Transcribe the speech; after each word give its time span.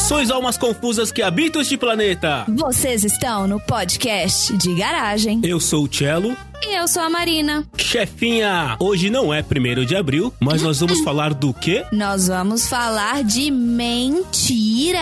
Saudações, 0.00 0.30
almas 0.30 0.56
confusas 0.56 1.12
que 1.12 1.20
habitam 1.20 1.60
este 1.60 1.76
planeta! 1.76 2.46
Vocês 2.48 3.04
estão 3.04 3.46
no 3.46 3.60
podcast 3.60 4.56
de 4.56 4.74
garagem. 4.74 5.40
Eu 5.44 5.60
sou 5.60 5.84
o 5.84 5.94
Cello. 5.94 6.34
E 6.62 6.74
eu 6.76 6.86
sou 6.88 7.02
a 7.02 7.08
Marina. 7.08 7.66
Chefinha, 7.76 8.76
hoje 8.78 9.08
não 9.08 9.32
é 9.32 9.42
primeiro 9.42 9.86
de 9.86 9.96
abril, 9.96 10.32
mas 10.38 10.62
nós 10.62 10.78
vamos 10.80 11.00
falar 11.00 11.32
do 11.32 11.54
quê? 11.54 11.84
Nós 11.90 12.28
vamos 12.28 12.68
falar 12.68 13.24
de 13.24 13.50
mentiras. 13.50 15.00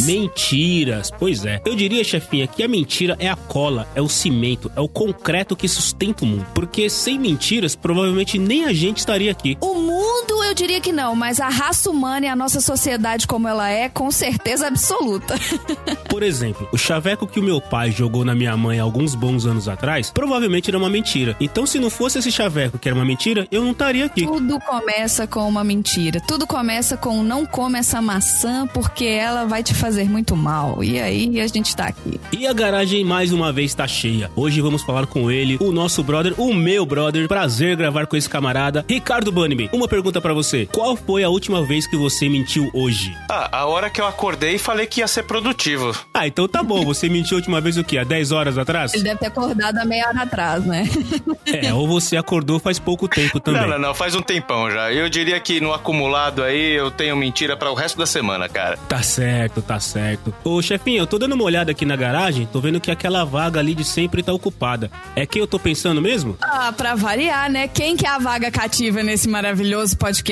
Mentiras, 0.00 1.10
pois 1.16 1.44
é. 1.44 1.60
Eu 1.64 1.76
diria, 1.76 2.02
chefinha, 2.02 2.46
que 2.46 2.62
a 2.62 2.68
mentira 2.68 3.16
é 3.20 3.28
a 3.28 3.36
cola, 3.36 3.86
é 3.94 4.02
o 4.02 4.08
cimento, 4.08 4.70
é 4.74 4.80
o 4.80 4.88
concreto 4.88 5.54
que 5.54 5.68
sustenta 5.68 6.24
o 6.24 6.26
mundo. 6.26 6.46
Porque 6.54 6.90
sem 6.90 7.18
mentiras, 7.18 7.76
provavelmente 7.76 8.36
nem 8.38 8.64
a 8.64 8.72
gente 8.72 8.98
estaria 8.98 9.30
aqui. 9.30 9.56
O 9.60 9.74
mundo, 9.74 10.37
eu 10.48 10.54
diria 10.54 10.80
que 10.80 10.92
não, 10.92 11.14
mas 11.14 11.40
a 11.40 11.48
raça 11.48 11.90
humana 11.90 12.24
e 12.24 12.28
a 12.28 12.34
nossa 12.34 12.60
sociedade 12.60 13.26
como 13.26 13.46
ela 13.46 13.68
é, 13.68 13.88
com 13.88 14.10
certeza 14.10 14.66
absoluta. 14.66 15.34
Por 16.08 16.22
exemplo, 16.22 16.66
o 16.72 16.78
chaveco 16.78 17.26
que 17.26 17.38
o 17.38 17.42
meu 17.42 17.60
pai 17.60 17.90
jogou 17.90 18.24
na 18.24 18.34
minha 18.34 18.56
mãe 18.56 18.80
alguns 18.80 19.14
bons 19.14 19.44
anos 19.44 19.68
atrás, 19.68 20.10
provavelmente 20.10 20.70
era 20.70 20.78
uma 20.78 20.88
mentira. 20.88 21.36
Então, 21.38 21.66
se 21.66 21.78
não 21.78 21.90
fosse 21.90 22.18
esse 22.18 22.32
chaveco 22.32 22.78
que 22.78 22.88
era 22.88 22.94
uma 22.94 23.04
mentira, 23.04 23.46
eu 23.52 23.62
não 23.62 23.72
estaria 23.72 24.06
aqui. 24.06 24.24
Tudo 24.24 24.58
começa 24.60 25.26
com 25.26 25.46
uma 25.46 25.62
mentira. 25.62 26.20
Tudo 26.26 26.46
começa 26.46 26.96
com 26.96 27.22
não 27.22 27.44
come 27.44 27.78
essa 27.78 28.00
maçã 28.00 28.66
porque 28.66 29.04
ela 29.04 29.44
vai 29.44 29.62
te 29.62 29.74
fazer 29.74 30.08
muito 30.08 30.34
mal. 30.34 30.82
E 30.82 30.98
aí 30.98 31.40
a 31.40 31.46
gente 31.46 31.76
tá 31.76 31.88
aqui. 31.88 32.18
E 32.32 32.46
a 32.46 32.52
garagem 32.54 33.04
mais 33.04 33.32
uma 33.32 33.52
vez 33.52 33.74
tá 33.74 33.86
cheia. 33.86 34.30
Hoje 34.34 34.62
vamos 34.62 34.82
falar 34.82 35.06
com 35.06 35.30
ele, 35.30 35.58
o 35.60 35.70
nosso 35.70 36.02
brother, 36.02 36.32
o 36.40 36.54
meu 36.54 36.86
brother. 36.86 37.28
Prazer 37.28 37.76
gravar 37.76 38.06
com 38.06 38.16
esse 38.16 38.28
camarada. 38.28 38.84
Ricardo 38.88 39.30
Bunnyman, 39.30 39.68
uma 39.72 39.86
pergunta 39.86 40.20
para 40.22 40.37
você. 40.38 40.66
Qual 40.66 40.96
foi 40.96 41.24
a 41.24 41.28
última 41.28 41.64
vez 41.64 41.86
que 41.86 41.96
você 41.96 42.28
mentiu 42.28 42.70
hoje? 42.72 43.16
Ah, 43.30 43.60
a 43.60 43.66
hora 43.66 43.90
que 43.90 44.00
eu 44.00 44.06
acordei 44.06 44.54
e 44.54 44.58
falei 44.58 44.86
que 44.86 45.00
ia 45.00 45.08
ser 45.08 45.24
produtivo. 45.24 45.94
Ah, 46.14 46.26
então 46.26 46.46
tá 46.48 46.62
bom. 46.62 46.84
Você 46.84 47.08
mentiu 47.10 47.36
a 47.36 47.38
última 47.38 47.60
vez 47.60 47.76
o 47.76 47.84
quê? 47.84 47.98
Há 47.98 48.04
10 48.04 48.32
horas 48.32 48.58
atrás? 48.58 48.94
Ele 48.94 49.02
deve 49.02 49.18
ter 49.18 49.26
acordado 49.26 49.78
há 49.78 49.84
meia 49.84 50.08
hora 50.08 50.22
atrás 50.22 50.64
né? 50.64 50.88
É, 51.46 51.72
ou 51.72 51.88
você 51.88 52.16
acordou 52.16 52.60
faz 52.60 52.78
pouco 52.78 53.08
tempo 53.08 53.40
também. 53.40 53.62
Não, 53.62 53.68
não, 53.68 53.78
não, 53.78 53.94
faz 53.94 54.14
um 54.14 54.20
tempão 54.20 54.70
já. 54.70 54.92
Eu 54.92 55.08
diria 55.08 55.40
que 55.40 55.60
no 55.60 55.72
acumulado 55.72 56.42
aí 56.42 56.72
eu 56.72 56.90
tenho 56.90 57.16
mentira 57.16 57.56
para 57.56 57.70
o 57.70 57.74
resto 57.74 57.96
da 57.96 58.04
semana, 58.04 58.48
cara. 58.48 58.76
Tá 58.88 59.02
certo, 59.02 59.62
tá 59.62 59.80
certo. 59.80 60.32
Ô, 60.44 60.60
chefinho, 60.60 60.98
eu 60.98 61.06
tô 61.06 61.18
dando 61.18 61.34
uma 61.34 61.44
olhada 61.44 61.70
aqui 61.70 61.86
na 61.86 61.96
garagem, 61.96 62.46
tô 62.52 62.60
vendo 62.60 62.80
que 62.80 62.90
aquela 62.90 63.24
vaga 63.24 63.60
ali 63.60 63.74
de 63.74 63.82
sempre 63.82 64.22
tá 64.22 64.32
ocupada. 64.32 64.90
É 65.16 65.24
quem 65.24 65.40
eu 65.40 65.46
tô 65.46 65.58
pensando 65.58 66.02
mesmo? 66.02 66.36
Ah, 66.40 66.70
pra 66.70 66.94
variar, 66.94 67.50
né? 67.50 67.66
Quem 67.66 67.96
que 67.96 68.06
é 68.06 68.10
a 68.10 68.18
vaga 68.18 68.50
cativa 68.50 69.02
nesse 69.02 69.28
maravilhoso 69.28 69.96
podcast? 69.96 70.27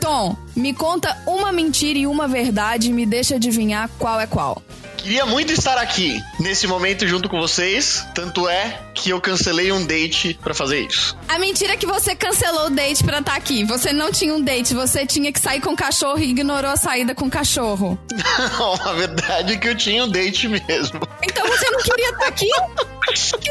Tom, 0.00 0.36
me 0.54 0.72
conta 0.72 1.16
uma 1.26 1.50
mentira 1.50 1.98
e 1.98 2.06
uma 2.06 2.28
verdade 2.28 2.90
e 2.90 2.92
me 2.92 3.04
deixa 3.04 3.36
adivinhar 3.36 3.90
qual 3.98 4.20
é 4.20 4.26
qual. 4.26 4.62
Queria 4.96 5.26
muito 5.26 5.52
estar 5.52 5.78
aqui 5.78 6.22
nesse 6.38 6.68
momento 6.68 7.08
junto 7.08 7.28
com 7.28 7.40
vocês, 7.40 8.06
tanto 8.14 8.48
é 8.48 8.78
que 8.94 9.10
eu 9.10 9.20
cancelei 9.20 9.72
um 9.72 9.84
date 9.84 10.38
para 10.42 10.54
fazer 10.54 10.80
isso. 10.80 11.16
A 11.28 11.38
mentira 11.38 11.74
é 11.74 11.76
que 11.76 11.86
você 11.86 12.14
cancelou 12.14 12.66
o 12.66 12.70
date 12.70 13.02
para 13.04 13.18
estar 13.18 13.32
tá 13.32 13.36
aqui. 13.36 13.64
Você 13.64 13.92
não 13.92 14.10
tinha 14.10 14.34
um 14.34 14.40
date, 14.40 14.74
você 14.74 15.06
tinha 15.06 15.32
que 15.32 15.40
sair 15.40 15.60
com 15.60 15.70
o 15.70 15.76
cachorro 15.76 16.18
e 16.18 16.30
ignorou 16.30 16.70
a 16.70 16.76
saída 16.76 17.14
com 17.14 17.26
o 17.26 17.30
cachorro. 17.30 17.98
Não, 18.12 18.74
a 18.88 18.92
verdade 18.92 19.54
é 19.54 19.56
que 19.56 19.68
eu 19.68 19.76
tinha 19.76 20.04
um 20.04 20.08
date 20.08 20.48
mesmo. 20.48 21.00
Então 21.22 21.46
você 21.46 21.70
não 21.70 21.78
queria 21.80 22.10
estar 22.10 22.18
tá 22.18 22.28
aqui? 22.28 22.48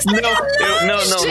não, 0.05 0.67
eu, 0.67 0.85
não, 0.85 1.05
não. 1.05 1.25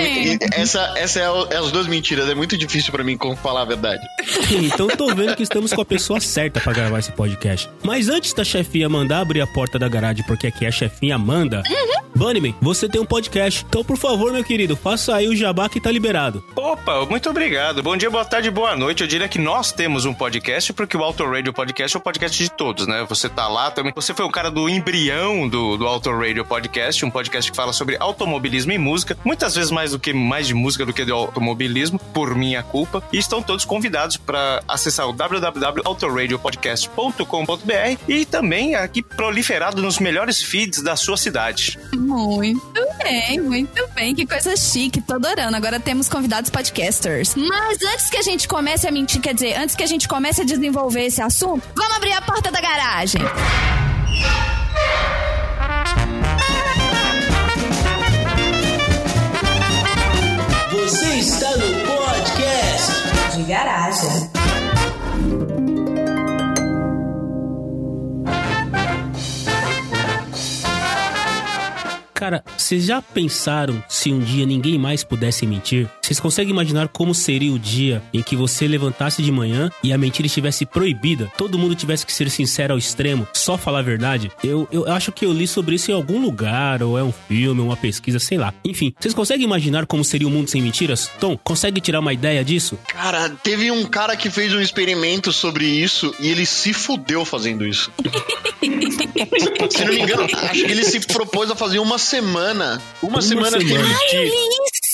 Essa, 0.53 0.93
essa 0.97 1.21
é, 1.21 1.55
é, 1.55 1.57
as 1.57 1.73
duas 1.73 1.87
mentiras. 1.87 2.29
É 2.29 2.35
muito 2.35 2.57
difícil 2.57 2.93
para 2.93 3.03
mim 3.03 3.19
falar 3.43 3.63
a 3.63 3.65
verdade. 3.65 4.03
então 4.51 4.89
tô 4.89 5.15
vendo 5.15 5.35
que 5.37 5.43
estamos 5.43 5.73
com 5.73 5.81
a 5.81 5.85
pessoa 5.85 6.21
certa 6.21 6.61
para 6.61 6.73
gravar 6.73 6.99
esse 6.99 7.13
podcast. 7.13 7.69
Mas 7.83 8.09
antes 8.09 8.33
da 8.33 8.45
chefinha 8.45 8.89
mandar 8.89 9.21
abrir 9.21 9.41
a 9.41 9.47
porta 9.47 9.79
da 9.79 9.89
garagem, 9.89 10.25
porque 10.27 10.47
aqui 10.47 10.65
é 10.65 10.69
a 10.69 10.73
chefinha 10.73 11.19
manda. 11.19 11.63
Uhum. 11.69 12.11
Bunnyman, 12.15 12.55
você 12.61 12.89
tem 12.89 13.01
um 13.01 13.07
podcast. 13.07 13.65
Então, 13.69 13.85
por 13.85 13.97
favor, 14.01 14.33
meu 14.33 14.43
querido, 14.43 14.75
faça 14.75 15.15
aí 15.15 15.29
o 15.29 15.37
jabá 15.37 15.69
que 15.69 15.79
tá 15.79 15.93
liberado. 15.93 16.43
Opa, 16.57 17.05
muito 17.05 17.29
obrigado. 17.29 17.83
Bom 17.83 17.95
dia, 17.97 18.09
boa 18.11 18.25
tarde, 18.25 18.51
boa 18.51 18.75
noite. 18.75 19.03
Eu 19.03 19.07
diria 19.07 19.29
que 19.29 19.39
nós 19.39 19.71
temos 19.73 20.07
um 20.07 20.15
podcast, 20.15 20.73
porque 20.73 20.97
o 20.97 21.05
Auto 21.05 21.23
Radio 21.25 21.53
Podcast 21.53 21.97
é 21.97 22.01
o 22.01 22.03
podcast 22.03 22.43
de 22.43 22.51
todos, 22.51 22.87
né? 22.87 23.05
Você 23.09 23.29
tá 23.29 23.47
lá 23.47 23.71
também. 23.71 23.93
Você 23.95 24.15
foi 24.15 24.25
o 24.25 24.31
cara 24.31 24.51
do 24.51 24.67
embrião 24.69 25.47
do, 25.47 25.77
do 25.77 25.87
Auto 25.87 26.11
Radio 26.11 26.45
Podcast, 26.45 27.05
um 27.05 27.11
podcast 27.11 27.51
que 27.51 27.57
fala 27.57 27.73
sobre 27.75 27.99
automobilismo 28.01 28.73
e 28.73 28.79
música. 28.79 29.19
Muitas 29.23 29.55
vezes 29.55 29.71
mais 29.71 29.91
do 29.91 29.99
que 29.99 30.15
mais 30.15 30.47
de 30.47 30.55
música 30.55 30.87
do 30.87 30.95
que 30.95 31.05
de 31.05 31.13
automobilismo, 31.13 31.99
por 31.99 32.35
minha 32.35 32.63
culpa. 32.63 33.03
E 33.13 33.19
estão 33.19 33.43
todos 33.43 33.67
convidados 33.67 34.17
para 34.17 34.63
acessar 34.67 35.07
o 35.09 35.13
www.autoradiopodcast.com.br 35.13 37.99
e 38.09 38.25
também 38.25 38.77
aqui 38.77 39.03
proliferado 39.03 39.83
nos 39.83 39.99
melhores 39.99 40.43
feeds 40.43 40.81
da 40.83 40.97
sua 40.97 41.19
cidade. 41.19 41.79
Muito 41.93 42.81
bem, 43.03 43.41
muito 43.41 43.90
bem. 43.95 44.15
Que 44.15 44.27
coisa 44.27 44.57
chique, 44.57 45.01
tô 45.01 45.15
adorando. 45.15 45.57
Agora 45.57 45.79
temos 45.79 46.09
convidados 46.09 46.51
podcasters. 46.51 47.35
Mas 47.35 47.79
antes 47.83 48.11
que 48.11 48.17
a 48.17 48.23
gente 48.23 48.49
comece 48.49 48.87
a 48.87 48.91
mentir, 48.91 49.21
quer 49.21 49.35
dizer, 49.35 49.57
antes 49.57 49.75
que 49.75 49.83
a 49.83 49.87
gente 49.87 50.09
comece 50.09 50.43
a 50.43 50.45
desenvolver 50.45 51.05
esse 51.05 51.21
assunto, 51.21 51.67
vamos 51.75 51.97
abrir 51.97 52.13
a 52.13 52.23
porta 52.23 52.51
da 52.51 52.61
garagem. 52.61 53.21
Você 60.73 61.07
está 61.17 61.51
no 61.57 61.87
podcast 61.87 63.37
de 63.37 63.43
garagem. 63.45 64.40
Cara, 72.21 72.45
vocês 72.55 72.85
já 72.85 73.01
pensaram 73.01 73.83
se 73.89 74.13
um 74.13 74.19
dia 74.19 74.45
ninguém 74.45 74.77
mais 74.77 75.03
pudesse 75.03 75.47
mentir? 75.47 75.89
Vocês 76.03 76.21
conseguem 76.21 76.53
imaginar 76.53 76.89
como 76.89 77.15
seria 77.15 77.51
o 77.51 77.59
dia 77.59 78.03
em 78.13 78.23
que 78.23 78.37
você 78.37 78.69
levantasse 78.69 79.23
de 79.23 79.33
manhã 79.33 79.71
e 79.83 79.91
a 79.91 79.97
mentira 79.97 80.27
estivesse 80.27 80.67
proibida? 80.67 81.33
Todo 81.39 81.57
mundo 81.57 81.75
tivesse 81.75 82.05
que 82.05 82.13
ser 82.13 82.29
sincero 82.29 82.75
ao 82.75 82.79
extremo, 82.79 83.27
só 83.33 83.57
falar 83.57 83.79
a 83.79 83.83
verdade? 83.83 84.31
Eu, 84.45 84.69
eu 84.71 84.93
acho 84.93 85.13
que 85.13 85.25
eu 85.25 85.33
li 85.33 85.47
sobre 85.47 85.77
isso 85.77 85.91
em 85.91 85.95
algum 85.95 86.21
lugar, 86.21 86.83
ou 86.83 86.99
é 86.99 87.03
um 87.03 87.11
filme, 87.11 87.63
uma 87.63 87.75
pesquisa, 87.75 88.19
sei 88.19 88.37
lá. 88.37 88.53
Enfim, 88.67 88.93
vocês 89.01 89.15
conseguem 89.15 89.47
imaginar 89.47 89.87
como 89.87 90.05
seria 90.05 90.29
o 90.29 90.31
mundo 90.31 90.51
sem 90.51 90.61
mentiras? 90.61 91.11
Tom, 91.19 91.39
consegue 91.39 91.81
tirar 91.81 92.01
uma 92.01 92.13
ideia 92.13 92.45
disso? 92.45 92.79
Cara, 92.87 93.31
teve 93.31 93.71
um 93.71 93.87
cara 93.87 94.15
que 94.15 94.29
fez 94.29 94.53
um 94.53 94.61
experimento 94.61 95.33
sobre 95.33 95.65
isso 95.65 96.15
e 96.21 96.29
ele 96.29 96.45
se 96.45 96.75
fudeu 96.75 97.25
fazendo 97.25 97.67
isso. 97.67 97.91
se 99.71 99.85
não 99.85 99.95
me 99.95 100.01
engano, 100.01 100.25
acho 100.25 100.65
que 100.65 100.71
ele 100.71 100.85
se 100.85 101.01
propôs 101.01 101.51
a 101.51 101.57
fazer 101.57 101.79
uma 101.79 101.97
semana. 102.11 102.83
Uma, 103.01 103.13
uma 103.13 103.23
semana, 103.23 103.59
semana. 103.59 103.85
Ai, 104.13 104.31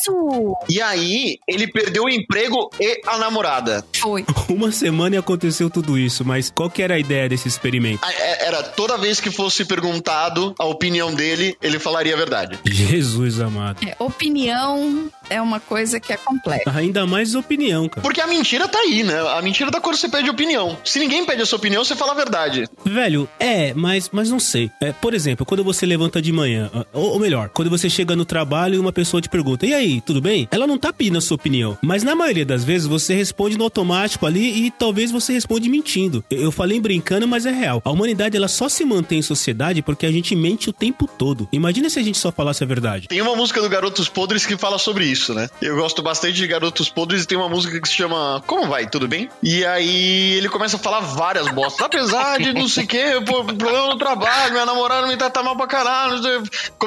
isso! 0.07 0.57
E 0.69 0.81
aí, 0.81 1.39
ele 1.47 1.67
perdeu 1.67 2.05
o 2.05 2.09
emprego 2.09 2.71
e 2.81 3.01
a 3.07 3.19
namorada. 3.19 3.85
Foi. 3.97 4.25
Uma 4.49 4.71
semana 4.71 5.17
e 5.17 5.19
aconteceu 5.19 5.69
tudo 5.69 5.99
isso, 5.99 6.25
mas 6.25 6.51
qual 6.51 6.71
que 6.71 6.83
era 6.83 6.95
a 6.95 6.99
ideia 6.99 7.29
desse 7.29 7.49
experimento? 7.49 8.05
É, 8.05 8.47
era 8.47 8.63
toda 8.63 8.97
vez 8.97 9.21
que 9.21 9.31
fosse 9.31 9.65
perguntado 9.65 10.55
a 10.59 10.65
opinião 10.65 11.15
dele, 11.15 11.57
ele 11.61 11.79
falaria 11.79 12.15
a 12.15 12.17
verdade. 12.17 12.59
Jesus 12.65 13.41
amado. 13.41 13.87
É, 13.87 13.97
opinião 13.99 15.11
é 15.29 15.41
uma 15.41 15.61
coisa 15.61 15.99
que 15.99 16.13
é 16.13 16.17
complexa. 16.17 16.71
Ainda 16.75 17.07
mais 17.07 17.35
opinião, 17.35 17.89
cara. 17.89 18.03
Porque 18.03 18.21
a 18.21 18.27
mentira 18.27 18.69
tá 18.69 18.79
aí, 18.79 19.03
né? 19.03 19.19
A 19.37 19.43
mentira 19.43 19.71
da 19.71 19.81
quando 19.81 19.97
você 19.97 20.09
pede 20.09 20.31
opinião. 20.31 20.77
Se 20.85 20.99
ninguém 20.99 21.25
pede 21.25 21.43
a 21.43 21.47
sua 21.47 21.59
opinião, 21.59 21.85
você 21.85 21.97
fala 21.97 22.13
a 22.13 22.15
verdade. 22.15 22.67
Velho, 22.85 23.29
é, 23.39 23.75
mas, 23.75 24.11
mas 24.13 24.31
não 24.31 24.39
sei. 24.39 24.71
É, 24.81 24.93
por 24.93 25.15
exemplo, 25.15 25.45
quando 25.45 25.65
você 25.65 25.85
levanta 25.85 26.23
de 26.23 26.33
manhã, 26.33 26.71
ou, 26.93 27.13
ou, 27.13 27.19
melhor, 27.19 27.49
quando 27.49 27.71
você 27.71 27.91
chega 27.91 28.15
no 28.15 28.25
trabalho 28.25 28.77
e 28.77 28.79
uma 28.79 28.93
pessoa 28.93 29.21
te 29.21 29.29
pergunta, 29.29 29.67
e 29.67 29.75
aí, 29.75 29.96
tudo 30.01 30.21
bem? 30.21 30.49
Ela 30.51 30.67
não 30.67 30.79
tá 30.79 30.93
pedindo 30.93 31.19
a 31.19 31.21
sua 31.21 31.35
opinião. 31.35 31.77
Mas 31.83 32.03
na 32.03 32.15
maioria 32.15 32.47
das 32.47 32.65
vezes 32.65 32.87
você 32.87 33.15
responde 33.15 33.59
no 33.59 33.65
automático 33.65 34.27
ali 34.27 34.67
e 34.67 34.71
talvez 34.71 35.11
você 35.11 35.33
responde 35.33 35.69
mentindo. 35.69 36.25
Eu, 36.31 36.53
falei 36.53 36.81
brincando, 36.81 37.27
mas 37.29 37.47
é 37.47 37.51
real. 37.51 37.83
A 37.85 37.91
humanidade, 37.91 38.37
ela 38.37 38.49
só 38.49 38.69
se 38.69 38.85
mantém 38.85 39.19
em 39.19 39.23
sociedade 39.23 39.83
porque 39.83 40.07
a 40.07 40.13
gente 40.13 40.35
mente 40.35 40.71
o 40.71 40.73
tempo 40.73 41.07
todo. 41.07 41.49
Imagina 41.53 41.91
se 41.91 41.99
a 41.99 42.03
gente 42.03 42.19
só 42.19 42.31
falasse 42.31 42.63
a 42.63 42.67
verdade. 42.67 43.09
Tem 43.09 43.21
uma 43.21 43.37
música 43.37 43.61
do 43.61 43.69
Garotos 43.69 44.09
Podres 44.09 44.47
que 44.47 44.57
fala 44.57 44.79
sobre 44.79 45.05
isso 45.05 45.17
isso, 45.27 45.35
né? 45.35 45.49
Eu 45.61 45.77
gosto 45.77 46.03
bastante 46.03 46.35
de 46.35 46.47
Garotos 46.47 46.89
Podres 46.89 47.25
e 47.25 47.27
tem 47.27 47.37
uma 47.37 47.49
música 47.49 47.81
que 47.81 47.89
se 47.89 47.95
chama 47.95 48.43
Como 48.47 48.69
Vai? 48.69 48.89
Tudo 48.89 49.09
bem? 49.09 49.29
E 49.43 49.65
aí 49.65 50.35
ele 50.35 50.49
começa 50.49 50.77
a 50.77 50.79
falar 50.79 51.01
várias 51.01 51.49
bostas. 51.49 51.85
Apesar 51.85 52.39
de 52.39 52.53
não 52.53 52.69
sei 52.69 52.85
o 52.85 52.87
que, 52.87 53.21
problema 53.25 53.89
no 53.89 53.99
trabalho, 53.99 54.53
minha 54.53 54.67
namorada 54.67 55.07
me 55.07 55.17
trata 55.17 55.43
mal 55.43 55.57
pra 55.57 55.67
caralho. 55.67 56.17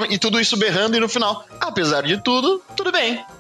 E 0.10 0.18
tudo 0.18 0.40
isso 0.40 0.56
berrando 0.58 0.96
e 0.96 1.00
no 1.00 1.10
final, 1.10 1.44
apesar 1.60 2.04
de 2.04 2.22
tudo, 2.22 2.62
tudo 2.76 2.92
bem. 2.92 2.99
bem. 3.00 3.39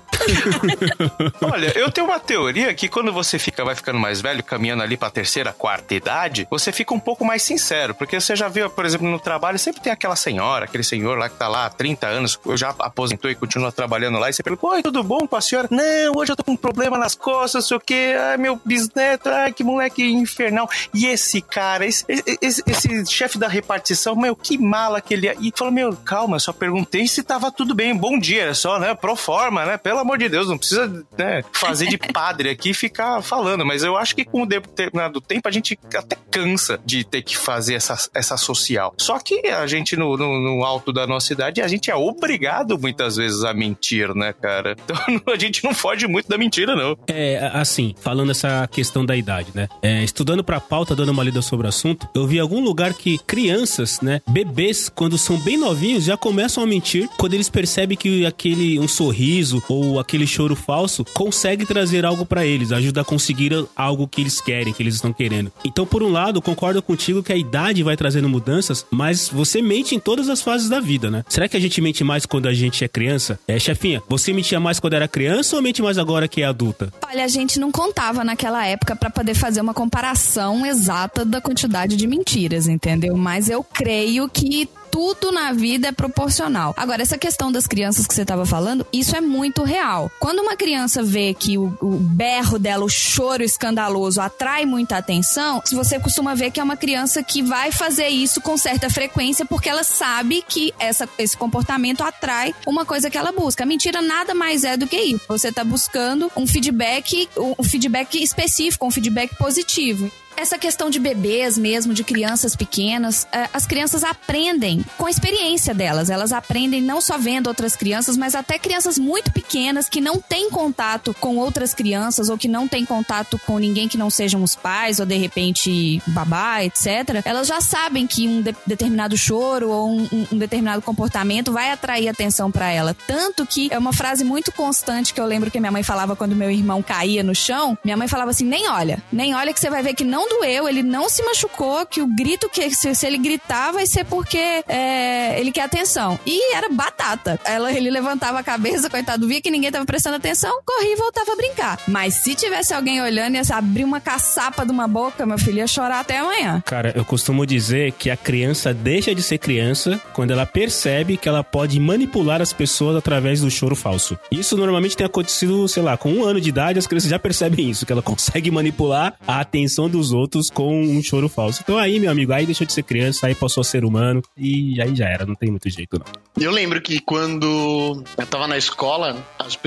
Olha, 1.41 1.77
eu 1.77 1.91
tenho 1.91 2.07
uma 2.07 2.19
teoria 2.19 2.73
que 2.73 2.87
quando 2.87 3.11
você 3.11 3.39
fica, 3.39 3.63
vai 3.63 3.75
ficando 3.75 3.99
mais 3.99 4.21
velho, 4.21 4.43
caminhando 4.43 4.83
ali 4.83 4.97
pra 4.97 5.09
terceira, 5.09 5.53
quarta 5.53 5.95
idade, 5.95 6.47
você 6.49 6.71
fica 6.71 6.93
um 6.93 6.99
pouco 6.99 7.25
mais 7.25 7.43
sincero. 7.43 7.93
Porque 7.95 8.19
você 8.19 8.35
já 8.35 8.47
viu, 8.47 8.69
por 8.69 8.85
exemplo, 8.85 9.09
no 9.09 9.19
trabalho, 9.19 9.57
sempre 9.59 9.81
tem 9.81 9.91
aquela 9.91 10.15
senhora, 10.15 10.65
aquele 10.65 10.83
senhor 10.83 11.17
lá 11.17 11.29
que 11.29 11.35
tá 11.35 11.47
lá 11.47 11.65
há 11.65 11.69
30 11.69 12.07
anos, 12.07 12.39
já 12.55 12.69
aposentou 12.79 13.29
e 13.29 13.35
continua 13.35 13.71
trabalhando 13.71 14.19
lá, 14.19 14.29
e 14.29 14.33
você 14.33 14.43
pergunta, 14.43 14.75
oi, 14.75 14.83
tudo 14.83 15.03
bom 15.03 15.27
com 15.27 15.35
a 15.35 15.41
senhora? 15.41 15.67
Não, 15.71 16.13
hoje 16.15 16.31
eu 16.31 16.35
tô 16.35 16.43
com 16.43 16.51
um 16.51 16.57
problema 16.57 16.97
nas 16.97 17.15
costas, 17.15 17.67
sei 17.67 17.77
o 17.77 17.79
quê, 17.79 18.15
ai, 18.17 18.37
meu 18.37 18.59
bisneto, 18.63 19.29
ai, 19.29 19.53
que 19.53 19.63
moleque 19.63 20.03
infernal. 20.03 20.69
E 20.93 21.05
esse 21.05 21.41
cara, 21.41 21.85
esse, 21.85 22.05
esse, 22.41 22.63
esse 22.65 23.05
chefe 23.05 23.37
da 23.37 23.47
repartição, 23.47 24.15
meu, 24.15 24.35
que 24.35 24.57
mala 24.57 25.01
que 25.01 25.13
ele 25.13 25.27
é. 25.27 25.35
E 25.39 25.51
falou, 25.55 25.73
meu, 25.73 25.95
calma, 25.95 26.35
eu 26.35 26.39
só 26.39 26.53
perguntei 26.53 27.07
se 27.07 27.23
tava 27.23 27.51
tudo 27.51 27.73
bem, 27.73 27.95
bom 27.95 28.17
dia, 28.17 28.53
só, 28.53 28.79
né, 28.79 28.93
pro 28.95 29.15
forma, 29.15 29.65
né, 29.65 29.77
pelo 29.77 29.98
amor 29.99 30.17
de 30.17 30.29
Deus, 30.29 30.47
não 30.47 30.57
precisa, 30.57 31.05
né, 31.17 31.43
fazer 31.53 31.87
de 31.87 31.97
padre 31.97 32.49
aqui 32.49 32.71
e 32.71 32.73
ficar 32.73 33.21
falando, 33.21 33.65
mas 33.65 33.83
eu 33.83 33.97
acho 33.97 34.15
que 34.15 34.25
com 34.25 34.43
o 34.43 34.45
determinado 34.45 35.21
tempo 35.21 35.47
a 35.47 35.51
gente 35.51 35.77
até 35.95 36.17
cansa 36.29 36.79
de 36.85 37.03
ter 37.03 37.21
que 37.21 37.37
fazer 37.37 37.75
essa, 37.75 37.97
essa 38.13 38.37
social. 38.37 38.93
Só 38.97 39.19
que 39.19 39.47
a 39.47 39.65
gente, 39.67 39.95
no, 39.95 40.15
no, 40.17 40.39
no 40.39 40.63
alto 40.63 40.91
da 40.93 41.05
nossa 41.07 41.33
idade, 41.33 41.61
a 41.61 41.67
gente 41.67 41.89
é 41.89 41.95
obrigado 41.95 42.77
muitas 42.77 43.15
vezes 43.15 43.43
a 43.43 43.53
mentir, 43.53 44.13
né, 44.13 44.33
cara? 44.33 44.75
Então 45.09 45.33
a 45.33 45.37
gente 45.37 45.63
não 45.63 45.73
foge 45.73 46.07
muito 46.07 46.27
da 46.27 46.37
mentira, 46.37 46.75
não. 46.75 46.97
É, 47.07 47.51
assim, 47.53 47.93
falando 47.99 48.31
essa 48.31 48.67
questão 48.67 49.05
da 49.05 49.15
idade, 49.15 49.51
né? 49.53 49.67
É, 49.81 50.03
estudando 50.03 50.43
pra 50.43 50.59
pauta, 50.59 50.95
dando 50.95 51.09
uma 51.09 51.23
lida 51.23 51.41
sobre 51.41 51.65
o 51.65 51.69
assunto, 51.69 52.07
eu 52.13 52.25
vi 52.25 52.39
algum 52.39 52.61
lugar 52.63 52.93
que 52.93 53.17
crianças, 53.19 54.01
né, 54.01 54.21
bebês, 54.29 54.89
quando 54.89 55.17
são 55.17 55.37
bem 55.37 55.57
novinhos, 55.57 56.03
já 56.03 56.17
começam 56.17 56.63
a 56.63 56.67
mentir 56.67 57.09
quando 57.17 57.33
eles 57.33 57.49
percebem 57.49 57.97
que 57.97 58.25
aquele 58.25 58.79
um 58.79 58.87
sorriso 58.87 59.61
ou 59.67 59.88
aquele 59.97 60.27
choro 60.27 60.55
falso 60.55 61.05
consegue 61.13 61.65
trazer 61.65 62.05
algo 62.05 62.25
para 62.25 62.45
eles, 62.45 62.71
ajuda 62.71 63.01
a 63.01 63.05
conseguir 63.05 63.65
algo 63.75 64.07
que 64.07 64.21
eles 64.21 64.41
querem, 64.41 64.73
que 64.73 64.83
eles 64.83 64.95
estão 64.95 65.13
querendo. 65.13 65.51
Então, 65.63 65.85
por 65.85 66.03
um 66.03 66.11
lado, 66.11 66.41
concordo 66.41 66.81
contigo 66.81 67.23
que 67.23 67.31
a 67.31 67.37
idade 67.37 67.81
vai 67.81 67.95
trazendo 67.95 68.27
mudanças, 68.27 68.85
mas 68.91 69.29
você 69.29 69.61
mente 69.61 69.95
em 69.95 69.99
todas 69.99 70.27
as 70.29 70.41
fases 70.41 70.67
da 70.67 70.79
vida, 70.79 71.09
né? 71.09 71.23
Será 71.29 71.47
que 71.47 71.55
a 71.55 71.59
gente 71.59 71.79
mente 71.79 72.03
mais 72.03 72.25
quando 72.25 72.47
a 72.47 72.53
gente 72.53 72.83
é 72.83 72.87
criança? 72.87 73.39
É, 73.47 73.57
chefinha, 73.57 74.03
você 74.09 74.33
mentia 74.33 74.59
mais 74.59 74.79
quando 74.79 74.93
era 74.93 75.07
criança 75.07 75.55
ou 75.55 75.61
mente 75.61 75.81
mais 75.81 75.97
agora 75.97 76.27
que 76.27 76.41
é 76.41 76.45
adulta? 76.45 76.91
Olha, 77.07 77.23
a 77.23 77.27
gente 77.27 77.59
não 77.59 77.71
contava 77.71 78.23
naquela 78.23 78.65
época 78.65 78.95
para 78.95 79.09
poder 79.09 79.33
fazer 79.33 79.61
uma 79.61 79.73
comparação 79.73 80.65
exata 80.65 81.23
da 81.23 81.39
quantidade 81.39 81.95
de 81.95 82.07
mentiras, 82.07 82.67
entendeu? 82.67 83.15
Mas 83.15 83.49
eu 83.49 83.63
creio 83.63 84.27
que 84.27 84.67
tudo 84.99 85.31
na 85.31 85.53
vida 85.53 85.87
é 85.87 85.91
proporcional. 85.93 86.73
Agora, 86.75 87.01
essa 87.01 87.17
questão 87.17 87.49
das 87.49 87.65
crianças 87.65 88.05
que 88.05 88.13
você 88.13 88.23
estava 88.23 88.45
falando, 88.45 88.85
isso 88.91 89.15
é 89.15 89.21
muito 89.21 89.63
real. 89.63 90.11
Quando 90.19 90.39
uma 90.39 90.57
criança 90.57 91.01
vê 91.01 91.33
que 91.33 91.57
o, 91.57 91.73
o, 91.79 91.91
berro 91.91 92.59
dela, 92.59 92.83
o 92.83 92.89
choro 92.89 93.41
escandaloso, 93.41 94.19
atrai 94.19 94.65
muita 94.65 94.97
atenção, 94.97 95.63
você 95.71 95.97
costuma 96.01 96.35
ver 96.35 96.51
que 96.51 96.59
é 96.59 96.63
uma 96.63 96.75
criança 96.75 97.23
que 97.23 97.41
vai 97.41 97.71
fazer 97.71 98.09
isso 98.09 98.41
com 98.41 98.57
certa 98.57 98.89
frequência 98.89 99.45
porque 99.45 99.69
ela 99.69 99.85
sabe 99.85 100.43
que 100.45 100.73
essa, 100.77 101.07
esse 101.17 101.37
comportamento 101.37 102.03
atrai 102.03 102.53
uma 102.67 102.83
coisa 102.83 103.09
que 103.09 103.17
ela 103.17 103.31
busca. 103.31 103.65
Mentira 103.65 104.01
nada 104.01 104.35
mais 104.35 104.65
é 104.65 104.75
do 104.75 104.85
que 104.85 104.97
isso. 104.97 105.21
Você 105.29 105.47
está 105.47 105.63
buscando 105.63 106.29
um 106.35 106.45
feedback, 106.45 107.29
um 107.37 107.63
feedback 107.63 108.21
específico, 108.21 108.85
um 108.85 108.91
feedback 108.91 109.33
positivo 109.37 110.11
essa 110.39 110.57
questão 110.57 110.89
de 110.89 110.99
bebês 110.99 111.57
mesmo, 111.57 111.93
de 111.93 112.01
crianças 112.01 112.55
pequenas, 112.55 113.27
é, 113.31 113.49
as 113.53 113.65
crianças 113.65 114.05
aprendem 114.05 114.85
com 114.97 115.05
a 115.05 115.09
experiência 115.09 115.73
delas. 115.73 116.09
Elas 116.09 116.31
aprendem 116.31 116.81
não 116.81 117.01
só 117.01 117.17
vendo 117.17 117.47
outras 117.47 117.75
crianças, 117.75 118.15
mas 118.15 118.35
até 118.35 118.57
crianças 118.57 118.97
muito 118.97 119.31
pequenas 119.31 119.89
que 119.89 119.99
não 119.99 120.17
têm 120.19 120.49
contato 120.49 121.13
com 121.19 121.35
outras 121.35 121.73
crianças 121.73 122.29
ou 122.29 122.37
que 122.37 122.47
não 122.47 122.69
têm 122.69 122.85
contato 122.85 123.37
com 123.45 123.59
ninguém 123.59 123.89
que 123.89 123.97
não 123.97 124.09
sejam 124.09 124.41
os 124.41 124.55
pais 124.55 124.99
ou 124.99 125.05
de 125.05 125.17
repente 125.17 126.01
babá, 126.07 126.63
etc. 126.63 127.21
Elas 127.25 127.45
já 127.45 127.59
sabem 127.59 128.07
que 128.07 128.25
um 128.25 128.41
de 128.41 128.55
determinado 128.65 129.17
choro 129.17 129.69
ou 129.69 129.89
um, 129.89 130.27
um 130.31 130.37
determinado 130.37 130.81
comportamento 130.81 131.51
vai 131.51 131.69
atrair 131.69 132.07
atenção 132.07 132.49
para 132.49 132.71
ela. 132.71 132.95
Tanto 133.07 133.45
que 133.45 133.67
é 133.71 133.77
uma 133.77 133.91
frase 133.91 134.23
muito 134.23 134.53
constante 134.53 135.13
que 135.13 135.19
eu 135.19 135.25
lembro 135.25 135.51
que 135.51 135.59
minha 135.59 135.71
mãe 135.71 135.83
falava 135.83 136.15
quando 136.15 136.33
meu 136.33 136.49
irmão 136.49 136.81
caía 136.81 137.23
no 137.23 137.35
chão. 137.35 137.77
Minha 137.83 137.97
mãe 137.97 138.07
falava 138.07 138.31
assim: 138.31 138.45
nem 138.45 138.69
olha, 138.69 139.03
nem 139.11 139.35
olha 139.35 139.53
que 139.53 139.59
você 139.59 139.69
vai 139.69 139.83
ver 139.83 139.93
que 139.93 140.05
não 140.05 140.28
doeu, 140.29 140.69
ele 140.69 140.83
não 140.83 141.09
se 141.09 141.23
machucou, 141.23 141.85
que 141.85 142.01
o 142.01 142.07
grito 142.07 142.49
que 142.49 142.69
se, 142.73 142.93
se 142.95 143.05
ele 143.05 143.17
gritar 143.17 143.71
vai 143.71 143.85
ser 143.85 144.05
porque 144.05 144.63
é, 144.67 145.39
ele 145.39 145.51
quer 145.51 145.63
atenção. 145.63 146.19
E 146.25 146.53
era 146.53 146.69
batata. 146.69 147.39
Ela, 147.43 147.71
ele 147.71 147.89
levantava 147.89 148.39
a 148.39 148.43
cabeça, 148.43 148.89
coitado, 148.89 149.27
via 149.27 149.41
que 149.41 149.51
ninguém 149.51 149.71
tava 149.71 149.85
prestando 149.85 150.17
atenção, 150.17 150.61
corria 150.65 150.93
e 150.93 150.95
voltava 150.95 151.33
a 151.33 151.35
brincar. 151.35 151.79
Mas 151.87 152.15
se 152.15 152.35
tivesse 152.35 152.73
alguém 152.73 153.01
olhando, 153.01 153.35
ia 153.35 153.41
abrir 153.51 153.83
uma 153.83 153.99
caçapa 153.99 154.65
de 154.65 154.71
uma 154.71 154.87
boca, 154.87 155.25
meu 155.25 155.37
filho 155.37 155.57
ia 155.57 155.67
chorar 155.67 156.01
até 156.01 156.19
amanhã. 156.19 156.61
Cara, 156.65 156.93
eu 156.95 157.03
costumo 157.03 157.45
dizer 157.45 157.91
que 157.93 158.09
a 158.09 158.17
criança 158.17 158.73
deixa 158.73 159.13
de 159.15 159.21
ser 159.21 159.37
criança 159.37 159.99
quando 160.13 160.31
ela 160.31 160.45
percebe 160.45 161.17
que 161.17 161.27
ela 161.27 161.43
pode 161.43 161.79
manipular 161.79 162.41
as 162.41 162.53
pessoas 162.53 162.95
através 162.95 163.41
do 163.41 163.49
choro 163.49 163.75
falso. 163.75 164.17
Isso 164.31 164.55
normalmente 164.55 164.95
tem 164.95 165.05
acontecido, 165.05 165.67
sei 165.67 165.81
lá, 165.81 165.97
com 165.97 166.11
um 166.11 166.23
ano 166.23 166.39
de 166.39 166.49
idade, 166.49 166.79
as 166.79 166.87
crianças 166.87 167.09
já 167.09 167.19
percebem 167.19 167.69
isso, 167.69 167.85
que 167.85 167.91
ela 167.91 168.01
consegue 168.03 168.51
manipular 168.51 169.15
a 169.27 169.39
atenção 169.39 169.89
dos 169.89 170.11
outros 170.11 170.18
outros 170.19 170.49
com 170.49 170.81
um 170.81 171.01
choro 171.01 171.29
falso. 171.29 171.61
Então 171.63 171.77
aí, 171.77 171.99
meu 171.99 172.11
amigo, 172.11 172.33
aí 172.33 172.45
deixou 172.45 172.65
de 172.65 172.73
ser 172.73 172.83
criança, 172.83 173.27
aí 173.27 173.35
passou 173.35 173.61
a 173.61 173.63
ser 173.63 173.85
humano 173.85 174.21
e 174.37 174.81
aí 174.81 174.95
já 174.95 175.07
era, 175.07 175.25
não 175.25 175.35
tem 175.35 175.49
muito 175.49 175.69
jeito 175.69 175.97
não. 175.97 176.05
Eu 176.43 176.51
lembro 176.51 176.81
que 176.81 176.99
quando 176.99 178.03
eu 178.17 178.25
tava 178.27 178.47
na 178.47 178.57
escola, 178.57 179.17
as, 179.37 179.57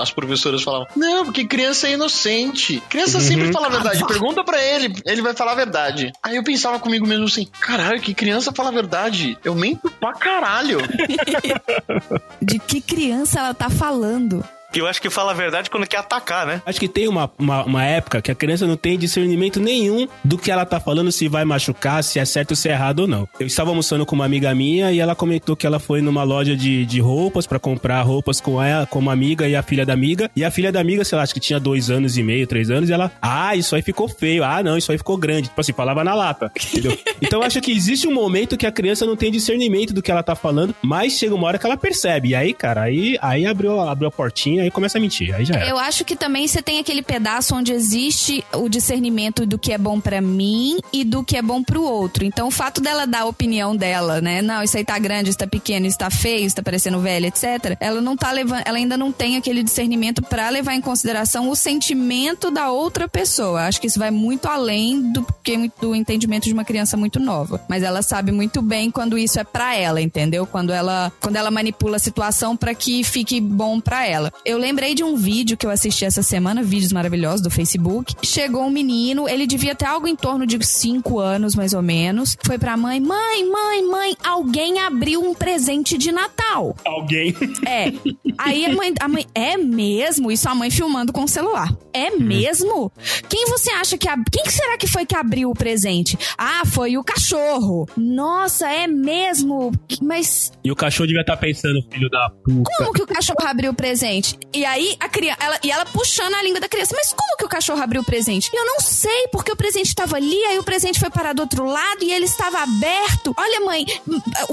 as 0.00 0.10
professoras 0.10 0.62
falavam: 0.62 0.86
Não, 0.96 1.24
porque 1.24 1.46
criança 1.46 1.88
é 1.88 1.92
inocente. 1.92 2.82
Criança 2.88 3.18
uhum. 3.18 3.24
sempre 3.24 3.52
fala 3.52 3.66
a 3.66 3.70
verdade. 3.70 4.06
Pergunta 4.06 4.44
para 4.44 4.62
ele, 4.62 4.94
ele 5.04 5.22
vai 5.22 5.34
falar 5.34 5.52
a 5.52 5.56
verdade. 5.56 6.12
Aí 6.22 6.36
eu 6.36 6.44
pensava 6.44 6.78
comigo 6.78 7.06
mesmo 7.06 7.24
assim: 7.24 7.46
Caralho, 7.60 8.00
que 8.00 8.14
criança 8.14 8.52
fala 8.52 8.68
a 8.68 8.72
verdade? 8.72 9.38
Eu 9.44 9.54
mento 9.54 9.90
pra 9.90 10.12
caralho. 10.12 10.78
De 12.40 12.58
que 12.58 12.80
criança 12.80 13.40
ela 13.40 13.54
tá 13.54 13.68
falando? 13.68 14.44
Eu 14.80 14.86
acho 14.86 15.00
que 15.00 15.10
fala 15.10 15.32
a 15.32 15.34
verdade 15.34 15.70
quando 15.70 15.86
quer 15.86 15.98
atacar, 15.98 16.46
né? 16.46 16.62
Acho 16.66 16.78
que 16.78 16.88
tem 16.88 17.08
uma, 17.08 17.30
uma, 17.38 17.64
uma, 17.64 17.84
época 17.84 18.20
que 18.20 18.30
a 18.30 18.34
criança 18.34 18.66
não 18.66 18.76
tem 18.76 18.98
discernimento 18.98 19.60
nenhum 19.60 20.08
do 20.24 20.36
que 20.36 20.50
ela 20.50 20.64
tá 20.64 20.80
falando, 20.80 21.12
se 21.12 21.28
vai 21.28 21.44
machucar, 21.44 22.02
se 22.02 22.18
é 22.18 22.24
certo 22.24 22.50
ou 22.50 22.56
se 22.56 22.68
é 22.68 22.72
errado 22.72 23.00
ou 23.00 23.06
não. 23.06 23.28
Eu 23.38 23.46
estava 23.46 23.70
almoçando 23.70 24.04
com 24.04 24.14
uma 24.14 24.24
amiga 24.24 24.54
minha 24.54 24.92
e 24.92 24.98
ela 24.98 25.14
comentou 25.14 25.56
que 25.56 25.66
ela 25.66 25.78
foi 25.78 26.00
numa 26.00 26.22
loja 26.22 26.56
de, 26.56 26.84
de 26.84 27.00
roupas 27.00 27.46
para 27.46 27.58
comprar 27.58 28.02
roupas 28.02 28.40
com 28.40 28.62
ela, 28.62 28.86
com 28.86 28.98
uma 28.98 29.12
amiga 29.12 29.48
e 29.48 29.54
a 29.54 29.62
filha 29.62 29.86
da 29.86 29.92
amiga. 29.92 30.30
E 30.34 30.44
a 30.44 30.50
filha 30.50 30.72
da 30.72 30.80
amiga, 30.80 31.04
sei 31.04 31.16
lá, 31.16 31.22
acho 31.22 31.34
que 31.34 31.40
tinha 31.40 31.60
dois 31.60 31.90
anos 31.90 32.16
e 32.16 32.22
meio, 32.22 32.46
três 32.46 32.70
anos, 32.70 32.90
e 32.90 32.92
ela, 32.92 33.10
ah, 33.20 33.54
isso 33.56 33.74
aí 33.74 33.82
ficou 33.82 34.08
feio. 34.08 34.44
Ah, 34.44 34.62
não, 34.62 34.76
isso 34.76 34.92
aí 34.92 34.98
ficou 34.98 35.16
grande. 35.16 35.48
Tipo 35.48 35.60
assim, 35.60 35.72
falava 35.72 36.02
na 36.04 36.14
lata. 36.14 36.50
Entendeu? 36.72 36.96
então 37.20 37.42
acho 37.42 37.60
que 37.60 37.72
existe 37.72 38.06
um 38.06 38.14
momento 38.14 38.56
que 38.56 38.66
a 38.66 38.72
criança 38.72 39.06
não 39.06 39.16
tem 39.16 39.30
discernimento 39.30 39.94
do 39.94 40.02
que 40.02 40.10
ela 40.10 40.22
tá 40.22 40.34
falando, 40.34 40.74
mas 40.82 41.14
chega 41.14 41.34
uma 41.34 41.46
hora 41.46 41.58
que 41.58 41.66
ela 41.66 41.76
percebe. 41.76 42.30
E 42.30 42.34
aí, 42.34 42.52
cara, 42.52 42.82
aí, 42.82 43.16
aí 43.20 43.46
abriu, 43.46 43.80
abriu 43.80 44.08
a 44.08 44.12
portinha 44.12 44.65
aí 44.66 44.70
começa 44.70 44.98
a 44.98 45.00
mentir. 45.00 45.34
Aí 45.34 45.44
já 45.44 45.54
era. 45.54 45.68
Eu 45.68 45.78
acho 45.78 46.04
que 46.04 46.14
também 46.14 46.46
você 46.46 46.62
tem 46.62 46.78
aquele 46.78 47.02
pedaço 47.02 47.54
onde 47.54 47.72
existe 47.72 48.44
o 48.54 48.68
discernimento 48.68 49.46
do 49.46 49.58
que 49.58 49.72
é 49.72 49.78
bom 49.78 50.00
para 50.00 50.20
mim 50.20 50.78
e 50.92 51.04
do 51.04 51.24
que 51.24 51.36
é 51.36 51.42
bom 51.42 51.62
pro 51.62 51.82
outro. 51.82 52.24
Então, 52.24 52.48
o 52.48 52.50
fato 52.50 52.80
dela 52.80 53.06
dar 53.06 53.22
a 53.22 53.26
opinião 53.26 53.74
dela, 53.74 54.20
né? 54.20 54.42
Não, 54.42 54.62
isso 54.62 54.76
aí 54.76 54.84
tá 54.84 54.98
grande, 54.98 55.30
isso 55.30 55.38
tá 55.38 55.46
pequeno, 55.46 55.86
isso 55.86 55.98
tá 55.98 56.10
feio, 56.10 56.46
isso 56.46 56.56
tá 56.56 56.62
parecendo 56.62 57.00
velho, 57.00 57.26
etc. 57.26 57.76
Ela 57.80 58.00
não 58.00 58.16
tá 58.16 58.30
levando, 58.32 58.62
ela 58.64 58.76
ainda 58.76 58.96
não 58.96 59.12
tem 59.12 59.36
aquele 59.36 59.62
discernimento 59.62 60.22
para 60.22 60.48
levar 60.48 60.74
em 60.74 60.80
consideração 60.80 61.48
o 61.48 61.56
sentimento 61.56 62.50
da 62.50 62.70
outra 62.70 63.08
pessoa. 63.08 63.62
Acho 63.62 63.80
que 63.80 63.86
isso 63.86 63.98
vai 63.98 64.10
muito 64.10 64.46
além 64.46 65.12
do 65.12 65.26
que 65.42 65.70
do 65.80 65.94
entendimento 65.94 66.44
de 66.44 66.52
uma 66.52 66.64
criança 66.64 66.96
muito 66.96 67.18
nova. 67.18 67.60
Mas 67.68 67.82
ela 67.82 68.02
sabe 68.02 68.32
muito 68.32 68.60
bem 68.62 68.90
quando 68.90 69.18
isso 69.18 69.38
é 69.38 69.44
para 69.44 69.74
ela, 69.74 70.00
entendeu? 70.00 70.46
Quando 70.46 70.72
ela, 70.72 71.12
quando 71.20 71.36
ela 71.36 71.50
manipula 71.50 71.96
a 71.96 72.00
situação 72.00 72.56
para 72.56 72.74
que 72.74 73.02
fique 73.04 73.40
bom 73.40 73.80
para 73.80 74.06
ela. 74.06 74.32
Eu 74.44 74.55
lembrei 74.58 74.94
de 74.94 75.02
um 75.02 75.16
vídeo 75.16 75.56
que 75.56 75.66
eu 75.66 75.70
assisti 75.70 76.04
essa 76.04 76.22
semana, 76.22 76.62
vídeos 76.62 76.92
maravilhosos 76.92 77.40
do 77.40 77.50
Facebook. 77.50 78.14
Chegou 78.22 78.64
um 78.64 78.70
menino, 78.70 79.28
ele 79.28 79.46
devia 79.46 79.74
ter 79.74 79.86
algo 79.86 80.06
em 80.06 80.16
torno 80.16 80.46
de 80.46 80.64
5 80.64 81.18
anos, 81.18 81.54
mais 81.54 81.72
ou 81.72 81.82
menos. 81.82 82.36
Foi 82.44 82.58
pra 82.58 82.76
mãe: 82.76 83.00
Mãe, 83.00 83.48
mãe, 83.48 83.82
mãe, 83.82 84.16
alguém 84.24 84.78
abriu 84.80 85.22
um 85.22 85.34
presente 85.34 85.96
de 85.98 86.12
Natal. 86.12 86.76
Alguém? 86.84 87.34
É. 87.66 87.92
Aí 88.38 88.66
a 88.66 88.72
mãe, 88.72 88.94
a 89.00 89.08
mãe, 89.08 89.26
é 89.34 89.56
mesmo? 89.56 90.30
Isso 90.30 90.48
a 90.48 90.54
mãe 90.54 90.70
filmando 90.70 91.12
com 91.12 91.24
o 91.24 91.28
celular. 91.28 91.68
É 91.92 92.10
hum. 92.10 92.20
mesmo? 92.20 92.92
Quem 93.28 93.46
você 93.46 93.70
acha 93.70 93.96
que. 93.96 94.08
Ab... 94.08 94.22
Quem 94.30 94.44
será 94.50 94.76
que 94.76 94.86
foi 94.86 95.06
que 95.06 95.16
abriu 95.16 95.50
o 95.50 95.54
presente? 95.54 96.18
Ah, 96.36 96.62
foi 96.66 96.96
o 96.98 97.04
cachorro. 97.04 97.88
Nossa, 97.96 98.68
é 98.68 98.86
mesmo? 98.86 99.72
Mas. 100.02 100.52
E 100.62 100.70
o 100.70 100.76
cachorro 100.76 101.06
devia 101.06 101.22
estar 101.22 101.36
tá 101.36 101.40
pensando, 101.40 101.80
filho 101.90 102.10
da 102.10 102.30
puta. 102.44 102.70
Como 102.76 102.92
que 102.92 103.02
o 103.02 103.06
cachorro 103.06 103.46
abriu 103.46 103.72
o 103.72 103.74
presente? 103.74 104.35
E 104.52 104.64
aí 104.64 104.96
a 105.00 105.08
criança, 105.08 105.38
ela, 105.40 105.58
e 105.62 105.70
ela 105.70 105.84
puxando 105.84 106.34
a 106.34 106.42
língua 106.42 106.60
da 106.60 106.68
criança, 106.68 106.94
mas 106.96 107.12
como 107.12 107.36
que 107.36 107.44
o 107.44 107.48
cachorro 107.48 107.82
abriu 107.82 108.02
o 108.02 108.04
presente? 108.04 108.50
Eu 108.54 108.64
não 108.64 108.80
sei, 108.80 109.28
porque 109.28 109.52
o 109.52 109.56
presente 109.56 109.88
estava 109.88 110.16
ali, 110.16 110.42
aí 110.44 110.58
o 110.58 110.62
presente 110.62 110.98
foi 110.98 111.10
parar 111.10 111.32
do 111.32 111.40
outro 111.40 111.64
lado 111.64 112.02
e 112.02 112.12
ele 112.12 112.24
estava 112.24 112.60
aberto. 112.60 113.34
Olha, 113.36 113.60
mãe, 113.60 113.84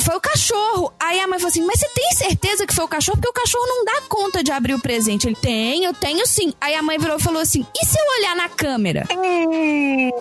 foi 0.02 0.16
o 0.16 0.22
cachorro. 0.22 0.94
Aí 1.00 1.20
a 1.20 1.28
mãe 1.28 1.40
falou 1.40 1.50
assim: 1.50 1.66
Mas 1.66 1.80
você 1.80 1.88
tem 1.90 2.12
certeza 2.12 2.66
que 2.66 2.74
foi 2.74 2.86
o 2.86 2.88
cachorro? 2.88 3.18
Porque 3.18 3.40
o 3.40 3.42
cachorro 3.42 3.66
não 3.66 3.86
dá 3.86 4.02
conta 4.10 4.44
de 4.44 4.52
abrir 4.52 4.74
o 4.74 4.80
presente. 4.80 5.28
Ele 5.28 5.36
tem, 5.36 5.86
eu 5.86 5.94
tenho 5.94 6.26
sim. 6.28 6.54
Aí 6.60 6.76
a 6.76 6.82
mãe 6.82 6.98
virou 6.98 7.18
e 7.18 7.22
falou 7.22 7.42
assim: 7.42 7.66
E 7.76 7.86
se 7.86 7.98
eu 7.98 8.20
olhar 8.20 8.36
na 8.36 8.50
câmera? 8.50 9.08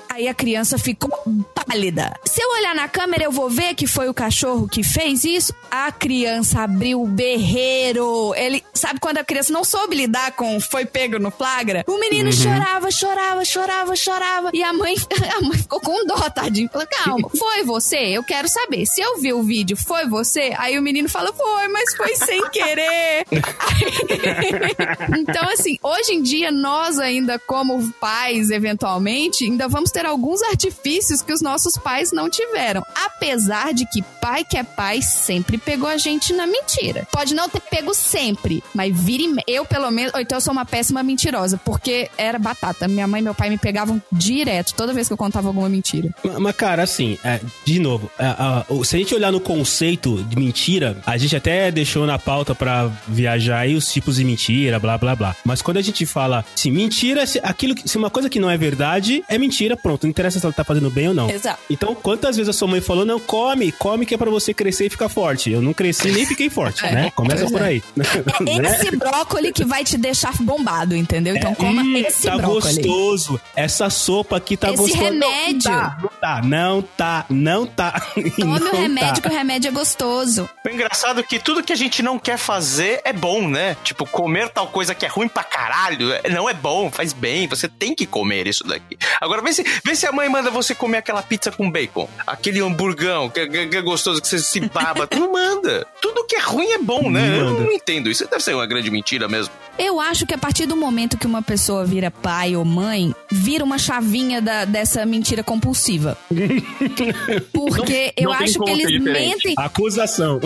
Aí 0.09 0.29
a 0.29 0.35
criança 0.35 0.79
ficou 0.79 1.11
pálida. 1.55 2.19
Se 2.25 2.41
eu 2.41 2.51
olhar 2.51 2.75
na 2.75 2.89
câmera, 2.89 3.25
eu 3.25 3.33
vou 3.33 3.51
ver 3.51 3.75
que 3.75 3.87
foi 3.87 4.09
o 4.09 4.15
cachorro 4.15 4.69
que 4.69 4.83
fez 4.83 5.25
isso? 5.25 5.55
A 5.71 5.91
criança 5.91 6.61
abriu 6.61 7.03
o 7.03 7.07
berreiro. 7.07 8.35
Ele, 8.35 8.63
sabe 8.73 9.01
quando 9.01 9.19
a 9.19 9.25
criança 9.25 9.52
não 9.53 9.65
soube 9.65 9.95
lidar 9.95 10.33
com 10.33 10.61
foi 10.61 10.85
pego 10.85 11.19
no 11.19 11.31
flagra? 11.31 11.85
O 11.87 11.99
menino 11.99 12.23
Uhum. 12.27 12.33
chorava, 12.33 12.91
chorava, 12.91 13.45
chorava, 13.45 13.97
chorava. 13.97 14.51
E 14.53 14.63
a 14.63 14.73
mãe, 14.73 14.95
a 15.37 15.41
mãe 15.43 15.59
ficou 15.59 15.81
com 15.81 16.05
dó, 16.07 16.17
tadinho. 16.31 16.69
Falou, 16.73 16.87
calma, 16.91 17.29
foi 17.37 17.63
você? 17.65 17.97
Eu 17.97 18.25
quero 18.25 18.49
saber. 18.49 18.87
Se 18.87 19.01
eu 19.01 19.21
vi 19.21 19.33
o 19.33 19.43
vídeo, 19.43 19.77
foi 19.77 20.07
você? 20.07 20.55
Aí 20.59 20.79
o 20.79 20.83
menino 20.83 21.09
fala, 21.09 21.33
foi, 21.33 21.69
mas 21.69 21.95
foi 21.95 22.15
sem 22.17 22.49
querer. 22.51 23.27
então, 25.19 25.49
assim, 25.51 25.79
hoje 25.83 26.13
em 26.15 26.23
dia, 26.23 26.51
nós 26.51 26.99
ainda, 26.99 27.39
como 27.39 27.93
pais, 27.95 28.51
eventualmente, 28.51 29.45
ainda 29.45 29.69
vamos 29.69 29.91
ter 29.91 30.07
alguns 30.07 30.43
artifícios 30.43 31.23
que 31.23 31.33
os 31.33 31.43
nossos 31.43 31.77
pais 31.77 32.13
não 32.13 32.31
tiveram. 32.31 32.85
Apesar 32.95 33.73
de 33.73 33.87
que 33.87 34.03
pai 34.21 34.45
que 34.45 34.57
é 34.57 34.63
pai 34.63 35.03
sempre 35.03 35.59
pegou 35.59 35.89
a 35.89 35.97
gente 35.97 36.33
na 36.33 36.47
mentira. 36.47 37.07
Pode 37.11 37.35
não 37.35 37.49
ter 37.49 37.61
pego 37.61 37.95
sempre, 37.95 38.63
mas 38.75 38.95
vira 38.99 39.23
e. 39.23 39.42
Eu, 39.47 39.65
pelo 39.65 39.91
menos, 39.91 40.13
ou 40.15 40.21
então 40.21 40.37
eu 40.37 40.41
sou 40.41 40.53
uma 40.53 40.65
péssima 40.65 41.03
mentirosa, 41.03 41.59
porque 41.65 42.11
era 42.17 42.39
batata. 42.39 42.89
Minha 42.89 43.07
mãe 43.07 43.21
e 43.21 43.25
meu 43.25 43.35
pai 43.35 43.51
me 43.51 43.59
pegavam 43.59 44.01
direto, 44.11 44.75
toda 44.75 44.93
vez 44.93 45.07
que 45.07 45.13
eu 45.13 45.17
contava 45.17 45.49
alguma 45.49 45.69
mentira. 45.69 46.11
Mas, 46.41 46.55
cara, 46.57 46.83
assim, 46.83 47.19
é, 47.25 47.41
de 47.65 47.79
novo, 47.79 48.11
é, 48.19 48.85
se 48.85 48.97
a 48.97 48.99
gente 48.99 49.15
olhar 49.15 49.33
no 49.33 49.41
conceito 49.41 50.23
de 50.25 50.37
mentira, 50.37 50.97
a 51.07 51.17
gente 51.17 51.35
até 51.37 51.71
deixou 51.71 52.07
na 52.07 52.19
pauta 52.19 52.55
pra 52.55 52.91
viajar 53.09 53.61
aí 53.61 53.75
os 53.75 53.93
tipos 53.93 54.17
de 54.17 54.25
mentira, 54.25 54.79
blá 54.79 54.97
blá 54.99 55.15
blá. 55.15 55.37
Mas 55.45 55.63
quando 55.63 55.77
a 55.79 55.83
gente 55.83 56.05
fala, 56.07 56.45
se 56.55 56.71
mentira, 56.71 57.27
se, 57.27 57.41
aquilo, 57.43 57.75
se 57.85 57.97
uma 57.97 58.11
coisa 58.11 58.29
que 58.29 58.39
não 58.41 58.51
é 58.51 58.57
verdade, 58.57 59.23
é 59.29 59.39
mentira, 59.39 59.77
pronto. 59.77 60.05
Não 60.05 60.11
interessa 60.11 60.39
se 60.39 60.47
ela 60.47 60.53
tá 60.53 60.65
fazendo 60.65 60.91
bem 60.91 61.09
ou 61.09 61.15
não. 61.15 61.29
Exato. 61.31 61.61
Então, 61.71 61.95
quantas 61.95 62.37
vezes 62.37 62.49
a 62.49 62.53
sua 62.53 62.69
mãe 62.69 62.81
falou, 62.81 63.05
não, 63.05 63.19
come, 63.21 63.73
come 63.73 64.07
que 64.07 64.15
é 64.15 64.19
pra 64.19 64.31
você 64.31 64.53
crescer 64.55 64.87
e 64.87 64.91
ficar 64.91 65.09
forte. 65.09 65.51
Eu 65.51 65.63
não 65.63 65.73
cresci 65.73 66.11
nem 66.11 66.27
fiquei 66.27 66.51
forte, 66.51 66.85
É. 66.85 66.93
né? 66.93 67.13
Começa 67.15 67.47
por 67.47 67.63
aí. 67.63 67.83
Né? 68.63 68.77
Esse 68.81 68.97
brócoli 69.33 69.53
que 69.53 69.65
vai 69.65 69.83
te 69.85 69.97
deixar 69.97 70.33
bombado, 70.41 70.95
entendeu? 70.95 71.35
Então 71.37 71.55
coma 71.55 71.83
Hum, 71.83 71.97
esse 71.97 72.23
tá 72.29 72.37
brócoli. 72.37 72.75
gostoso. 72.83 73.41
Essa 73.57 73.89
sopa 73.91 74.37
aqui 74.37 74.57
tá 74.57 74.69
Esse 74.69 74.77
gostosa. 74.77 75.03
remédio. 75.03 75.71
Não 75.71 76.11
tá, 76.21 76.43
não 76.43 76.83
tá, 76.83 77.27
não 77.31 77.67
tá. 77.67 78.01
Tome 78.15 78.61
não 78.61 78.73
o 78.73 78.77
remédio, 78.77 79.23
tá. 79.23 79.29
que 79.29 79.35
o 79.35 79.37
remédio 79.39 79.69
é 79.69 79.73
gostoso. 79.73 80.49
O 80.65 80.69
engraçado 80.69 81.21
é 81.21 81.23
que 81.23 81.39
tudo 81.39 81.63
que 81.63 81.73
a 81.73 81.77
gente 81.77 82.03
não 82.03 82.19
quer 82.19 82.37
fazer 82.37 83.01
é 83.05 83.13
bom, 83.13 83.49
né? 83.49 83.77
Tipo, 83.83 84.07
comer 84.07 84.49
tal 84.51 84.67
coisa 84.69 84.95
que 84.95 85.05
é 85.05 85.09
ruim 85.09 85.29
pra 85.29 85.43
caralho 85.45 86.13
é- 86.13 86.29
não 86.31 86.49
é 86.49 86.55
bom, 86.55 86.91
faz 86.91 87.13
bem, 87.13 87.47
você 87.49 87.69
tem 87.69 87.95
que 87.95 88.07
comer 88.07 88.47
isso 88.47 88.65
daqui. 88.65 88.97
Agora, 89.21 89.43
vê 89.43 89.53
se, 89.53 89.65
vê 89.85 89.95
se 89.97 90.07
a 90.07 90.13
mãe 90.13 90.29
manda 90.29 90.51
você 90.51 90.75
comer 90.75 90.99
aquela 90.99 91.23
pizza 91.23 91.51
com 91.51 91.71
bacon, 91.71 92.09
aquele 92.27 92.61
hamburgão 92.61 93.29
que, 93.31 93.41
é- 93.41 93.67
que 93.67 93.77
é 93.77 93.83
gostoso, 93.83 94.21
que 94.21 94.29
você 94.29 94.39
se 94.39 94.61
baba. 94.61 95.09
Não 95.15 95.33
manda. 95.33 95.87
Tudo 96.01 96.25
que 96.27 96.37
é 96.37 96.41
ruim 96.41 96.71
é 96.73 96.79
bom, 96.79 97.11
né? 97.11 97.29
Não 97.29 97.37
Eu 97.37 97.61
não 97.61 97.73
entendo. 97.73 98.11
Isso 98.11 98.27
deve 98.29 98.43
ser 98.43 98.55
uma 98.55 98.67
grande 98.67 98.91
mentira 98.91 99.22
mesmo. 99.29 99.53
Eu 99.79 100.01
acho 100.01 100.27
que 100.27 100.35
a 100.35 100.39
partir 100.39 100.67
do 100.67 100.77
momento 100.77 101.17
que 101.19 101.27
uma 101.27 101.43
pessoa 101.43 101.85
vira 101.85 102.11
pai 102.11 102.55
ou 102.57 102.65
mãe, 102.65 103.15
vira 103.31 103.65
uma 103.65 103.79
chavinha 103.79 104.41
da- 104.41 104.65
dessa 104.65 105.05
mentira 105.07 105.43
compulsiva. 105.43 106.17
Porque 107.53 108.13
eu 108.17 108.25
não 108.31 108.33
acho 108.33 108.59
que 108.61 108.71
eles 108.71 108.87
diferente. 108.87 109.47
mentem. 109.49 109.55
Acusação. 109.59 110.41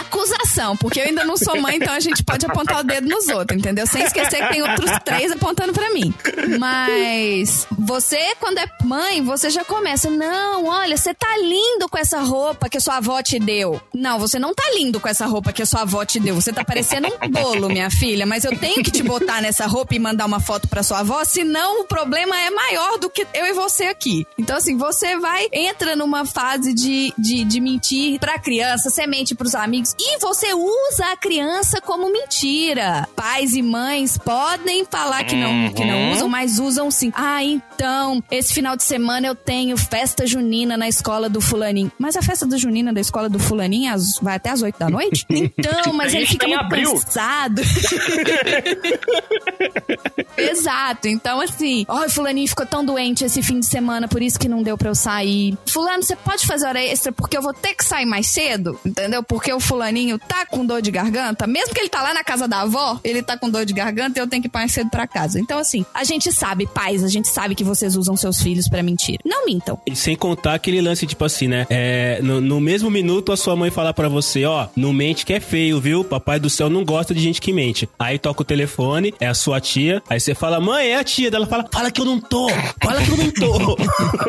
Acusação, 0.00 0.74
porque 0.76 1.00
eu 1.00 1.04
ainda 1.04 1.22
não 1.22 1.36
sou 1.36 1.60
mãe, 1.60 1.76
então 1.76 1.92
a 1.92 2.00
gente 2.00 2.22
pode 2.24 2.46
apontar 2.46 2.80
o 2.80 2.82
dedo 2.82 3.06
nos 3.08 3.28
outros, 3.28 3.58
entendeu? 3.58 3.86
Sem 3.86 4.02
esquecer 4.02 4.42
que 4.46 4.52
tem 4.54 4.62
outros 4.62 4.90
três 5.04 5.30
apontando 5.30 5.72
pra 5.74 5.90
mim. 5.92 6.14
Mas 6.58 7.66
você, 7.78 8.34
quando 8.40 8.56
é 8.58 8.66
mãe, 8.84 9.22
você 9.22 9.50
já 9.50 9.64
começa. 9.64 10.08
Não, 10.08 10.64
olha, 10.66 10.96
você 10.96 11.12
tá 11.12 11.36
lindo 11.38 11.88
com 11.90 11.98
essa 11.98 12.20
roupa 12.20 12.70
que 12.70 12.78
a 12.78 12.80
sua 12.80 12.96
avó 12.96 13.20
te 13.22 13.38
deu. 13.38 13.80
Não, 13.94 14.18
você 14.18 14.38
não 14.38 14.54
tá 14.54 14.62
lindo 14.74 14.98
com 14.98 15.08
essa 15.08 15.26
roupa 15.26 15.52
que 15.52 15.60
a 15.62 15.66
sua 15.66 15.82
avó 15.82 16.04
te 16.06 16.18
deu. 16.18 16.34
Você 16.34 16.52
tá 16.54 16.64
parecendo 16.64 17.08
um 17.08 17.28
bolo, 17.30 17.68
minha 17.68 17.90
filha. 17.90 18.24
Mas 18.24 18.44
eu 18.44 18.56
tenho 18.58 18.71
que 18.74 18.90
te 18.90 19.02
botar 19.02 19.40
nessa 19.42 19.66
roupa 19.66 19.94
e 19.94 19.98
mandar 19.98 20.26
uma 20.26 20.40
foto 20.40 20.68
pra 20.68 20.82
sua 20.82 21.00
avó, 21.00 21.24
senão 21.24 21.80
o 21.80 21.84
problema 21.84 22.38
é 22.38 22.50
maior 22.50 22.98
do 22.98 23.10
que 23.10 23.26
eu 23.34 23.46
e 23.46 23.52
você 23.52 23.84
aqui. 23.84 24.26
Então, 24.38 24.56
assim, 24.56 24.76
você 24.76 25.18
vai, 25.18 25.48
entra 25.52 25.96
numa 25.96 26.24
fase 26.24 26.72
de, 26.72 27.12
de, 27.18 27.44
de 27.44 27.60
mentir 27.60 28.18
pra 28.18 28.38
criança, 28.38 28.90
você 28.90 29.06
mente 29.06 29.34
pros 29.34 29.54
amigos 29.54 29.94
e 29.98 30.18
você 30.18 30.52
usa 30.54 31.06
a 31.12 31.16
criança 31.16 31.80
como 31.80 32.10
mentira. 32.12 33.08
Pais 33.16 33.54
e 33.54 33.62
mães 33.62 34.16
podem 34.18 34.84
falar 34.84 35.24
que 35.24 35.34
não, 35.36 35.72
que 35.72 35.84
não 35.84 36.12
usam, 36.12 36.28
mas 36.28 36.58
usam 36.58 36.90
sim. 36.90 37.12
Ah, 37.14 37.42
então, 37.42 38.22
esse 38.30 38.52
final 38.52 38.76
de 38.76 38.84
semana 38.84 39.26
eu 39.26 39.34
tenho 39.34 39.76
festa 39.76 40.26
junina 40.26 40.76
na 40.76 40.88
escola 40.88 41.28
do 41.28 41.40
fulaninho. 41.40 41.90
Mas 41.98 42.16
a 42.16 42.22
festa 42.22 42.46
da 42.46 42.56
junina 42.56 42.92
da 42.92 43.00
escola 43.00 43.28
do 43.28 43.38
fulaninho 43.38 43.92
é 43.92 43.96
vai 44.20 44.36
até 44.36 44.50
às 44.50 44.62
8 44.62 44.78
da 44.78 44.88
noite? 44.88 45.26
Então, 45.62 45.92
mas 45.92 46.14
ele 46.14 46.26
fica 46.26 46.46
muito 46.46 46.60
abril. 46.60 46.90
cansado. 46.92 47.62
Exato. 50.36 51.08
Então, 51.08 51.40
assim, 51.40 51.84
ó, 51.88 52.08
fulaninho 52.08 52.48
ficou 52.48 52.66
tão 52.66 52.84
doente 52.84 53.24
esse 53.24 53.42
fim 53.42 53.60
de 53.60 53.66
semana, 53.66 54.08
por 54.08 54.22
isso 54.22 54.38
que 54.38 54.48
não 54.48 54.62
deu 54.62 54.76
pra 54.76 54.90
eu 54.90 54.94
sair. 54.94 55.56
Fulano, 55.66 56.02
você 56.02 56.16
pode 56.16 56.46
fazer 56.46 56.66
hora 56.66 56.82
extra 56.82 57.12
porque 57.12 57.36
eu 57.36 57.42
vou 57.42 57.52
ter 57.52 57.74
que 57.74 57.84
sair 57.84 58.06
mais 58.06 58.26
cedo, 58.26 58.78
entendeu? 58.84 59.22
Porque 59.22 59.52
o 59.52 59.60
fulaninho 59.60 60.18
tá 60.18 60.46
com 60.46 60.64
dor 60.64 60.82
de 60.82 60.90
garganta, 60.90 61.46
mesmo 61.46 61.74
que 61.74 61.80
ele 61.80 61.88
tá 61.88 62.02
lá 62.02 62.14
na 62.14 62.24
casa 62.24 62.48
da 62.48 62.62
avó, 62.62 62.98
ele 63.04 63.22
tá 63.22 63.36
com 63.36 63.50
dor 63.50 63.64
de 63.64 63.72
garganta 63.72 64.18
e 64.18 64.22
eu 64.22 64.26
tenho 64.26 64.42
que 64.42 64.48
ir 64.48 64.52
mais 64.52 64.72
cedo 64.72 64.90
pra 64.90 65.06
casa. 65.06 65.38
Então, 65.40 65.58
assim, 65.58 65.84
a 65.94 66.04
gente 66.04 66.32
sabe, 66.32 66.66
pais, 66.66 67.04
a 67.04 67.08
gente 67.08 67.28
sabe 67.28 67.54
que 67.54 67.64
vocês 67.64 67.96
usam 67.96 68.16
seus 68.16 68.40
filhos 68.40 68.68
pra 68.68 68.82
mentir. 68.82 69.18
Não 69.24 69.46
mintam. 69.46 69.80
E 69.86 69.94
sem 69.94 70.16
contar 70.16 70.54
aquele 70.54 70.80
lance, 70.80 71.06
tipo 71.06 71.24
assim, 71.24 71.48
né? 71.48 71.66
É, 71.70 72.20
no, 72.22 72.40
no 72.40 72.60
mesmo 72.60 72.90
minuto 72.90 73.32
a 73.32 73.36
sua 73.36 73.56
mãe 73.56 73.70
fala 73.70 73.92
pra 73.92 74.08
você, 74.08 74.44
ó, 74.44 74.68
não 74.76 74.92
mente 74.92 75.24
que 75.24 75.32
é 75.32 75.40
feio, 75.40 75.80
viu? 75.80 76.04
Papai 76.04 76.38
do 76.38 76.50
céu 76.50 76.68
não 76.68 76.84
gosta 76.84 77.14
de 77.14 77.20
gente 77.20 77.40
que 77.40 77.52
mente. 77.52 77.88
Aí 77.98 78.18
toca 78.18 78.42
o 78.42 78.44
telefone, 78.52 79.14
é 79.18 79.26
a 79.26 79.32
sua 79.32 79.60
tia, 79.62 80.02
aí 80.10 80.20
você 80.20 80.34
fala, 80.34 80.60
mãe, 80.60 80.88
é 80.88 80.96
a 80.96 81.04
tia 81.04 81.30
dela, 81.30 81.46
fala, 81.46 81.66
fala 81.72 81.90
que 81.90 82.02
eu 82.02 82.04
não 82.04 82.20
tô, 82.20 82.50
fala 82.82 83.02
que 83.02 83.10
eu 83.10 83.16
não 83.16 83.30
tô. 83.30 83.78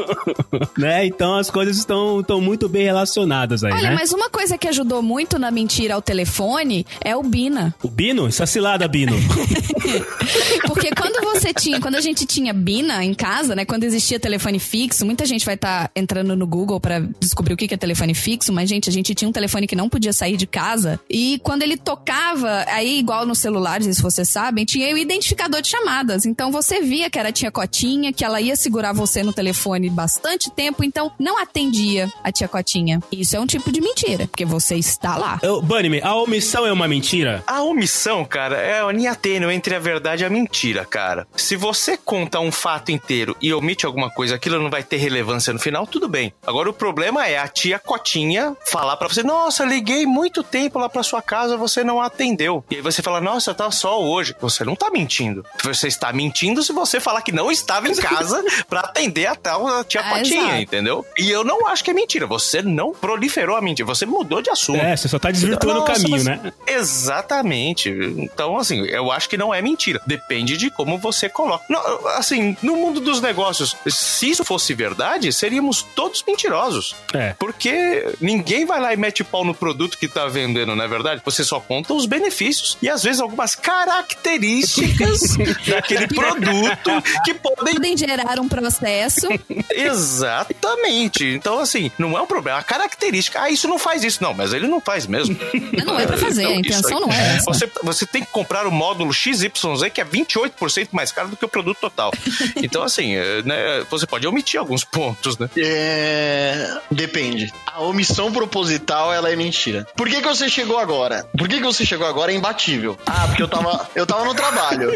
né? 0.80 1.06
Então 1.06 1.36
as 1.36 1.52
coisas 1.52 1.78
estão, 1.78 2.22
estão 2.22 2.40
muito 2.40 2.70
bem 2.70 2.86
relacionadas 2.86 3.66
aí, 3.66 3.74
Olha, 3.74 3.90
né? 3.90 3.96
mas 4.00 4.14
uma 4.14 4.30
coisa 4.30 4.58
que 4.58 4.66
ajudou 4.68 5.02
muito 5.02 5.38
na 5.38 5.52
mentira 5.52 5.96
ao 5.96 6.02
telefone 6.02 6.86
é 7.02 7.14
o 7.18 7.22
Bina. 7.22 7.76
O 7.84 7.90
Bino? 7.90 8.28
Essa 8.28 8.46
cilada, 8.46 8.88
Bino. 8.88 9.14
Porque 10.68 10.90
quando 10.96 11.22
você 11.34 11.54
tinha, 11.54 11.82
quando 11.82 11.96
a 11.96 12.02
gente 12.02 12.26
tinha 12.26 12.54
Bina 12.54 13.04
em 13.04 13.14
casa, 13.14 13.56
né? 13.56 13.66
Quando 13.66 13.84
existia 13.84 14.20
telefone 14.20 14.58
fixo, 14.58 15.06
muita 15.06 15.26
gente 15.26 15.46
vai 15.46 15.56
estar 15.56 15.92
entrando 15.94 16.36
no 16.36 16.48
Google 16.48 16.80
pra 16.80 17.00
descobrir 17.20 17.54
o 17.54 17.58
que 17.58 17.74
é 17.74 17.78
telefone 17.78 18.14
fixo, 18.14 18.54
mas, 18.54 18.70
gente, 18.70 18.90
a 18.90 18.94
gente 18.94 19.14
tinha 19.14 19.28
um 19.28 19.32
telefone 19.32 19.68
que 19.68 19.76
não 19.76 19.90
podia 19.90 20.14
sair 20.14 20.38
de 20.38 20.48
casa. 20.48 21.00
E 21.10 21.42
quando 21.44 21.64
ele 21.64 21.76
tocava, 21.76 22.64
aí, 22.68 23.00
igual 23.00 23.26
nos 23.26 23.40
celulares, 23.40 23.94
se 23.96 24.02
vocês 24.14 24.30
sabem, 24.30 24.66
tinha 24.66 24.94
o 24.94 24.98
identificador 24.98 25.62
de 25.62 25.70
chamadas. 25.70 26.26
Então 26.26 26.52
você 26.52 26.82
via 26.82 27.10
que 27.10 27.18
era 27.18 27.30
a 27.30 27.32
tia 27.32 27.52
Cotinha, 27.52 28.14
que 28.14 28.24
ela 28.24 28.40
ia 28.40 28.56
segurar 28.56 28.94
você 28.94 29.24
no 29.24 29.34
telefone 29.34 29.90
bastante 29.90 30.52
tempo, 30.52 30.84
então 30.84 31.12
não 31.20 31.42
atendia 31.42 32.12
a 32.24 32.32
tia 32.32 32.48
Cotinha. 32.48 33.00
Isso 33.12 33.36
é 33.36 33.40
um 33.40 33.46
tipo 33.48 33.72
de 33.72 33.82
mentira, 33.82 34.28
porque 34.28 34.46
você 34.46 34.76
está 34.76 35.18
lá. 35.18 35.40
Bunny, 35.64 36.02
a 36.02 36.16
omissão 36.16 36.66
é 36.66 36.72
uma 36.72 36.88
mentira? 36.88 37.44
A 37.48 37.64
omissão, 37.64 38.24
cara, 38.24 38.58
é 38.58 38.82
a 38.82 38.92
linha 38.92 39.16
tênue 39.16 39.54
entre 39.54 39.76
a 39.76 39.80
verdade 39.80 40.24
e 40.24 40.26
a 40.26 40.30
mentira, 40.30 40.86
cara. 40.86 41.28
Se 41.36 41.56
você 41.56 41.98
conta 41.98 42.40
um 42.40 42.52
fato 42.52 42.92
inteiro 42.92 43.36
e 43.42 43.54
omite 43.54 43.86
alguma 43.86 44.10
coisa, 44.10 44.36
aquilo 44.36 44.62
não 44.62 44.70
vai 44.70 44.84
ter 44.84 44.98
relevância 44.98 45.52
no 45.52 45.60
final, 45.60 45.88
tudo 45.88 46.08
bem. 46.08 46.34
Agora 46.46 46.70
o 46.70 46.74
problema 46.74 47.28
é 47.28 47.38
a 47.38 47.48
tia 47.48 47.80
Cotinha 47.80 48.56
falar 48.66 48.98
pra 48.98 49.08
você: 49.08 49.24
Nossa, 49.24 49.66
liguei 49.66 50.06
muito 50.06 50.44
tempo 50.44 50.78
lá 50.78 50.88
pra 50.88 51.02
sua 51.02 51.22
casa, 51.22 51.58
você 51.58 51.84
não 51.84 52.02
atendeu. 52.02 52.64
E 52.70 52.76
aí 52.76 52.82
você 52.82 53.02
fala: 53.02 53.20
Nossa, 53.20 53.54
tá 53.54 53.72
só 53.72 54.03
hoje. 54.04 54.36
Você 54.40 54.64
não 54.64 54.76
tá 54.76 54.90
mentindo. 54.92 55.46
Você 55.64 55.88
está 55.88 56.12
mentindo 56.14 56.62
se 56.64 56.72
você 56.74 57.00
falar 57.00 57.22
que 57.22 57.32
não 57.32 57.52
estava 57.52 57.88
em 57.88 57.96
casa 57.96 58.44
pra 58.68 58.82
atender 58.82 59.26
a 59.28 59.36
tal 59.36 59.84
tia 59.86 60.02
Ah, 60.02 60.10
Cotinha, 60.18 60.42
exato. 60.44 60.62
entendeu? 60.62 61.06
E 61.18 61.30
eu 61.30 61.44
não 61.44 61.68
acho 61.68 61.84
que 61.84 61.92
é 61.92 61.94
mentira. 61.94 62.26
Você 62.28 62.62
não 62.62 62.94
proliferou 62.94 63.56
a 63.56 63.62
mentira, 63.62 63.86
você 63.86 64.06
mudou 64.06 64.42
de 64.42 64.50
assunto. 64.50 64.80
É, 64.80 64.96
você 64.96 65.08
só 65.08 65.18
tá 65.20 65.32
desvirtuando 65.32 65.82
o 65.82 65.86
caminho, 65.86 66.12
mas- 66.12 66.26
né? 66.26 66.54
Exatamente. 66.68 67.90
Então, 68.18 68.58
assim, 68.58 68.86
eu 68.86 69.12
acho 69.12 69.30
que 69.30 69.38
não 69.38 69.54
é 69.54 69.62
mentira. 69.62 70.02
Depende 70.06 70.58
de 70.58 70.70
como 70.70 70.98
você 70.98 71.30
coloca. 71.30 71.64
Não, 71.70 72.08
assim, 72.10 72.56
no 72.62 72.76
mundo 72.76 73.00
dos 73.00 73.22
negócios, 73.22 73.76
se 73.88 74.30
isso 74.30 74.44
fosse 74.44 74.74
verdade, 74.74 75.32
seríamos 75.32 75.84
todos 75.96 76.24
mentirosos. 76.28 76.96
É. 77.14 77.34
Porque 77.40 78.14
ninguém 78.20 78.66
vai 78.66 78.80
lá 78.80 78.94
e 78.94 78.98
mete 78.98 79.24
pau 79.24 79.44
no 79.46 79.54
produto 79.54 79.98
que 79.98 80.08
tá 80.08 80.26
vendendo, 80.28 80.76
não 80.76 80.84
é 80.84 80.88
verdade? 80.88 81.22
Você 81.26 81.44
só 81.44 81.60
conta 81.60 81.94
os 81.94 82.06
benefícios 82.06 82.78
e 82.82 82.90
às 82.90 83.04
vezes 83.04 83.22
algumas 83.22 83.56
características 83.94 85.38
daquele 85.68 86.08
produto 86.08 86.92
que 87.24 87.34
podem 87.34 87.74
Podem 87.74 87.98
gerar 87.98 88.40
um 88.40 88.48
processo. 88.48 89.28
Exatamente. 89.72 91.26
Então, 91.26 91.60
assim, 91.60 91.92
não 91.98 92.18
é 92.18 92.22
um 92.22 92.28
problema. 92.28 92.60
A 92.60 92.64
característica, 92.64 93.42
ah, 93.42 93.50
isso 93.50 93.68
não 93.68 93.78
faz 93.80 94.04
isso. 94.04 94.22
Não, 94.22 94.34
mas 94.34 94.54
ele 94.54 94.68
não 94.68 94.80
faz 94.80 95.08
mesmo. 95.08 95.38
Mas 95.72 95.86
não 95.86 96.00
é 96.00 96.06
pra 96.06 96.18
fazer, 96.18 96.46
a 96.46 96.50
Então, 96.50 96.60
intenção 96.60 96.98
isso 96.98 97.08
não 97.08 97.14
é 97.14 97.36
essa. 97.36 97.46
Você, 97.46 97.70
você 97.82 98.06
tem 98.06 98.24
que 98.24 98.32
comprar 98.32 98.68
o 98.68 98.72
módulo 98.72 99.14
XYZ, 99.14 99.50
que 99.94 100.02
é 100.02 100.06
28% 100.06 100.90
mais 100.92 101.12
caro 101.12 101.30
do 101.30 101.38
que 101.38 101.46
o 101.46 101.50
produto 101.50 101.78
total. 101.80 102.12
Então, 102.58 102.84
assim, 102.84 103.16
é, 103.16 103.42
né, 103.44 103.86
você 103.90 104.06
pode 104.06 104.26
omitir 104.26 104.60
alguns 104.60 104.84
pontos, 104.84 105.38
né? 105.38 105.50
É, 105.58 106.78
depende. 106.90 107.52
A 107.66 107.82
omissão 107.82 108.32
proposital, 108.32 109.14
ela 109.14 109.30
é 109.30 109.36
mentira. 109.36 109.86
Por 109.96 110.08
que, 110.08 110.22
que 110.22 110.28
você 110.28 110.48
chegou 110.48 110.78
agora? 110.78 111.26
Por 111.38 111.48
que, 111.48 111.58
que 111.58 111.64
você 111.64 111.86
chegou 111.86 112.08
agora 112.08 112.32
é 112.32 112.36
imbatível? 112.36 112.98
Ah, 113.06 113.26
porque 113.28 113.44
eu 113.44 113.48
tava, 113.48 113.83
eu 113.96 114.06
tava 114.06 114.26
no 114.26 114.34
trabalho. 114.34 114.92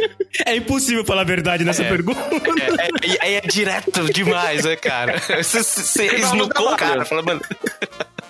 É 0.45 0.55
impossível 0.55 1.03
falar 1.05 1.21
a 1.21 1.25
verdade 1.25 1.63
nessa 1.63 1.83
É. 1.83 1.89
pergunta. 1.89 2.19
É, 3.21 3.27
é- 3.27 3.33
é 3.37 3.41
direto 3.41 4.11
demais, 4.11 4.65
né, 4.65 4.75
cara? 4.75 5.19
Você, 5.41 5.63
você 5.63 6.05
esnucou 6.15 6.73
o 6.73 6.77
cara. 6.77 7.05
Fala, 7.05 7.21
mano, 7.21 7.41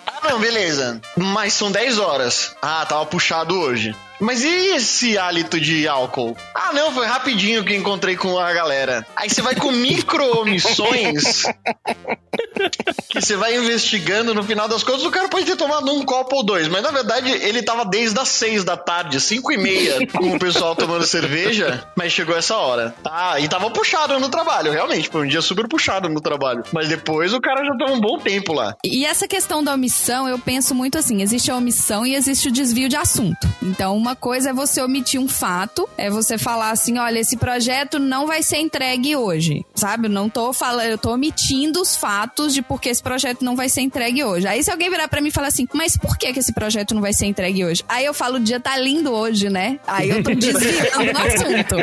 Ah, 0.05 0.29
não, 0.29 0.39
beleza. 0.39 0.99
Mas 1.15 1.53
são 1.53 1.71
10 1.71 1.99
horas. 1.99 2.55
Ah, 2.61 2.85
tava 2.85 3.05
puxado 3.05 3.57
hoje. 3.59 3.95
Mas 4.19 4.43
e 4.43 4.75
esse 4.75 5.17
hálito 5.17 5.59
de 5.59 5.87
álcool? 5.87 6.35
Ah, 6.53 6.71
não, 6.73 6.91
foi 6.91 7.05
rapidinho 7.05 7.63
que 7.63 7.75
encontrei 7.75 8.15
com 8.15 8.37
a 8.37 8.51
galera. 8.51 9.05
Aí 9.15 9.29
você 9.29 9.41
vai 9.41 9.55
com 9.55 9.71
micro 9.71 10.39
omissões 10.39 11.43
que 13.09 13.21
você 13.21 13.35
vai 13.35 13.55
investigando 13.55 14.33
no 14.33 14.43
final 14.43 14.67
das 14.67 14.83
contas. 14.83 15.03
O 15.03 15.11
cara 15.11 15.27
pode 15.27 15.45
ter 15.45 15.55
tomado 15.55 15.91
um 15.91 16.03
copo 16.03 16.37
ou 16.37 16.43
dois, 16.43 16.67
mas 16.67 16.81
na 16.83 16.91
verdade 16.91 17.29
ele 17.29 17.61
tava 17.61 17.85
desde 17.85 18.19
as 18.19 18.29
6 18.29 18.63
da 18.63 18.75
tarde, 18.75 19.19
5 19.19 19.51
e 19.51 19.57
meia, 19.57 20.07
com 20.07 20.35
o 20.35 20.39
pessoal 20.39 20.75
tomando 20.75 21.05
cerveja, 21.07 21.87
mas 21.95 22.11
chegou 22.11 22.35
essa 22.35 22.55
hora. 22.57 22.93
Ah, 23.05 23.39
e 23.39 23.47
tava 23.47 23.69
puxado 23.69 24.19
no 24.19 24.29
trabalho, 24.29 24.71
realmente. 24.71 25.09
Foi 25.09 25.25
um 25.25 25.27
dia 25.27 25.41
super 25.41 25.67
puxado 25.67 26.09
no 26.09 26.21
trabalho. 26.21 26.63
Mas 26.73 26.87
depois 26.87 27.33
o 27.33 27.39
cara 27.39 27.63
já 27.65 27.75
tava 27.77 27.93
um 27.93 28.01
bom 28.01 28.17
tempo 28.17 28.53
lá. 28.53 28.75
E 28.83 29.05
essa 29.05 29.27
questão 29.27 29.63
da 29.63 29.73
omissão, 29.73 30.27
eu 30.27 30.39
penso 30.39 30.73
muito 30.73 30.97
assim: 30.97 31.21
existe 31.21 31.51
a 31.51 31.55
omissão 31.55 32.05
e 32.05 32.15
existe 32.15 32.47
o 32.49 32.51
desvio 32.51 32.89
de 32.89 32.95
assunto. 32.95 33.47
Então, 33.61 33.97
uma 34.07 34.15
coisa 34.15 34.51
é 34.51 34.53
você 34.53 34.81
omitir 34.81 35.19
um 35.19 35.27
fato, 35.27 35.87
é 35.97 36.09
você 36.09 36.37
falar 36.37 36.71
assim: 36.71 36.97
olha, 36.97 37.19
esse 37.19 37.35
projeto 37.35 37.99
não 37.99 38.25
vai 38.25 38.41
ser 38.41 38.57
entregue 38.57 39.17
hoje. 39.17 39.65
Sabe? 39.75 40.07
Eu 40.07 40.11
não 40.11 40.29
tô 40.29 40.53
falando, 40.53 40.87
eu 40.87 40.97
tô 40.97 41.11
omitindo 41.11 41.81
os 41.81 41.95
fatos 41.95 42.53
de 42.53 42.61
por 42.61 42.79
que 42.79 42.87
esse 42.87 43.03
projeto 43.03 43.43
não 43.43 43.55
vai 43.55 43.67
ser 43.67 43.81
entregue 43.81 44.23
hoje. 44.23 44.47
Aí, 44.47 44.63
se 44.63 44.71
alguém 44.71 44.89
virar 44.89 45.09
pra 45.09 45.19
mim 45.19 45.27
e 45.27 45.31
falar 45.31 45.47
assim, 45.47 45.67
mas 45.73 45.97
por 45.97 46.17
que, 46.17 46.31
que 46.31 46.39
esse 46.39 46.53
projeto 46.53 46.95
não 46.95 47.01
vai 47.01 47.11
ser 47.11 47.25
entregue 47.25 47.65
hoje? 47.65 47.83
Aí 47.89 48.05
eu 48.05 48.13
falo, 48.13 48.37
o 48.37 48.39
dia 48.39 48.59
tá 48.61 48.77
lindo 48.77 49.11
hoje, 49.11 49.49
né? 49.49 49.77
Aí 49.85 50.09
eu 50.09 50.23
tô 50.23 50.31
desviando 50.35 51.11
do 51.11 51.19
assunto. 51.19 51.75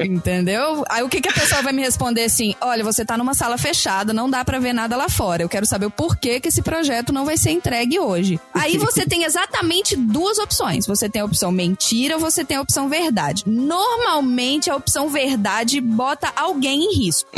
Entendeu? 0.00 0.84
Aí 0.88 1.02
o 1.02 1.08
que, 1.08 1.20
que 1.20 1.28
a 1.28 1.32
pessoa 1.32 1.60
vai 1.60 1.72
me 1.74 1.82
responder 1.82 2.24
assim? 2.24 2.54
Olha, 2.62 2.82
você 2.82 3.04
tá 3.04 3.18
numa 3.18 3.34
sala 3.34 3.58
fechada, 3.58 4.14
não 4.14 4.30
dá 4.30 4.42
pra 4.42 4.58
ver 4.58 4.72
nada 4.72 4.96
lá 4.96 5.10
fora. 5.10 5.42
Eu 5.42 5.48
quero 5.48 5.66
saber 5.66 5.86
o 5.86 5.90
porquê 5.90 6.40
que 6.40 6.48
esse 6.48 6.62
projeto 6.62 7.12
não 7.12 7.26
vai 7.26 7.36
ser 7.36 7.50
entregue 7.50 7.98
hoje. 7.98 8.40
Aí 8.54 8.78
você 8.78 9.04
tem 9.04 9.24
exatamente 9.24 9.94
duas 9.94 10.38
opções. 10.38 10.77
Você 10.86 11.08
tem 11.08 11.22
a 11.22 11.24
opção 11.24 11.50
mentira 11.50 12.14
ou 12.14 12.20
você 12.20 12.44
tem 12.44 12.56
a 12.56 12.60
opção 12.60 12.88
verdade. 12.88 13.44
Normalmente 13.46 14.70
a 14.70 14.76
opção 14.76 15.08
verdade 15.08 15.80
bota 15.80 16.32
alguém 16.36 16.84
em 16.84 16.98
risco. 16.98 17.28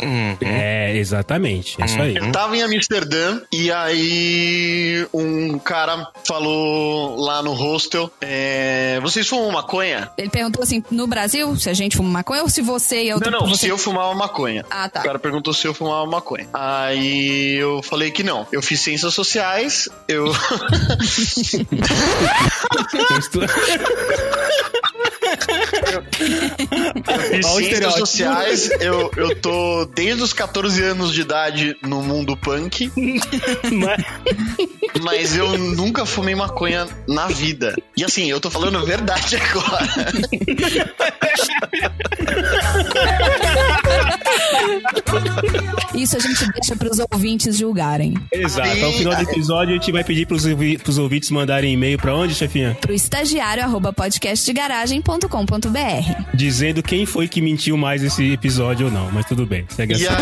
É, 0.40 0.97
exatamente. 0.97 1.80
É 1.80 1.85
isso 1.85 2.00
aí. 2.00 2.16
Eu 2.16 2.32
tava 2.32 2.56
em 2.56 2.62
Amsterdã 2.62 3.40
e 3.52 3.70
aí 3.70 5.06
um 5.12 5.59
cara 5.59 6.11
falou 6.25 7.16
lá 7.16 7.42
no 7.42 7.52
hostel: 7.52 8.11
é, 8.20 8.99
Vocês 9.00 9.26
fumam 9.26 9.50
maconha? 9.50 10.11
Ele 10.16 10.28
perguntou 10.28 10.62
assim: 10.62 10.82
no 10.90 11.06
Brasil, 11.06 11.56
se 11.56 11.68
a 11.70 11.75
gente 11.75 11.97
fuma 11.97 12.11
maconha 12.11 12.42
ou 12.42 12.49
se 12.49 12.61
você 12.62 13.04
e 13.04 13.12
outro 13.12 13.30
Não, 13.30 13.40
não, 13.40 13.49
você... 13.49 13.66
se 13.66 13.68
eu 13.68 13.78
fumava 13.78 14.14
maconha. 14.14 14.64
Ah, 14.70 14.88
tá. 14.88 15.00
O 15.00 15.04
cara 15.04 15.18
perguntou 15.18 15.52
se 15.52 15.66
eu 15.66 15.75
fumava 15.75 16.06
maconha. 16.06 16.49
Aí 16.52 17.56
eu 17.56 17.82
falei 17.82 18.11
que 18.11 18.23
não. 18.23 18.47
Eu 18.52 18.62
fiz 18.62 18.80
ciências 18.80 19.14
sociais, 19.14 19.88
eu. 20.09 20.26
Eu 23.32 23.44
estou- 26.02 27.18
fiz 27.20 27.46
Olha 27.46 27.54
o 27.54 27.56
ciências 27.56 27.60
estereótipo. 27.60 27.99
sociais, 28.06 28.70
eu, 28.80 29.10
eu 29.16 29.37
tô 29.40 29.84
desde 29.87 30.22
os 30.22 30.32
14 30.32 30.82
anos 30.82 31.12
de 31.12 31.20
idade 31.20 31.76
no 31.82 32.02
mundo 32.02 32.37
punk, 32.37 32.90
Mas- 33.72 34.04
mas 35.02 35.37
eu 35.37 35.56
nunca 35.56 36.04
fumei 36.04 36.34
maconha 36.34 36.87
na 37.06 37.28
vida. 37.28 37.75
E 37.96 38.04
assim, 38.04 38.28
eu 38.30 38.40
tô 38.40 38.50
falando 38.50 38.78
a 38.78 38.84
verdade 38.84 39.37
agora. 39.37 39.88
Isso 45.95 46.16
a 46.16 46.21
gente 46.21 46.50
deixa 46.52 46.75
pros 46.76 46.99
ouvintes 47.12 47.56
julgarem. 47.58 48.15
Exato. 48.32 48.84
Ao 48.84 48.93
final 48.93 49.15
do 49.17 49.23
episódio, 49.23 49.75
a 49.75 49.78
gente 49.78 49.93
vai 49.93 50.02
pedir 50.04 50.26
pros, 50.26 50.47
ouvi- 50.47 50.78
pros 50.78 50.99
ouvintes 50.99 51.30
mandarem 51.30 51.73
e-mail 51.75 51.99
pra 51.99 52.15
onde, 52.15 52.34
chefinha? 52.34 52.76
Pro 52.80 52.93
estagiário 52.95 53.63
arroba 53.63 53.93
podcastdegaragem.com.br. 53.93 56.34
Dizendo 56.34 56.82
quem 56.82 57.06
foi 57.06 57.28
que 57.28 57.41
mentiu 57.41 57.76
mais 57.76 58.02
esse 58.02 58.32
episódio 58.32 58.86
ou 58.86 58.93
não. 58.93 59.10
Mas 59.13 59.26
tudo 59.26 59.47
bem. 59.47 59.65
Segue 59.69 59.95
E 59.95 60.06
assim. 60.08 60.17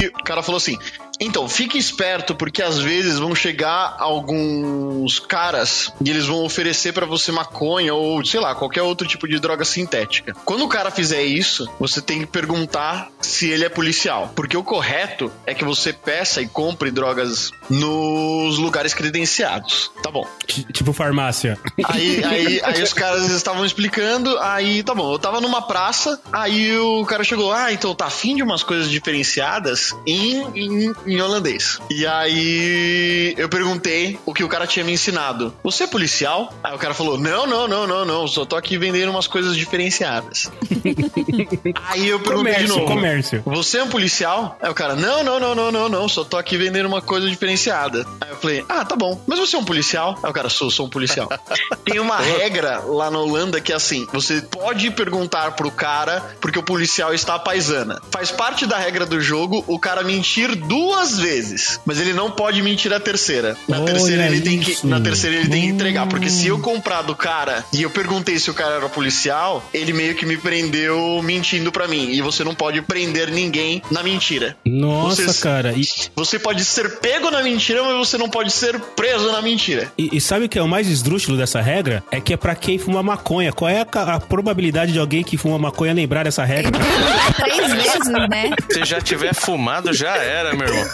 aí, 0.00 0.06
o 0.08 0.24
cara 0.24 0.42
falou 0.42 0.56
assim: 0.58 0.76
então, 1.20 1.48
fique 1.48 1.78
esperto, 1.78 2.34
porque 2.34 2.62
às 2.62 2.78
vezes 2.78 3.18
vão 3.18 3.34
chegar 3.34 3.96
alguns 3.98 5.18
caras 5.20 5.92
e 6.04 6.10
eles 6.10 6.26
vão 6.26 6.44
oferecer 6.44 6.92
pra 6.92 7.06
você 7.06 7.30
maconha 7.32 7.94
ou, 7.94 8.24
sei 8.24 8.40
lá, 8.40 8.54
qualquer 8.54 8.82
outro 8.82 9.06
tipo 9.06 9.26
de 9.28 9.38
droga 9.38 9.64
sintética. 9.64 10.34
Quando 10.44 10.64
o 10.64 10.68
cara 10.68 10.90
fizer 10.90 11.22
isso, 11.22 11.68
você 11.78 12.00
tem 12.00 12.20
que 12.20 12.26
perguntar 12.26 13.08
se 13.20 13.48
ele 13.48 13.63
é 13.64 13.68
policial. 13.68 14.32
Porque 14.34 14.56
o 14.56 14.62
correto 14.62 15.30
é 15.46 15.54
que 15.54 15.64
você 15.64 15.92
peça 15.92 16.40
e 16.40 16.46
compre 16.46 16.90
drogas 16.90 17.50
nos 17.68 18.58
lugares 18.58 18.94
credenciados. 18.94 19.90
Tá 20.02 20.10
bom. 20.10 20.26
Tipo 20.46 20.92
farmácia. 20.92 21.58
Aí, 21.84 22.24
aí, 22.24 22.60
aí 22.62 22.82
os 22.82 22.92
caras 22.92 23.30
estavam 23.30 23.64
explicando, 23.64 24.38
aí 24.38 24.82
tá 24.82 24.94
bom, 24.94 25.12
eu 25.12 25.18
tava 25.18 25.40
numa 25.40 25.62
praça, 25.62 26.20
aí 26.32 26.76
o 26.76 27.04
cara 27.04 27.24
chegou, 27.24 27.52
ah, 27.52 27.72
então 27.72 27.94
tá 27.94 28.06
afim 28.06 28.36
de 28.36 28.42
umas 28.42 28.62
coisas 28.62 28.88
diferenciadas 28.88 29.94
em, 30.06 30.42
em, 30.54 30.92
em 31.06 31.20
holandês. 31.20 31.78
E 31.90 32.06
aí 32.06 33.34
eu 33.36 33.48
perguntei 33.48 34.18
o 34.24 34.32
que 34.32 34.44
o 34.44 34.48
cara 34.48 34.66
tinha 34.66 34.84
me 34.84 34.92
ensinado. 34.92 35.54
Você 35.62 35.84
é 35.84 35.86
policial? 35.86 36.52
Aí 36.62 36.74
o 36.74 36.78
cara 36.78 36.94
falou, 36.94 37.18
não, 37.18 37.46
não, 37.46 37.66
não, 37.66 37.86
não, 37.86 38.04
não, 38.04 38.28
só 38.28 38.44
tô 38.44 38.56
aqui 38.56 38.76
vendendo 38.78 39.10
umas 39.10 39.26
coisas 39.26 39.56
diferenciadas. 39.56 40.50
aí 41.88 42.08
eu 42.08 42.20
perguntei 42.20 42.54
de 42.54 42.68
Comércio, 42.68 42.76
novo. 42.76 42.86
comércio. 42.86 43.42
Você 43.54 43.78
é 43.78 43.84
um 43.84 43.88
policial? 43.88 44.58
Aí 44.60 44.70
o 44.70 44.74
cara, 44.74 44.94
não, 44.96 45.22
não, 45.22 45.38
não, 45.38 45.54
não, 45.54 45.70
não, 45.72 45.88
não, 45.88 46.08
só 46.08 46.24
tô 46.24 46.36
aqui 46.36 46.56
vendendo 46.56 46.86
uma 46.86 47.00
coisa 47.00 47.28
diferenciada. 47.28 48.06
Aí 48.20 48.30
eu 48.30 48.36
falei, 48.36 48.64
ah, 48.68 48.84
tá 48.84 48.96
bom. 48.96 49.20
Mas 49.26 49.38
você 49.38 49.56
é 49.56 49.58
um 49.58 49.64
policial? 49.64 50.18
Aí 50.22 50.30
o 50.30 50.32
cara, 50.32 50.48
sou, 50.48 50.70
sou 50.70 50.86
um 50.86 50.90
policial. 50.90 51.28
Tem 51.84 51.98
uma 52.00 52.18
regra 52.18 52.80
lá 52.80 53.10
na 53.10 53.18
Holanda 53.18 53.60
que 53.60 53.72
é 53.72 53.76
assim: 53.76 54.06
você 54.12 54.40
pode 54.42 54.90
perguntar 54.90 55.52
pro 55.52 55.70
cara 55.70 56.20
porque 56.40 56.58
o 56.58 56.62
policial 56.62 57.14
está 57.14 57.34
à 57.34 57.38
paisana. 57.38 58.00
Faz 58.10 58.30
parte 58.30 58.66
da 58.66 58.76
regra 58.78 59.06
do 59.06 59.20
jogo 59.20 59.64
o 59.66 59.78
cara 59.78 60.02
mentir 60.02 60.54
duas 60.56 61.18
vezes, 61.18 61.78
mas 61.84 62.00
ele 62.00 62.12
não 62.12 62.30
pode 62.30 62.60
mentir 62.62 62.92
a 62.92 62.98
terceira. 63.00 63.56
Na 63.68 63.78
Olha 63.80 63.92
terceira 63.92 64.26
ele 64.26 64.40
tem 64.40 64.60
que, 64.60 64.72
isso. 64.72 64.86
na 64.86 65.00
terceira 65.00 65.36
ele 65.36 65.48
tem 65.48 65.62
que 65.62 65.68
entregar, 65.68 66.04
Hum. 66.06 66.08
porque 66.08 66.28
se 66.28 66.46
eu 66.48 66.58
comprar 66.58 67.02
do 67.02 67.14
cara 67.14 67.64
e 67.72 67.82
eu 67.82 67.90
perguntei 67.90 68.38
se 68.38 68.50
o 68.50 68.54
cara 68.54 68.76
era 68.76 68.88
policial, 68.88 69.62
ele 69.72 69.92
meio 69.92 70.14
que 70.14 70.26
me 70.26 70.36
prendeu 70.36 71.20
mentindo 71.22 71.70
pra 71.70 71.86
mim. 71.86 72.10
E 72.10 72.20
você 72.20 72.42
não 72.42 72.54
pode 72.54 72.80
prender 72.82 73.30
ninguém 73.30 73.43
na 73.90 74.02
mentira. 74.02 74.56
Nossa, 74.64 75.22
Vocês- 75.24 75.40
cara. 75.40 75.72
E, 75.76 75.86
Você 76.16 76.38
pode 76.38 76.64
ser 76.64 76.98
pego 77.00 77.30
na 77.30 77.42
mentira, 77.42 77.82
mas 77.82 77.96
você 77.96 78.16
não 78.18 78.28
pode 78.28 78.50
ser 78.50 78.78
preso 78.80 79.30
na 79.32 79.42
mentira. 79.42 79.90
e- 79.98 80.16
e 80.16 80.20
sabe 80.20 80.46
o 80.46 80.48
que 80.48 80.58
é 80.58 80.62
o 80.62 80.68
mais 80.68 80.88
esdrúxulo 80.88 81.36
dessa 81.36 81.60
regra? 81.60 82.02
É 82.10 82.20
que 82.20 82.32
é 82.32 82.36
pra 82.36 82.54
quem 82.54 82.78
fuma 82.78 83.02
maconha. 83.02 83.52
Qual 83.52 83.68
é 83.68 83.80
a, 83.80 84.14
a 84.14 84.20
probabilidade 84.20 84.92
de 84.92 84.98
alguém 84.98 85.22
que 85.24 85.36
fuma 85.36 85.58
maconha 85.58 85.92
lembrar 85.92 86.24
dessa 86.24 86.44
regra? 86.44 86.72
Três 87.36 87.72
vezes, 87.72 88.08
né? 88.28 88.50
Se 88.70 88.84
já 88.84 89.00
tiver 89.00 89.34
fumado, 89.34 89.92
já 89.92 90.16
era, 90.16 90.54
meu 90.54 90.66
irmão. 90.66 90.84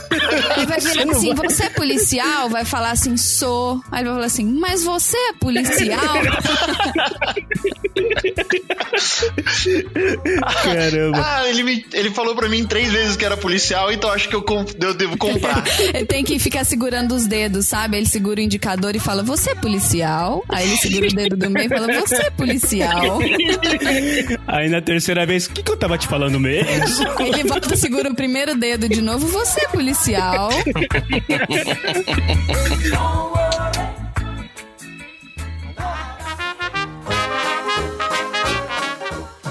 Ele 0.56 0.66
vai 0.66 0.80
virar 0.80 1.10
assim, 1.12 1.34
você 1.34 1.64
é 1.64 1.70
policial? 1.70 2.48
Vai 2.48 2.64
falar 2.64 2.90
assim, 2.92 3.16
sou. 3.16 3.80
Aí 3.90 4.00
ele 4.00 4.08
vai 4.08 4.14
falar 4.16 4.26
assim, 4.26 4.44
mas 4.44 4.82
você 4.84 5.16
é 5.16 5.32
policial? 5.34 6.00
Caramba. 10.64 11.22
Ah, 11.24 11.48
ele, 11.48 11.62
me, 11.62 11.84
ele 11.92 12.10
falou 12.10 12.34
pra 12.40 12.48
mim 12.48 12.64
três 12.64 12.90
vezes 12.90 13.16
que 13.16 13.24
era 13.24 13.36
policial, 13.36 13.92
então 13.92 14.10
acho 14.10 14.26
que 14.26 14.34
eu, 14.34 14.42
eu 14.80 14.94
devo 14.94 15.18
comprar. 15.18 15.62
Ele 15.78 16.06
tem 16.08 16.24
que 16.24 16.38
ficar 16.38 16.64
segurando 16.64 17.14
os 17.14 17.26
dedos, 17.26 17.66
sabe? 17.66 17.98
Ele 17.98 18.06
segura 18.06 18.40
o 18.40 18.42
indicador 18.42 18.96
e 18.96 18.98
fala, 18.98 19.22
você 19.22 19.50
é 19.50 19.54
policial? 19.54 20.42
Aí 20.48 20.66
ele 20.66 20.76
segura 20.78 21.06
o 21.06 21.12
dedo 21.12 21.36
do 21.36 21.50
meio 21.50 21.66
e 21.66 21.68
fala, 21.68 22.00
você 22.00 22.16
é 22.16 22.30
policial? 22.30 23.18
Aí 24.48 24.70
na 24.70 24.80
terceira 24.80 25.26
vez, 25.26 25.46
o 25.46 25.50
que, 25.50 25.62
que 25.62 25.70
eu 25.70 25.76
tava 25.76 25.98
te 25.98 26.08
falando 26.08 26.40
mesmo? 26.40 26.70
Ele 27.20 27.44
volta, 27.44 27.76
segura 27.76 28.10
o 28.10 28.14
primeiro 28.14 28.56
dedo 28.56 28.88
de 28.88 29.02
novo, 29.02 29.26
você 29.26 29.60
é 29.60 29.68
policial? 29.68 30.48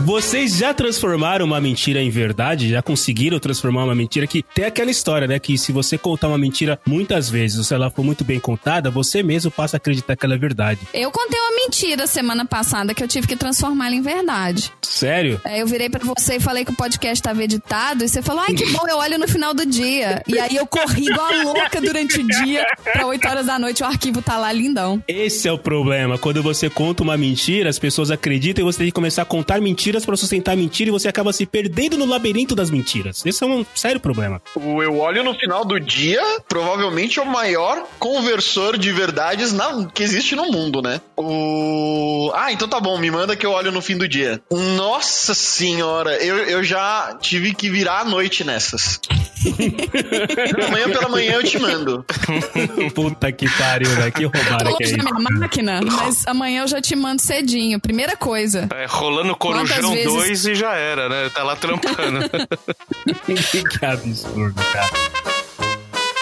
Vocês 0.02 0.58
já 0.58 0.74
transformaram 0.74 1.46
uma 1.46 1.60
mentira 1.60 2.02
em 2.02 2.10
verdade? 2.10 2.70
Já 2.70 2.82
conseguiram 2.82 3.38
transformar 3.38 3.84
uma 3.84 3.94
mentira 3.94 4.26
que 4.26 4.42
tem 4.42 4.64
aquela 4.64 4.90
história, 4.90 5.28
né? 5.28 5.38
Que 5.40 5.58
se 5.58 5.74
você 5.74 5.98
contar 5.98 6.30
uma 6.30 6.38
mentira 6.38 6.80
muitas 6.86 7.30
vezes, 7.30 7.58
ou 7.58 7.64
se 7.66 7.74
ela 7.74 7.90
for 7.90 8.04
muito 8.04 8.24
bem 8.24 8.40
contada, 8.40 8.90
você 8.90 9.22
mesmo 9.22 9.52
passa 9.52 9.76
a 9.76 9.78
acreditar 9.78 10.16
que 10.16 10.26
ela 10.26 10.36
é 10.36 10.38
verdade. 10.38 10.80
Eu 10.94 11.12
contei 11.12 11.38
uma 11.38 11.52
mentira 11.58 12.08
semana 12.08 12.46
passada 12.46 12.94
que 12.94 13.04
eu 13.04 13.08
tive 13.10 13.28
que 13.28 13.36
transformar 13.36 13.88
ela 13.88 13.96
em 13.96 14.02
verdade. 14.02 14.72
Sério? 14.82 15.42
Aí 15.44 15.60
eu 15.60 15.68
virei 15.68 15.90
pra 15.90 16.04
você 16.04 16.38
e 16.38 16.40
falei 16.40 16.64
que 16.64 16.72
o 16.72 16.76
podcast 16.76 17.20
estava 17.20 17.44
editado. 17.44 18.04
E 18.04 18.08
você 18.08 18.22
falou, 18.22 18.44
ai, 18.48 18.54
que 18.56 18.72
bom, 18.72 18.88
eu 18.88 18.98
olho 18.98 19.20
no 19.20 19.28
final 19.28 19.54
do 19.54 19.66
dia. 19.66 20.24
E 20.28 20.40
aí 20.40 20.56
eu 20.56 20.66
corri 20.66 21.08
igual 21.08 21.28
a 21.28 21.44
louca 21.44 21.82
durante 21.82 22.22
o 22.22 22.26
dia. 22.26 22.66
Pra 22.84 23.06
8 23.06 23.28
horas 23.28 23.46
da 23.48 23.60
noite 23.60 23.84
o 23.84 23.86
arquivo 23.86 24.22
tá 24.22 24.38
lá 24.38 24.52
lindão. 24.52 25.04
Esse 25.08 25.48
é 25.48 25.52
o 25.52 25.58
problema. 25.58 26.18
Quando 26.18 26.42
você 26.42 26.70
conta 26.70 27.04
uma 27.04 27.18
mentira, 27.18 27.70
as 27.70 27.78
pessoas 27.78 28.10
acreditam 28.10 28.64
e 28.64 28.66
você 28.66 28.80
tem 28.80 28.88
que 28.88 28.94
começar 28.94 29.24
a 29.24 29.26
contar 29.26 29.60
mentiras 29.60 29.89
pra 30.06 30.16
sustentar 30.18 30.54
a 30.54 30.56
mentira 30.56 30.90
e 30.90 30.92
você 30.92 31.08
acaba 31.08 31.32
se 31.34 31.46
perdendo 31.46 31.98
no 31.98 32.06
labirinto 32.06 32.56
das 32.56 32.70
mentiras. 32.70 33.24
Esse 33.26 33.44
é 33.44 33.48
um 33.48 33.66
sério 33.76 34.00
problema. 34.00 34.42
O 34.56 34.82
Eu 34.84 34.98
Olho 35.00 35.24
no 35.24 35.34
final 35.36 35.64
do 35.66 35.80
dia, 35.80 36.22
provavelmente 36.48 37.20
é 37.20 37.22
o 37.22 37.26
maior 37.26 37.84
conversor 37.98 38.78
de 38.78 38.92
verdades 38.92 39.52
na- 39.54 39.88
que 39.94 40.04
existe 40.04 40.36
no 40.36 40.52
mundo, 40.52 40.82
né? 40.82 41.02
O. 41.18 42.32
Ah, 42.36 42.52
então 42.52 42.68
tá 42.68 42.80
bom, 42.80 42.98
me 42.98 43.10
manda 43.12 43.36
que 43.36 43.46
eu 43.46 43.52
olho 43.52 43.72
no 43.72 43.82
fim 43.82 43.98
do 43.98 44.08
dia. 44.08 44.42
Nossa 44.52 45.34
senhora, 45.34 46.16
eu, 46.24 46.38
eu 46.38 46.64
já 46.64 47.18
tive 47.22 47.54
que 47.54 47.70
virar 47.70 48.02
a 48.02 48.06
noite 48.06 48.44
nessas. 48.44 49.00
Amanhã 50.68 50.90
pela 50.90 51.10
manhã 51.10 51.34
eu 51.34 51.44
te 51.44 51.58
mando. 51.60 52.06
Puta 52.94 53.32
que 53.32 53.50
pariu, 53.58 53.90
velho. 53.90 54.12
Que 54.12 54.24
roubada 54.26 54.58
que 54.58 54.84
é 54.84 54.88
longe 54.88 54.98
da 54.98 55.04
isso. 55.04 55.14
minha 55.16 55.40
máquina, 55.40 55.80
mas 55.84 56.28
amanhã 56.28 56.62
eu 56.64 56.68
já 56.68 56.82
te 56.82 56.96
mando 56.96 57.22
cedinho. 57.22 57.80
Primeira 57.80 58.16
coisa. 58.18 58.68
É, 58.76 58.86
rolando 58.88 59.36
Quantas 59.36 59.79
Corujão 59.82 59.94
vezes- 59.94 60.14
2 60.14 60.46
e 60.48 60.56
já 60.56 60.74
era, 60.76 61.10
né? 61.10 61.30
Tá 61.34 61.44
lá 61.44 61.56
trampando. 61.56 62.30
que 63.80 63.86
absurdo, 63.86 64.62
cara. 64.72 64.90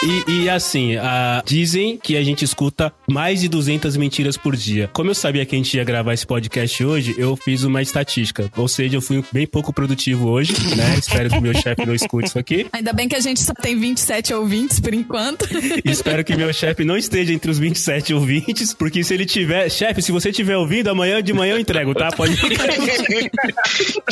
E, 0.02 0.42
e 0.44 0.48
assim, 0.48 0.96
ah, 0.96 1.42
dizem 1.44 1.96
que 1.96 2.16
a 2.16 2.22
gente 2.22 2.44
escuta 2.44 2.92
mais 3.10 3.40
de 3.40 3.48
200 3.48 3.96
mentiras 3.96 4.36
por 4.36 4.54
dia. 4.54 4.88
Como 4.92 5.10
eu 5.10 5.14
sabia 5.14 5.44
que 5.44 5.54
a 5.56 5.58
gente 5.58 5.76
ia 5.76 5.82
gravar 5.82 6.14
esse 6.14 6.24
podcast 6.26 6.84
hoje, 6.84 7.14
eu 7.18 7.34
fiz 7.36 7.64
uma 7.64 7.82
estatística. 7.82 8.50
Ou 8.56 8.68
seja, 8.68 8.96
eu 8.96 9.00
fui 9.02 9.24
bem 9.32 9.46
pouco 9.46 9.72
produtivo 9.72 10.28
hoje, 10.28 10.52
né? 10.76 10.94
Espero 10.98 11.28
que 11.30 11.40
meu 11.40 11.52
chefe 11.54 11.84
não 11.84 11.94
escute 11.94 12.28
isso 12.28 12.38
aqui. 12.38 12.66
Ainda 12.72 12.92
bem 12.92 13.08
que 13.08 13.16
a 13.16 13.20
gente 13.20 13.40
só 13.40 13.52
tem 13.54 13.78
27 13.78 14.32
ouvintes 14.34 14.78
por 14.78 14.94
enquanto. 14.94 15.46
Espero 15.84 16.22
que 16.24 16.36
meu 16.36 16.52
chefe 16.52 16.84
não 16.84 16.96
esteja 16.96 17.32
entre 17.32 17.50
os 17.50 17.58
27 17.58 18.14
ouvintes, 18.14 18.72
porque 18.72 19.02
se 19.02 19.14
ele 19.14 19.26
tiver... 19.26 19.68
Chefe, 19.68 20.00
se 20.00 20.12
você 20.12 20.30
tiver 20.30 20.56
ouvindo, 20.56 20.88
amanhã 20.88 21.20
de 21.22 21.32
manhã 21.32 21.54
eu 21.54 21.58
entrego, 21.58 21.92
tá? 21.94 22.10
Pode 22.12 22.38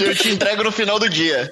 eu 0.01 0.15
te 0.15 0.29
entrego 0.31 0.65
no 0.65 0.73
final 0.73 0.99
do 0.99 1.09
dia. 1.09 1.51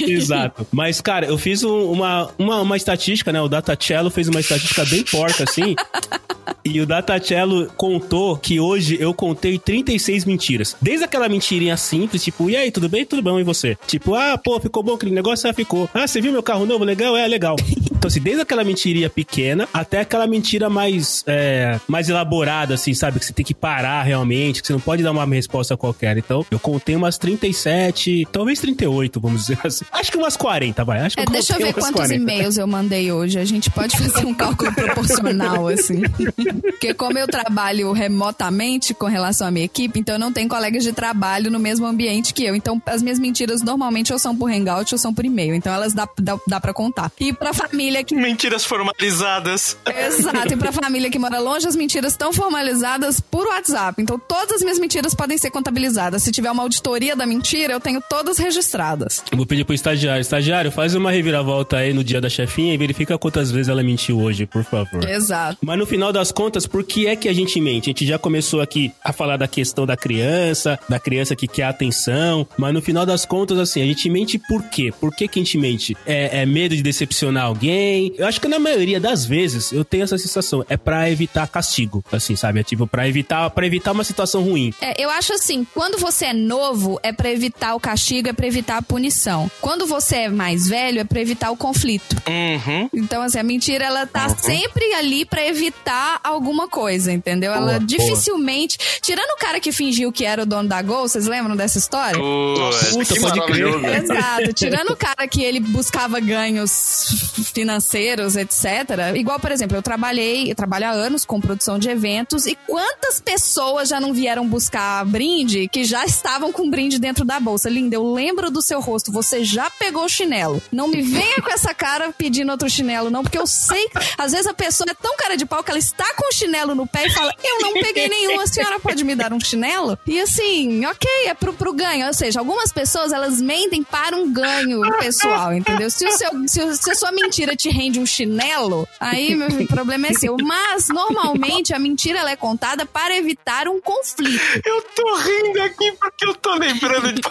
Exato. 0.00 0.66
Mas, 0.70 1.00
cara, 1.00 1.26
eu 1.26 1.38
fiz 1.38 1.62
um- 1.64 1.90
uma, 1.90 2.30
uma, 2.38 2.60
uma 2.60 2.76
estatística, 2.76 3.32
né? 3.32 3.40
O 3.40 3.48
Datacello 3.70 4.10
fez 4.10 4.28
uma 4.28 4.40
estatística 4.40 4.84
bem 4.84 5.04
porca, 5.04 5.44
assim. 5.44 5.76
E 6.64 6.80
o 6.80 6.86
Datacello 6.86 7.66
contou 7.76 8.36
que 8.36 8.60
hoje 8.60 8.96
eu 9.00 9.14
contei 9.14 9.58
36 9.58 10.24
mentiras. 10.24 10.76
Desde 10.80 11.04
aquela 11.04 11.28
mentirinha 11.28 11.76
simples, 11.76 12.22
tipo, 12.22 12.50
e 12.50 12.56
aí, 12.56 12.70
tudo 12.70 12.88
bem? 12.88 13.04
Tudo 13.06 13.22
bom, 13.22 13.38
e 13.40 13.42
você? 13.42 13.76
Tipo, 13.86 14.14
ah, 14.14 14.36
pô, 14.36 14.60
ficou 14.60 14.82
bom 14.82 14.94
aquele 14.94 15.12
negócio? 15.12 15.48
Ah, 15.48 15.54
ficou. 15.54 15.88
Ah, 15.94 16.06
você 16.06 16.20
viu 16.20 16.32
meu 16.32 16.42
carro 16.42 16.66
novo? 16.66 16.84
Legal? 16.84 17.16
É, 17.16 17.26
legal. 17.26 17.56
Então, 18.00 18.08
assim, 18.08 18.20
desde 18.22 18.40
aquela 18.40 18.64
mentirinha 18.64 19.10
pequena 19.10 19.68
até 19.74 20.00
aquela 20.00 20.26
mentira 20.26 20.70
mais, 20.70 21.22
é, 21.26 21.78
mais 21.86 22.08
elaborada, 22.08 22.72
assim, 22.72 22.94
sabe? 22.94 23.18
Que 23.18 23.26
você 23.26 23.32
tem 23.34 23.44
que 23.44 23.52
parar 23.52 24.02
realmente, 24.04 24.62
que 24.62 24.66
você 24.68 24.72
não 24.72 24.80
pode 24.80 25.02
dar 25.02 25.10
uma 25.10 25.26
resposta 25.26 25.76
qualquer. 25.76 26.16
Então, 26.16 26.42
eu 26.50 26.58
contei 26.58 26.96
umas 26.96 27.18
37, 27.18 28.26
talvez 28.32 28.58
38, 28.58 29.20
vamos 29.20 29.42
dizer 29.42 29.58
assim. 29.62 29.84
Acho 29.92 30.10
que 30.12 30.16
umas 30.16 30.34
40, 30.34 30.82
vai. 30.82 31.00
Acho 31.00 31.14
que 31.14 31.22
É, 31.22 31.26
deixa 31.26 31.52
eu 31.52 31.58
ver 31.58 31.74
quantos 31.74 31.90
40. 31.90 32.14
e-mails 32.14 32.56
eu 32.56 32.66
mandei 32.66 33.12
hoje. 33.12 33.38
A 33.38 33.44
gente 33.44 33.70
pode 33.70 33.94
fazer 33.98 34.24
um 34.24 34.32
cálculo 34.34 34.72
proporcional, 34.74 35.68
assim. 35.68 36.00
Porque 36.52 36.94
como 36.94 37.18
eu 37.18 37.26
trabalho 37.26 37.92
remotamente 37.92 38.94
com 38.94 39.06
relação 39.06 39.46
à 39.46 39.50
minha 39.50 39.64
equipe, 39.64 39.98
então 39.98 40.14
eu 40.14 40.18
não 40.18 40.32
tenho 40.32 40.48
colegas 40.48 40.82
de 40.82 40.92
trabalho 40.92 41.50
no 41.50 41.58
mesmo 41.58 41.86
ambiente 41.86 42.32
que 42.32 42.44
eu. 42.44 42.54
Então 42.54 42.80
as 42.86 43.02
minhas 43.02 43.18
mentiras 43.18 43.62
normalmente 43.62 44.12
ou 44.12 44.18
são 44.18 44.36
por 44.36 44.50
hangout 44.50 44.94
ou 44.94 44.98
são 44.98 45.12
por 45.12 45.24
e-mail. 45.24 45.54
Então 45.54 45.72
elas 45.72 45.92
dá, 45.92 46.08
dá, 46.18 46.38
dá 46.46 46.60
pra 46.60 46.72
contar. 46.72 47.10
E 47.18 47.32
pra 47.32 47.52
família 47.52 48.04
que 48.04 48.14
Mentiras 48.14 48.64
formalizadas. 48.64 49.76
Exato, 49.86 50.54
e 50.54 50.56
pra 50.56 50.72
família 50.72 51.10
que 51.10 51.18
mora 51.18 51.38
longe, 51.38 51.66
as 51.66 51.74
mentiras 51.74 52.12
estão 52.12 52.32
formalizadas 52.32 53.20
por 53.20 53.46
WhatsApp. 53.46 54.00
Então, 54.00 54.18
todas 54.18 54.56
as 54.56 54.62
minhas 54.62 54.78
mentiras 54.78 55.14
podem 55.14 55.38
ser 55.38 55.50
contabilizadas. 55.50 56.22
Se 56.22 56.30
tiver 56.30 56.50
uma 56.50 56.62
auditoria 56.62 57.16
da 57.16 57.26
mentira, 57.26 57.72
eu 57.72 57.80
tenho 57.80 58.02
todas 58.08 58.38
registradas. 58.38 59.22
Eu 59.30 59.36
Vou 59.36 59.46
pedir 59.46 59.64
pro 59.64 59.74
estagiário. 59.74 60.20
Estagiário, 60.20 60.70
faz 60.70 60.94
uma 60.94 61.10
reviravolta 61.10 61.78
aí 61.78 61.92
no 61.92 62.04
dia 62.04 62.20
da 62.20 62.28
chefinha 62.28 62.74
e 62.74 62.76
verifica 62.76 63.18
quantas 63.18 63.50
vezes 63.50 63.68
ela 63.68 63.82
mentiu 63.82 64.20
hoje, 64.20 64.46
por 64.46 64.64
favor. 64.64 65.08
Exato. 65.08 65.58
Mas 65.62 65.78
no 65.78 65.86
final 65.86 66.12
das 66.12 66.30
contas, 66.40 66.66
por 66.66 66.82
que 66.82 67.06
é 67.06 67.14
que 67.14 67.28
a 67.28 67.34
gente 67.34 67.60
mente? 67.60 67.90
A 67.90 67.92
gente 67.92 68.06
já 68.06 68.18
começou 68.18 68.62
aqui 68.62 68.90
a 69.04 69.12
falar 69.12 69.36
da 69.36 69.46
questão 69.46 69.84
da 69.84 69.94
criança, 69.94 70.80
da 70.88 70.98
criança 70.98 71.36
que 71.36 71.46
quer 71.46 71.64
atenção, 71.64 72.48
mas 72.56 72.72
no 72.72 72.80
final 72.80 73.04
das 73.04 73.26
contas, 73.26 73.58
assim, 73.58 73.82
a 73.82 73.84
gente 73.84 74.08
mente 74.08 74.38
por 74.38 74.62
quê? 74.70 74.90
Por 74.98 75.14
que, 75.14 75.28
que 75.28 75.38
a 75.38 75.42
gente 75.42 75.58
mente? 75.58 75.94
É, 76.06 76.40
é 76.40 76.46
medo 76.46 76.74
de 76.74 76.82
decepcionar 76.82 77.44
alguém? 77.44 78.14
Eu 78.16 78.26
acho 78.26 78.40
que 78.40 78.48
na 78.48 78.58
maioria 78.58 78.98
das 78.98 79.26
vezes 79.26 79.70
eu 79.70 79.84
tenho 79.84 80.04
essa 80.04 80.16
sensação. 80.16 80.64
É 80.66 80.78
pra 80.78 81.10
evitar 81.10 81.46
castigo, 81.46 82.02
assim, 82.10 82.34
sabe? 82.34 82.60
É 82.60 82.62
tipo, 82.62 82.86
pra 82.86 83.06
evitar, 83.06 83.50
pra 83.50 83.66
evitar 83.66 83.92
uma 83.92 84.02
situação 84.02 84.42
ruim. 84.42 84.72
É, 84.80 84.94
eu 84.98 85.10
acho 85.10 85.34
assim, 85.34 85.66
quando 85.74 85.98
você 85.98 86.24
é 86.24 86.32
novo, 86.32 86.98
é 87.02 87.12
pra 87.12 87.30
evitar 87.30 87.74
o 87.74 87.80
castigo, 87.80 88.30
é 88.30 88.32
pra 88.32 88.46
evitar 88.46 88.78
a 88.78 88.82
punição. 88.82 89.50
Quando 89.60 89.86
você 89.86 90.16
é 90.16 90.28
mais 90.30 90.68
velho, 90.68 91.00
é 91.00 91.04
pra 91.04 91.20
evitar 91.20 91.50
o 91.50 91.56
conflito. 91.56 92.16
Uhum. 92.26 92.88
Então, 92.94 93.20
assim, 93.20 93.38
a 93.38 93.42
mentira, 93.42 93.84
ela 93.84 94.06
tá 94.06 94.30
sempre 94.30 94.94
ali 94.94 95.26
pra 95.26 95.46
evitar 95.46 96.18
alguma 96.30 96.68
coisa, 96.68 97.12
entendeu? 97.12 97.52
Ela 97.52 97.72
Boa, 97.72 97.80
dificilmente. 97.80 98.78
Tirando 99.00 99.30
o 99.30 99.36
cara 99.36 99.60
que 99.60 99.72
fingiu 99.72 100.12
que 100.12 100.24
era 100.24 100.42
o 100.42 100.46
dono 100.46 100.68
da 100.68 100.80
Gol, 100.82 101.08
vocês 101.08 101.26
lembram 101.26 101.56
dessa 101.56 101.78
história? 101.78 102.18
Nossa, 102.18 102.90
Puta, 102.90 103.14
que 103.14 103.20
pode 103.20 103.40
crer. 103.46 104.02
Exato. 104.02 104.52
Tirando 104.54 104.90
o 104.90 104.96
cara 104.96 105.26
que 105.28 105.42
ele 105.42 105.60
buscava 105.60 106.20
ganhos 106.20 107.32
financeiros, 107.52 108.36
etc. 108.36 109.14
Igual, 109.14 109.38
por 109.38 109.52
exemplo, 109.52 109.76
eu 109.76 109.82
trabalhei, 109.82 110.50
eu 110.50 110.54
trabalho 110.54 110.86
há 110.86 110.90
anos 110.90 111.24
com 111.24 111.40
produção 111.40 111.78
de 111.78 111.88
eventos 111.88 112.46
e 112.46 112.56
quantas 112.66 113.20
pessoas 113.20 113.88
já 113.88 114.00
não 114.00 114.12
vieram 114.12 114.46
buscar 114.46 115.04
brinde 115.04 115.68
que 115.68 115.84
já 115.84 116.04
estavam 116.04 116.52
com 116.52 116.70
brinde 116.70 116.98
dentro 116.98 117.24
da 117.24 117.40
bolsa? 117.40 117.68
Linda, 117.68 117.96
eu 117.96 118.12
lembro 118.12 118.50
do 118.50 118.62
seu 118.62 118.80
rosto, 118.80 119.12
você 119.12 119.44
já 119.44 119.70
pegou 119.70 120.04
o 120.04 120.08
chinelo. 120.08 120.62
Não 120.72 120.88
me 120.88 121.02
venha 121.02 121.40
com 121.42 121.50
essa 121.50 121.74
cara 121.74 122.12
pedindo 122.16 122.50
outro 122.50 122.68
chinelo, 122.68 123.10
não, 123.10 123.22
porque 123.22 123.38
eu 123.38 123.46
sei, 123.46 123.88
às 124.16 124.32
vezes 124.32 124.46
a 124.46 124.54
pessoa 124.54 124.90
é 124.90 124.94
tão 124.94 125.16
cara 125.16 125.36
de 125.36 125.46
pau 125.46 125.62
que 125.62 125.70
ela 125.70 125.78
está 125.78 126.12
com 126.20 126.32
chinelo 126.32 126.74
no 126.74 126.86
pé 126.86 127.06
e 127.06 127.10
fala: 127.10 127.32
Eu 127.42 127.60
não 127.60 127.72
peguei 127.72 128.08
nenhum, 128.08 128.40
a 128.40 128.46
senhora 128.46 128.78
pode 128.78 129.02
me 129.02 129.14
dar 129.14 129.32
um 129.32 129.40
chinelo? 129.40 129.98
E 130.06 130.20
assim, 130.20 130.84
ok, 130.84 131.10
é 131.26 131.34
pro, 131.34 131.52
pro 131.54 131.72
ganho. 131.72 132.06
Ou 132.06 132.12
seja, 132.12 132.38
algumas 132.38 132.72
pessoas 132.72 133.12
elas 133.12 133.40
mentem 133.40 133.82
para 133.82 134.16
um 134.16 134.30
ganho 134.30 134.80
pessoal, 134.98 135.52
entendeu? 135.54 135.90
Se, 135.90 136.06
o 136.06 136.12
seu, 136.12 136.30
se, 136.46 136.76
se 136.76 136.90
a 136.90 136.94
sua 136.94 137.12
mentira 137.12 137.56
te 137.56 137.70
rende 137.70 137.98
um 137.98 138.06
chinelo, 138.06 138.86
aí 138.98 139.34
o 139.34 139.66
problema 139.66 140.08
é 140.08 140.12
seu. 140.12 140.36
Mas 140.42 140.88
normalmente 140.88 141.72
a 141.72 141.78
mentira 141.78 142.18
ela 142.18 142.30
é 142.30 142.36
contada 142.36 142.84
para 142.84 143.16
evitar 143.16 143.66
um 143.68 143.80
conflito. 143.80 144.40
Eu 144.64 144.82
tô 144.94 145.16
rindo 145.16 145.62
aqui 145.62 145.92
porque 145.92 146.26
eu 146.26 146.34
tô 146.34 146.54
lembrando 146.54 147.12
de. 147.12 147.22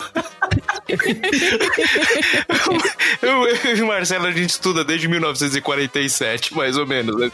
eu, 3.21 3.47
eu 3.47 3.77
e 3.77 3.81
o 3.81 3.87
Marcelo, 3.87 4.25
a 4.25 4.31
gente 4.31 4.49
estuda 4.49 4.83
desde 4.83 5.07
1947, 5.07 6.55
mais 6.55 6.77
ou 6.77 6.87
menos. 6.87 7.15
Né? 7.15 7.31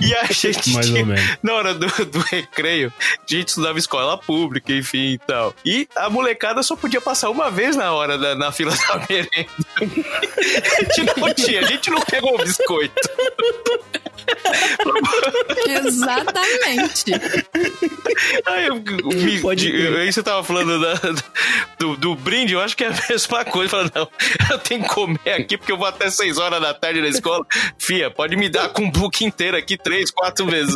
E 0.00 0.14
a 0.14 0.24
gente. 0.26 0.70
Mais 0.88 1.00
ou 1.00 1.06
menos. 1.06 1.38
Na 1.42 1.54
hora 1.54 1.74
do, 1.74 1.86
do 2.06 2.18
recreio, 2.20 2.92
a 2.98 3.34
gente 3.34 3.48
estudava 3.48 3.78
escola 3.78 4.18
pública, 4.18 4.72
enfim 4.72 5.12
e 5.12 5.18
tal. 5.18 5.54
E 5.64 5.88
a 5.96 6.08
molecada 6.10 6.62
só 6.62 6.76
podia 6.76 7.00
passar 7.00 7.30
uma 7.30 7.50
vez 7.50 7.76
na 7.76 7.92
hora 7.92 8.18
da, 8.18 8.34
na 8.34 8.52
fila 8.52 8.72
da 8.72 9.06
merenda. 9.08 9.46
A 9.80 10.94
gente 10.94 11.20
não 11.20 11.34
tinha. 11.34 11.60
A 11.60 11.64
gente 11.64 11.90
não 11.90 12.00
pegou 12.00 12.34
o 12.34 12.38
biscoito. 12.38 12.94
Exatamente. 15.66 17.04
Aí, 18.46 18.66
eu, 18.66 18.76
me, 18.76 19.40
Pode 19.40 19.70
aí 19.70 20.12
você 20.12 20.22
tava 20.22 20.42
falando 20.44 20.80
da- 20.80 21.00
do, 21.78 21.96
do 21.96 22.14
brinde, 22.14 22.54
eu 22.54 22.60
acho 22.60 22.76
que 22.76 22.84
é 22.84 22.88
a 22.88 22.94
mesma 23.08 23.44
coisa. 23.44 23.70
Fala, 23.70 23.90
não, 23.94 24.08
eu 24.50 24.58
tenho 24.58 24.82
que 24.82 24.88
comer 24.88 25.32
aqui 25.32 25.56
porque 25.56 25.72
eu 25.72 25.76
vou 25.78 25.86
até 25.86 26.10
6 26.10 26.38
horas 26.38 26.60
da 26.60 26.74
tarde 26.74 27.00
na 27.00 27.08
escola. 27.08 27.44
Fia, 27.78 28.10
pode 28.10 28.36
me 28.36 28.48
dar 28.48 28.68
com 28.70 28.86
o 28.86 28.90
book 28.90 29.24
inteiro 29.24 29.56
aqui 29.56 29.76
três, 29.76 30.10
quatro 30.10 30.46
vezes. 30.46 30.74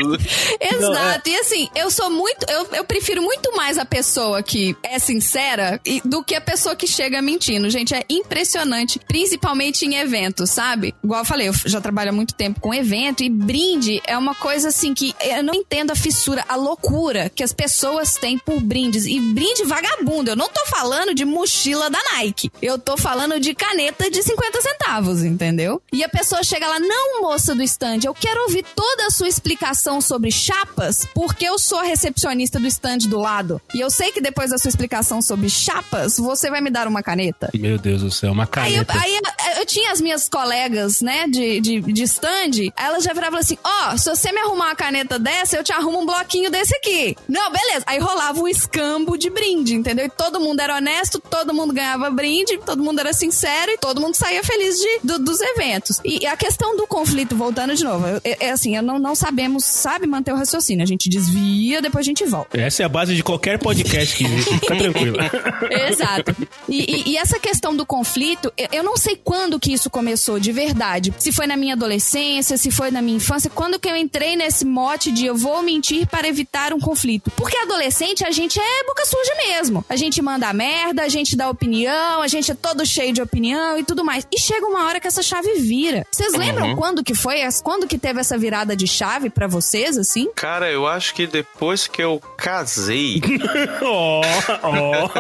Exato. 0.61 1.29
E 1.29 1.37
assim, 1.37 1.69
eu 1.75 1.91
sou 1.91 2.11
muito. 2.11 2.47
Eu, 2.49 2.69
eu 2.73 2.85
prefiro 2.85 3.23
muito 3.23 3.55
mais 3.57 3.79
a 3.79 3.85
pessoa 3.85 4.43
que 4.43 4.77
é 4.83 4.99
sincera 4.99 5.81
do 6.05 6.23
que 6.23 6.35
a 6.35 6.41
pessoa 6.41 6.77
que 6.77 6.87
chega 6.87 7.21
mentindo. 7.21 7.69
Gente, 7.71 7.95
é 7.95 8.05
impressionante. 8.09 8.99
Principalmente 9.07 9.85
em 9.85 9.97
eventos, 9.97 10.51
sabe? 10.51 10.95
Igual 11.03 11.21
eu 11.21 11.25
falei, 11.25 11.49
eu 11.49 11.53
já 11.67 11.81
trabalho 11.81 12.11
há 12.11 12.13
muito 12.13 12.35
tempo 12.35 12.61
com 12.61 12.73
evento 12.75 13.23
e 13.23 13.29
brinde 13.45 14.01
é 14.07 14.17
uma 14.17 14.35
coisa 14.35 14.69
assim 14.69 14.95
que 14.95 15.15
eu 15.21 15.43
não 15.43 15.55
entendo 15.55 15.91
a 15.91 15.95
fissura, 15.95 16.45
a 16.49 16.57
loucura 16.57 17.29
que 17.29 17.43
as 17.43 17.53
pessoas 17.53 18.15
têm 18.15 18.39
por 18.39 18.61
brindes. 18.61 19.05
E 19.07 19.21
brinde 19.21 19.65
vagabundo. 19.65 20.31
Eu 20.31 20.37
não 20.37 20.49
tô 20.49 20.65
falando 20.67 21.15
de 21.15 21.25
mochila 21.25 21.91
da 21.91 21.99
Nike. 22.15 22.51
Eu 22.63 22.79
tô 22.79 22.97
falando 22.97 23.39
de 23.39 23.55
caneta 23.55 24.11
de 24.11 24.23
50 24.23 24.63
centavos, 24.63 25.23
entendeu? 25.23 25.83
E 25.93 26.03
a 26.03 26.09
pessoa 26.09 26.43
chega 26.43 26.67
lá, 26.67 26.79
não, 26.81 27.21
moça 27.23 27.55
do 27.55 27.63
stand, 27.63 28.01
eu 28.05 28.15
quero 28.15 28.43
ouvir 28.43 28.65
toda 28.75 29.07
a 29.07 29.11
sua 29.11 29.29
explicação 29.29 30.01
sobre 30.01 30.31
chapas, 30.31 31.07
porque 31.15 31.45
eu 31.45 31.59
sou 31.59 31.79
a 31.79 31.83
recepcionista 31.85 32.59
do 32.59 32.67
stand 32.67 32.99
do 33.09 33.19
lado. 33.19 33.61
E 33.75 33.81
eu 33.81 33.91
sei 33.91 34.11
que 34.13 34.21
depois 34.21 34.51
da 34.51 34.59
sua 34.59 34.69
explicação 34.69 35.21
sobre 35.21 35.51
chapas, 35.51 36.17
você 36.17 36.51
vai 36.51 36.61
me 36.61 36.71
dar 36.71 36.89
uma 36.89 37.03
caneta. 37.03 37.51
Meu 37.55 37.79
Deus 37.79 38.03
do 38.03 38.11
céu, 38.11 38.33
uma 38.33 38.49
Aí, 38.57 38.77
eu, 38.77 38.85
caneta. 38.87 39.05
aí 39.05 39.15
eu- 39.17 39.61
eu 39.61 39.67
tinha 39.67 39.93
as 39.93 40.01
minhas 40.01 40.29
colegas, 40.29 41.01
né, 41.01 41.27
de, 41.29 41.61
de, 41.61 41.81
de 41.81 42.03
stand, 42.05 42.71
elas 42.77 43.05
já 43.05 43.13
viravam 43.25 43.39
assim: 43.39 43.57
Ó, 43.65 43.97
se 43.97 44.09
você 44.11 44.33
me 44.33 44.39
arrumar 44.41 44.67
uma 44.67 44.75
caneta 44.77 45.19
dessa, 45.19 45.57
eu 45.57 45.65
te 45.65 45.73
arrumo 45.73 46.01
um 46.01 46.07
bloquinho 46.07 46.51
desse 46.51 46.75
aqui. 46.77 47.17
Não, 47.29 47.51
beleza. 47.51 47.85
Aí 47.87 47.99
rolava 47.99 48.41
um 48.41 48.49
escambo 48.49 49.17
de 49.17 49.31
brinde, 49.31 49.75
entendeu? 49.75 50.07
E 50.07 50.09
todo 50.11 50.41
mundo 50.41 50.61
era 50.61 50.77
honesto, 50.77 51.19
todo 51.21 51.53
mundo 51.55 51.73
ganhava 51.73 52.11
brinde, 52.11 52.59
todo 52.59 52.83
mundo 52.83 53.01
era 53.01 53.13
sincero 53.13 53.71
e 53.73 53.79
todo 53.79 54.01
mundo 54.01 54.15
saía 54.15 54.43
feliz 54.45 54.77
de, 54.77 54.99
do- 55.03 55.19
dos 55.19 55.41
eventos. 55.41 56.01
E 56.05 56.27
a 56.27 56.37
questão 56.37 56.77
do 56.77 56.87
conflito, 56.87 57.37
voltando 57.37 57.75
de 57.75 57.85
novo, 57.85 58.07
é, 58.25 58.47
é 58.47 58.51
assim: 58.51 58.77
eu 58.77 58.83
não, 58.83 58.99
não 58.99 59.15
sabemos, 59.15 59.65
sabe 59.65 60.07
manter 60.07 60.33
o 60.33 60.37
raciocínio. 60.37 60.83
A 60.83 60.87
gente 60.87 61.09
desvia, 61.09 61.81
depois 61.81 62.05
a 62.05 62.09
gente 62.09 62.25
volta. 62.25 62.61
Essa 62.61 62.83
é 62.83 62.87
a 62.87 62.89
base 62.89 63.15
de 63.15 63.23
qualquer 63.23 63.59
podcast 63.59 64.17
que 64.17 64.25
existe. 64.25 64.55
Fica 64.61 64.77
tranquilo. 64.77 65.17
Exato. 65.89 66.35
E, 66.69 66.85
e- 67.09 67.13
e 67.13 67.17
essa 67.17 67.39
questão 67.39 67.75
do 67.75 67.87
conflito, 67.87 68.53
eu- 68.57 68.69
eu 68.73 68.83
não 68.83 68.97
sei 68.97 69.17
quando 69.23 69.59
que 69.59 69.73
isso 69.73 69.89
começou 69.91 70.39
de 70.39 70.53
verdade. 70.53 71.13
Se 71.19 71.33
foi 71.33 71.47
na 71.47 71.57
minha 71.57 71.75
adolescência, 71.75 72.57
se 72.57 72.71
foi 72.71 72.91
na 72.91 73.01
minha 73.03 73.14
infância, 73.15 73.51
quando 73.55 73.79
que 73.79 73.89
eu 73.89 73.97
entrei 73.97 74.37
nesse 74.37 74.65
mote 74.65 75.11
de 75.13 75.27
eu 75.27 75.37
vou 75.37 75.63
mentir 75.63 76.07
para 76.07 76.27
evitar 76.29 76.73
um 76.73 76.81
conflito. 76.81 77.31
Porque 77.37 77.57
adolescente 77.57 78.25
a 78.25 78.31
gente 78.31 78.59
é 78.61 78.85
boca 78.85 79.05
suja 79.05 79.35
mesmo. 79.49 79.85
A 79.89 79.97
gente 79.97 80.21
manda 80.23 80.53
merda, 80.53 81.03
a 81.03 81.09
gente 81.09 81.37
dá 81.37 81.49
opinião, 81.49 82.23
a 82.23 82.29
gente 82.29 82.51
é 82.51 82.55
todo 82.55 82.85
cheio 82.87 83.13
de 83.13 83.23
opinião 83.23 83.79
e 83.79 83.85
tudo 83.85 84.05
mais. 84.05 84.27
E 84.33 84.39
chega 84.41 84.67
uma 84.67 84.87
hora 84.87 85.01
que 85.01 85.07
essa 85.07 85.23
chave 85.23 85.55
vira. 85.55 86.07
Vocês 86.11 86.33
lembram 86.35 86.75
quando 86.77 87.03
que 87.05 87.15
foi? 87.15 87.43
as- 87.43 87.61
Quando 87.63 87.87
que 87.87 87.99
teve 87.99 88.21
essa 88.21 88.37
virada 88.37 88.77
de 88.77 88.87
chave 88.87 89.31
pra 89.31 89.47
vocês, 89.47 89.97
assim? 89.97 90.29
Cara, 90.35 90.71
eu 90.71 90.87
acho 90.87 91.15
que 91.15 91.27
depois 91.27 91.87
que 91.87 92.03
eu 92.03 92.21
casei. 92.37 93.21
Ó, 93.83 94.21
ó. 94.63 95.11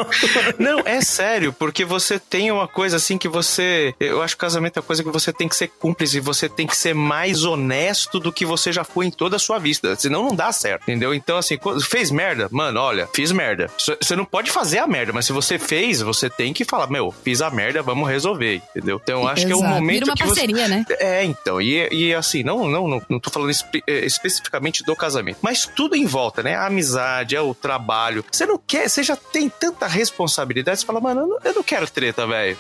Não, 0.58 0.80
é 0.84 1.00
sério, 1.00 1.52
porque 1.52 1.84
você 1.84 2.18
tem 2.18 2.50
uma 2.50 2.66
coisa 2.68 2.96
assim 2.96 3.16
que 3.18 3.28
você. 3.28 3.94
Eu 4.00 4.22
acho 4.22 4.34
que 4.36 4.40
casamento 4.40 4.76
é 4.78 4.80
uma 4.80 4.86
coisa 4.86 5.02
que 5.02 5.10
você 5.10 5.32
tem 5.32 5.48
que 5.48 5.56
ser 5.56 5.68
cúmplice, 5.68 6.20
você 6.20 6.48
tem 6.48 6.66
que 6.66 6.76
ser 6.76 6.94
mais 6.94 7.44
honesto 7.44 7.83
do 8.20 8.32
que 8.32 8.44
você 8.46 8.72
já 8.72 8.84
foi 8.84 9.06
em 9.06 9.10
toda 9.10 9.36
a 9.36 9.38
sua 9.38 9.58
vida. 9.58 9.94
Senão 9.96 10.22
não 10.24 10.34
dá 10.34 10.52
certo, 10.52 10.82
entendeu? 10.82 11.14
Então, 11.14 11.36
assim, 11.36 11.58
fez 11.82 12.10
merda? 12.10 12.48
Mano, 12.50 12.80
olha, 12.80 13.08
fiz 13.14 13.32
merda. 13.32 13.68
Você 13.78 14.14
não 14.16 14.24
pode 14.24 14.50
fazer 14.50 14.78
a 14.78 14.86
merda, 14.86 15.12
mas 15.12 15.26
se 15.26 15.32
você 15.32 15.58
fez, 15.58 16.00
você 16.00 16.28
tem 16.30 16.52
que 16.52 16.64
falar, 16.64 16.88
meu, 16.88 17.10
fiz 17.24 17.40
a 17.42 17.50
merda, 17.50 17.82
vamos 17.82 18.08
resolver, 18.08 18.62
entendeu? 18.74 19.00
Então, 19.02 19.26
acho 19.26 19.46
que 19.46 19.52
é 19.52 19.54
o 19.54 19.58
Exato. 19.58 19.74
momento 19.74 19.94
Vira 20.00 20.06
uma 20.06 20.14
que 20.14 20.22
você- 20.24 20.40
parceria, 20.40 20.68
né? 20.68 20.84
É, 20.98 21.24
então, 21.24 21.60
e, 21.60 21.88
e 21.92 22.14
assim, 22.14 22.42
não, 22.42 22.68
não, 22.68 22.88
não, 22.88 23.02
não 23.08 23.20
tô 23.20 23.30
falando 23.30 23.50
espe- 23.50 23.82
eh, 23.86 24.04
especificamente 24.06 24.82
do 24.84 24.94
casamento, 24.96 25.38
mas 25.42 25.66
tudo 25.66 25.94
em 25.96 26.06
volta, 26.06 26.42
né? 26.42 26.54
A 26.54 26.66
amizade, 26.66 27.34
é 27.36 27.40
o 27.40 27.54
trabalho. 27.54 28.24
Você 28.30 28.46
não 28.46 28.58
quer, 28.58 28.88
você 28.88 29.02
já 29.02 29.16
tem 29.16 29.48
tanta 29.48 29.86
responsabilidade, 29.86 30.80
você 30.80 30.86
fala, 30.86 31.00
mano, 31.00 31.20
eu 31.22 31.26
não, 31.26 31.38
eu 31.44 31.54
não 31.54 31.62
quero 31.62 31.86
treta, 31.88 32.26
velho. 32.26 32.56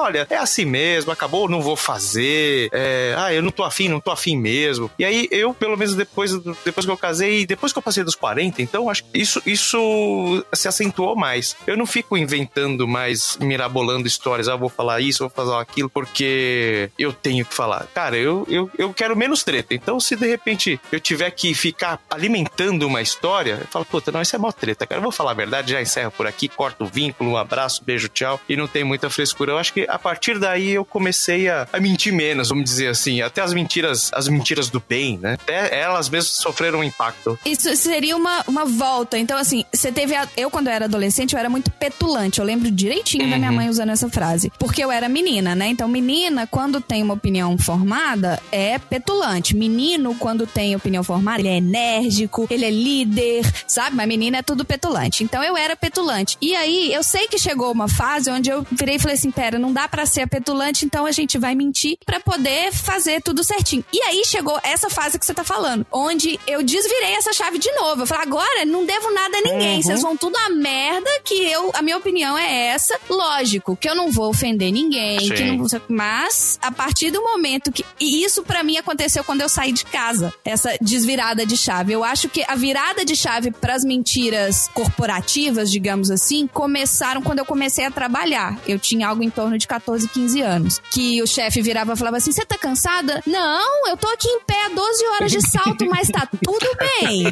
Olha, 0.00 0.26
é 0.30 0.36
assim 0.36 0.64
mesmo, 0.64 1.10
acabou, 1.12 1.48
não 1.48 1.60
vou 1.60 1.76
fazer. 1.76 2.68
É, 2.72 3.14
ah, 3.16 3.32
eu 3.32 3.42
não 3.42 3.50
tô 3.50 3.62
afim, 3.64 3.88
não 3.88 4.00
tô 4.00 4.10
afim 4.10 4.36
mesmo. 4.36 4.57
E 4.98 5.04
aí, 5.04 5.28
eu, 5.30 5.54
pelo 5.54 5.76
menos 5.76 5.94
depois, 5.94 6.32
depois 6.64 6.86
que 6.86 6.92
eu 6.92 6.96
casei, 6.96 7.46
depois 7.46 7.72
que 7.72 7.78
eu 7.78 7.82
passei 7.82 8.04
dos 8.04 8.14
40, 8.14 8.62
então, 8.62 8.90
acho 8.90 9.04
que 9.04 9.18
isso, 9.18 9.42
isso 9.46 10.44
se 10.52 10.68
acentuou 10.68 11.16
mais. 11.16 11.56
Eu 11.66 11.76
não 11.76 11.86
fico 11.86 12.16
inventando 12.16 12.86
mais, 12.86 13.36
mirabolando 13.40 14.06
histórias, 14.06 14.48
ah, 14.48 14.56
vou 14.56 14.68
falar 14.68 15.00
isso, 15.00 15.20
vou 15.20 15.30
fazer 15.30 15.54
aquilo, 15.54 15.88
porque 15.88 16.90
eu 16.98 17.12
tenho 17.12 17.44
que 17.44 17.54
falar. 17.54 17.86
Cara, 17.94 18.16
eu, 18.16 18.46
eu, 18.48 18.70
eu 18.78 18.92
quero 18.92 19.16
menos 19.16 19.42
treta. 19.42 19.74
Então, 19.74 20.00
se 20.00 20.16
de 20.16 20.26
repente 20.26 20.80
eu 20.90 21.00
tiver 21.00 21.30
que 21.30 21.54
ficar 21.54 22.00
alimentando 22.10 22.86
uma 22.86 23.00
história, 23.00 23.58
eu 23.60 23.66
falo, 23.68 23.84
puta, 23.84 24.10
não, 24.10 24.22
isso 24.22 24.34
é 24.34 24.38
mó 24.38 24.50
treta, 24.52 24.86
cara. 24.86 24.98
Eu 24.98 25.02
vou 25.02 25.12
falar 25.12 25.32
a 25.32 25.34
verdade, 25.34 25.72
já 25.72 25.80
encerro 25.80 26.10
por 26.10 26.26
aqui, 26.26 26.48
corto 26.48 26.84
o 26.84 26.86
vínculo, 26.86 27.30
um 27.30 27.36
abraço, 27.36 27.82
beijo, 27.84 28.08
tchau. 28.08 28.40
E 28.48 28.56
não 28.56 28.66
tem 28.66 28.84
muita 28.84 29.08
frescura. 29.10 29.52
Eu 29.52 29.58
acho 29.58 29.72
que 29.72 29.86
a 29.88 29.98
partir 29.98 30.38
daí 30.38 30.70
eu 30.70 30.84
comecei 30.84 31.48
a, 31.48 31.68
a 31.72 31.80
mentir 31.80 32.12
menos, 32.12 32.48
vamos 32.48 32.64
dizer 32.64 32.88
assim. 32.88 33.22
Até 33.22 33.40
as 33.40 33.52
mentiras, 33.52 34.10
as 34.12 34.28
mentiras 34.28 34.47
do 34.70 34.82
bem, 34.88 35.18
né? 35.18 35.34
Até 35.34 35.78
elas 35.80 36.08
mesmas 36.08 36.32
sofreram 36.32 36.80
um 36.80 36.84
impacto. 36.84 37.38
Isso 37.44 37.74
seria 37.76 38.16
uma, 38.16 38.42
uma 38.48 38.64
volta. 38.64 39.18
Então, 39.18 39.36
assim, 39.38 39.64
você 39.72 39.92
teve. 39.92 40.14
a- 40.14 40.28
Eu, 40.36 40.50
quando 40.50 40.68
eu 40.68 40.72
era 40.72 40.84
adolescente, 40.86 41.32
eu 41.34 41.38
era 41.38 41.48
muito 41.50 41.70
petulante. 41.70 42.38
Eu 42.40 42.44
lembro 42.44 42.70
direitinho 42.70 43.28
da 43.30 43.36
minha 43.38 43.52
mãe 43.52 43.68
usando 43.68 43.90
essa 43.90 44.08
frase. 44.08 44.50
Porque 44.58 44.82
eu 44.82 44.90
era 44.90 45.08
menina, 45.08 45.54
né? 45.54 45.68
Então, 45.68 45.88
menina, 45.88 46.46
quando 46.46 46.80
tem 46.80 47.02
uma 47.02 47.14
opinião 47.14 47.56
formada, 47.58 48.40
é 48.50 48.78
petulante. 48.78 49.54
Menino, 49.56 50.14
quando 50.14 50.46
tem 50.46 50.74
opinião 50.74 51.02
formada, 51.04 51.40
ele 51.40 51.48
é 51.48 51.56
enérgico, 51.58 52.46
ele 52.50 52.64
é 52.64 52.70
líder, 52.70 53.44
sabe? 53.66 53.96
Mas 53.96 54.08
menina 54.08 54.38
é 54.38 54.42
tudo 54.42 54.64
petulante. 54.64 55.22
Então, 55.24 55.42
eu 55.42 55.56
era 55.56 55.76
petulante. 55.76 56.36
E 56.40 56.54
aí, 56.54 56.92
eu 56.92 57.02
sei 57.02 57.28
que 57.28 57.38
chegou 57.38 57.70
uma 57.72 57.88
fase 57.88 58.30
onde 58.30 58.50
eu 58.50 58.66
virei 58.72 58.96
e 58.96 58.98
falei 58.98 59.14
assim: 59.16 59.30
pera, 59.30 59.58
não 59.58 59.72
dá 59.72 59.88
pra 59.88 60.06
ser 60.06 60.26
petulante, 60.26 60.84
então 60.84 61.06
a 61.06 61.12
gente 61.12 61.38
vai 61.38 61.54
mentir 61.54 61.96
pra 62.04 62.20
poder 62.20 62.72
fazer 62.72 63.20
tudo 63.22 63.42
certinho. 63.44 63.84
E 63.92 64.00
aí 64.02 64.22
chegou 64.24 64.37
essa 64.62 64.90
fase 64.90 65.18
que 65.18 65.26
você 65.26 65.34
tá 65.34 65.44
falando, 65.44 65.86
onde 65.92 66.38
eu 66.46 66.62
desvirei 66.62 67.14
essa 67.14 67.32
chave 67.32 67.58
de 67.58 67.70
novo. 67.72 68.02
Eu 68.02 68.06
falei, 68.06 68.24
agora 68.24 68.64
não 68.64 68.84
devo 68.84 69.10
nada 69.12 69.36
a 69.38 69.40
ninguém. 69.40 69.82
Vocês 69.82 70.02
vão 70.02 70.16
tudo 70.16 70.36
a 70.36 70.48
merda 70.50 71.10
que 71.24 71.34
eu, 71.34 71.70
a 71.74 71.82
minha 71.82 71.96
opinião 71.96 72.36
é 72.36 72.68
essa. 72.68 72.98
Lógico 73.08 73.76
que 73.76 73.88
eu 73.88 73.94
não 73.94 74.10
vou 74.10 74.30
ofender 74.30 74.72
ninguém, 74.72 75.20
Sim. 75.20 75.34
que 75.34 75.44
não 75.44 75.58
mas 75.88 76.58
a 76.62 76.70
partir 76.70 77.10
do 77.10 77.22
momento 77.22 77.72
que 77.72 77.84
e 78.00 78.24
isso 78.24 78.42
pra 78.42 78.62
mim 78.62 78.76
aconteceu 78.76 79.24
quando 79.24 79.40
eu 79.40 79.48
saí 79.48 79.72
de 79.72 79.84
casa, 79.84 80.32
essa 80.44 80.76
desvirada 80.80 81.44
de 81.44 81.56
chave. 81.56 81.92
Eu 81.92 82.04
acho 82.04 82.28
que 82.28 82.44
a 82.46 82.54
virada 82.54 83.04
de 83.04 83.16
chave 83.16 83.50
pras 83.50 83.84
mentiras 83.84 84.68
corporativas, 84.74 85.70
digamos 85.70 86.10
assim, 86.10 86.46
começaram 86.46 87.22
quando 87.22 87.40
eu 87.40 87.44
comecei 87.44 87.84
a 87.84 87.90
trabalhar. 87.90 88.58
Eu 88.66 88.78
tinha 88.78 89.08
algo 89.08 89.22
em 89.22 89.30
torno 89.30 89.58
de 89.58 89.66
14, 89.66 90.08
15 90.08 90.40
anos, 90.40 90.80
que 90.90 91.20
o 91.22 91.26
chefe 91.26 91.60
virava 91.60 91.92
e 91.92 91.96
falava 91.96 92.16
assim: 92.16 92.32
"Você 92.32 92.44
tá 92.44 92.56
cansada?" 92.56 93.22
"Não, 93.26 93.88
eu 93.88 93.96
tô 93.96 94.08
aqui 94.08 94.27
em 94.28 94.40
pé 94.40 94.68
12 94.74 95.06
horas 95.06 95.32
de 95.32 95.40
salto, 95.50 95.86
mas 95.88 96.08
tá 96.08 96.28
tudo 96.44 96.66
bem." 96.78 97.24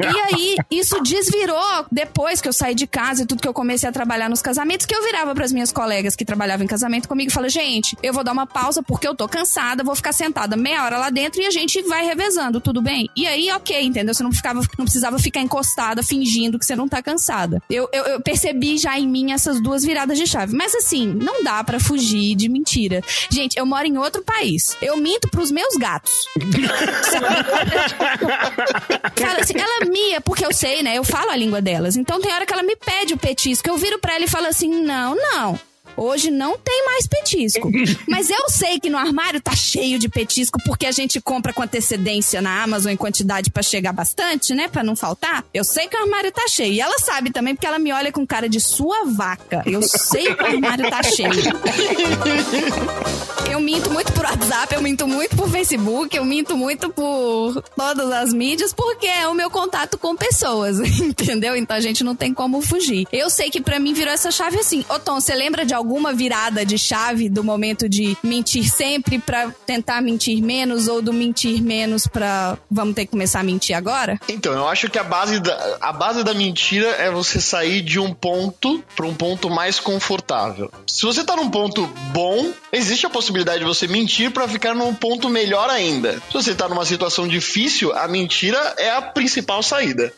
E 0.00 0.20
aí, 0.20 0.56
isso 0.70 1.00
desvirou 1.02 1.86
depois 1.90 2.40
que 2.40 2.48
eu 2.48 2.52
saí 2.52 2.74
de 2.74 2.86
casa 2.86 3.22
e 3.22 3.26
tudo 3.26 3.42
que 3.42 3.48
eu 3.48 3.54
comecei 3.54 3.88
a 3.88 3.92
trabalhar 3.92 4.28
nos 4.28 4.42
casamentos, 4.42 4.86
que 4.86 4.94
eu 4.94 5.02
virava 5.02 5.34
pras 5.34 5.52
minhas 5.52 5.72
colegas 5.72 6.16
que 6.16 6.24
trabalhavam 6.24 6.64
em 6.64 6.68
casamento 6.68 7.08
comigo 7.08 7.30
e 7.30 7.32
falava, 7.32 7.50
gente, 7.50 7.96
eu 8.02 8.12
vou 8.12 8.24
dar 8.24 8.32
uma 8.32 8.46
pausa 8.46 8.82
porque 8.82 9.06
eu 9.06 9.14
tô 9.14 9.28
cansada, 9.28 9.84
vou 9.84 9.94
ficar 9.94 10.12
sentada 10.12 10.56
meia 10.56 10.84
hora 10.84 10.98
lá 10.98 11.10
dentro 11.10 11.40
e 11.40 11.46
a 11.46 11.50
gente 11.50 11.82
vai 11.82 12.04
revezando, 12.04 12.60
tudo 12.60 12.80
bem? 12.80 13.08
E 13.16 13.26
aí, 13.26 13.50
ok, 13.50 13.82
entendeu? 13.82 14.14
Você 14.14 14.22
não, 14.22 14.32
ficava, 14.32 14.60
não 14.78 14.84
precisava 14.84 15.18
ficar 15.18 15.40
encostada 15.40 16.02
fingindo 16.02 16.58
que 16.58 16.64
você 16.64 16.76
não 16.76 16.88
tá 16.88 17.02
cansada. 17.02 17.62
Eu, 17.68 17.88
eu, 17.92 18.04
eu 18.04 18.20
percebi 18.20 18.78
já 18.78 18.98
em 18.98 19.06
mim 19.06 19.32
essas 19.32 19.60
duas 19.60 19.84
viradas 19.84 20.18
de 20.18 20.26
chave. 20.26 20.54
Mas 20.54 20.74
assim, 20.74 21.06
não 21.06 21.42
dá 21.42 21.62
pra 21.64 21.80
fugir 21.80 22.34
de 22.34 22.48
mentira. 22.48 23.02
Gente, 23.30 23.58
eu 23.58 23.66
moro 23.66 23.86
em 23.86 23.98
outro 23.98 24.22
país. 24.22 24.76
Eu 24.80 24.96
minto 24.96 25.28
pros 25.28 25.50
meus 25.50 25.74
gatos. 25.76 26.12
Cara, 29.14 29.42
assim, 29.42 29.54
ela 29.58 29.84
mia, 29.86 30.20
porque 30.20 30.44
eu 30.44 30.52
sei, 30.52 30.82
né? 30.82 30.96
Eu 30.96 31.04
falo 31.04 31.30
a 31.30 31.36
língua 31.36 31.60
delas. 31.60 31.96
Então 31.96 32.20
tem 32.20 32.32
hora 32.32 32.46
que 32.46 32.52
ela 32.52 32.62
me 32.62 32.76
pede 32.76 33.14
o 33.14 33.18
petisco. 33.18 33.68
Eu 33.68 33.76
viro 33.76 33.98
pra 33.98 34.14
ela 34.14 34.24
e 34.24 34.28
falo 34.28 34.46
assim: 34.46 34.68
não, 34.68 35.14
não. 35.14 35.58
Hoje 35.96 36.30
não 36.30 36.58
tem 36.58 36.84
mais 36.84 37.06
petisco. 37.06 37.70
Mas 38.08 38.30
eu 38.30 38.48
sei 38.48 38.78
que 38.80 38.90
no 38.90 38.98
armário 38.98 39.40
tá 39.40 39.54
cheio 39.54 39.98
de 39.98 40.08
petisco 40.08 40.58
porque 40.64 40.86
a 40.86 40.92
gente 40.92 41.20
compra 41.20 41.52
com 41.52 41.62
antecedência 41.62 42.40
na 42.40 42.62
Amazon 42.62 42.92
em 42.92 42.96
quantidade 42.96 43.50
para 43.50 43.62
chegar 43.62 43.92
bastante, 43.92 44.54
né? 44.54 44.68
Pra 44.68 44.82
não 44.82 44.96
faltar. 44.96 45.44
Eu 45.52 45.64
sei 45.64 45.88
que 45.88 45.96
o 45.96 46.00
armário 46.00 46.32
tá 46.32 46.46
cheio. 46.48 46.72
E 46.72 46.80
ela 46.80 46.98
sabe 46.98 47.30
também 47.30 47.54
porque 47.54 47.66
ela 47.66 47.78
me 47.78 47.92
olha 47.92 48.12
com 48.12 48.26
cara 48.26 48.48
de 48.48 48.60
sua 48.60 49.04
vaca. 49.04 49.62
Eu 49.66 49.82
sei 49.82 50.34
que 50.34 50.42
o 50.42 50.46
armário 50.46 50.90
tá 50.90 51.02
cheio. 51.02 51.30
Eu 53.50 53.60
minto 53.60 53.90
muito 53.90 54.12
por 54.12 54.24
WhatsApp, 54.24 54.74
eu 54.74 54.80
minto 54.80 55.06
muito 55.06 55.36
por 55.36 55.48
Facebook, 55.50 56.16
eu 56.16 56.24
minto 56.24 56.56
muito 56.56 56.88
por 56.88 57.62
todas 57.76 58.10
as 58.10 58.32
mídias 58.32 58.72
porque 58.72 59.06
é 59.06 59.28
o 59.28 59.34
meu 59.34 59.50
contato 59.50 59.98
com 59.98 60.16
pessoas, 60.16 60.78
entendeu? 60.98 61.54
Então 61.54 61.76
a 61.76 61.80
gente 61.80 62.02
não 62.02 62.16
tem 62.16 62.32
como 62.32 62.62
fugir. 62.62 63.06
Eu 63.12 63.28
sei 63.28 63.50
que 63.50 63.60
para 63.60 63.78
mim 63.78 63.92
virou 63.92 64.12
essa 64.12 64.30
chave 64.30 64.58
assim. 64.58 64.84
Ô 64.88 64.98
Tom, 64.98 65.20
você 65.20 65.34
lembra 65.34 65.66
de 65.66 65.74
alguma 65.82 66.12
virada 66.12 66.64
de 66.64 66.78
chave 66.78 67.28
do 67.28 67.42
momento 67.42 67.88
de 67.88 68.16
mentir 68.22 68.70
sempre 68.70 69.18
para 69.18 69.50
tentar 69.66 70.00
mentir 70.00 70.40
menos 70.40 70.86
ou 70.86 71.02
do 71.02 71.12
mentir 71.12 71.60
menos 71.60 72.06
para 72.06 72.56
vamos 72.70 72.94
ter 72.94 73.04
que 73.04 73.10
começar 73.10 73.40
a 73.40 73.42
mentir 73.42 73.76
agora? 73.76 74.20
Então, 74.28 74.52
eu 74.52 74.68
acho 74.68 74.88
que 74.88 74.98
a 74.98 75.02
base 75.02 75.40
da, 75.40 75.78
a 75.80 75.92
base 75.92 76.22
da 76.22 76.32
mentira 76.32 76.86
é 76.90 77.10
você 77.10 77.40
sair 77.40 77.82
de 77.82 77.98
um 77.98 78.14
ponto 78.14 78.82
para 78.94 79.06
um 79.06 79.14
ponto 79.14 79.50
mais 79.50 79.80
confortável. 79.80 80.70
Se 80.86 81.02
você 81.02 81.24
tá 81.24 81.34
num 81.34 81.50
ponto 81.50 81.84
bom, 82.12 82.52
existe 82.72 83.04
a 83.04 83.10
possibilidade 83.10 83.58
de 83.58 83.64
você 83.64 83.88
mentir 83.88 84.30
para 84.30 84.46
ficar 84.46 84.74
num 84.74 84.94
ponto 84.94 85.28
melhor 85.28 85.68
ainda. 85.68 86.14
Se 86.28 86.32
você 86.32 86.54
tá 86.54 86.68
numa 86.68 86.84
situação 86.84 87.26
difícil, 87.26 87.92
a 87.92 88.06
mentira 88.06 88.74
é 88.78 88.90
a 88.90 89.02
principal 89.02 89.62
saída. 89.64 90.12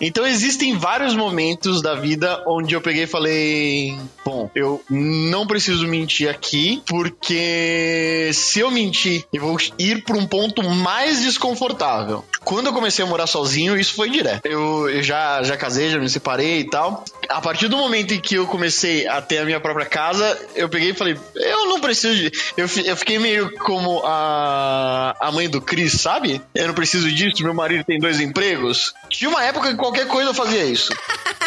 Então 0.00 0.26
existem 0.26 0.76
vários 0.76 1.14
momentos 1.14 1.80
da 1.80 1.94
vida 1.94 2.42
onde 2.46 2.74
eu 2.74 2.80
peguei 2.80 3.04
e 3.04 3.06
falei: 3.06 3.98
Bom, 4.24 4.50
eu 4.54 4.82
não 4.96 5.46
preciso 5.46 5.86
mentir 5.86 6.28
aqui, 6.28 6.82
porque 6.86 8.30
se 8.32 8.60
eu 8.60 8.70
mentir, 8.70 9.24
eu 9.32 9.42
vou 9.42 9.56
ir 9.78 10.02
para 10.02 10.16
um 10.16 10.26
ponto 10.26 10.62
mais 10.62 11.20
desconfortável. 11.22 12.24
Quando 12.44 12.66
eu 12.66 12.72
comecei 12.72 13.04
a 13.04 13.08
morar 13.08 13.26
sozinho, 13.26 13.76
isso 13.76 13.94
foi 13.94 14.10
direto. 14.10 14.46
Eu, 14.46 15.02
já, 15.02 15.42
já 15.42 15.56
casei, 15.56 15.90
já 15.90 15.98
me 15.98 16.08
separei 16.08 16.60
e 16.60 16.70
tal. 16.70 17.04
A 17.28 17.40
partir 17.40 17.68
do 17.68 17.76
momento 17.76 18.14
em 18.14 18.20
que 18.20 18.36
eu 18.36 18.46
comecei 18.46 19.06
a 19.06 19.20
ter 19.20 19.38
a 19.38 19.44
minha 19.44 19.60
própria 19.60 19.86
casa, 19.86 20.38
eu 20.54 20.68
peguei 20.68 20.90
e 20.90 20.94
falei: 20.94 21.16
Eu 21.34 21.66
não 21.66 21.80
preciso 21.80 22.14
de. 22.14 22.32
Eu, 22.56 22.66
eu 22.84 22.96
fiquei 22.96 23.18
meio 23.18 23.50
como 23.58 24.02
a, 24.04 25.16
a 25.20 25.32
mãe 25.32 25.48
do 25.48 25.60
Chris, 25.60 26.00
sabe? 26.00 26.40
Eu 26.54 26.68
não 26.68 26.74
preciso 26.74 27.10
disso, 27.10 27.42
meu 27.42 27.54
marido 27.54 27.84
tem 27.84 27.98
dois 27.98 28.20
empregos. 28.20 28.94
Tinha 29.08 29.28
uma 29.28 29.42
época 29.42 29.70
que 29.70 29.76
qualquer 29.76 30.06
coisa 30.06 30.30
eu 30.30 30.34
fazia 30.34 30.64
isso. 30.64 30.92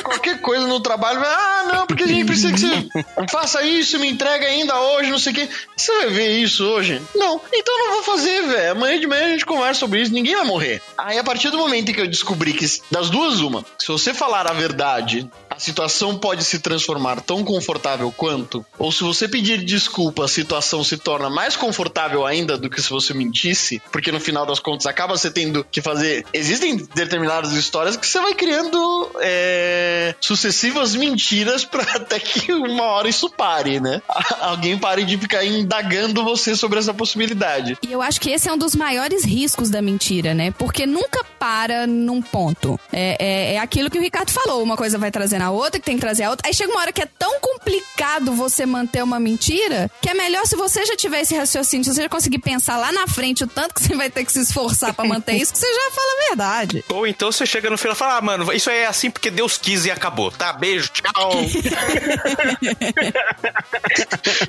Qualquer 0.09 0.41
coisa 0.41 0.65
no 0.65 0.79
trabalho, 0.79 1.21
ah, 1.23 1.63
não, 1.71 1.87
porque 1.87 2.03
a 2.03 2.07
gente 2.07 2.25
precisa 2.25 2.51
que 2.51 2.59
você 2.59 2.89
faça 3.29 3.61
isso, 3.63 3.99
me 3.99 4.09
entrega 4.09 4.45
ainda 4.45 4.79
hoje, 4.79 5.11
não 5.11 5.19
sei 5.19 5.31
o 5.31 5.35
quê. 5.35 5.49
Você 5.77 5.91
vai 5.99 6.09
ver 6.09 6.29
isso 6.39 6.65
hoje? 6.65 7.01
Não. 7.15 7.39
Então 7.53 7.79
eu 7.79 7.85
não 7.85 7.93
vou 7.95 8.03
fazer, 8.03 8.41
velho. 8.47 8.71
Amanhã 8.71 8.99
de 8.99 9.07
manhã 9.07 9.25
a 9.25 9.29
gente 9.29 9.45
conversa 9.45 9.79
sobre 9.79 10.01
isso, 10.01 10.11
ninguém 10.11 10.35
vai 10.35 10.45
morrer. 10.45 10.81
Aí 10.97 11.17
a 11.17 11.23
partir 11.23 11.49
do 11.51 11.57
momento 11.57 11.89
em 11.89 11.93
que 11.93 12.01
eu 12.01 12.07
descobri 12.07 12.53
que 12.53 12.65
das 12.89 13.09
duas, 13.09 13.39
uma, 13.39 13.63
se 13.77 13.87
você 13.87 14.13
falar 14.13 14.49
a 14.49 14.53
verdade, 14.53 15.29
a 15.49 15.59
situação 15.59 16.17
pode 16.17 16.43
se 16.43 16.59
transformar 16.59 17.21
tão 17.21 17.43
confortável 17.43 18.11
quanto, 18.11 18.65
ou 18.77 18.91
se 18.91 19.03
você 19.03 19.27
pedir 19.27 19.63
desculpa, 19.63 20.25
a 20.25 20.27
situação 20.27 20.83
se 20.83 20.97
torna 20.97 21.29
mais 21.29 21.55
confortável 21.55 22.25
ainda 22.25 22.57
do 22.57 22.69
que 22.69 22.81
se 22.81 22.89
você 22.89 23.13
mentisse, 23.13 23.81
porque 23.91 24.11
no 24.11 24.19
final 24.19 24.45
das 24.45 24.59
contas 24.59 24.85
acaba 24.85 25.17
você 25.17 25.29
tendo 25.29 25.63
que 25.63 25.81
fazer. 25.81 26.25
Existem 26.33 26.77
determinadas 26.95 27.51
histórias 27.53 27.97
que 27.97 28.07
você 28.07 28.19
vai 28.19 28.33
criando 28.33 29.11
é, 29.21 29.98
sucessivas 30.19 30.95
mentiras 30.95 31.65
para 31.65 31.83
até 31.95 32.19
que 32.19 32.51
uma 32.53 32.83
hora 32.83 33.09
isso 33.09 33.29
pare, 33.29 33.79
né? 33.79 34.01
Alguém 34.39 34.77
pare 34.77 35.03
de 35.03 35.17
ficar 35.17 35.45
indagando 35.45 36.23
você 36.23 36.55
sobre 36.55 36.79
essa 36.79 36.93
possibilidade. 36.93 37.77
E 37.81 37.91
eu 37.91 38.01
acho 38.01 38.19
que 38.19 38.29
esse 38.29 38.47
é 38.49 38.53
um 38.53 38.57
dos 38.57 38.75
maiores 38.75 39.23
riscos 39.23 39.69
da 39.69 39.81
mentira, 39.81 40.33
né? 40.33 40.51
Porque 40.51 40.85
nunca 40.85 41.23
para 41.39 41.87
num 41.87 42.21
ponto. 42.21 42.79
É, 42.91 43.15
é, 43.19 43.53
é 43.55 43.59
aquilo 43.59 43.89
que 43.89 43.97
o 43.97 44.01
Ricardo 44.01 44.31
falou: 44.31 44.61
uma 44.61 44.75
coisa 44.75 44.97
vai 44.97 45.11
trazendo 45.11 45.43
a 45.43 45.51
outra, 45.51 45.79
que 45.79 45.85
tem 45.85 45.95
que 45.95 46.01
trazer 46.01 46.23
a 46.23 46.29
outra. 46.29 46.47
Aí 46.47 46.53
chega 46.53 46.71
uma 46.71 46.81
hora 46.81 46.91
que 46.91 47.01
é 47.01 47.05
tão 47.05 47.39
complicado 47.39 48.33
você 48.33 48.65
manter 48.65 49.03
uma 49.03 49.19
mentira 49.19 49.89
que 50.01 50.09
é 50.09 50.13
melhor 50.13 50.45
se 50.45 50.55
você 50.55 50.85
já 50.85 50.95
tiver 50.95 51.21
esse 51.21 51.35
raciocínio, 51.35 51.83
se 51.85 51.93
você 51.93 52.03
já 52.03 52.09
conseguir 52.09 52.39
pensar 52.39 52.77
lá 52.77 52.91
na 52.91 53.07
frente 53.07 53.43
o 53.43 53.47
tanto 53.47 53.73
que 53.73 53.81
você 53.81 53.95
vai 53.95 54.09
ter 54.09 54.25
que 54.25 54.31
se 54.31 54.41
esforçar 54.41 54.93
para 54.93 55.07
manter 55.07 55.33
isso, 55.33 55.53
que 55.53 55.59
você 55.59 55.73
já 55.73 55.91
fala 55.91 56.11
a 56.11 56.27
verdade. 56.27 56.85
Ou 56.89 57.07
então 57.07 57.31
você 57.31 57.45
chega 57.45 57.69
no 57.69 57.77
final 57.77 57.95
e 57.95 57.97
fala: 57.97 58.17
Ah, 58.17 58.21
mano, 58.21 58.51
isso 58.53 58.69
aí 58.69 58.79
é 58.79 58.87
assim 58.87 59.09
porque 59.09 59.31
Deus 59.31 59.57
quis 59.57 59.85
e 59.89 59.91
acabou. 59.91 60.31
Tá, 60.31 60.53
beijo, 60.53 60.89
tchau. 60.89 61.31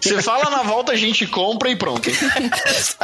Você 0.01 0.23
fala 0.23 0.51
na 0.51 0.63
volta, 0.63 0.93
a 0.93 0.97
gente 0.97 1.27
compra 1.27 1.71
e 1.71 1.77
pronto. 1.77 2.09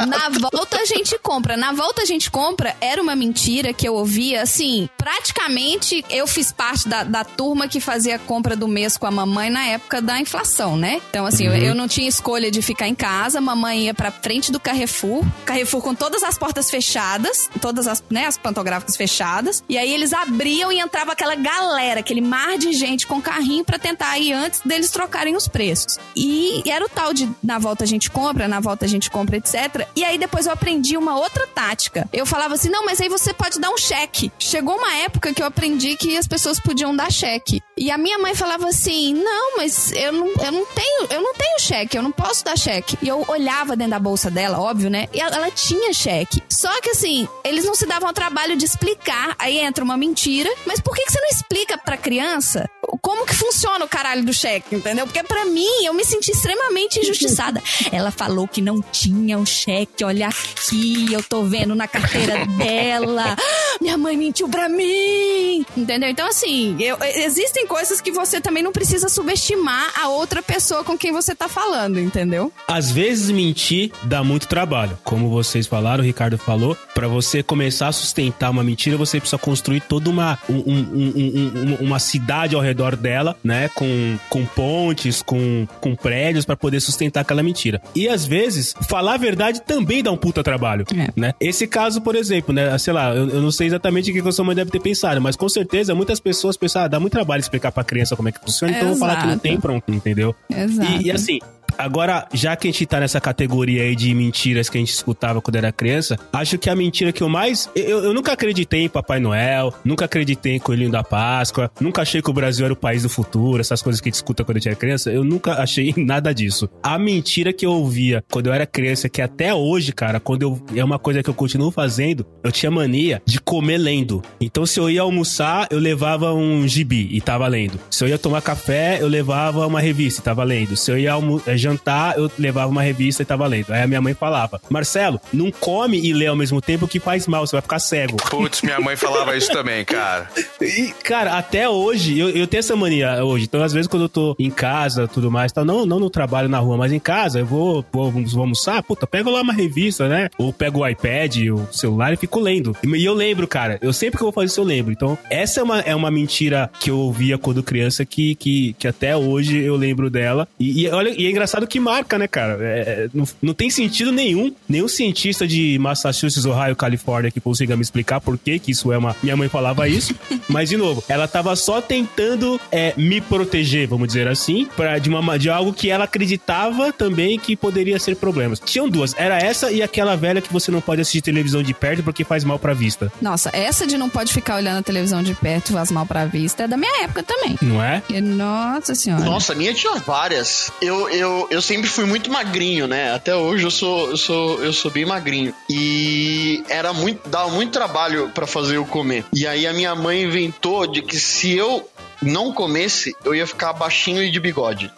Na 0.07 0.29
volta 0.29 0.79
a 0.79 0.85
gente 0.85 1.17
compra. 1.19 1.57
Na 1.57 1.73
volta 1.73 2.03
a 2.03 2.05
gente 2.05 2.31
compra 2.31 2.75
era 2.79 3.01
uma 3.01 3.15
mentira 3.15 3.73
que 3.73 3.87
eu 3.87 3.95
ouvia, 3.95 4.41
assim, 4.41 4.89
praticamente 4.97 6.05
eu 6.09 6.27
fiz 6.27 6.51
parte 6.51 6.87
da, 6.87 7.03
da 7.03 7.23
turma 7.23 7.67
que 7.67 7.79
fazia 7.79 8.15
a 8.15 8.19
compra 8.19 8.55
do 8.55 8.67
mês 8.67 8.97
com 8.97 9.05
a 9.05 9.11
mamãe 9.11 9.49
na 9.49 9.65
época 9.65 10.01
da 10.01 10.19
inflação, 10.19 10.77
né? 10.77 11.01
Então, 11.09 11.25
assim, 11.25 11.45
eu, 11.47 11.55
eu 11.55 11.75
não 11.75 11.87
tinha 11.87 12.07
escolha 12.07 12.51
de 12.51 12.61
ficar 12.61 12.87
em 12.87 12.95
casa, 12.95 13.39
a 13.39 13.41
mamãe 13.41 13.85
ia 13.85 13.93
pra 13.93 14.11
frente 14.11 14.51
do 14.51 14.59
Carrefour, 14.59 15.25
Carrefour 15.45 15.81
com 15.81 15.95
todas 15.95 16.23
as 16.23 16.37
portas 16.37 16.69
fechadas, 16.69 17.49
todas 17.59 17.87
as, 17.87 18.03
né, 18.09 18.25
as 18.25 18.37
pantográficas 18.37 18.95
fechadas, 18.95 19.63
e 19.67 19.77
aí 19.77 19.93
eles 19.93 20.13
abriam 20.13 20.71
e 20.71 20.79
entrava 20.79 21.11
aquela 21.11 21.35
galera, 21.35 21.99
aquele 21.99 22.21
mar 22.27 22.57
de 22.57 22.73
gente 22.73 23.07
com 23.07 23.21
carrinho 23.21 23.63
pra 23.63 23.79
tentar 23.79 24.17
ir 24.19 24.33
antes 24.33 24.61
deles 24.63 24.91
trocarem 24.91 25.35
os 25.35 25.47
preços. 25.47 25.97
E 26.15 26.61
era 26.69 26.85
o 26.85 26.89
tal 26.89 27.13
de 27.13 27.29
na 27.43 27.57
volta 27.57 27.83
a 27.83 27.87
gente 27.87 28.11
compra, 28.11 28.47
na 28.47 28.59
volta 28.59 28.85
a 28.85 28.87
gente 28.87 29.09
compra, 29.09 29.37
etc. 29.37 29.87
E 29.95 30.03
aí 30.03 30.17
depois 30.17 30.45
eu 30.45 30.51
aprendi 30.51 30.97
uma 30.97 31.17
outra 31.17 31.47
tática. 31.47 32.07
Eu 32.11 32.25
falava 32.25 32.53
assim: 32.53 32.69
não, 32.69 32.85
mas 32.85 32.99
aí 33.01 33.09
você 33.09 33.33
pode 33.33 33.59
dar 33.59 33.71
um 33.71 33.77
cheque. 33.77 34.31
Chegou 34.37 34.75
uma 34.77 34.93
época 34.97 35.33
que 35.33 35.41
eu 35.41 35.47
aprendi 35.47 35.95
que 35.95 36.17
as 36.17 36.27
pessoas 36.27 36.59
podiam 36.59 36.95
dar 36.95 37.11
cheque. 37.11 37.61
E 37.77 37.91
a 37.91 37.97
minha 37.97 38.17
mãe 38.17 38.33
falava 38.35 38.67
assim: 38.67 39.13
não, 39.13 39.57
mas 39.57 39.91
eu 39.91 40.11
não, 40.11 40.27
eu 40.27 40.51
não 40.51 40.65
tenho, 40.65 41.07
eu 41.11 41.21
não 41.21 41.33
tenho 41.33 41.59
cheque, 41.59 41.97
eu 41.97 42.01
não 42.01 42.11
posso 42.11 42.43
dar 42.43 42.57
cheque. 42.57 42.97
E 43.01 43.07
eu 43.07 43.23
olhava 43.27 43.75
dentro 43.75 43.91
da 43.91 43.99
bolsa 43.99 44.31
dela, 44.31 44.59
óbvio, 44.59 44.89
né? 44.89 45.07
E 45.13 45.19
ela, 45.21 45.35
ela 45.35 45.51
tinha 45.51 45.93
cheque. 45.93 46.41
Só 46.49 46.81
que 46.81 46.89
assim, 46.89 47.27
eles 47.43 47.65
não 47.65 47.75
se 47.75 47.85
davam 47.85 48.07
ao 48.07 48.13
trabalho 48.13 48.55
de 48.55 48.65
explicar. 48.65 49.35
Aí 49.37 49.57
entra 49.59 49.83
uma 49.83 49.95
mentira. 49.97 50.49
Mas 50.65 50.79
por 50.79 50.95
que, 50.95 51.03
que 51.05 51.11
você 51.11 51.19
não 51.21 51.29
explica 51.29 51.77
pra 51.77 51.97
criança 51.97 52.69
como 53.01 53.25
que 53.25 53.35
funciona 53.35 53.83
o 53.85 53.87
caralho 53.87 54.23
do 54.23 54.33
cheque, 54.33 54.75
entendeu? 54.75 55.05
Porque 55.05 55.21
pra 55.23 55.45
mim, 55.45 55.67
eu 55.83 55.93
me 55.93 56.03
senti 56.05 56.31
extremamente 56.31 56.99
injustiçada. 56.99 57.61
Ela 57.91 58.11
falou 58.11 58.47
que 58.47 58.61
não 58.61 58.81
tinha 58.81 59.37
o 59.37 59.45
cheque, 59.45 60.03
olha 60.03 60.27
aqui, 60.29 61.11
eu 61.11 61.21
tô 61.21 61.43
vendo 61.43 61.75
na 61.75 61.87
carteira 61.87 62.45
dela. 62.45 63.35
Minha 63.81 63.97
mãe 63.97 64.17
mentiu 64.17 64.47
pra 64.49 64.67
mim, 64.69 65.65
entendeu? 65.75 66.09
Então, 66.09 66.27
assim, 66.27 66.75
eu- 66.79 66.97
existem 67.01 67.66
coisas 67.67 68.01
que 68.01 68.11
você 68.11 68.41
também 68.41 68.63
não 68.63 68.71
precisa 68.71 69.07
subestimar 69.09 69.91
a 70.01 70.09
outra 70.09 70.41
pessoa 70.41 70.83
com 70.83 70.97
quem 70.97 71.11
você 71.11 71.35
tá 71.35 71.47
falando, 71.47 71.99
entendeu? 71.99 72.51
Às 72.67 72.89
vezes 72.91 73.29
mentir 73.29 73.91
dá 74.03 74.23
muito 74.23 74.47
trabalho. 74.47 74.97
Como 75.03 75.29
vocês 75.29 75.67
falaram, 75.67 76.03
o 76.03 76.05
Ricardo 76.07 76.37
falou, 76.37 76.75
pra 76.95 77.07
você 77.07 77.43
começar 77.43 77.89
a 77.89 77.91
sustentar 77.91 78.49
uma 78.49 78.63
mentira, 78.63 78.97
você 78.97 79.19
precisa 79.19 79.37
construir 79.37 79.81
toda 79.81 80.09
uma, 80.09 80.39
um- 80.49 80.55
um- 80.55 80.63
um- 80.65 81.13
um- 81.15 81.73
um- 81.81 81.85
uma 81.85 81.99
cidade 81.99 82.55
ao 82.55 82.61
redor 82.61 82.95
dela, 82.95 83.35
né? 83.43 83.69
Com, 83.75 84.17
com 84.29 84.45
pontes, 84.45 85.21
com, 85.21 85.67
com 85.81 85.95
prédios 85.95 86.45
pra 86.45 86.55
poder 86.55 86.79
sustentar 86.79 87.21
aquela 87.21 87.43
mentira. 87.43 87.81
E 87.95 88.07
às 88.07 88.25
vezes, 88.25 88.73
falar 88.89 89.15
a 89.15 89.17
verdade 89.17 89.61
também 89.61 90.01
dá 90.01 90.11
um 90.11 90.17
puta 90.17 90.43
trabalho, 90.43 90.85
É. 90.95 91.09
né? 91.15 91.33
Esse 91.39 91.67
caso, 91.67 92.01
por 92.01 92.15
exemplo, 92.15 92.53
né? 92.53 92.77
Sei 92.77 92.93
lá, 92.93 93.13
eu, 93.13 93.29
eu 93.29 93.41
não 93.41 93.51
sei 93.51 93.67
exatamente 93.67 94.09
o 94.09 94.13
que 94.13 94.27
a 94.27 94.31
sua 94.31 94.45
mãe 94.45 94.55
deve 94.55 94.71
ter 94.71 94.79
pensado, 94.79 95.21
mas 95.21 95.35
com 95.35 95.49
certeza 95.49 95.93
muitas 95.93 96.19
pessoas 96.19 96.55
pensam, 96.57 96.83
ah, 96.83 96.87
dá 96.87 96.99
muito 96.99 97.13
trabalho 97.13 97.41
explicar 97.57 97.71
pra 97.71 97.83
criança 97.83 98.15
como 98.15 98.29
é 98.29 98.31
que 98.31 98.39
funciona, 98.39 98.73
então 98.73 98.89
eu 98.89 98.95
vou 98.95 98.99
falar 98.99 99.21
que 99.21 99.27
não 99.27 99.37
tem, 99.37 99.59
pronto, 99.59 99.91
entendeu? 99.91 100.35
Exato. 100.49 100.91
E, 100.91 101.07
e 101.07 101.11
assim, 101.11 101.39
agora, 101.77 102.27
já 102.33 102.55
que 102.55 102.67
a 102.67 102.71
gente 102.71 102.85
tá 102.85 102.99
nessa 102.99 103.19
categoria 103.21 103.83
aí 103.83 103.95
de 103.95 104.13
mentiras 104.13 104.69
que 104.69 104.77
a 104.77 104.79
gente 104.81 104.91
escutava 104.93 105.41
quando 105.41 105.55
era 105.55 105.71
criança, 105.71 106.17
acho 106.33 106.57
que 106.57 106.69
a 106.69 106.75
mentira 106.75 107.11
que 107.11 107.21
eu 107.21 107.29
mais. 107.29 107.69
Eu, 107.75 108.03
eu 108.05 108.13
nunca 108.13 108.33
acreditei 108.33 108.83
em 108.83 108.89
Papai 108.89 109.19
Noel, 109.19 109.73
nunca 109.83 110.05
acreditei 110.05 110.55
em 110.55 110.59
Coelhinho 110.59 110.91
da 110.91 111.03
Páscoa, 111.03 111.71
nunca 111.79 112.01
achei 112.01 112.21
que 112.21 112.29
o 112.29 112.33
Brasil 112.33 112.65
era 112.65 112.73
o 112.73 112.77
país 112.77 113.03
do 113.03 113.09
futuro, 113.09 113.59
essas 113.61 113.81
coisas 113.81 113.99
que 114.01 114.07
a 114.07 114.11
gente 114.11 114.15
escuta 114.15 114.43
quando 114.43 114.57
a 114.57 114.59
gente 114.59 114.67
era 114.69 114.75
criança, 114.75 115.11
eu 115.11 115.23
nunca 115.23 115.53
achei 115.61 115.93
nada 115.97 116.33
disso. 116.33 116.69
A 116.81 116.97
mentira 116.97 117.51
que 117.53 117.65
eu 117.65 117.71
ouvia 117.71 118.23
quando 118.31 118.47
eu 118.47 118.53
era 118.53 118.65
criança, 118.65 119.09
que 119.09 119.21
até 119.21 119.53
hoje, 119.53 119.91
cara, 119.91 120.19
quando 120.19 120.41
eu. 120.43 120.61
É 120.75 120.83
uma 120.83 120.99
coisa 120.99 121.21
que 121.23 121.29
eu 121.29 121.33
continuo 121.33 121.71
fazendo, 121.71 122.25
eu 122.43 122.51
tinha 122.51 122.71
mania 122.71 123.21
de 123.25 123.39
comer 123.39 123.77
lendo. 123.77 124.21
Então, 124.39 124.65
se 124.65 124.79
eu 124.79 124.89
ia 124.89 125.01
almoçar, 125.01 125.67
eu 125.71 125.79
levava 125.79 126.33
um 126.33 126.67
gibi 126.67 127.07
e 127.11 127.21
tava 127.21 127.47
lendo. 127.47 127.79
Se 127.89 128.03
eu 128.03 128.07
ia 128.07 128.17
tomar 128.17 128.41
café, 128.41 128.97
eu 129.01 129.07
levava 129.07 129.65
uma 129.65 129.79
revista 129.79 130.21
e 130.21 130.23
tava 130.23 130.43
lendo. 130.43 130.75
Se 130.75 130.91
eu 130.91 130.97
ia 130.97 131.13
almo- 131.13 131.41
eh, 131.45 131.57
jantar, 131.67 132.17
eu 132.17 132.29
levava 132.37 132.69
uma 132.69 132.81
revista 132.81 133.21
e 133.21 133.25
tava 133.25 133.45
lendo. 133.47 133.71
Aí 133.71 133.81
a 133.81 133.87
minha 133.87 134.01
mãe 134.01 134.13
falava: 134.13 134.61
Marcelo, 134.69 135.19
não 135.33 135.51
come 135.51 135.99
e 135.99 136.13
lê 136.13 136.27
ao 136.27 136.35
mesmo 136.35 136.61
tempo 136.61 136.87
que 136.87 136.99
faz 136.99 137.27
mal, 137.27 137.45
você 137.45 137.55
vai 137.55 137.61
ficar 137.61 137.79
cego. 137.79 138.17
Putz, 138.29 138.61
minha 138.61 138.79
mãe 138.79 138.95
falava 138.95 139.35
isso 139.35 139.51
também, 139.51 139.83
cara. 139.83 140.29
E, 140.61 140.93
cara, 141.03 141.37
até 141.37 141.69
hoje, 141.69 142.17
eu, 142.17 142.29
eu 142.29 142.47
tenho 142.47 142.59
essa 142.59 142.75
mania 142.75 143.23
hoje. 143.23 143.45
Então, 143.45 143.61
às 143.63 143.73
vezes, 143.73 143.87
quando 143.87 144.03
eu 144.03 144.09
tô 144.09 144.35
em 144.39 144.49
casa 144.49 145.07
tudo 145.07 145.31
mais, 145.31 145.51
tal, 145.51 145.65
não, 145.65 145.85
não 145.85 145.99
no 145.99 146.09
trabalho 146.09 146.49
na 146.49 146.59
rua, 146.59 146.77
mas 146.77 146.91
em 146.91 146.99
casa, 146.99 147.39
eu 147.39 147.45
vou, 147.45 147.85
vou, 147.91 148.11
vou 148.11 148.41
almoçar, 148.41 148.81
puta, 148.83 149.07
pego 149.07 149.29
lá 149.29 149.41
uma 149.41 149.53
revista, 149.53 150.07
né? 150.07 150.29
Ou 150.37 150.53
pego 150.53 150.79
o 150.79 150.87
iPad, 150.87 151.37
o 151.49 151.67
celular 151.71 152.13
e 152.13 152.17
fico 152.17 152.39
lendo. 152.39 152.75
E 152.83 153.05
eu 153.05 153.13
lembro, 153.13 153.47
cara, 153.47 153.77
eu 153.81 153.93
sempre 153.93 154.17
que 154.17 154.23
eu 154.23 154.27
vou 154.27 154.33
fazer 154.33 154.47
isso, 154.47 154.61
eu 154.61 154.65
lembro. 154.65 154.91
Então, 154.91 155.17
essa 155.29 155.59
é 155.59 155.63
uma, 155.63 155.79
é 155.79 155.95
uma 155.95 156.11
mentira 156.11 156.69
que 156.79 156.89
eu 156.89 156.97
ouvia 156.97 157.37
quando 157.37 157.63
criança 157.63 158.05
que, 158.05 158.35
que, 158.35 158.73
que 158.77 158.87
até 158.87 159.15
hoje 159.15 159.57
eu 159.57 159.75
lembro 159.75 160.09
dela. 160.09 160.47
E, 160.59 160.83
e 160.83 160.89
olha, 160.89 161.09
e 161.09 161.25
é 161.25 161.29
engraçado 161.29 161.56
que 161.65 161.79
marca, 161.79 162.17
né, 162.19 162.27
cara? 162.27 162.57
É, 162.61 162.79
é, 162.79 163.09
não, 163.13 163.25
não 163.41 163.53
tem 163.53 163.69
sentido 163.69 164.11
nenhum, 164.11 164.53
nenhum 164.67 164.87
cientista 164.87 165.47
de 165.47 165.77
Massachusetts, 165.79 166.45
Ohio, 166.45 166.75
Califórnia 166.75 167.31
que 167.31 167.39
consiga 167.39 167.75
me 167.75 167.81
explicar 167.81 168.19
por 168.19 168.37
que 168.37 168.59
que 168.59 168.71
isso 168.71 168.91
é 168.91 168.97
uma. 168.97 169.15
Minha 169.23 169.37
mãe 169.37 169.47
falava 169.47 169.87
isso. 169.87 170.13
mas, 170.47 170.69
de 170.69 170.77
novo, 170.77 171.03
ela 171.07 171.27
tava 171.27 171.55
só 171.55 171.81
tentando 171.81 172.59
é, 172.71 172.93
me 172.97 173.21
proteger, 173.21 173.87
vamos 173.87 174.07
dizer 174.07 174.27
assim, 174.27 174.67
pra, 174.75 174.99
de, 174.99 175.09
uma, 175.09 175.39
de 175.39 175.49
algo 175.49 175.73
que 175.73 175.89
ela 175.89 176.03
acreditava 176.03 176.91
também 176.91 177.39
que 177.39 177.55
poderia 177.55 177.97
ser 177.99 178.15
problemas. 178.17 178.59
Tinham 178.59 178.89
duas. 178.89 179.13
Era 179.17 179.37
essa 179.39 179.71
e 179.71 179.81
aquela 179.81 180.15
velha 180.15 180.41
que 180.41 180.51
você 180.51 180.69
não 180.69 180.81
pode 180.81 181.01
assistir 181.01 181.21
televisão 181.21 181.63
de 181.63 181.73
perto 181.73 182.03
porque 182.03 182.23
faz 182.23 182.43
mal 182.43 182.59
pra 182.59 182.73
vista. 182.73 183.11
Nossa, 183.21 183.49
essa 183.53 183.87
de 183.87 183.97
não 183.97 184.09
pode 184.09 184.33
ficar 184.33 184.55
olhando 184.55 184.79
a 184.79 184.83
televisão 184.83 185.23
de 185.23 185.33
perto 185.33 185.69
e 185.69 185.73
faz 185.73 185.91
mal 185.91 186.05
pra 186.05 186.25
vista 186.25 186.63
é 186.63 186.67
da 186.67 186.77
minha 186.77 187.03
época 187.03 187.23
também. 187.23 187.57
Não 187.61 187.81
é? 187.81 188.01
E, 188.09 188.19
Nossa 188.21 188.95
senhora. 188.95 189.23
Nossa, 189.23 189.53
a 189.53 189.55
minha 189.55 189.73
tinha 189.73 189.95
várias. 189.95 190.71
Eu, 190.81 191.09
eu, 191.09 191.46
eu 191.49 191.61
sempre 191.61 191.89
fui 191.89 192.05
muito 192.05 192.31
magrinho, 192.31 192.87
né? 192.87 193.13
Até 193.13 193.35
hoje 193.35 193.63
eu 193.63 193.71
sou, 193.71 194.09
eu 194.09 194.17
sou, 194.17 194.63
eu 194.63 194.73
sou 194.73 194.91
bem 194.91 195.05
magrinho. 195.05 195.53
E 195.69 196.63
era 196.69 196.93
muito, 196.93 197.27
dava 197.27 197.49
muito 197.49 197.71
trabalho 197.71 198.29
pra 198.33 198.45
fazer 198.47 198.77
eu 198.77 198.85
comer. 198.85 199.25
E 199.33 199.47
aí 199.47 199.65
a 199.67 199.73
minha 199.73 199.95
mãe 199.95 200.23
inventou 200.23 200.87
de 200.87 201.01
que 201.01 201.17
se 201.17 201.55
eu 201.55 201.87
não 202.21 202.51
comesse, 202.51 203.15
eu 203.23 203.33
ia 203.35 203.45
ficar 203.45 203.73
baixinho 203.73 204.23
e 204.23 204.31
de 204.31 204.39
bigode. 204.39 204.91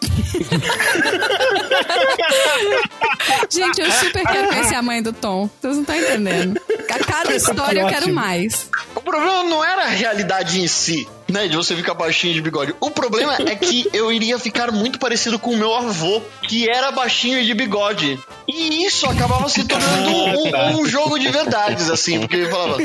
Gente, 3.50 3.80
eu 3.80 3.90
super 3.92 4.24
quero 4.26 4.48
conhecer 4.54 4.74
a 4.74 4.82
mãe 4.82 5.02
do 5.02 5.12
Tom. 5.12 5.50
Vocês 5.60 5.74
não 5.74 5.82
estão 5.82 5.96
entendendo. 5.96 6.60
A 6.88 6.98
cada 7.04 7.34
história 7.34 7.80
eu 7.80 7.88
quero 7.88 8.12
mais. 8.12 8.68
O 8.94 9.00
problema 9.00 9.44
não 9.44 9.64
era 9.64 9.84
a 9.84 9.88
realidade 9.88 10.60
em 10.60 10.66
si, 10.66 11.08
né? 11.30 11.48
De 11.48 11.56
você 11.56 11.74
ficar 11.74 11.94
baixinho 11.94 12.34
de 12.34 12.40
bigode. 12.40 12.74
O 12.80 12.90
problema 12.90 13.36
é 13.46 13.54
que 13.54 13.88
eu 13.92 14.12
iria 14.12 14.38
ficar 14.38 14.70
muito 14.70 14.98
parecido 14.98 15.38
com 15.38 15.52
o 15.52 15.56
meu 15.56 15.74
avô, 15.74 16.20
que 16.42 16.68
era 16.68 16.90
baixinho 16.90 17.44
de 17.44 17.54
bigode. 17.54 18.18
E 18.46 18.84
isso 18.84 19.06
acabava 19.06 19.48
se 19.48 19.64
tornando 19.64 20.10
um, 20.10 20.80
um 20.80 20.86
jogo 20.86 21.18
de 21.18 21.28
verdades, 21.28 21.90
assim, 21.90 22.20
porque 22.20 22.36
ele 22.36 22.50
falava: 22.50 22.78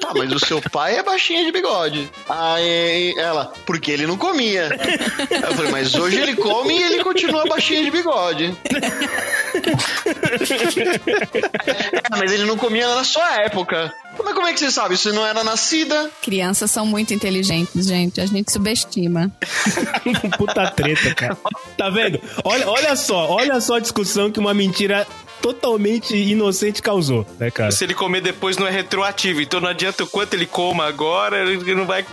Tá, 0.00 0.12
mas 0.16 0.32
o 0.32 0.38
seu 0.38 0.60
pai 0.60 0.96
é 0.96 1.02
baixinho 1.02 1.44
de 1.44 1.52
bigode. 1.52 2.10
Aí 2.28 3.14
ela, 3.16 3.52
porque 3.64 3.90
ele 3.90 4.06
não 4.06 4.16
comia. 4.16 4.68
Eu 5.30 5.54
falei, 5.54 5.70
mas 5.70 5.94
hoje 5.94 6.20
ele 6.20 6.34
come 6.36 6.78
e 6.78 6.82
ele 6.82 7.04
continua 7.04 7.44
baixinho 7.46 7.84
de 7.84 7.90
bigode. 7.90 8.56
É, 11.68 12.02
mas 12.10 12.32
ele 12.32 12.44
não 12.44 12.56
comia 12.56 12.86
na 12.94 13.04
sua 13.04 13.42
época. 13.42 13.92
Mas 14.24 14.34
como 14.34 14.46
é 14.46 14.52
que 14.52 14.60
você 14.60 14.70
sabe? 14.70 14.96
Você 14.96 15.12
não 15.12 15.24
era 15.24 15.42
nascida? 15.44 16.10
Crianças 16.22 16.70
são 16.70 16.84
muito 16.84 17.14
inteligentes, 17.14 17.86
gente. 17.86 18.20
A 18.20 18.26
gente 18.26 18.52
subestima. 18.52 19.30
Puta 20.36 20.70
treta, 20.70 21.14
cara. 21.14 21.36
Tá 21.76 21.90
vendo? 21.90 22.20
Olha, 22.44 22.68
olha 22.68 22.96
só, 22.96 23.28
olha 23.28 23.60
só 23.60 23.76
a 23.76 23.80
discussão 23.80 24.30
que 24.30 24.40
uma 24.40 24.54
mentira 24.54 25.06
totalmente 25.40 26.16
inocente 26.16 26.82
causou, 26.82 27.26
né, 27.38 27.50
cara? 27.50 27.70
Se 27.70 27.84
ele 27.84 27.94
comer 27.94 28.20
depois 28.20 28.56
não 28.56 28.66
é 28.66 28.70
retroativo, 28.70 29.40
então 29.40 29.60
não 29.60 29.68
adianta 29.68 30.04
o 30.04 30.06
quanto 30.06 30.34
ele 30.34 30.46
coma 30.46 30.86
agora, 30.86 31.38
ele 31.38 31.74
não 31.74 31.86
vai 31.86 32.04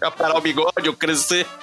aparar 0.00 0.36
o 0.36 0.40
bigode 0.40 0.88
ou 0.88 0.94
crescer. 0.94 1.46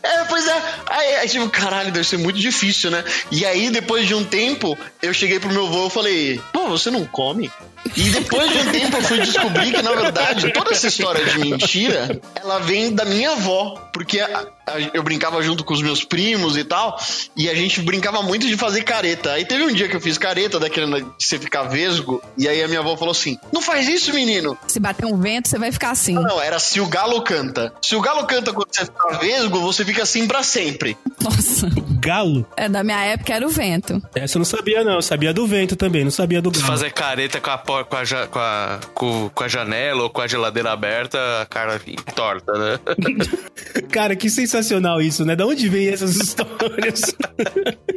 É, 0.00 0.24
pois 0.24 0.46
é. 0.46 0.62
Aí, 0.86 1.14
aí, 1.16 1.28
tipo, 1.28 1.48
caralho, 1.50 1.90
deve 1.90 2.06
ser 2.06 2.18
muito 2.18 2.38
difícil, 2.38 2.90
né? 2.90 3.04
E 3.30 3.44
aí, 3.44 3.68
depois 3.68 4.06
de 4.06 4.14
um 4.14 4.24
tempo, 4.24 4.78
eu 5.02 5.12
cheguei 5.12 5.40
pro 5.40 5.50
meu 5.50 5.66
avô 5.66 5.86
e 5.86 5.90
falei, 5.90 6.40
pô, 6.52 6.68
você 6.68 6.90
não 6.90 7.04
come? 7.04 7.50
E 7.96 8.10
depois 8.10 8.50
de 8.52 8.58
um 8.58 8.70
tempo 8.72 8.96
eu 8.96 9.02
fui 9.02 9.20
descobrir 9.20 9.72
que, 9.72 9.82
na 9.82 9.92
verdade, 9.92 10.52
toda 10.52 10.72
essa 10.72 10.86
história 10.88 11.24
de 11.24 11.38
mentira, 11.38 12.20
ela 12.34 12.58
vem 12.60 12.92
da 12.94 13.04
minha 13.04 13.30
avó. 13.32 13.74
Porque 13.92 14.20
a- 14.20 14.46
eu 14.94 15.02
brincava 15.02 15.42
junto 15.42 15.64
com 15.64 15.74
os 15.74 15.82
meus 15.82 16.04
primos 16.04 16.56
e 16.56 16.64
tal, 16.64 16.98
e 17.36 17.48
a 17.48 17.54
gente 17.54 17.80
brincava 17.80 18.22
muito 18.22 18.46
de 18.46 18.56
fazer 18.56 18.82
careta. 18.82 19.32
Aí 19.32 19.44
teve 19.44 19.64
um 19.64 19.72
dia 19.72 19.88
que 19.88 19.96
eu 19.96 20.00
fiz 20.00 20.18
careta, 20.18 20.58
daquele 20.58 20.86
de 21.02 21.06
você 21.18 21.38
ficar 21.38 21.64
vesgo, 21.64 22.22
e 22.36 22.48
aí 22.48 22.62
a 22.62 22.68
minha 22.68 22.80
avó 22.80 22.96
falou 22.96 23.12
assim: 23.12 23.36
Não 23.52 23.60
faz 23.60 23.88
isso, 23.88 24.12
menino! 24.12 24.56
Se 24.66 24.78
bater 24.80 25.06
um 25.06 25.16
vento, 25.18 25.48
você 25.48 25.58
vai 25.58 25.72
ficar 25.72 25.90
assim. 25.90 26.14
Não, 26.14 26.40
era 26.40 26.58
se 26.58 26.80
o 26.80 26.86
galo 26.86 27.22
canta. 27.22 27.72
Se 27.82 27.94
o 27.96 28.00
galo 28.00 28.26
canta 28.26 28.52
quando 28.52 28.68
você 28.70 28.84
fica 28.84 29.18
vesgo, 29.18 29.60
você 29.60 29.84
fica 29.84 30.02
assim 30.02 30.26
pra 30.26 30.42
sempre. 30.42 30.96
Nossa. 31.20 31.68
Galo? 32.00 32.46
É, 32.56 32.68
da 32.68 32.82
minha 32.84 33.02
época 33.04 33.34
era 33.34 33.46
o 33.46 33.50
vento. 33.50 34.00
Essa 34.14 34.36
eu 34.36 34.40
não 34.40 34.44
sabia, 34.46 34.84
não. 34.84 34.94
Eu 34.94 35.02
sabia 35.02 35.32
do 35.32 35.46
vento 35.46 35.74
também, 35.76 36.04
não 36.04 36.10
sabia 36.10 36.40
do 36.40 36.50
galo. 36.50 36.64
Fazer 36.64 36.90
careta 36.92 37.40
com 37.40 37.50
a, 37.50 37.58
por- 37.58 37.84
com 37.84 37.96
a, 37.96 38.26
com 38.26 38.38
a, 38.38 38.80
com, 38.94 39.30
com 39.34 39.44
a 39.44 39.48
janela 39.48 40.02
ou 40.04 40.10
com 40.10 40.20
a 40.20 40.26
geladeira 40.26 40.70
aberta, 40.72 41.18
a 41.42 41.46
cara 41.46 41.80
torta, 42.14 42.52
né? 42.52 42.78
Cara, 43.90 44.14
que 44.16 44.28
sensacional 44.30 44.57
isso, 45.00 45.24
né? 45.24 45.34
Da 45.36 45.46
onde 45.46 45.68
vem 45.68 45.88
essas 45.88 46.14
histórias? 46.16 47.00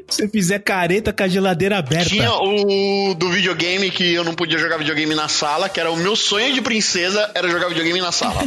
Se 0.09 0.23
você 0.23 0.27
fizer 0.27 0.59
careta 0.59 1.13
com 1.13 1.23
a 1.23 1.27
geladeira 1.27 1.77
aberta. 1.77 2.09
Tinha 2.09 2.31
o 2.33 3.13
do 3.15 3.29
videogame 3.29 3.89
que 3.89 4.13
eu 4.13 4.23
não 4.23 4.33
podia 4.33 4.57
jogar 4.57 4.77
videogame 4.77 5.15
na 5.15 5.27
sala, 5.27 5.69
que 5.69 5.79
era 5.79 5.89
o 5.91 5.95
meu 5.97 6.15
sonho 6.15 6.53
de 6.53 6.61
princesa, 6.61 7.31
era 7.33 7.47
jogar 7.49 7.67
videogame 7.69 8.01
na 8.01 8.11
sala. 8.11 8.43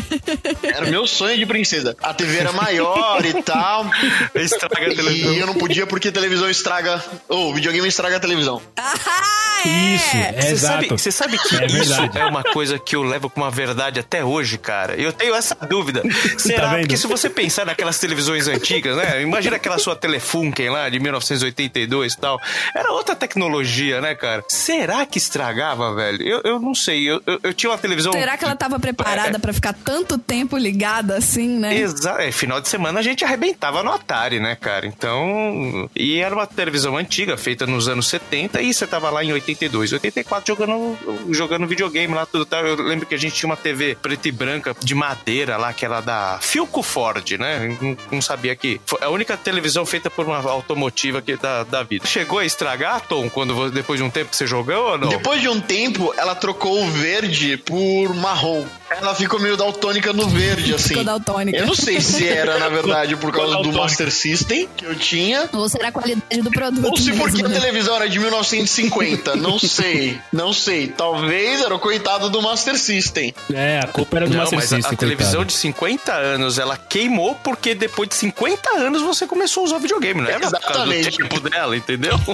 Era 0.63 0.87
o 0.87 0.91
meu 0.91 1.07
sonho 1.07 1.37
de 1.39 1.47
princesa. 1.47 1.97
A 2.03 2.13
TV 2.13 2.39
era 2.39 2.53
maior 2.53 3.25
e 3.25 3.43
tal. 3.43 3.87
Estraga 4.35 4.93
a 4.93 4.95
televisão. 4.95 5.33
E 5.33 5.39
eu 5.39 5.47
não 5.47 5.55
podia 5.55 5.87
porque 5.87 6.13
televisão 6.13 6.49
estraga. 6.51 7.03
Ou 7.29 7.55
videogame 7.55 7.89
estraga 7.89 8.17
a 8.17 8.21
televisão. 8.21 8.61
Ah, 8.77 9.63
é! 9.65 9.95
Isso, 9.95 10.17
é 10.17 10.33
Você 10.43 10.57
sabe, 10.59 10.85
exato. 10.85 10.99
você 10.99 11.11
sabe 11.13 11.39
que 11.39 11.57
É 11.57 11.67
isso 11.67 11.77
verdade. 11.97 12.19
é 12.19 12.27
uma 12.27 12.43
coisa 12.43 12.79
que 12.79 12.95
eu 12.95 13.03
levo 13.03 13.31
com 13.31 13.41
uma 13.41 13.51
verdade 13.51 13.99
até 13.99 14.23
hoje, 14.25 14.59
cara. 14.59 14.95
Eu 14.95 15.13
tenho 15.13 15.35
essa 15.35 15.55
dúvida. 15.55 16.03
Será? 16.37 16.63
Tá 16.65 16.69
vendo? 16.71 16.81
Porque 16.81 16.97
se 16.99 17.07
você 17.07 17.31
pensar 17.31 17.65
naquelas 17.65 17.99
televisões 18.05 18.49
antigas, 18.49 18.97
né? 18.99 19.23
Imagina 19.23 19.57
aquela 19.57 19.79
sua 19.79 19.97
Telefunken 19.97 20.69
lá 20.69 20.91
de 20.91 21.01
1982 21.01 22.13
e 22.13 22.19
tal. 22.19 22.39
Era 22.75 22.93
outra 22.93 23.17
tecnologia, 23.17 23.99
né, 24.03 24.15
cara? 24.15 24.45
Será 24.47 25.07
que 25.07 25.17
estragava, 25.17 25.95
velho? 25.95 26.23
Eu, 26.23 26.41
eu 26.45 26.61
não 26.61 26.75
sei. 26.75 27.11
Eu, 27.11 27.23
eu, 27.27 27.41
eu 27.43 27.55
tinha 27.55 27.71
uma 27.71 27.79
televisão. 27.79 28.13
Será 28.13 28.37
que 28.37 28.45
ela 28.45 28.55
tava 28.55 28.79
preparada 28.79 29.39
pra 29.39 29.55
ficar 29.55 29.73
tanto 29.73 30.19
tempo 30.19 30.59
ligada 30.59 31.17
assim, 31.17 31.49
né? 31.59 31.75
Exato. 31.79 32.21
É, 32.21 32.31
final 32.31 32.61
de 32.61 32.69
semana 32.69 33.01
a 33.01 33.03
gente 33.03 33.25
arrebentava 33.25 33.83
no 33.83 33.91
Atari, 33.91 34.39
né, 34.39 34.55
cara? 34.55 34.87
Então. 34.87 35.89
E 35.97 36.19
era 36.19 36.35
uma 36.35 36.47
televisão 36.47 36.99
antiga, 36.99 37.39
feita 37.39 37.67
nos 37.67 37.89
anos 37.89 38.07
70, 38.09 38.61
e 38.61 38.75
você 38.75 38.87
tava 38.87 39.09
lá 39.09 39.25
em 39.25 39.33
82, 39.33 39.95
84 39.95 40.55
jogando, 40.55 40.99
jogando 41.31 41.67
videogame 41.67 42.13
lá, 42.15 42.27
tudo 42.27 42.45
tal. 42.45 42.67
Eu 42.67 42.77
lembro 42.83 43.07
que 43.07 43.15
a 43.15 43.19
gente 43.19 43.35
tinha 43.35 43.49
uma 43.49 43.57
TV 43.57 43.97
preta 44.03 44.29
e 44.29 44.33
branca 44.33 44.77
de 44.79 44.95
madeira 44.95 45.57
lá, 45.57 45.73
que 45.73 45.87
era 45.87 46.03
da 46.03 46.39
Philco 46.43 46.83
Ford, 46.83 47.39
né? 47.39 47.94
Não, 47.95 48.17
não 48.17 48.23
sabia 48.23 48.55
que. 48.57 48.81
Foi 48.87 48.99
a 49.03 49.09
única 49.09 49.37
televisão 49.37 49.85
feita 49.87 50.11
por 50.11 50.27
uma 50.27 50.39
automotiva 50.51 51.19
aqui 51.19 51.37
da, 51.37 51.65
da 51.65 51.83
vida. 51.83 52.07
Chegou 52.07 52.39
a 52.39 52.45
estragar, 52.45 53.03
Tom, 53.03 53.29
quando 53.31 53.71
depois 53.71 53.99
de 53.99 54.05
um 54.05 54.11
tempo 54.11 54.31
que 54.31 54.37
você 54.37 54.47
jogou 54.47 54.93
ou 54.93 54.99
não? 54.99 55.09
Depois 55.09 55.41
de 55.41 55.49
um 55.49 55.61
tempo, 55.61 56.13
ela 56.17 56.35
trocou 56.35 56.83
o 56.83 56.91
verde 56.91 57.57
por 57.57 58.15
marrom. 58.15 58.65
Ela 58.91 59.15
ficou 59.15 59.41
meio 59.41 59.57
daltônica 59.57 60.13
no 60.13 60.29
verde, 60.29 60.73
assim. 60.75 60.89
Ficou 60.89 61.05
daltônica. 61.05 61.59
Eu 61.59 61.67
não 61.67 61.75
sei 61.75 62.01
se 62.01 62.27
era, 62.27 62.59
na 62.59 62.69
verdade, 62.69 63.17
por 63.17 63.33
causa 63.33 63.57
do. 63.59 63.75
Master 63.75 64.11
System 64.11 64.69
que 64.77 64.85
eu 64.85 64.95
tinha. 64.95 65.49
Ou 65.53 65.69
será 65.69 65.89
a 65.89 65.93
qualidade 65.93 66.43
do 66.43 66.51
produto 66.51 66.87
Ou 66.87 66.97
se 66.97 67.13
porque 67.13 67.43
mesmo, 67.43 67.47
a 67.47 67.49
né? 67.51 67.61
televisão 67.61 67.97
era 67.97 68.09
de 68.09 68.19
1950, 68.19 69.37
não 69.37 69.59
sei, 69.59 70.19
não 70.33 70.53
sei. 70.53 70.89
Talvez 70.89 71.61
era 71.61 71.75
o 71.75 71.79
coitado 71.79 72.31
do 72.31 72.41
Master 72.41 72.79
System. 72.79 73.35
É, 73.53 73.81
a 73.83 73.87
culpa 73.87 74.17
era 74.17 74.27
do 74.27 74.33
Não, 74.33 74.41
Master 74.41 74.59
mas 74.59 74.73
a, 74.73 74.77
a 74.77 74.79
System, 74.81 74.97
televisão 74.97 75.45
de 75.45 75.53
50 75.53 76.13
anos, 76.13 76.59
ela 76.59 76.77
queimou 76.77 77.35
porque 77.37 77.74
depois 77.75 78.09
de 78.09 78.15
50 78.17 78.77
anos 78.79 79.03
você 79.03 79.27
começou 79.27 79.63
a 79.63 79.67
usar 79.67 79.79
videogame, 79.79 80.21
não 80.21 80.29
era 80.29 80.41
por 80.41 80.51
causa 80.51 80.85
do 80.85 80.93
Exatamente. 80.93 81.19
tempo 81.19 81.41
dela, 81.41 81.77
entendeu? 81.77 82.19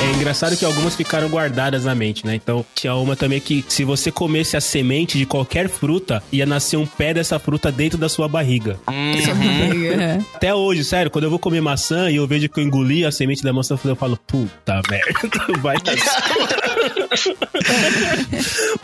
É 0.00 0.12
engraçado 0.12 0.56
que 0.56 0.64
algumas 0.64 0.94
ficaram 0.94 1.28
guardadas 1.28 1.84
na 1.84 1.94
mente, 1.94 2.24
né? 2.24 2.34
Então, 2.34 2.64
tinha 2.74 2.94
uma 2.94 3.16
também 3.16 3.40
que 3.40 3.64
se 3.68 3.82
você 3.82 4.12
comesse 4.12 4.56
a 4.56 4.60
semente 4.60 5.18
de 5.18 5.26
qualquer 5.26 5.68
fruta, 5.68 6.22
ia 6.30 6.46
nascer 6.46 6.76
um 6.76 6.86
pé 6.86 7.12
dessa 7.12 7.38
fruta 7.38 7.72
dentro 7.72 7.98
da 7.98 8.08
sua 8.08 8.28
barriga. 8.28 8.78
Barriga, 8.86 10.02
é. 10.02 10.20
Até 10.34 10.54
hoje, 10.54 10.84
sério, 10.84 11.10
quando 11.10 11.24
eu 11.24 11.30
vou 11.30 11.38
comer 11.38 11.60
maçã 11.60 12.08
e 12.10 12.16
eu 12.16 12.26
vejo 12.28 12.48
que 12.48 12.60
eu 12.60 12.64
engoli 12.64 13.04
a 13.04 13.10
semente 13.10 13.42
da 13.42 13.52
maçã, 13.52 13.76
eu 13.84 13.96
falo, 13.96 14.16
puta 14.16 14.80
merda, 14.88 15.58
vai 15.60 15.76
nascer. 15.84 16.58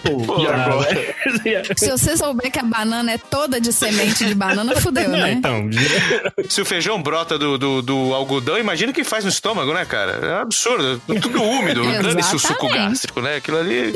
Pô, 0.03 0.41
E 0.41 0.47
agora? 0.47 1.15
Se 1.77 1.91
você 1.91 2.17
souber 2.17 2.51
que 2.51 2.59
a 2.59 2.63
banana 2.63 3.13
é 3.13 3.19
toda 3.19 3.61
de 3.61 3.73
semente 3.73 4.25
de 4.25 4.35
banana, 4.35 4.75
fudeu, 4.81 5.09
né? 5.09 5.33
Então, 5.33 5.69
Se 6.49 6.61
o 6.61 6.65
feijão 6.65 7.01
brota 7.03 7.39
do, 7.39 7.57
do, 7.59 7.83
do 7.83 8.15
algodão, 8.15 8.59
imagina 8.59 8.91
o 8.93 8.95
que 8.95 9.05
faz 9.05 9.25
no 9.25 9.31
estômago, 9.31 9.73
né, 9.73 9.85
cara? 9.85 10.13
É 10.13 10.35
um 10.37 10.41
absurdo. 10.41 11.01
Tudo 11.21 11.43
úmido. 11.43 11.83
Dane-se 12.03 12.35
o 12.37 12.39
suco 12.39 12.69
gástrico, 12.69 13.21
né? 13.21 13.37
Aquilo 13.37 13.59
ali. 13.59 13.93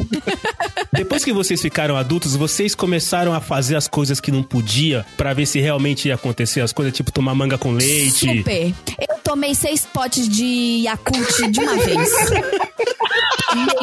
depois 0.92 1.24
que 1.24 1.32
vocês 1.32 1.60
ficaram 1.60 1.96
adultos, 1.96 2.34
vocês 2.36 2.74
começaram 2.74 3.32
a 3.34 3.40
fazer 3.40 3.76
as 3.76 3.86
coisas 3.88 4.20
que 4.20 4.30
não 4.30 4.42
podia 4.42 5.04
pra 5.16 5.32
ver 5.34 5.46
se 5.46 5.60
realmente 5.60 6.08
ia 6.08 6.14
acontecer 6.14 6.60
as 6.60 6.72
coisas, 6.72 6.94
tipo 6.94 7.12
tomar 7.12 7.34
manga 7.34 7.58
com 7.58 7.72
leite. 7.72 8.38
Super. 8.38 8.74
Eu 8.98 9.18
tomei 9.22 9.54
seis 9.54 9.86
potes 9.86 10.28
de 10.28 10.82
Yakult 10.84 11.50
de 11.50 11.60
uma 11.60 11.76
vez. 11.76 12.10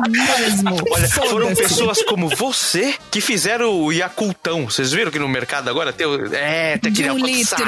Mesmo. 0.10 0.76
Olha, 0.92 1.10
foram 1.10 1.56
pessoas 1.56 2.04
como 2.04 2.30
você 2.30 2.96
que 3.10 3.22
fizeram 3.22 3.82
o 3.82 3.92
Yakultão. 3.92 4.66
Vocês 4.66 4.92
viram 4.92 5.12
que 5.12 5.20
no 5.20 5.28
mercado 5.28 5.70
agora 5.70 5.92
tem 5.92 6.06
o... 6.06 6.34
É, 6.34 6.78
tem 6.78 6.92
aquele 6.92 7.12
um 7.12 7.18
litro, 7.18 7.66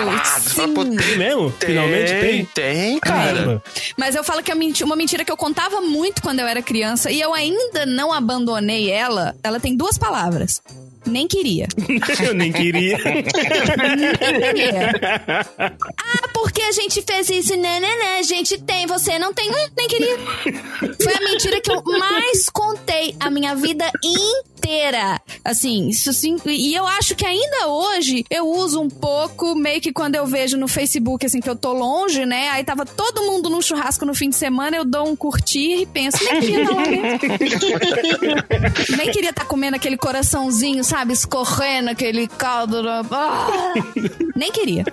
pô, 0.74 0.86
Tem 0.86 1.18
mesmo? 1.18 1.51
Tem, 1.51 1.70
Finalmente 1.70 2.11
tem? 2.20 2.45
Tem, 2.45 2.99
cara. 2.99 3.61
Mas 3.97 4.15
eu 4.15 4.24
falo 4.24 4.43
que 4.43 4.51
é 4.51 4.55
uma 4.84 4.95
mentira 4.95 5.26
que 5.26 5.32
eu 5.32 5.38
contava 5.38 5.82
muito 5.82 6.22
quando 6.22 6.39
eu 6.39 6.47
era 6.47 6.61
criança 6.61 7.11
e 7.11 7.20
eu 7.20 7.34
ainda 7.34 7.86
não 7.86 8.11
abandonei 8.13 8.89
ela. 8.89 9.36
Ela 9.43 9.59
tem 9.59 9.76
duas 9.76 9.97
palavras. 9.97 10.61
Nem 11.07 11.28
queria. 11.28 11.68
Eu 12.24 12.34
nem 12.34 12.51
queria. 12.51 12.97
Nem 12.99 13.24
queria. 14.53 14.91
Ah, 15.57 16.28
porque 16.34 16.61
a 16.61 16.72
gente 16.72 17.01
fez 17.01 17.30
isso, 17.30 17.55
né, 17.55 17.80
né, 17.80 17.95
né? 17.95 18.20
A 18.20 18.24
gente 18.24 18.57
tem, 18.57 18.86
você 18.86 19.18
não 19.18 19.34
tem. 19.34 19.49
Hum, 19.49 19.68
nem 19.78 19.88
queria. 19.88 20.18
Foi 21.01 21.13
a 21.13 21.22
mentira 21.22 21.57
que 21.62 21.72
eu 21.72 21.82
mais 21.99 22.49
contei 22.49 23.16
a 23.20 23.30
minha 23.30 23.55
vida 23.55 23.89
inteira. 24.03 25.20
Assim, 25.43 25.88
isso 25.89 26.12
sim. 26.14 26.38
E 26.45 26.74
eu 26.76 26.86
acho 26.86 27.16
que 27.16 27.26
ainda 27.26 27.68
hoje 27.68 28.26
eu 28.30 28.47
uso 28.49 28.82
um 28.82 28.89
pouco, 28.89 29.55
meio 29.55 29.80
que 29.82 29.91
quando 29.93 30.16
eu 30.16 30.26
vejo 30.26 30.58
no 30.58 30.68
Facebook, 30.68 31.26
assim, 31.26 31.39
que 31.39 31.49
eu 31.49 31.55
tô 31.55 31.74
longe, 31.74 32.26
né? 32.26 32.49
Aí 32.49 32.64
tava 32.64 32.86
todo 32.86 33.24
mundo 33.24 33.49
num 33.49 33.62
churrasco 33.62 34.05
no 34.05 34.14
fim 34.14 34.30
de 34.30 34.36
semana, 34.36 34.76
eu 34.78 34.86
dou 34.86 35.08
um 35.08 35.16
curtir 35.16 35.82
e 35.82 35.86
penso, 35.86 36.18
nem 36.32 36.39
queria 36.41 36.62
estar 36.64 36.76
lá 36.76 36.86
mesmo. 36.88 38.97
Nem 38.97 39.12
queria 39.12 39.30
estar 39.30 39.45
comendo 39.45 39.76
aquele 39.76 39.97
coraçãozinho, 39.97 40.84
sabe? 40.84 41.14
Escorrendo 41.14 41.89
aquele 41.89 42.28
caldo. 42.28 42.78
Ah! 43.12 43.74
Nem 44.36 44.51
queria. 44.51 44.86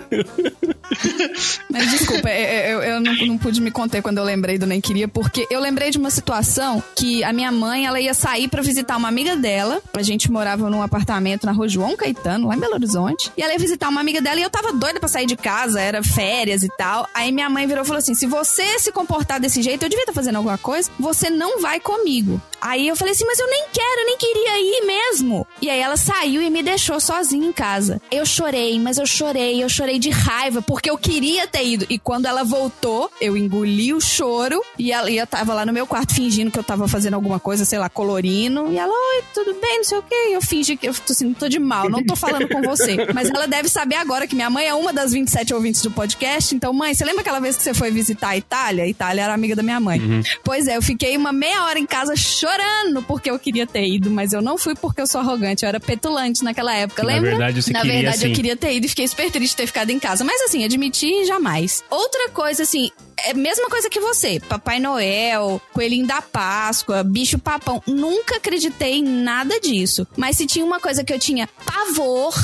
Mas 1.70 1.90
desculpa, 1.90 2.28
eu, 2.30 2.80
eu- 2.80 2.94
eu 2.94 3.00
não, 3.00 3.14
não 3.26 3.38
pude 3.38 3.60
me 3.60 3.70
conter 3.70 4.02
quando 4.02 4.18
eu 4.18 4.24
lembrei 4.24 4.58
do 4.58 4.66
Nem 4.66 4.80
Queria, 4.80 5.08
porque 5.08 5.46
eu 5.50 5.60
lembrei 5.60 5.90
de 5.90 5.98
uma 5.98 6.10
situação 6.10 6.53
que 6.94 7.22
a 7.24 7.32
minha 7.32 7.50
mãe, 7.50 7.86
ela 7.86 8.00
ia 8.00 8.14
sair 8.14 8.48
pra 8.48 8.62
visitar 8.62 8.96
uma 8.96 9.08
amiga 9.08 9.36
dela. 9.36 9.80
A 9.92 10.02
gente 10.02 10.30
morava 10.30 10.68
num 10.70 10.82
apartamento 10.82 11.46
na 11.46 11.52
rua 11.52 11.68
João 11.68 11.96
Caetano, 11.96 12.48
lá 12.48 12.56
em 12.56 12.60
Belo 12.60 12.74
Horizonte. 12.74 13.30
E 13.36 13.42
ela 13.42 13.52
ia 13.52 13.58
visitar 13.58 13.88
uma 13.88 14.00
amiga 14.00 14.20
dela 14.20 14.40
e 14.40 14.42
eu 14.42 14.50
tava 14.50 14.72
doida 14.72 15.00
pra 15.00 15.08
sair 15.08 15.26
de 15.26 15.36
casa, 15.36 15.80
era 15.80 16.02
férias 16.02 16.62
e 16.62 16.68
tal. 16.76 17.08
Aí 17.14 17.32
minha 17.32 17.48
mãe 17.50 17.66
virou 17.66 17.84
e 17.84 17.86
falou 17.86 17.98
assim: 17.98 18.14
se 18.14 18.26
você 18.26 18.78
se 18.78 18.92
comportar 18.92 19.40
desse 19.40 19.62
jeito, 19.62 19.84
eu 19.84 19.88
devia 19.88 20.04
estar 20.04 20.12
fazendo 20.12 20.36
alguma 20.36 20.58
coisa, 20.58 20.90
você 20.98 21.30
não 21.30 21.60
vai 21.60 21.80
comigo. 21.80 22.40
Aí 22.60 22.88
eu 22.88 22.96
falei 22.96 23.12
assim, 23.12 23.26
mas 23.26 23.38
eu 23.38 23.46
nem 23.46 23.66
quero, 23.72 24.00
eu 24.00 24.06
nem 24.06 24.16
queria 24.16 24.58
ir 24.58 24.86
mesmo. 24.86 25.46
E 25.60 25.68
aí 25.68 25.80
ela 25.80 25.98
saiu 25.98 26.40
e 26.40 26.48
me 26.48 26.62
deixou 26.62 26.98
sozinha 26.98 27.46
em 27.46 27.52
casa. 27.52 28.00
Eu 28.10 28.24
chorei, 28.24 28.78
mas 28.80 28.96
eu 28.96 29.06
chorei, 29.06 29.62
eu 29.62 29.68
chorei 29.68 29.98
de 29.98 30.08
raiva, 30.08 30.62
porque 30.62 30.88
eu 30.88 30.96
queria 30.96 31.46
ter 31.46 31.66
ido. 31.66 31.86
E 31.90 31.98
quando 31.98 32.24
ela 32.24 32.42
voltou, 32.42 33.10
eu 33.20 33.36
engoli 33.36 33.92
o 33.92 34.00
choro 34.00 34.62
e 34.78 34.92
ela 34.92 35.10
e 35.10 35.18
eu 35.18 35.26
tava 35.26 35.52
lá 35.52 35.66
no 35.66 35.72
meu 35.72 35.86
quarto 35.86 36.14
fingindo 36.14 36.43
que 36.50 36.58
eu 36.58 36.64
tava 36.64 36.86
fazendo 36.88 37.14
alguma 37.14 37.38
coisa, 37.40 37.64
sei 37.64 37.78
lá, 37.78 37.88
colorindo. 37.88 38.70
E 38.72 38.78
ela, 38.78 38.92
oi, 38.92 39.24
tudo 39.32 39.54
bem, 39.60 39.78
não 39.78 39.84
sei 39.84 39.98
o 39.98 40.02
quê. 40.02 40.14
E 40.28 40.32
eu 40.34 40.42
fingi 40.42 40.76
que 40.76 40.88
eu 40.88 40.94
tô 40.94 41.12
assim, 41.12 41.32
tô 41.32 41.48
de 41.48 41.58
mal, 41.58 41.88
não 41.88 42.04
tô 42.04 42.14
falando 42.16 42.48
com 42.48 42.62
você. 42.62 42.96
Mas 43.14 43.28
ela 43.30 43.46
deve 43.46 43.68
saber 43.68 43.96
agora 43.96 44.26
que 44.26 44.34
minha 44.34 44.50
mãe 44.50 44.66
é 44.66 44.74
uma 44.74 44.92
das 44.92 45.12
27 45.12 45.52
ouvintes 45.54 45.82
do 45.82 45.90
podcast. 45.90 46.54
Então, 46.54 46.72
mãe, 46.72 46.94
você 46.94 47.04
lembra 47.04 47.20
aquela 47.22 47.40
vez 47.40 47.56
que 47.56 47.62
você 47.62 47.74
foi 47.74 47.90
visitar 47.90 48.28
a 48.30 48.36
Itália? 48.36 48.84
A 48.84 48.88
Itália 48.88 49.22
era 49.22 49.34
amiga 49.34 49.54
da 49.56 49.62
minha 49.62 49.80
mãe. 49.80 50.00
Pois 50.42 50.66
é, 50.66 50.76
eu 50.76 50.82
fiquei 50.82 51.16
uma 51.16 51.32
meia 51.32 51.64
hora 51.64 51.78
em 51.78 51.86
casa 51.86 52.14
chorando 52.16 53.02
porque 53.02 53.30
eu 53.30 53.38
queria 53.38 53.66
ter 53.66 53.86
ido, 53.86 54.10
mas 54.10 54.32
eu 54.32 54.42
não 54.42 54.56
fui 54.58 54.74
porque 54.74 55.00
eu 55.00 55.06
sou 55.06 55.20
arrogante, 55.20 55.64
eu 55.64 55.68
era 55.68 55.80
petulante 55.80 56.42
naquela 56.44 56.74
época, 56.74 57.02
Na 57.02 57.08
lembra? 57.08 57.30
verdade, 57.30 57.62
você 57.62 57.72
Na 57.72 57.80
queria, 57.80 57.94
verdade, 58.02 58.24
eu 58.24 58.28
sim. 58.28 58.34
queria 58.34 58.56
ter 58.56 58.74
ido 58.74 58.86
e 58.86 58.88
fiquei 58.88 59.08
super 59.08 59.30
triste 59.30 59.50
de 59.52 59.56
ter 59.56 59.66
ficado 59.66 59.90
em 59.90 59.98
casa. 59.98 60.24
Mas 60.24 60.40
assim, 60.42 60.64
admitir 60.64 61.24
jamais. 61.26 61.82
Outra 61.90 62.28
coisa, 62.30 62.62
assim, 62.62 62.90
é 63.26 63.30
a 63.30 63.34
mesma 63.34 63.68
coisa 63.68 63.88
que 63.88 64.00
você. 64.00 64.40
Papai 64.48 64.78
Noel, 64.80 65.60
Coelhinho 65.72 66.06
da 66.06 66.20
Páscoa, 66.34 67.04
bicho 67.04 67.38
papão. 67.38 67.80
Nunca 67.86 68.38
acreditei 68.38 68.94
em 68.94 69.04
nada 69.04 69.60
disso. 69.60 70.04
Mas 70.16 70.36
se 70.36 70.46
tinha 70.46 70.64
uma 70.64 70.80
coisa 70.80 71.04
que 71.04 71.12
eu 71.12 71.18
tinha 71.18 71.48
pavor, 71.64 72.34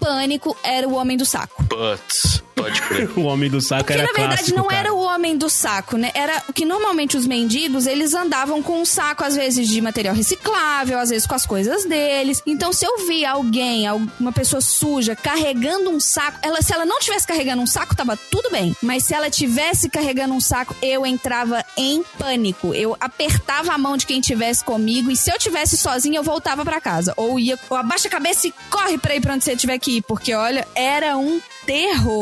pânico, 0.00 0.56
era 0.64 0.88
o 0.88 0.94
Homem 0.94 1.16
do 1.16 1.24
Saco. 1.24 1.64
Putz, 1.66 2.42
pode 2.56 2.80
crer. 2.82 3.10
O 3.16 3.22
homem 3.22 3.50
do 3.50 3.60
saco 3.60 3.84
Porque 3.84 3.92
era 3.92 4.02
na 4.02 4.12
verdade 4.12 4.36
clássico, 4.36 4.58
não 4.58 4.66
cara. 4.66 4.80
era 4.80 4.92
o 4.92 4.98
homem 5.00 5.36
do 5.36 5.48
saco, 5.48 5.96
né? 5.96 6.10
Era 6.14 6.42
o 6.48 6.52
que 6.52 6.64
normalmente 6.64 7.16
os 7.16 7.26
mendigos, 7.26 7.86
eles 7.86 8.14
andavam 8.14 8.62
com 8.62 8.80
um 8.80 8.84
saco, 8.84 9.24
às 9.24 9.36
vezes 9.36 9.68
de 9.68 9.80
material 9.80 10.14
reciclável, 10.14 10.98
às 10.98 11.10
vezes 11.10 11.26
com 11.26 11.34
as 11.34 11.46
coisas 11.46 11.84
deles. 11.84 12.42
Então, 12.46 12.72
se 12.72 12.84
eu 12.84 13.06
via 13.06 13.32
alguém, 13.32 13.84
uma 14.18 14.32
pessoa 14.32 14.60
suja, 14.60 15.14
carregando 15.14 15.90
um 15.90 16.00
saco, 16.00 16.38
ela, 16.42 16.62
se 16.62 16.72
ela 16.72 16.84
não 16.84 16.98
tivesse 16.98 17.26
carregando 17.26 17.62
um 17.62 17.66
saco, 17.66 17.94
tava 17.94 18.16
tudo 18.30 18.50
bem. 18.50 18.74
Mas 18.82 19.04
se 19.04 19.14
ela 19.14 19.30
tivesse 19.30 19.88
carregando 19.88 20.34
um 20.34 20.40
saco, 20.40 20.74
eu 20.80 21.06
entrava 21.06 21.64
em 21.76 22.02
pânico. 22.18 22.74
Eu 22.74 22.96
apertava 23.00 23.72
a 23.72 23.78
mão 23.78 23.96
de 23.96 24.06
quem 24.06 24.20
tivesse 24.20 24.64
comigo 24.64 25.10
e 25.10 25.16
se 25.16 25.30
eu 25.30 25.38
tivesse 25.38 25.76
sozinha, 25.76 26.18
eu 26.18 26.22
voltava 26.22 26.64
pra 26.64 26.80
casa. 26.80 27.12
Ou 27.16 27.38
ia, 27.38 27.58
ou 27.68 27.76
abaixa 27.76 28.08
a 28.08 28.10
cabeça 28.10 28.46
e 28.46 28.54
corre 28.70 28.98
pra 28.98 29.14
ir 29.14 29.20
pra 29.20 29.34
onde 29.34 29.44
você 29.44 29.56
tiver 29.56 29.78
que 29.78 29.98
ir. 29.98 30.02
Porque, 30.02 30.34
olha, 30.34 30.66
era 30.74 31.16
um 31.16 31.40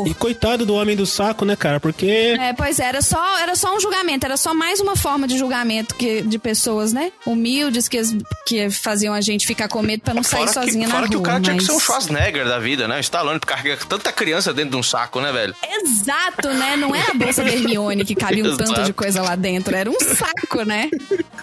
E 0.07 0.13
coitado 0.13 0.65
do 0.65 0.73
homem 0.75 0.95
do 0.95 1.05
saco, 1.05 1.45
né, 1.45 1.55
cara? 1.55 1.79
Porque 1.79 2.05
É, 2.39 2.53
pois 2.53 2.79
é, 2.79 2.85
era 2.85 3.01
só, 3.01 3.37
era 3.39 3.55
só 3.55 3.75
um 3.75 3.79
julgamento, 3.79 4.25
era 4.25 4.37
só 4.37 4.53
mais 4.53 4.79
uma 4.79 4.95
forma 4.95 5.27
de 5.27 5.37
julgamento 5.37 5.95
que, 5.95 6.21
de 6.21 6.37
pessoas, 6.39 6.91
né? 6.93 7.11
Humildes 7.25 7.87
que, 7.87 8.01
que 8.45 8.69
faziam 8.69 9.13
a 9.13 9.21
gente 9.21 9.45
ficar 9.45 9.67
com 9.67 9.81
medo 9.81 10.01
pra 10.01 10.13
não 10.13 10.23
sair 10.23 10.47
Fora, 10.47 10.47
que, 10.47 10.53
sozinha 10.65 10.87
na 10.87 10.99
rua. 10.99 11.09
que 11.09 11.15
o 11.17 11.21
cara 11.21 11.39
tinha 11.39 11.55
que 11.55 11.61
mas- 11.63 11.65
ser 11.71 11.73
um 11.73 11.79
Schwarzenegger 11.79 12.45
da 12.47 12.59
vida, 12.59 12.87
né? 12.87 12.99
Stallone 12.99 13.39
carrega 13.39 13.77
tanta 13.87 14.11
criança 14.11 14.53
dentro 14.53 14.71
de 14.71 14.77
um 14.77 14.83
saco, 14.83 15.19
né, 15.21 15.31
velho? 15.31 15.55
Exato, 15.83 16.49
né? 16.49 16.75
Não 16.75 16.95
era 16.95 17.11
a 17.11 17.13
bolsa 17.15 17.43
da 17.43 17.51
Hermione 17.51 18.03
que 18.05 18.15
cabia 18.15 18.43
um 18.45 18.57
tanto 18.57 18.83
de 18.83 18.93
coisa 18.93 19.21
lá 19.21 19.35
dentro, 19.35 19.75
era 19.75 19.89
um 19.89 19.99
saco, 19.99 20.63
né? 20.65 20.89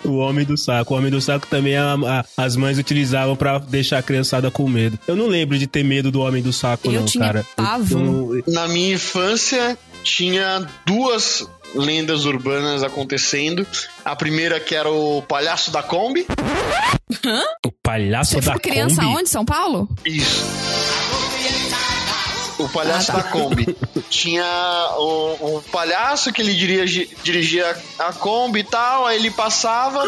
o 0.05 0.16
homem 0.16 0.44
do 0.44 0.57
saco. 0.57 0.94
O 0.94 0.96
homem 0.98 1.11
do 1.11 1.20
saco 1.20 1.46
também 1.46 1.76
a- 1.76 1.94
a- 1.94 2.24
as 2.36 2.57
mães 2.57 2.78
utilizavam 2.78 3.36
pra 3.36 3.59
deixar 3.59 3.98
a 3.98 4.03
criançada 4.03 4.50
com 4.50 4.68
medo. 4.68 4.98
Eu 5.07 5.14
não 5.16 5.26
lembro 5.26 5.59
de 5.59 5.66
ter 5.66 5.84
medo 5.84 6.11
do 6.11 6.20
homem 6.20 6.42
do 6.42 6.53
saco, 6.53 6.88
Eu 6.88 6.92
não, 7.00 7.05
tinha 7.05 7.24
cara. 7.24 7.46
pavor. 7.57 7.91
Eu- 7.93 8.43
Na 8.47 8.66
minha 8.68 8.95
infância, 8.95 9.78
tinha 10.03 10.66
duas 10.86 11.47
lendas 11.74 12.24
urbanas 12.24 12.82
acontecendo. 12.82 13.66
A 14.05 14.14
primeira 14.16 14.59
que 14.61 14.74
era 14.74 14.90
o 14.90 15.22
palhaço 15.22 15.70
da 15.70 15.82
Kombi. 15.82 16.26
o 17.66 17.72
palhaço 17.82 18.32
Você 18.34 18.40
da 18.40 18.53
foi 18.53 18.61
criança 18.61 19.03
Kombi. 19.03 19.16
onde? 19.18 19.28
São 19.28 19.45
Paulo? 19.45 19.88
Isso. 20.05 20.43
O 22.64 22.68
palhaço 22.68 23.10
Ah, 23.10 23.14
tá. 23.16 23.20
da 23.22 23.28
Kombi. 23.30 23.76
Tinha 24.10 24.44
o, 24.98 25.56
o 25.58 25.64
palhaço 25.72 26.32
que 26.32 26.42
ele 26.42 26.54
dirigi- 26.54 27.08
dirigia 27.22 27.76
a 27.98 28.12
Kombi 28.12 28.60
e 28.60 28.64
tal, 28.64 29.06
aí 29.06 29.16
ele 29.16 29.30
passava, 29.30 30.04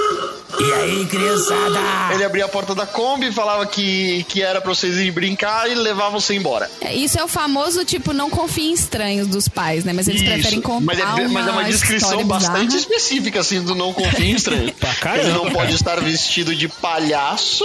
E 0.61 0.73
aí, 0.75 1.07
criançada? 1.07 1.79
ele 2.13 2.25
abria 2.25 2.45
a 2.45 2.49
porta 2.49 2.75
da 2.75 2.87
Kombi, 2.87 3.33
falava 3.33 3.67
que, 3.67 4.25
que 4.29 4.43
era 4.43 4.61
pra 4.61 4.75
vocês 4.75 4.97
irem 4.97 5.11
brincar 5.13 5.71
e 5.71 5.75
levava 5.75 6.11
você 6.21 6.35
embora. 6.35 6.71
É, 6.81 6.95
Isso 6.95 7.19
é 7.19 7.25
o 7.25 7.29
famoso, 7.29 7.85
tipo, 7.85 8.13
não 8.13 8.29
confie 8.31 8.69
em 8.71 8.73
estranhos 8.73 9.27
dos 9.27 9.49
pais, 9.49 9.85
né? 9.85 9.93
Mas 9.93 10.07
eles 10.09 10.21
Isso. 10.23 10.31
preferem 10.31 10.61
contar 10.61 10.85
mas 10.85 10.99
é, 10.99 11.05
uma 11.05 11.29
mas 11.29 11.47
é 11.47 11.51
uma 11.51 11.65
descrição 11.65 12.25
bastante 12.25 12.67
bizarra. 12.67 12.77
específica, 12.81 13.41
assim, 13.41 13.63
do 13.63 13.75
não 13.75 13.93
confia 13.93 14.27
em 14.27 14.33
estranho. 14.35 14.73
Pra 14.75 14.95
caramba, 14.95 15.23
ele 15.25 15.33
não 15.33 15.51
pode 15.51 15.75
estar 15.75 16.01
vestido 16.01 16.55
de 16.55 16.69
palhaço 16.69 17.65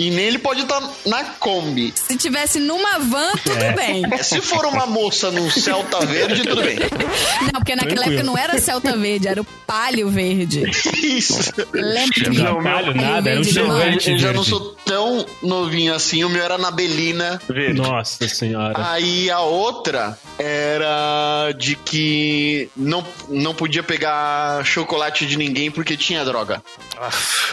e 0.00 0.10
nem 0.10 0.26
ele 0.26 0.38
pode 0.38 0.62
estar 0.62 0.80
na 1.06 1.24
Kombi. 1.24 1.92
Se 1.94 2.16
tivesse 2.16 2.58
numa 2.58 2.98
van, 2.98 3.32
tudo 3.44 3.62
É. 3.62 3.72
bem. 3.72 4.02
É, 4.12 4.22
Se 4.22 4.40
for 4.40 4.64
uma 4.64 4.86
moça 4.86 5.30
num 5.30 5.50
Celta 5.50 6.04
verde, 6.06 6.42
tudo 6.42 6.62
bem. 6.62 6.76
Não, 6.78 7.60
porque 7.60 7.74
naquela 7.76 8.02
Tranquilo. 8.02 8.02
época 8.14 8.22
não 8.22 8.38
era 8.38 8.58
Celta 8.58 8.96
Verde, 8.96 9.28
era 9.28 9.40
o 9.40 9.44
Palio 9.44 10.08
Verde. 10.08 10.62
Isso. 11.02 11.52
Lembra? 11.72 12.30
Não, 12.32 12.44
Não, 12.44 12.60
meu- 12.60 12.72
palho 12.72 12.94
nada, 12.94 13.30
era 13.30 13.40
um 13.40 13.42
Verde 13.42 13.58
Eu, 13.58 13.64
demais. 13.64 13.82
chevette 13.84 14.10
eu 14.12 14.18
já 14.18 14.32
não 14.32 14.42
sou 14.44 14.76
tão 14.84 15.26
novinho 15.42 15.94
assim, 15.94 16.24
o 16.24 16.28
meu 16.28 16.42
era 16.42 16.56
na 16.58 16.70
Belina 16.70 17.40
verde. 17.48 17.78
Nossa 17.80 18.26
senhora. 18.28 18.74
Aí 18.90 19.30
a 19.30 19.40
outra 19.40 20.18
era 20.38 21.52
de 21.58 21.76
que 21.76 22.68
não, 22.76 23.04
não 23.28 23.54
podia 23.54 23.82
pegar 23.82 24.64
chocolate 24.64 25.26
de 25.26 25.36
ninguém 25.36 25.70
porque 25.70 25.96
tinha 25.96 26.24
droga. 26.24 26.62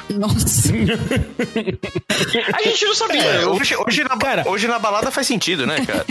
Nossa. 0.10 0.70
A 2.54 2.62
gente 2.64 2.86
não 2.86 2.96
sabia. 2.96 3.24
É, 3.24 3.46
hoje, 3.46 3.76
hoje, 3.76 4.04
na, 4.04 4.18
Cara- 4.18 4.44
hoje 4.48 4.68
na 4.68 4.80
balada 4.80 5.12
faz 5.12 5.28
sentido, 5.28 5.66
né, 5.66 5.78
cara? 5.86 6.06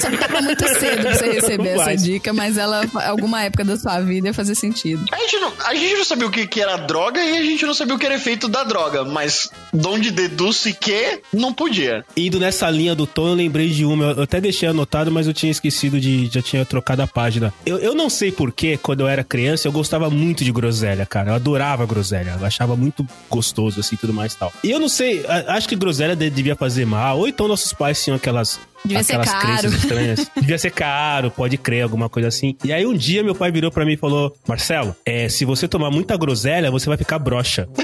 Só 0.00 0.10
que 0.10 0.16
tava 0.18 0.40
muito 0.40 0.66
cedo 0.78 1.02
pra 1.02 1.14
você 1.14 1.30
receber 1.32 1.68
essa 1.70 1.94
dica, 1.96 2.32
mas 2.32 2.56
ela, 2.56 2.82
alguma 3.06 3.42
época 3.42 3.64
da 3.64 3.76
sua 3.76 4.00
vida, 4.00 4.28
ia 4.28 4.34
fazer 4.34 4.54
sentido. 4.54 5.04
A 5.12 5.18
gente, 5.18 5.36
não, 5.38 5.52
a 5.64 5.74
gente 5.74 5.94
não 5.96 6.04
sabia 6.04 6.26
o 6.26 6.30
que, 6.30 6.46
que 6.46 6.60
era 6.60 6.76
droga 6.76 7.22
e 7.22 7.38
a 7.38 7.42
gente 7.42 7.64
não 7.64 7.74
sabia 7.74 7.94
o 7.94 7.98
que 7.98 8.06
era 8.06 8.14
efeito 8.14 8.48
da 8.48 8.64
droga, 8.64 9.04
mas 9.04 9.50
de 9.72 9.86
onde 9.86 10.10
deduz-se 10.10 10.72
que 10.72 11.20
não 11.32 11.52
podia. 11.52 12.04
Indo 12.16 12.38
nessa 12.38 12.68
linha 12.70 12.94
do 12.94 13.06
tom, 13.06 13.28
eu 13.28 13.34
lembrei 13.34 13.68
de 13.68 13.84
uma. 13.84 14.12
Eu 14.12 14.22
até 14.22 14.40
deixei 14.40 14.68
anotado, 14.68 15.10
mas 15.10 15.26
eu 15.26 15.32
tinha 15.34 15.50
esquecido 15.50 16.00
de. 16.00 16.26
Já 16.32 16.42
tinha 16.42 16.64
trocado 16.64 17.02
a 17.02 17.06
página. 17.06 17.52
Eu, 17.64 17.78
eu 17.78 17.94
não 17.94 18.08
sei 18.10 18.30
porquê, 18.32 18.78
quando 18.80 19.00
eu 19.00 19.08
era 19.08 19.22
criança, 19.24 19.66
eu 19.68 19.72
gostava 19.72 20.08
muito 20.10 20.44
de 20.44 20.52
groselha, 20.52 21.06
cara. 21.06 21.30
Eu 21.30 21.34
adorava 21.34 21.84
groselha. 21.86 22.36
Eu 22.38 22.46
achava 22.46 22.76
muito 22.76 23.06
gostoso, 23.30 23.80
assim, 23.80 23.96
tudo 23.96 24.12
mais 24.12 24.32
e 24.32 24.36
tal. 24.36 24.52
E 24.64 24.70
eu 24.70 24.78
não 24.82 24.88
sei, 24.88 25.24
acho 25.46 25.68
que 25.68 25.74
groselha 25.76 26.14
de- 26.14 26.28
devia 26.28 26.54
fazer 26.56 26.84
mal, 26.84 27.18
ou 27.18 27.26
então 27.28 27.48
nossos 27.48 27.72
pais 27.72 28.02
tinham 28.02 28.16
aquelas. 28.16 28.60
Devia 28.84 29.02
ser 29.04 29.18
caro. 29.24 29.40
crenças 29.40 29.72
estranhas. 29.74 30.26
Devia 30.40 30.58
ser 30.58 30.70
caro, 30.70 31.30
pode 31.30 31.56
crer, 31.56 31.82
alguma 31.82 32.08
coisa 32.08 32.28
assim. 32.28 32.56
E 32.64 32.72
aí 32.72 32.84
um 32.86 32.94
dia 32.94 33.22
meu 33.22 33.34
pai 33.34 33.50
virou 33.52 33.70
pra 33.70 33.84
mim 33.84 33.92
e 33.92 33.96
falou: 33.96 34.34
Marcelo, 34.46 34.94
é, 35.04 35.28
se 35.28 35.44
você 35.44 35.68
tomar 35.68 35.90
muita 35.90 36.16
groselha, 36.16 36.70
você 36.70 36.86
vai 36.88 36.96
ficar 36.98 37.18
broxa. 37.18 37.68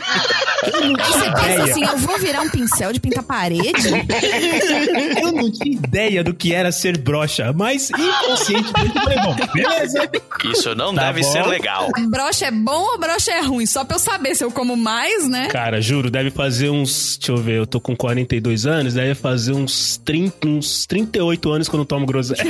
Eu 0.61 0.81
não 0.91 0.97
Aí 0.99 1.13
você 1.13 1.21
tinha 1.21 1.33
pensa 1.35 1.51
ideia. 1.53 1.63
assim, 1.73 1.85
eu 1.85 1.97
vou 1.99 2.19
virar 2.19 2.41
um 2.43 2.51
pincel 2.51 2.93
de 2.93 2.99
pintar 2.99 3.23
parede? 3.23 3.71
Eu 5.23 5.33
não 5.33 5.51
tinha 5.53 5.75
ideia 5.75 6.25
do 6.25 6.35
que 6.35 6.53
era 6.53 6.73
ser 6.73 6.99
broxa, 6.99 7.53
mas 7.53 7.91
inconscientemente 7.91 8.97
eu 8.97 9.03
falei, 9.03 9.19
bom, 9.21 9.37
beleza. 9.55 10.11
Isso 10.53 10.75
não 10.75 10.95
Tá 10.95 11.07
deve 11.07 11.23
bom. 11.23 11.33
ser 11.33 11.47
legal. 11.47 11.89
brocha 12.11 12.47
é 12.47 12.51
bom 12.51 12.81
ou 12.93 12.99
brocha 12.99 13.31
é 13.31 13.41
ruim? 13.41 13.67
Só 13.67 13.85
pra 13.85 13.97
eu 13.97 14.01
saber 14.01 14.35
se 14.35 14.45
eu 14.45 14.51
como 14.51 14.77
mais, 14.77 15.29
né? 15.29 15.47
Cara, 15.49 15.81
juro, 15.81 16.11
deve 16.11 16.31
fazer 16.31 16.71
uns. 16.71 17.17
Deixa 17.19 17.33
eu 17.33 17.37
ver, 17.37 17.59
eu 17.59 17.67
tô 17.67 17.81
com 17.81 17.95
42 17.97 18.67
anos, 18.67 18.95
deve 18.95 19.15
fazer 19.15 19.53
uns 19.53 19.97
30, 20.05 20.49
uns 20.49 20.87
38 20.89 21.53
anos 21.53 21.69
que 21.69 21.75
eu 21.75 21.79
não 21.79 21.85
tomo 21.85 22.07
groselha. 22.07 22.43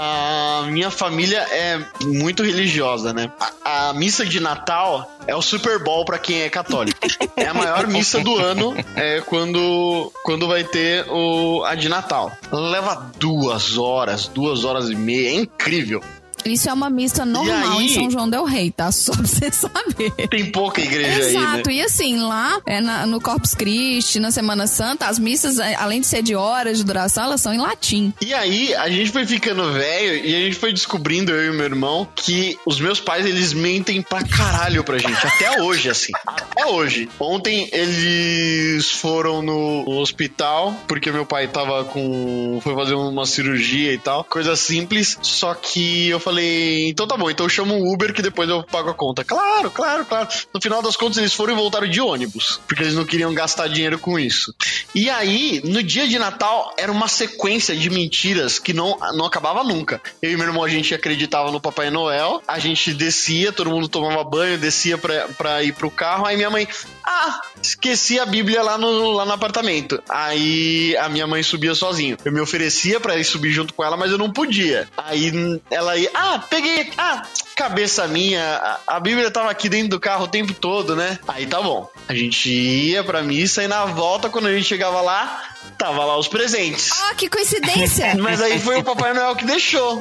A 0.00 0.62
minha 0.70 0.92
família 0.92 1.40
é 1.50 1.84
muito 2.04 2.44
religiosa, 2.44 3.12
né? 3.12 3.32
A, 3.64 3.88
a 3.88 3.92
missa 3.94 4.24
de 4.24 4.38
Natal 4.38 5.18
é 5.26 5.34
o 5.34 5.42
Super 5.42 5.82
Bowl 5.82 6.04
pra 6.04 6.18
quem 6.18 6.42
é 6.42 6.48
católico. 6.48 6.98
É 7.36 7.46
a 7.46 7.54
maior 7.54 7.86
missa 7.88 8.20
do 8.20 8.36
ano 8.36 8.76
é 8.94 9.20
quando, 9.22 10.12
quando 10.22 10.46
vai 10.46 10.62
ter 10.62 11.04
o, 11.10 11.64
a 11.64 11.74
de 11.74 11.88
Natal. 11.88 12.30
Leva 12.52 13.10
duas 13.18 13.76
horas, 13.76 14.28
duas 14.28 14.64
horas 14.64 14.88
e 14.88 14.94
meia. 14.94 15.30
É 15.30 15.34
incrível. 15.34 16.00
Isso 16.44 16.68
é 16.68 16.72
uma 16.72 16.88
missa 16.90 17.24
normal 17.24 17.78
aí? 17.78 17.86
em 17.86 17.88
São 17.94 18.10
João 18.10 18.28
Del 18.28 18.44
Rei, 18.44 18.70
tá? 18.70 18.90
Só 18.92 19.12
pra 19.12 19.22
você 19.26 19.50
saber. 19.52 20.10
Tem 20.28 20.50
pouca 20.50 20.80
igreja 20.80 21.08
aí, 21.24 21.32
né? 21.34 21.40
Exato, 21.40 21.70
e 21.70 21.80
assim, 21.82 22.18
lá 22.18 22.60
é 22.66 22.80
na- 22.80 23.06
no 23.06 23.20
Corpus 23.20 23.54
Christi, 23.54 24.18
na 24.20 24.30
Semana 24.30 24.66
Santa, 24.66 25.06
as 25.06 25.18
missas, 25.18 25.58
é, 25.58 25.74
além 25.74 26.00
de 26.00 26.06
ser 26.06 26.22
de 26.22 26.34
horas 26.34 26.78
de 26.78 26.84
duração, 26.84 27.24
elas 27.24 27.40
são 27.40 27.52
em 27.52 27.58
latim. 27.58 28.12
E 28.20 28.32
aí, 28.34 28.74
a 28.74 28.88
gente 28.88 29.10
foi 29.10 29.26
ficando 29.26 29.72
velho 29.72 30.24
e 30.24 30.34
a 30.34 30.38
gente 30.40 30.56
foi 30.56 30.72
descobrindo, 30.72 31.32
eu 31.32 31.52
e 31.52 31.56
meu 31.56 31.66
irmão, 31.66 32.08
que 32.14 32.58
os 32.66 32.80
meus 32.80 33.00
pais, 33.00 33.26
eles 33.26 33.52
mentem 33.52 34.00
pra 34.02 34.22
caralho 34.24 34.82
pra 34.84 34.98
gente. 34.98 35.26
Até 35.26 35.60
hoje, 35.62 35.88
assim. 35.90 36.12
Até 36.26 36.66
hoje. 36.66 37.08
Ontem, 37.18 37.68
eles 37.72 38.90
foram 38.90 39.42
no 39.42 39.84
hospital, 40.00 40.74
porque 40.86 41.10
meu 41.10 41.26
pai 41.26 41.48
tava 41.48 41.84
com... 41.84 42.60
Foi 42.62 42.74
fazer 42.74 42.94
uma 42.94 43.26
cirurgia 43.26 43.92
e 43.92 43.98
tal. 43.98 44.24
Coisa 44.24 44.56
simples. 44.56 45.18
Só 45.22 45.54
que 45.54 46.08
eu 46.08 46.18
falei, 46.20 46.27
então 46.36 47.06
tá 47.06 47.16
bom, 47.16 47.30
então 47.30 47.46
eu 47.46 47.50
chamo 47.50 47.74
um 47.74 47.92
Uber 47.92 48.12
que 48.12 48.22
depois 48.22 48.48
eu 48.48 48.62
pago 48.62 48.90
a 48.90 48.94
conta. 48.94 49.24
Claro, 49.24 49.70
claro, 49.70 50.04
claro. 50.04 50.28
No 50.52 50.60
final 50.60 50.82
das 50.82 50.96
contas, 50.96 51.18
eles 51.18 51.32
foram 51.32 51.52
e 51.52 51.56
voltaram 51.56 51.88
de 51.88 52.00
ônibus. 52.00 52.60
Porque 52.66 52.82
eles 52.82 52.94
não 52.94 53.04
queriam 53.04 53.32
gastar 53.34 53.68
dinheiro 53.68 53.98
com 53.98 54.18
isso. 54.18 54.54
E 54.94 55.08
aí, 55.08 55.60
no 55.64 55.82
dia 55.82 56.06
de 56.08 56.18
Natal, 56.18 56.74
era 56.76 56.90
uma 56.90 57.08
sequência 57.08 57.76
de 57.76 57.90
mentiras 57.90 58.58
que 58.58 58.72
não, 58.72 58.98
não 59.14 59.24
acabava 59.24 59.62
nunca. 59.62 60.00
Eu 60.20 60.32
e 60.32 60.36
meu 60.36 60.46
irmão, 60.46 60.64
a 60.64 60.68
gente 60.68 60.94
acreditava 60.94 61.50
no 61.50 61.60
Papai 61.60 61.90
Noel, 61.90 62.42
a 62.46 62.58
gente 62.58 62.92
descia, 62.92 63.52
todo 63.52 63.70
mundo 63.70 63.88
tomava 63.88 64.22
banho, 64.24 64.58
descia 64.58 64.98
pra, 64.98 65.28
pra 65.28 65.62
ir 65.62 65.72
pro 65.72 65.90
carro, 65.90 66.26
aí 66.26 66.36
minha 66.36 66.50
mãe, 66.50 66.66
ah, 67.04 67.40
esqueci 67.62 68.18
a 68.18 68.26
Bíblia 68.26 68.62
lá 68.62 68.76
no, 68.76 69.12
lá 69.12 69.24
no 69.24 69.32
apartamento. 69.32 70.02
Aí 70.08 70.96
a 70.96 71.08
minha 71.08 71.26
mãe 71.26 71.42
subia 71.42 71.74
sozinho. 71.74 72.16
Eu 72.24 72.32
me 72.32 72.40
oferecia 72.40 73.00
pra 73.00 73.16
ir 73.16 73.24
subir 73.24 73.50
junto 73.50 73.74
com 73.74 73.84
ela, 73.84 73.96
mas 73.96 74.10
eu 74.10 74.18
não 74.18 74.30
podia. 74.30 74.88
Aí 74.96 75.32
ela 75.70 75.96
ia, 75.96 76.10
ah, 76.18 76.38
peguei, 76.50 76.92
ah, 76.98 77.22
cabeça 77.58 78.06
minha, 78.06 78.40
a, 78.86 78.96
a 78.96 79.00
Bíblia 79.00 79.32
tava 79.32 79.50
aqui 79.50 79.68
dentro 79.68 79.88
do 79.88 80.00
carro 80.00 80.26
o 80.26 80.28
tempo 80.28 80.54
todo, 80.54 80.94
né? 80.94 81.18
Aí 81.26 81.44
tá 81.44 81.60
bom. 81.60 81.90
A 82.06 82.14
gente 82.14 82.48
ia 82.48 83.02
pra 83.02 83.20
missa 83.20 83.64
e 83.64 83.66
na 83.66 83.84
volta, 83.84 84.30
quando 84.30 84.46
a 84.46 84.52
gente 84.54 84.66
chegava 84.66 85.00
lá, 85.00 85.42
tava 85.76 86.04
lá 86.04 86.16
os 86.16 86.28
presentes. 86.28 86.90
Ah, 87.02 87.14
que 87.16 87.28
coincidência! 87.28 88.14
Mas 88.22 88.40
aí 88.40 88.60
foi 88.60 88.76
o 88.76 88.84
Papai 88.84 89.12
Noel 89.12 89.34
que 89.34 89.44
deixou. 89.44 90.00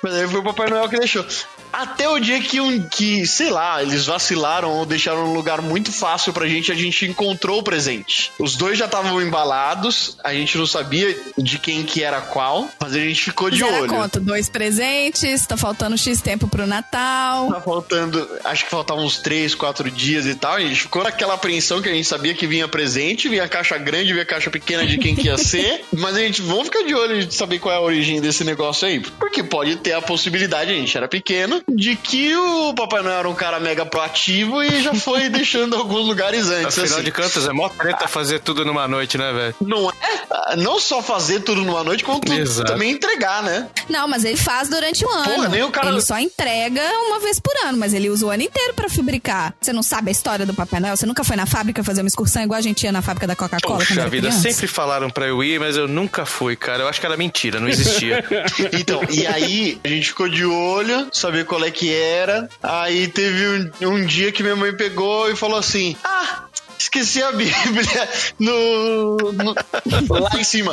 Mas 0.00 0.14
aí 0.14 0.28
foi 0.28 0.40
o 0.40 0.44
Papai 0.44 0.70
Noel 0.70 0.88
que 0.88 0.98
deixou. 0.98 1.26
Até 1.72 2.08
o 2.08 2.20
dia 2.20 2.40
que, 2.40 2.60
um, 2.60 2.88
que, 2.88 3.26
sei 3.26 3.50
lá, 3.50 3.82
eles 3.82 4.06
vacilaram 4.06 4.70
ou 4.70 4.86
deixaram 4.86 5.26
um 5.26 5.34
lugar 5.34 5.60
muito 5.60 5.90
fácil 5.90 6.32
pra 6.32 6.46
gente, 6.46 6.70
a 6.70 6.74
gente 6.74 7.04
encontrou 7.04 7.58
o 7.58 7.62
presente. 7.64 8.30
Os 8.38 8.54
dois 8.54 8.78
já 8.78 8.84
estavam 8.84 9.20
embalados, 9.20 10.16
a 10.22 10.32
gente 10.32 10.56
não 10.56 10.68
sabia 10.68 11.16
de 11.36 11.58
quem 11.58 11.82
que 11.82 12.00
era 12.00 12.20
qual, 12.20 12.68
mas 12.80 12.94
a 12.94 13.00
gente 13.00 13.24
ficou 13.24 13.50
de 13.50 13.60
a 13.62 13.66
olho. 13.66 13.88
conta, 13.88 14.20
dois 14.20 14.48
presentes, 14.48 15.44
tá 15.46 15.56
faltando 15.56 15.98
X 15.98 16.20
tempo 16.20 16.43
pro 16.48 16.66
Natal. 16.66 17.48
Tá 17.52 17.60
faltando, 17.60 18.28
acho 18.44 18.64
que 18.64 18.70
faltavam 18.70 19.04
uns 19.04 19.18
três, 19.18 19.54
quatro 19.54 19.90
dias 19.90 20.26
e 20.26 20.34
tal. 20.34 20.54
A 20.54 20.60
gente 20.60 20.80
ficou 20.82 21.02
naquela 21.02 21.34
apreensão 21.34 21.80
que 21.82 21.88
a 21.88 21.92
gente 21.92 22.06
sabia 22.06 22.34
que 22.34 22.46
vinha 22.46 22.66
presente, 22.68 23.28
vinha 23.28 23.48
caixa 23.48 23.76
grande, 23.78 24.12
vinha 24.12 24.24
caixa 24.24 24.50
pequena 24.50 24.86
de 24.86 24.98
quem 24.98 25.14
que 25.14 25.26
ia 25.28 25.36
ser. 25.38 25.84
Mas 25.92 26.16
a 26.16 26.20
gente, 26.20 26.42
vamos 26.42 26.64
ficar 26.64 26.82
de 26.84 26.94
olho 26.94 27.24
de 27.24 27.34
saber 27.34 27.58
qual 27.58 27.74
é 27.74 27.78
a 27.78 27.80
origem 27.80 28.20
desse 28.20 28.44
negócio 28.44 28.86
aí. 28.86 29.00
Porque 29.00 29.42
pode 29.42 29.76
ter 29.76 29.92
a 29.92 30.02
possibilidade, 30.02 30.70
a 30.70 30.74
gente 30.74 30.96
era 30.96 31.08
pequeno, 31.08 31.62
de 31.68 31.96
que 31.96 32.34
o 32.36 32.74
Papai 32.74 33.02
Noel 33.02 33.18
era 33.20 33.28
um 33.28 33.34
cara 33.34 33.58
mega 33.60 33.84
proativo 33.86 34.62
e 34.62 34.82
já 34.82 34.94
foi 34.94 35.28
deixando 35.30 35.76
alguns 35.76 36.06
lugares 36.06 36.48
antes. 36.48 36.78
Afinal 36.78 36.96
assim. 36.98 37.04
de 37.04 37.12
contas, 37.12 37.46
é 37.48 37.52
mó 37.52 37.68
treta 37.68 38.06
fazer 38.08 38.40
tudo 38.40 38.64
numa 38.64 38.86
noite, 38.88 39.16
né, 39.18 39.32
velho? 39.32 39.54
Não 39.60 39.90
é? 39.90 40.56
Não 40.56 40.78
só 40.80 41.02
fazer 41.02 41.40
tudo 41.40 41.62
numa 41.62 41.82
noite, 41.84 42.04
como 42.04 42.20
também 42.20 42.90
entregar, 42.90 43.42
né? 43.42 43.68
Não, 43.88 44.06
mas 44.08 44.24
ele 44.24 44.36
faz 44.36 44.68
durante 44.68 45.04
o 45.04 45.08
ano. 45.10 45.24
Porra, 45.24 45.48
nem 45.48 45.62
o 45.62 45.70
cara- 45.70 45.88
Ele 45.88 46.00
só 46.00 46.18
entrega 46.18 46.33
uma 47.08 47.20
vez 47.20 47.38
por 47.38 47.52
ano, 47.64 47.78
mas 47.78 47.94
ele 47.94 48.10
usa 48.10 48.26
o 48.26 48.30
ano 48.30 48.42
inteiro 48.42 48.74
pra 48.74 48.88
fabricar. 48.88 49.54
Você 49.60 49.72
não 49.72 49.82
sabe 49.82 50.08
a 50.08 50.12
história 50.12 50.44
do 50.44 50.52
Papai 50.54 50.80
Noel? 50.80 50.96
Você 50.96 51.06
nunca 51.06 51.22
foi 51.24 51.36
na 51.36 51.46
fábrica 51.46 51.82
fazer 51.84 52.02
uma 52.02 52.08
excursão 52.08 52.42
igual 52.42 52.58
a 52.58 52.62
gente 52.62 52.82
ia 52.84 52.92
na 52.92 53.02
fábrica 53.02 53.26
da 53.26 53.36
Coca-Cola 53.36 53.78
Poxa 53.78 54.08
vida, 54.08 54.28
criança? 54.28 54.50
sempre 54.50 54.66
falaram 54.66 55.10
pra 55.10 55.26
eu 55.26 55.42
ir, 55.42 55.60
mas 55.60 55.76
eu 55.76 55.86
nunca 55.86 56.26
fui, 56.26 56.56
cara. 56.56 56.82
Eu 56.82 56.88
acho 56.88 57.00
que 57.00 57.06
era 57.06 57.16
mentira, 57.16 57.60
não 57.60 57.68
existia. 57.68 58.24
Então, 58.72 59.00
e 59.10 59.26
aí 59.26 59.78
a 59.84 59.88
gente 59.88 60.08
ficou 60.08 60.28
de 60.28 60.44
olho, 60.44 61.08
saber 61.12 61.44
qual 61.44 61.64
é 61.64 61.70
que 61.70 61.92
era. 61.92 62.48
Aí 62.62 63.06
teve 63.08 63.70
um, 63.82 63.88
um 63.94 64.06
dia 64.06 64.32
que 64.32 64.42
minha 64.42 64.56
mãe 64.56 64.74
pegou 64.76 65.30
e 65.30 65.36
falou 65.36 65.58
assim: 65.58 65.96
Ah, 66.02 66.44
esqueci 66.84 67.22
a 67.22 67.32
Bíblia 67.32 68.08
no, 68.38 69.16
no- 69.32 69.54
lá 70.20 70.30
em 70.38 70.44
cima. 70.44 70.72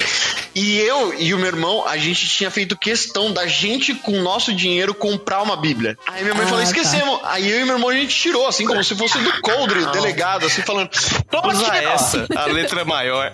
E 0.53 0.77
eu 0.79 1.13
e 1.19 1.33
o 1.33 1.37
meu 1.37 1.47
irmão, 1.47 1.87
a 1.87 1.97
gente 1.97 2.27
tinha 2.27 2.51
feito 2.51 2.77
questão 2.77 3.31
da 3.31 3.47
gente, 3.47 3.93
com 3.95 4.11
o 4.19 4.21
nosso 4.21 4.53
dinheiro, 4.53 4.93
comprar 4.93 5.41
uma 5.41 5.55
Bíblia. 5.55 5.97
Aí 6.07 6.23
minha 6.23 6.33
mãe 6.35 6.43
Ah, 6.45 6.49
falou: 6.49 6.63
tá. 6.63 6.69
esquecemos. 6.69 7.19
Aí 7.23 7.49
eu 7.49 7.61
e 7.61 7.65
meu 7.65 7.75
irmão 7.75 7.89
a 7.89 7.93
gente 7.95 8.15
tirou, 8.15 8.47
assim, 8.47 8.65
como 8.65 8.83
se 8.83 8.95
fosse 8.95 9.17
do 9.19 9.41
coldre, 9.41 9.85
delegado, 9.87 10.45
assim, 10.45 10.61
falando: 10.61 10.89
Toma 11.29 11.53
Usa 11.53 11.67
aqui, 11.67 11.85
ó." 11.85 11.91
essa, 11.93 12.27
a 12.35 12.45
letra 12.51 12.83
maior. 12.85 13.33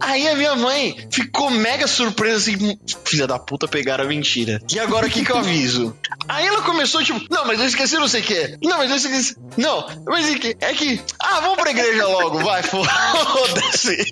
Aí 0.00 0.26
a 0.28 0.34
minha 0.34 0.56
mãe 0.56 0.96
ficou 1.10 1.50
mega 1.50 1.86
surpresa 1.86 2.36
assim, 2.50 2.78
filha 3.04 3.26
da 3.26 3.38
puta, 3.38 3.68
pegaram 3.68 4.04
a 4.04 4.06
mentira. 4.08 4.60
E 4.72 4.78
agora 4.78 5.06
o 5.06 5.10
que 5.10 5.24
que 5.24 5.30
eu 5.30 5.36
aviso? 5.38 5.96
Aí 6.28 6.46
ela 6.46 6.62
começou 6.62 7.02
tipo, 7.02 7.20
não, 7.30 7.44
mas 7.46 7.60
eu 7.60 7.66
esqueci 7.66 7.96
não 7.96 8.08
sei 8.08 8.20
o 8.20 8.24
que. 8.24 8.58
Não, 8.62 8.78
mas 8.78 8.90
eu 8.90 8.96
esqueci. 8.96 9.36
Não, 9.56 9.86
mas 10.06 10.28
é 10.28 10.38
que, 10.38 10.56
é 10.60 10.72
que, 10.74 10.98
ah, 11.20 11.40
vamos 11.40 11.56
pra 11.56 11.70
igreja 11.70 12.06
logo, 12.06 12.38
vai, 12.38 12.62
foda-se. 12.62 14.10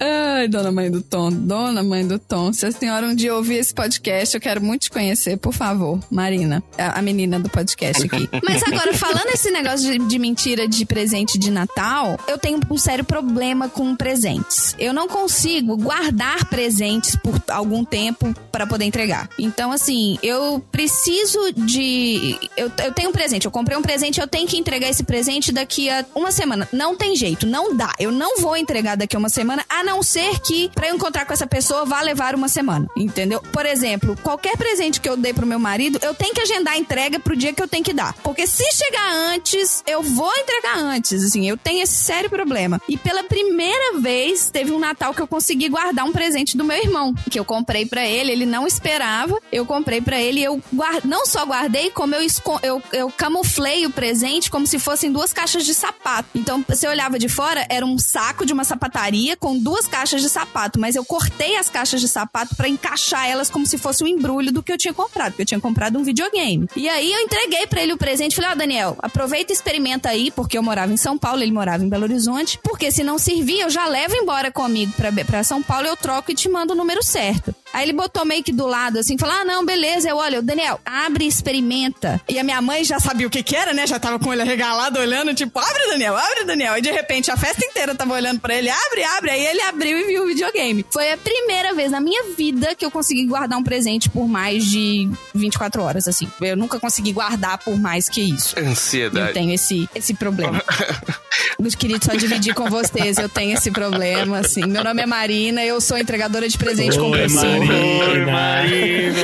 Ai, 0.00 0.48
dona 0.48 0.72
mãe 0.72 0.90
do 0.90 1.02
Tom, 1.02 1.30
dona 1.30 1.82
mãe 1.82 2.06
do 2.06 2.18
Tom. 2.18 2.52
Se 2.52 2.66
a 2.66 2.72
senhora 2.72 3.06
um 3.06 3.14
dia 3.14 3.34
ouvir 3.34 3.56
esse 3.56 3.74
podcast, 3.74 4.34
eu 4.34 4.40
quero 4.40 4.62
muito 4.62 4.82
te 4.82 4.90
conhecer, 4.90 5.36
por 5.36 5.52
favor, 5.52 5.98
Marina, 6.10 6.62
a 6.78 7.02
menina 7.02 7.38
do 7.38 7.48
podcast 7.50 8.06
aqui. 8.06 8.28
Mas 8.42 8.62
agora, 8.62 8.94
falando 8.94 9.28
esse 9.28 9.50
negócio 9.50 9.90
de, 9.90 9.98
de 10.06 10.18
mentira 10.18 10.66
de 10.66 10.86
presente 10.86 11.38
de 11.38 11.50
Natal, 11.50 12.18
eu 12.26 12.38
eu 12.38 12.40
tenho 12.40 12.60
um 12.70 12.78
sério 12.78 13.04
problema 13.04 13.68
com 13.68 13.96
presentes. 13.96 14.76
Eu 14.78 14.92
não 14.92 15.08
consigo 15.08 15.76
guardar 15.76 16.44
presentes 16.44 17.16
por 17.16 17.42
algum 17.48 17.84
tempo 17.84 18.32
para 18.52 18.64
poder 18.64 18.84
entregar. 18.84 19.28
Então, 19.36 19.72
assim, 19.72 20.16
eu 20.22 20.64
preciso 20.70 21.52
de. 21.52 22.38
Eu, 22.56 22.70
eu 22.84 22.92
tenho 22.92 23.08
um 23.08 23.12
presente, 23.12 23.44
eu 23.44 23.50
comprei 23.50 23.76
um 23.76 23.82
presente, 23.82 24.20
eu 24.20 24.28
tenho 24.28 24.46
que 24.46 24.56
entregar 24.68 24.90
esse 24.90 25.02
presente 25.02 25.50
daqui 25.50 25.88
a 25.88 26.04
uma 26.14 26.30
semana. 26.30 26.68
Não 26.70 26.94
tem 26.94 27.16
jeito, 27.16 27.46
não 27.46 27.74
dá. 27.74 27.94
Eu 27.98 28.12
não 28.12 28.38
vou 28.38 28.54
entregar 28.54 28.96
daqui 28.96 29.16
a 29.16 29.18
uma 29.18 29.30
semana, 29.30 29.64
a 29.68 29.82
não 29.82 30.02
ser 30.02 30.38
que 30.40 30.68
para 30.74 30.88
eu 30.88 30.94
encontrar 30.94 31.24
com 31.24 31.32
essa 31.32 31.46
pessoa 31.46 31.86
vá 31.86 32.02
levar 32.02 32.34
uma 32.34 32.48
semana. 32.48 32.86
Entendeu? 32.94 33.40
Por 33.50 33.64
exemplo, 33.64 34.16
qualquer 34.22 34.56
presente 34.58 35.00
que 35.00 35.08
eu 35.08 35.16
dei 35.16 35.32
pro 35.32 35.46
meu 35.46 35.58
marido, 35.58 35.98
eu 36.02 36.14
tenho 36.14 36.34
que 36.34 36.42
agendar 36.42 36.74
a 36.74 36.78
entrega 36.78 37.18
pro 37.18 37.34
dia 37.34 37.52
que 37.52 37.62
eu 37.62 37.66
tenho 37.66 37.82
que 37.82 37.94
dar. 37.94 38.12
Porque 38.22 38.46
se 38.46 38.64
chegar 38.72 39.10
antes, 39.10 39.82
eu 39.86 40.02
vou 40.02 40.30
entregar 40.36 40.76
antes. 40.78 41.24
Assim, 41.24 41.48
eu 41.48 41.56
tenho 41.56 41.82
esse 41.82 41.94
sério 41.94 42.28
problema. 42.28 42.80
E 42.86 42.98
pela 42.98 43.24
primeira 43.24 43.98
vez, 43.98 44.50
teve 44.50 44.70
um 44.70 44.78
Natal 44.78 45.14
que 45.14 45.22
eu 45.22 45.26
consegui 45.26 45.70
guardar 45.70 46.04
um 46.04 46.12
presente 46.12 46.58
do 46.58 46.64
meu 46.64 46.76
irmão, 46.76 47.14
que 47.30 47.38
eu 47.38 47.44
comprei 47.44 47.86
para 47.86 48.06
ele, 48.06 48.32
ele 48.32 48.46
não 48.46 48.66
esperava. 48.66 49.38
Eu 49.50 49.64
comprei 49.64 50.02
para 50.02 50.20
ele 50.20 50.42
eu 50.42 50.60
guard... 50.74 51.04
não 51.04 51.24
só 51.24 51.44
guardei, 51.46 51.90
como 51.90 52.14
eu, 52.14 52.22
esco... 52.22 52.60
eu, 52.62 52.82
eu 52.92 53.10
camuflei 53.10 53.86
o 53.86 53.90
presente 53.90 54.50
como 54.58 54.66
se 54.66 54.80
fossem 54.80 55.12
duas 55.12 55.32
caixas 55.32 55.64
de 55.64 55.72
sapato. 55.72 56.30
Então, 56.34 56.64
você 56.66 56.88
olhava 56.88 57.16
de 57.16 57.28
fora, 57.28 57.64
era 57.70 57.86
um 57.86 57.96
saco 57.96 58.44
de 58.44 58.52
uma 58.52 58.64
sapataria 58.64 59.36
com 59.36 59.56
duas 59.56 59.86
caixas 59.86 60.20
de 60.20 60.28
sapato, 60.28 60.80
mas 60.80 60.96
eu 60.96 61.04
cortei 61.04 61.56
as 61.56 61.70
caixas 61.70 62.00
de 62.00 62.08
sapato 62.08 62.56
para 62.56 62.68
encaixar 62.68 63.28
elas 63.28 63.48
como 63.48 63.64
se 63.64 63.78
fosse 63.78 64.02
um 64.02 64.08
embrulho 64.08 64.50
do 64.50 64.60
que 64.60 64.72
eu 64.72 64.76
tinha 64.76 64.92
comprado, 64.92 65.30
porque 65.30 65.42
eu 65.42 65.46
tinha 65.46 65.60
comprado 65.60 65.96
um 65.96 66.02
videogame. 66.02 66.68
E 66.74 66.88
aí 66.88 67.12
eu 67.12 67.20
entreguei 67.20 67.68
para 67.68 67.80
ele 67.80 67.92
o 67.92 67.96
presente, 67.96 68.34
falei: 68.34 68.50
"Ó, 68.50 68.54
oh, 68.54 68.56
Daniel, 68.56 68.96
aproveita 69.00 69.52
e 69.52 69.54
experimenta 69.54 70.08
aí, 70.08 70.32
porque 70.32 70.58
eu 70.58 70.62
morava 70.62 70.92
em 70.92 70.96
São 70.96 71.16
Paulo, 71.16 71.40
ele 71.40 71.52
morava 71.52 71.84
em 71.84 71.88
Belo 71.88 72.02
Horizonte, 72.02 72.58
porque 72.60 72.90
se 72.90 73.04
não 73.04 73.16
servir, 73.16 73.60
eu 73.60 73.70
já 73.70 73.86
levo 73.86 74.16
embora 74.16 74.50
comigo 74.50 74.92
para 75.24 75.44
São 75.44 75.62
Paulo, 75.62 75.86
eu 75.86 75.96
troco 75.96 76.32
e 76.32 76.34
te 76.34 76.48
mando 76.48 76.72
o 76.72 76.76
número 76.76 77.00
certo". 77.00 77.54
Aí 77.72 77.84
ele 77.84 77.92
botou 77.92 78.24
meio 78.24 78.42
que 78.42 78.52
do 78.52 78.66
lado, 78.66 78.98
assim, 78.98 79.18
falou: 79.18 79.34
Ah, 79.34 79.44
não, 79.44 79.64
beleza. 79.64 80.08
Eu, 80.08 80.16
olha, 80.16 80.38
o 80.38 80.42
Daniel, 80.42 80.80
abre 80.84 81.24
e 81.24 81.28
experimenta. 81.28 82.20
E 82.28 82.38
a 82.38 82.44
minha 82.44 82.60
mãe 82.60 82.84
já 82.84 82.98
sabia 82.98 83.26
o 83.26 83.30
que 83.30 83.42
que 83.42 83.56
era, 83.56 83.72
né? 83.72 83.86
Já 83.86 83.98
tava 83.98 84.18
com 84.18 84.32
ele 84.32 84.44
regalado, 84.44 84.98
olhando, 84.98 85.34
tipo, 85.34 85.58
abre, 85.58 85.86
Daniel, 85.88 86.16
abre, 86.16 86.44
Daniel. 86.44 86.76
E 86.76 86.80
de 86.80 86.90
repente 86.90 87.30
a 87.30 87.36
festa 87.36 87.64
inteira 87.64 87.94
tava 87.94 88.14
olhando 88.14 88.40
pra 88.40 88.54
ele, 88.54 88.70
abre, 88.70 89.04
abre. 89.04 89.30
Aí 89.30 89.46
ele 89.46 89.60
abriu 89.62 89.98
e 89.98 90.04
viu 90.04 90.24
o 90.24 90.26
videogame. 90.26 90.84
Foi 90.90 91.12
a 91.12 91.16
primeira 91.16 91.74
vez 91.74 91.90
na 91.90 92.00
minha 92.00 92.34
vida 92.36 92.74
que 92.74 92.84
eu 92.84 92.90
consegui 92.90 93.26
guardar 93.26 93.58
um 93.58 93.62
presente 93.62 94.08
por 94.08 94.26
mais 94.26 94.64
de 94.64 95.10
24 95.34 95.82
horas, 95.82 96.08
assim. 96.08 96.28
Eu 96.40 96.56
nunca 96.56 96.80
consegui 96.80 97.12
guardar 97.12 97.58
por 97.58 97.78
mais 97.78 98.08
que 98.08 98.20
isso. 98.20 98.58
Ansiedade. 98.58 99.28
Eu 99.28 99.34
tenho 99.34 99.52
esse, 99.52 99.88
esse 99.94 100.14
problema. 100.14 100.62
Eu 101.58 101.70
queria 101.76 101.98
só 102.00 102.14
dividir 102.14 102.54
com 102.54 102.68
vocês, 102.70 103.18
eu 103.18 103.28
tenho 103.28 103.56
esse 103.56 103.70
problema, 103.70 104.38
assim. 104.38 104.64
Meu 104.64 104.82
nome 104.82 105.02
é 105.02 105.06
Marina, 105.06 105.64
eu 105.64 105.80
sou 105.80 105.98
entregadora 105.98 106.48
de 106.48 106.56
presente 106.56 106.98
Oi, 106.98 107.04
compulsivo. 107.04 107.57
Marina. 107.64 109.18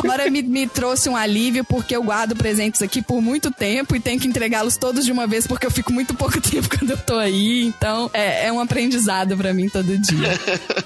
Fora 0.00 0.30
me, 0.30 0.42
me 0.42 0.66
trouxe 0.66 1.08
um 1.08 1.16
alívio 1.16 1.64
porque 1.64 1.94
eu 1.96 2.02
guardo 2.02 2.34
presentes 2.36 2.82
aqui 2.82 3.02
por 3.02 3.20
muito 3.20 3.50
tempo 3.50 3.94
e 3.96 4.00
tenho 4.00 4.20
que 4.20 4.26
entregá-los 4.28 4.76
todos 4.76 5.04
de 5.04 5.12
uma 5.12 5.26
vez 5.26 5.46
porque 5.46 5.66
eu 5.66 5.70
fico 5.70 5.92
muito 5.92 6.14
pouco 6.14 6.40
tempo 6.40 6.68
quando 6.68 6.90
eu 6.90 6.98
tô 6.98 7.16
aí. 7.18 7.64
Então 7.66 8.10
é, 8.12 8.46
é 8.46 8.52
um 8.52 8.60
aprendizado 8.60 9.36
para 9.36 9.52
mim 9.52 9.68
todo 9.68 9.96
dia. 9.98 10.38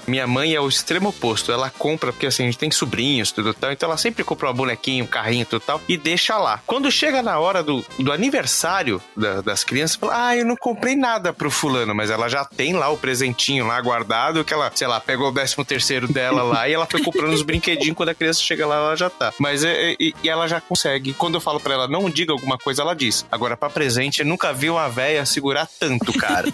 Minha 0.07 0.27
mãe 0.27 0.53
é 0.53 0.59
o 0.61 0.67
extremo 0.67 1.09
oposto. 1.09 1.51
Ela 1.51 1.69
compra, 1.69 2.11
porque 2.11 2.25
assim, 2.27 2.43
a 2.43 2.45
gente 2.47 2.57
tem 2.57 2.71
sobrinhos, 2.71 3.31
tudo 3.31 3.53
tal. 3.53 3.71
Então 3.71 3.87
ela 3.89 3.97
sempre 3.97 4.23
compra 4.23 4.47
uma 4.47 4.53
bonequinha, 4.53 5.03
um 5.03 5.07
carrinho, 5.07 5.45
tudo 5.45 5.61
tal, 5.61 5.81
e 5.87 5.97
deixa 5.97 6.37
lá. 6.37 6.61
Quando 6.65 6.91
chega 6.91 7.21
na 7.21 7.39
hora 7.39 7.63
do, 7.63 7.83
do 7.99 8.11
aniversário 8.11 9.01
da- 9.15 9.41
das 9.41 9.63
crianças, 9.63 9.95
fala: 9.95 10.27
Ah, 10.29 10.37
eu 10.37 10.45
não 10.45 10.55
comprei 10.55 10.95
nada 10.95 11.33
pro 11.33 11.49
fulano, 11.51 11.93
mas 11.93 12.09
ela 12.09 12.27
já 12.29 12.45
tem 12.45 12.73
lá 12.73 12.89
o 12.89 12.97
presentinho 12.97 13.65
lá 13.67 13.79
guardado, 13.81 14.43
que 14.43 14.53
ela, 14.53 14.71
sei 14.73 14.87
lá, 14.87 14.99
pegou 14.99 15.29
o 15.29 15.31
décimo 15.31 15.62
terceiro 15.65 16.07
dela 16.11 16.43
lá 16.43 16.67
e 16.67 16.73
ela 16.73 16.85
foi 16.85 17.01
comprando 17.01 17.33
os 17.33 17.41
brinquedinhos. 17.41 17.95
Quando 17.95 18.09
a 18.09 18.13
criança 18.15 18.41
chega 18.41 18.65
lá, 18.65 18.75
ela 18.75 18.95
já 18.95 19.09
tá. 19.09 19.33
Mas 19.39 19.63
é, 19.63 19.91
é- 19.91 19.95
e, 19.99 20.13
ela 20.25 20.47
já 20.47 20.59
consegue. 20.61 21.13
Quando 21.13 21.35
eu 21.35 21.41
falo 21.41 21.59
pra 21.59 21.73
ela, 21.73 21.87
não 21.87 22.09
diga 22.09 22.31
alguma 22.31 22.57
coisa, 22.57 22.81
ela 22.81 22.93
diz. 22.95 23.25
Agora, 23.31 23.55
pra 23.57 23.69
presente, 23.69 24.19
eu 24.21 24.25
nunca 24.25 24.51
vi 24.53 24.69
uma 24.69 24.87
véia 24.89 25.25
segurar 25.25 25.67
tanto, 25.79 26.11
cara. 26.13 26.47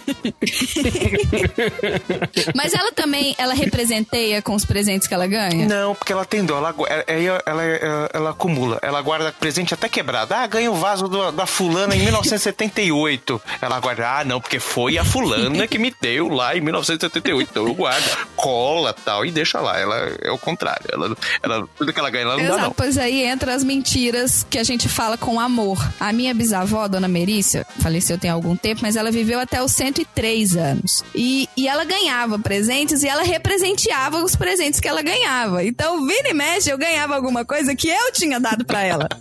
Mas 2.54 2.72
ela 2.74 2.92
também, 2.92 3.34
ela 3.38 3.54
representeia 3.54 4.42
com 4.42 4.54
os 4.54 4.64
presentes 4.64 5.06
que 5.08 5.14
ela 5.14 5.26
ganha? 5.26 5.66
Não, 5.66 5.94
porque 5.94 6.12
ela 6.12 6.24
tem 6.24 6.44
dó. 6.44 6.58
Ela, 6.58 6.74
é- 6.88 7.04
é- 7.06 7.24
ela, 7.24 7.62
ela, 7.64 8.10
ela 8.12 8.30
acumula. 8.30 8.78
Ela 8.82 9.00
guarda 9.02 9.32
presente 9.32 9.74
até 9.74 9.88
quebrado. 9.88 10.34
Ah, 10.34 10.46
ganha 10.46 10.70
o 10.70 10.74
vaso 10.74 11.08
do- 11.08 11.30
da 11.32 11.46
fulana 11.46 11.94
em 11.94 12.00
1978. 12.00 13.40
Ela 13.60 13.80
guarda. 13.80 14.08
Ah, 14.08 14.24
não, 14.24 14.40
porque 14.40 14.58
foi 14.58 14.98
a 14.98 15.04
fulana 15.04 15.66
que 15.66 15.78
me 15.78 15.94
deu 16.00 16.28
lá 16.28 16.56
em 16.56 16.60
1978. 16.60 17.48
Então 17.50 17.66
eu 17.66 17.74
guardo. 17.74 18.04
Cola 18.36 18.94
tal. 19.04 19.24
E 19.24 19.30
deixa 19.30 19.60
lá. 19.60 19.78
Ela 19.78 20.16
é 20.22 20.30
o 20.30 20.38
contrário. 20.38 20.86
Ela, 20.92 21.16
ela, 21.42 21.68
tudo 21.76 21.92
que 21.92 21.98
ela 21.98 22.10
ganha, 22.10 22.24
ela 22.24 22.36
não 22.36 22.42
dá, 22.42 22.48
Exato, 22.48 22.62
não. 22.62 22.72
pois 22.72 22.98
aí 22.98 23.24
entra 23.24 23.54
as 23.54 23.64
mentiras 23.64 24.46
que 24.48 24.58
a 24.58 24.64
gente 24.64 24.88
fala 24.88 25.16
com 25.16 25.40
amor. 25.40 25.78
A 25.98 26.12
minha 26.12 26.34
bisavó, 26.34 26.86
Dona 26.88 27.08
Merícia, 27.08 27.66
faleceu 27.80 28.18
tem 28.18 28.30
algum 28.30 28.56
tempo, 28.56 28.80
mas 28.82 28.96
ela 28.96 29.10
viveu 29.10 29.40
até 29.40 29.62
os 29.62 29.72
103 29.72 30.56
anos. 30.56 31.04
E, 31.14 31.48
e 31.56 31.66
ela 31.66 31.84
ganhava 31.84 32.38
presentes 32.38 33.02
e 33.02 33.08
ela 33.08 33.22
representeava 33.22 34.22
os 34.22 34.36
presentes 34.36 34.80
que 34.80 34.88
ela 34.88 35.02
ganhava. 35.02 35.64
Então, 35.64 36.06
vira 36.06 36.28
e 36.28 36.34
mexe, 36.34 36.70
eu 36.70 36.78
ganhava 36.78 37.14
alguma 37.14 37.44
coisa 37.44 37.74
que 37.74 37.88
eu 37.88 38.12
tinha 38.12 38.38
dado 38.38 38.64
pra 38.64 38.82
ela. 38.82 39.08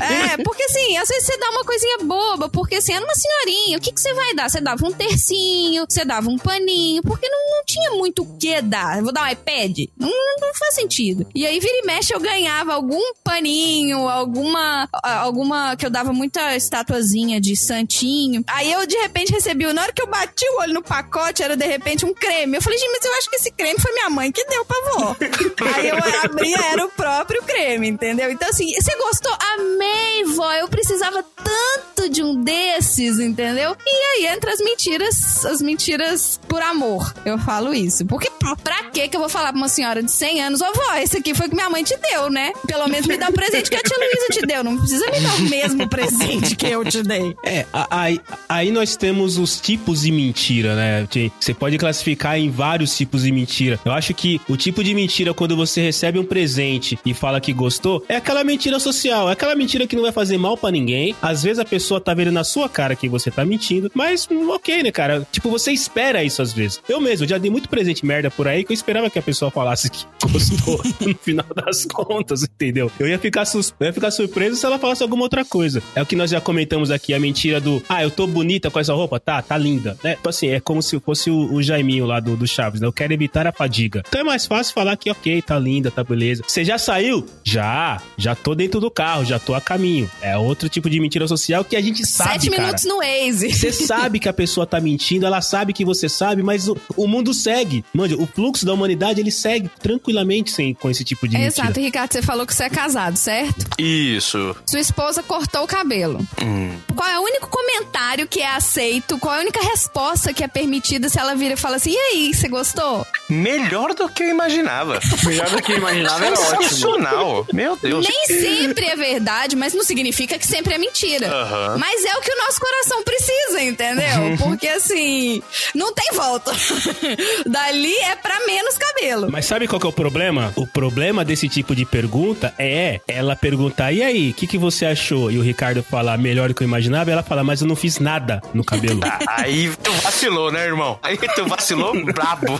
É, 0.00 0.36
porque 0.42 0.62
assim, 0.64 0.96
às 0.96 1.08
vezes 1.08 1.26
você 1.26 1.38
dá 1.38 1.50
uma 1.50 1.64
coisinha 1.64 1.98
boba, 2.02 2.48
porque 2.48 2.76
assim, 2.76 2.92
era 2.92 3.04
uma 3.04 3.14
senhorinha, 3.14 3.78
o 3.78 3.80
que, 3.80 3.92
que 3.92 4.00
você 4.00 4.12
vai 4.14 4.34
dar? 4.34 4.48
Você 4.48 4.60
dava 4.60 4.86
um 4.86 4.92
tercinho, 4.92 5.84
você 5.88 6.04
dava 6.04 6.28
um 6.28 6.38
paninho, 6.38 7.02
porque 7.02 7.28
não, 7.28 7.56
não 7.56 7.64
tinha 7.64 7.90
muito 7.92 8.22
o 8.22 8.38
que 8.38 8.49
dar. 8.60 8.98
Eu 8.98 9.04
vou 9.04 9.12
dar 9.12 9.24
um 9.24 9.28
iPad? 9.28 9.78
Não, 9.98 10.08
não 10.40 10.54
faz 10.54 10.74
sentido. 10.74 11.26
E 11.34 11.46
aí, 11.46 11.60
vira 11.60 11.78
e 11.82 11.86
mexe, 11.86 12.14
eu 12.14 12.20
ganhava 12.20 12.74
algum 12.74 13.00
paninho, 13.22 14.08
alguma, 14.08 14.88
alguma, 15.02 15.76
que 15.76 15.86
eu 15.86 15.90
dava 15.90 16.12
muita 16.12 16.56
estatuazinha 16.56 17.40
de 17.40 17.56
santinho. 17.56 18.42
Aí 18.46 18.72
eu, 18.72 18.86
de 18.86 18.96
repente, 18.96 19.32
recebi, 19.32 19.70
na 19.72 19.82
hora 19.82 19.92
que 19.92 20.02
eu 20.02 20.06
bati 20.06 20.44
o 20.50 20.60
olho 20.60 20.74
no 20.74 20.82
pacote, 20.82 21.42
era 21.42 21.56
de 21.56 21.66
repente 21.66 22.04
um 22.04 22.14
creme. 22.14 22.56
Eu 22.56 22.62
falei, 22.62 22.78
gente, 22.78 22.90
mas 22.90 23.04
eu 23.04 23.18
acho 23.18 23.30
que 23.30 23.36
esse 23.36 23.50
creme 23.52 23.78
foi 23.78 23.92
minha 23.92 24.10
mãe 24.10 24.32
que 24.32 24.44
deu 24.46 24.64
pra 24.64 24.76
vó. 24.92 25.16
aí 25.76 25.88
eu 25.88 25.96
abri, 26.24 26.52
era 26.54 26.84
o 26.84 26.90
próprio 26.90 27.42
creme, 27.42 27.88
entendeu? 27.88 28.30
Então, 28.30 28.48
assim, 28.48 28.72
você 28.74 28.96
gostou? 28.96 29.36
Amei, 29.54 30.24
vó. 30.24 30.52
Eu 30.52 30.68
precisava 30.68 31.22
tanto 31.22 32.08
de 32.08 32.22
um 32.22 32.42
desses, 32.42 33.18
entendeu? 33.18 33.76
E 33.86 33.90
aí 33.90 34.34
entra 34.34 34.52
as 34.52 34.60
mentiras, 34.60 35.44
as 35.44 35.60
mentiras 35.60 36.40
por 36.48 36.62
amor. 36.62 37.14
Eu 37.24 37.38
falo 37.38 37.74
isso. 37.74 38.04
Porque 38.06 38.30
pra, 38.62 38.84
que 38.84 39.08
que 39.08 39.16
eu 39.16 39.20
vou 39.20 39.28
falar 39.28 39.52
pra 39.52 39.58
uma 39.58 39.68
senhora 39.68 40.02
de 40.02 40.10
100 40.10 40.42
anos, 40.42 40.60
ô 40.60 40.72
vó, 40.72 40.94
esse 40.96 41.18
aqui 41.18 41.34
foi 41.34 41.48
que 41.48 41.54
minha 41.54 41.68
mãe 41.68 41.82
te 41.82 41.96
deu, 41.98 42.30
né? 42.30 42.52
Pelo 42.66 42.88
menos 42.88 43.06
me 43.06 43.16
dá 43.16 43.28
o 43.28 43.32
presente 43.32 43.70
que 43.70 43.76
a 43.76 43.80
tia 43.80 43.96
Luísa 43.96 44.26
te 44.32 44.46
deu. 44.46 44.64
Não 44.64 44.76
precisa 44.76 45.06
me 45.10 45.20
dar 45.20 45.34
o 45.34 45.40
mesmo 45.42 45.88
presente 45.88 46.56
que 46.56 46.66
eu 46.66 46.84
te 46.84 47.02
dei. 47.02 47.36
É, 47.44 47.66
aí, 47.90 48.20
aí 48.48 48.70
nós 48.70 48.96
temos 48.96 49.38
os 49.38 49.60
tipos 49.60 50.02
de 50.02 50.12
mentira, 50.12 50.74
né? 50.74 51.08
Você 51.38 51.54
pode 51.54 51.78
classificar 51.78 52.38
em 52.38 52.50
vários 52.50 52.96
tipos 52.96 53.22
de 53.22 53.32
mentira. 53.32 53.78
Eu 53.84 53.92
acho 53.92 54.14
que 54.14 54.40
o 54.48 54.56
tipo 54.56 54.82
de 54.82 54.94
mentira 54.94 55.34
quando 55.34 55.56
você 55.56 55.80
recebe 55.80 56.18
um 56.18 56.24
presente 56.24 56.98
e 57.04 57.14
fala 57.14 57.40
que 57.40 57.52
gostou 57.52 58.04
é 58.08 58.16
aquela 58.16 58.44
mentira 58.44 58.78
social, 58.78 59.28
é 59.28 59.32
aquela 59.32 59.54
mentira 59.54 59.86
que 59.86 59.96
não 59.96 60.02
vai 60.02 60.12
fazer 60.12 60.38
mal 60.38 60.56
pra 60.56 60.70
ninguém. 60.70 61.14
Às 61.20 61.42
vezes 61.42 61.58
a 61.58 61.64
pessoa 61.64 62.00
tá 62.00 62.14
vendo 62.14 62.32
na 62.32 62.44
sua 62.44 62.68
cara 62.68 62.96
que 62.96 63.08
você 63.08 63.30
tá 63.30 63.44
mentindo, 63.44 63.90
mas 63.94 64.26
hum, 64.30 64.50
ok, 64.50 64.82
né, 64.82 64.90
cara? 64.92 65.26
Tipo, 65.30 65.50
você 65.50 65.72
espera 65.72 66.22
isso 66.24 66.40
às 66.40 66.52
vezes. 66.52 66.80
Eu 66.88 67.00
mesmo 67.00 67.26
já 67.26 67.38
dei 67.38 67.50
muito 67.50 67.68
presente 67.68 68.04
merda 68.04 68.29
por 68.30 68.48
aí 68.48 68.64
que 68.64 68.72
eu 68.72 68.74
esperava 68.74 69.10
que 69.10 69.18
a 69.18 69.22
pessoa 69.22 69.50
falasse 69.50 69.90
que 69.90 70.04
gostou 70.30 70.80
no 71.00 71.14
final 71.16 71.46
das 71.54 71.84
contas, 71.84 72.42
entendeu? 72.42 72.90
Eu 72.98 73.08
ia 73.08 73.18
ficar, 73.18 73.44
sus... 73.44 73.74
eu 73.78 73.86
ia 73.86 73.92
ficar 73.92 74.10
surpreso 74.10 74.56
se 74.56 74.66
ela 74.66 74.78
falasse 74.78 75.02
alguma 75.02 75.22
outra 75.22 75.44
coisa. 75.44 75.82
É 75.94 76.02
o 76.02 76.06
que 76.06 76.16
nós 76.16 76.30
já 76.30 76.40
comentamos 76.40 76.90
aqui, 76.90 77.14
a 77.14 77.20
mentira 77.20 77.60
do 77.60 77.82
ah, 77.88 78.02
eu 78.02 78.10
tô 78.10 78.26
bonita 78.26 78.70
com 78.70 78.78
essa 78.78 78.92
roupa, 78.92 79.18
tá, 79.18 79.40
tá 79.42 79.56
linda, 79.56 79.96
né? 80.02 80.14
Tipo 80.14 80.28
assim, 80.28 80.48
é 80.48 80.60
como 80.60 80.82
se 80.82 80.98
fosse 81.00 81.30
o, 81.30 81.52
o 81.52 81.62
Jaiminho 81.62 82.06
lá 82.06 82.20
do, 82.20 82.36
do 82.36 82.46
Chaves, 82.46 82.80
né? 82.80 82.86
Eu 82.86 82.92
quero 82.92 83.12
evitar 83.12 83.46
a 83.46 83.52
fadiga. 83.52 84.02
Então 84.08 84.20
é 84.20 84.24
mais 84.24 84.46
fácil 84.46 84.74
falar 84.74 84.96
que 84.96 85.10
ok, 85.10 85.42
tá 85.42 85.58
linda, 85.58 85.90
tá 85.90 86.04
beleza. 86.04 86.42
Você 86.46 86.64
já 86.64 86.78
saiu? 86.78 87.26
Já, 87.44 88.00
já 88.16 88.34
tô 88.34 88.54
dentro 88.54 88.80
do 88.80 88.90
carro, 88.90 89.24
já 89.24 89.38
tô 89.38 89.54
a 89.54 89.60
caminho. 89.60 90.10
É 90.20 90.36
outro 90.36 90.68
tipo 90.68 90.88
de 90.88 91.00
mentira 91.00 91.26
social 91.26 91.64
que 91.64 91.76
a 91.76 91.80
gente 91.80 92.06
sabe, 92.06 92.32
Sete 92.32 92.50
cara. 92.50 92.62
minutos 92.62 92.84
no 92.84 92.98
Waze. 92.98 93.52
Você 93.52 93.72
sabe 93.72 94.18
que 94.18 94.28
a 94.28 94.32
pessoa 94.32 94.66
tá 94.66 94.80
mentindo, 94.80 95.26
ela 95.26 95.40
sabe 95.40 95.72
que 95.72 95.84
você 95.84 96.08
sabe, 96.08 96.42
mas 96.42 96.68
o, 96.68 96.76
o 96.96 97.06
mundo 97.06 97.32
segue. 97.32 97.84
Manja, 97.92 98.16
o 98.20 98.26
fluxo 98.26 98.66
da 98.66 98.72
humanidade, 98.72 99.20
ele 99.20 99.30
segue 99.30 99.70
tranquilamente 99.82 100.50
sem, 100.50 100.74
com 100.74 100.90
esse 100.90 101.04
tipo 101.04 101.26
de 101.26 101.36
mentira. 101.36 101.64
Exato, 101.66 101.80
Ricardo, 101.80 102.12
você 102.12 102.22
falou 102.22 102.46
que 102.46 102.54
você 102.54 102.64
é 102.64 102.70
casado, 102.70 103.16
certo? 103.16 103.66
Isso. 103.78 104.54
Sua 104.66 104.80
esposa 104.80 105.22
cortou 105.22 105.64
o 105.64 105.66
cabelo. 105.66 106.18
Hum. 106.42 106.76
Qual 106.94 107.08
é 107.08 107.18
o 107.18 107.22
único 107.22 107.48
comentário 107.48 108.26
que 108.26 108.40
é 108.40 108.48
aceito? 108.54 109.18
Qual 109.18 109.34
é 109.34 109.38
a 109.38 109.40
única 109.40 109.62
resposta 109.62 110.32
que 110.32 110.44
é 110.44 110.48
permitida 110.48 111.08
se 111.08 111.18
ela 111.18 111.34
vira 111.34 111.54
e 111.54 111.56
fala 111.56 111.76
assim: 111.76 111.92
e 111.92 111.96
aí, 111.96 112.34
você 112.34 112.48
gostou? 112.48 113.06
Melhor 113.28 113.94
do 113.94 114.08
que 114.08 114.22
eu 114.22 114.28
imaginava. 114.28 115.00
Melhor 115.24 115.48
do 115.50 115.62
que 115.62 115.72
eu 115.72 115.78
imaginava 115.78 116.26
era 116.26 116.38
ótimo. 116.38 116.62
Sensacional. 116.62 117.46
Meu 117.52 117.76
Deus. 117.76 118.06
Nem 118.06 118.26
sempre 118.26 118.86
é 118.86 118.96
verdade, 118.96 119.56
mas 119.56 119.72
não 119.72 119.82
significa 119.82 120.38
que 120.38 120.46
sempre 120.46 120.74
é 120.74 120.78
mentira. 120.78 121.28
Aham. 121.28 121.78
Mas 121.78 122.04
é 122.04 122.16
o 122.16 122.20
que 122.20 122.32
o 122.32 122.36
nosso 122.36 122.60
coração 122.60 123.02
precisa, 123.02 123.62
entendeu? 123.62 124.36
Porque 124.38 124.68
assim, 124.68 125.42
não 125.74 125.92
tem 125.94 126.10
volta. 126.12 126.52
Dali 127.46 127.94
é 128.02 128.16
pra 128.16 128.46
menos 128.46 128.76
cabelo. 128.76 129.28
Mas 129.30 129.46
sabe 129.46 129.66
qual 129.66 129.80
que 129.80 129.86
é 129.86 129.90
o 129.90 129.92
problema? 129.92 130.52
O 130.56 130.66
problema 130.66 131.24
desse 131.24 131.48
tipo 131.48 131.74
de 131.74 131.84
pergunta 131.84 132.52
é 132.58 133.00
ela 133.06 133.34
perguntar, 133.36 133.92
e 133.92 134.02
aí, 134.02 134.30
o 134.30 134.34
que, 134.34 134.46
que 134.46 134.58
você 134.58 134.86
achou? 134.86 135.30
E 135.30 135.38
o 135.38 135.42
Ricardo 135.42 135.82
falar 135.82 136.16
melhor 136.18 136.48
do 136.48 136.54
que 136.54 136.62
eu 136.62 136.66
imaginava, 136.66 137.10
e 137.10 137.12
ela 137.12 137.22
fala, 137.22 137.42
mas 137.44 137.60
eu 137.60 137.66
não 137.66 137.76
fiz 137.76 137.98
nada 137.98 138.40
no 138.54 138.64
cabelo. 138.64 139.00
Aí 139.28 139.70
tu 139.82 139.92
vacilou, 139.92 140.50
né, 140.52 140.64
irmão? 140.66 140.98
Aí 141.02 141.16
tu 141.16 141.46
vacilou 141.46 141.92
brabo. 142.12 142.58